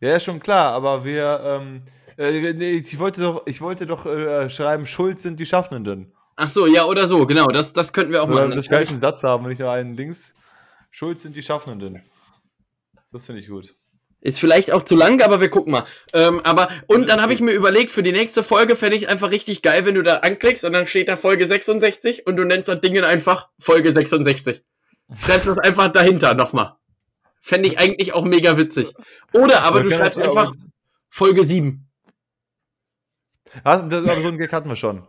Ja, 0.00 0.16
ist 0.16 0.24
schon 0.24 0.40
klar, 0.40 0.72
aber 0.72 1.04
wir. 1.04 1.40
Ähm, 1.42 1.82
äh, 2.18 2.52
nee, 2.52 2.72
ich 2.72 2.98
wollte 2.98 3.22
doch, 3.22 3.42
ich 3.46 3.60
wollte 3.62 3.86
doch 3.86 4.04
äh, 4.04 4.50
schreiben, 4.50 4.86
Schuld 4.86 5.20
sind 5.20 5.40
die 5.40 5.46
Schaffnenden. 5.46 6.12
Ach 6.36 6.48
so, 6.48 6.66
ja, 6.66 6.84
oder 6.84 7.06
so, 7.06 7.26
genau. 7.26 7.48
Das, 7.48 7.72
das 7.72 7.92
könnten 7.92 8.12
wir 8.12 8.22
auch 8.22 8.26
so, 8.26 8.34
machen. 8.34 8.50
Dass 8.50 8.70
wir 8.70 8.76
halt 8.76 8.88
einen 8.88 8.98
Satz 8.98 9.22
haben, 9.22 9.48
nicht 9.48 9.60
nur 9.60 9.70
einen 9.70 9.96
Dings. 9.96 10.34
Schuld 10.90 11.18
sind 11.18 11.34
die 11.36 11.42
Schaffenden. 11.42 12.02
Das 13.12 13.26
finde 13.26 13.40
ich 13.40 13.48
gut. 13.48 13.74
Ist 14.22 14.38
vielleicht 14.38 14.70
auch 14.70 14.82
zu 14.82 14.96
lang, 14.96 15.22
aber 15.22 15.40
wir 15.40 15.48
gucken 15.48 15.72
mal. 15.72 15.84
Ähm, 16.12 16.40
aber, 16.44 16.68
und 16.86 17.08
dann 17.08 17.22
habe 17.22 17.32
ich 17.32 17.40
mir 17.40 17.52
überlegt, 17.52 17.90
für 17.90 18.02
die 18.02 18.12
nächste 18.12 18.42
Folge 18.42 18.76
fände 18.76 18.96
ich 18.96 19.08
einfach 19.08 19.30
richtig 19.30 19.62
geil, 19.62 19.86
wenn 19.86 19.94
du 19.94 20.02
da 20.02 20.18
anklickst 20.18 20.64
und 20.64 20.72
dann 20.72 20.86
steht 20.86 21.08
da 21.08 21.16
Folge 21.16 21.46
66 21.46 22.26
und 22.26 22.36
du 22.36 22.44
nennst 22.44 22.68
das 22.68 22.80
Ding 22.82 22.98
einfach 23.02 23.48
Folge 23.58 23.92
66. 23.92 24.62
Schreibst 25.24 25.46
das 25.46 25.58
einfach 25.58 25.88
dahinter 25.88 26.34
nochmal. 26.34 26.76
Fände 27.40 27.68
ich 27.68 27.78
eigentlich 27.78 28.12
auch 28.12 28.24
mega 28.24 28.58
witzig. 28.58 28.92
Oder 29.32 29.62
aber 29.62 29.82
du 29.82 29.90
schreibst 29.90 30.20
einfach 30.20 30.52
Folge 31.08 31.42
7. 31.42 31.88
Ja, 33.64 33.82
das, 33.82 34.04
aber 34.04 34.20
so 34.20 34.28
einen 34.28 34.38
Gag 34.38 34.52
hatten 34.52 34.68
wir 34.68 34.76
schon. 34.76 35.02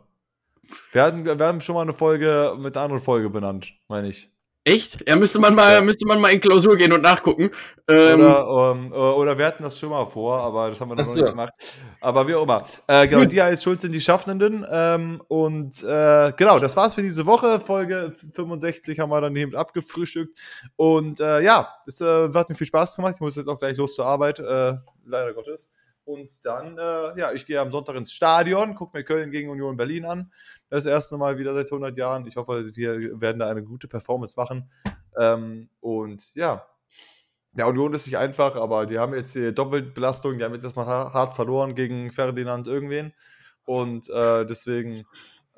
Wir, 0.93 1.03
hatten, 1.03 1.25
wir 1.25 1.45
haben 1.45 1.59
schon 1.59 1.75
mal 1.75 1.81
eine 1.81 1.93
Folge 1.93 2.55
mit 2.57 2.75
einer 2.75 2.85
anderen 2.85 3.01
Folge 3.01 3.29
benannt, 3.29 3.73
meine 3.89 4.07
ich. 4.07 4.29
Echt? 4.63 5.09
Ja, 5.09 5.15
müsste 5.15 5.39
man 5.39 5.55
mal, 5.55 5.73
ja. 5.73 5.81
müsste 5.81 6.05
man 6.05 6.21
mal 6.21 6.29
in 6.29 6.39
Klausur 6.39 6.77
gehen 6.77 6.93
und 6.93 7.01
nachgucken. 7.01 7.49
Ähm, 7.87 8.19
oder, 8.19 8.71
um, 8.71 8.93
oder 8.93 9.35
wir 9.35 9.47
hatten 9.47 9.63
das 9.63 9.79
schon 9.79 9.89
mal 9.89 10.05
vor, 10.05 10.37
aber 10.37 10.69
das 10.69 10.79
haben 10.79 10.89
wir 10.89 10.95
noch 10.95 11.07
so. 11.07 11.15
nicht 11.15 11.25
gemacht. 11.31 11.53
Aber 11.99 12.27
wie 12.27 12.35
auch 12.35 12.43
immer. 12.43 12.63
Äh, 12.85 13.07
genau, 13.07 13.25
die 13.25 13.41
heißt 13.41 13.63
Schuld 13.63 13.81
sind 13.81 13.91
die 13.91 13.99
Schaffenden. 13.99 14.63
Ähm, 14.71 15.19
und 15.29 15.81
äh, 15.81 16.31
genau, 16.37 16.59
das 16.59 16.77
war's 16.77 16.93
für 16.93 17.01
diese 17.01 17.25
Woche. 17.25 17.59
Folge 17.59 18.13
65 18.33 18.99
haben 18.99 19.09
wir 19.09 19.19
dann 19.19 19.35
eben 19.35 19.55
abgefrühstückt. 19.55 20.39
Und 20.75 21.19
äh, 21.19 21.41
ja, 21.41 21.73
das 21.87 21.99
äh, 21.99 22.31
hat 22.31 22.49
mir 22.49 22.55
viel 22.55 22.67
Spaß 22.67 22.95
gemacht. 22.95 23.15
Ich 23.15 23.21
muss 23.21 23.37
jetzt 23.37 23.47
auch 23.47 23.57
gleich 23.57 23.77
los 23.77 23.95
zur 23.95 24.05
Arbeit, 24.05 24.37
äh, 24.37 24.75
leider 25.05 25.33
Gottes. 25.33 25.73
Und 26.03 26.45
dann, 26.45 26.77
äh, 26.77 27.19
ja, 27.19 27.31
ich 27.33 27.47
gehe 27.47 27.59
am 27.59 27.71
Sonntag 27.71 27.95
ins 27.95 28.13
Stadion, 28.13 28.75
gucke 28.75 28.95
mir 28.95 29.03
Köln 29.03 29.31
gegen 29.31 29.49
Union 29.49 29.75
Berlin 29.75 30.05
an 30.05 30.31
das 30.71 30.85
erste 30.85 31.17
Mal 31.17 31.37
wieder 31.37 31.53
seit 31.53 31.65
100 31.67 31.97
Jahren. 31.97 32.25
Ich 32.25 32.37
hoffe, 32.37 32.75
wir 32.75 33.19
werden 33.19 33.39
da 33.39 33.49
eine 33.49 33.61
gute 33.61 33.87
Performance 33.87 34.33
machen. 34.37 34.71
Ähm, 35.17 35.69
und 35.81 36.33
ja, 36.33 36.65
ja, 37.53 37.65
Union 37.65 37.93
ist 37.93 38.07
nicht 38.07 38.17
einfach, 38.17 38.55
aber 38.55 38.85
die 38.85 38.97
haben 38.97 39.13
jetzt 39.13 39.35
die 39.35 39.53
Doppelbelastung, 39.53 40.37
die 40.37 40.43
haben 40.43 40.53
jetzt 40.53 40.63
erstmal 40.63 40.85
hart 40.85 41.35
verloren 41.35 41.75
gegen 41.75 42.11
Ferdinand 42.11 42.67
irgendwen. 42.67 43.13
Und 43.65 44.09
äh, 44.09 44.45
deswegen 44.45 45.05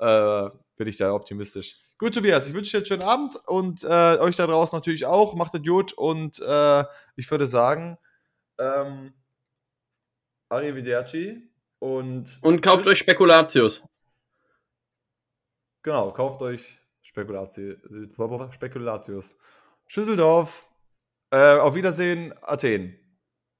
äh, 0.00 0.48
bin 0.76 0.88
ich 0.88 0.96
da 0.96 1.14
optimistisch. 1.14 1.78
Gut, 1.96 2.14
Tobias, 2.14 2.48
ich 2.48 2.54
wünsche 2.54 2.72
dir 2.72 2.78
einen 2.78 2.86
schönen 2.86 3.02
Abend 3.02 3.36
und 3.46 3.84
äh, 3.84 4.18
euch 4.18 4.34
da 4.34 4.48
draußen 4.48 4.76
natürlich 4.76 5.06
auch. 5.06 5.36
Macht 5.36 5.54
es 5.54 5.62
gut 5.62 5.92
und 5.92 6.40
äh, 6.40 6.84
ich 7.14 7.30
würde 7.30 7.46
sagen, 7.46 7.96
ähm, 8.58 9.14
Arrivederci 10.48 11.48
und. 11.78 12.40
Und 12.42 12.60
kauft 12.60 12.84
tschüss. 12.84 12.94
euch 12.94 12.98
Spekulatius. 12.98 13.82
Genau, 15.84 16.12
kauft 16.12 16.40
euch 16.40 16.80
Spekulatius. 17.02 17.76
Schüsseldorf. 19.86 20.66
Äh, 21.30 21.58
auf 21.58 21.74
Wiedersehen, 21.74 22.32
Athen. 22.40 22.98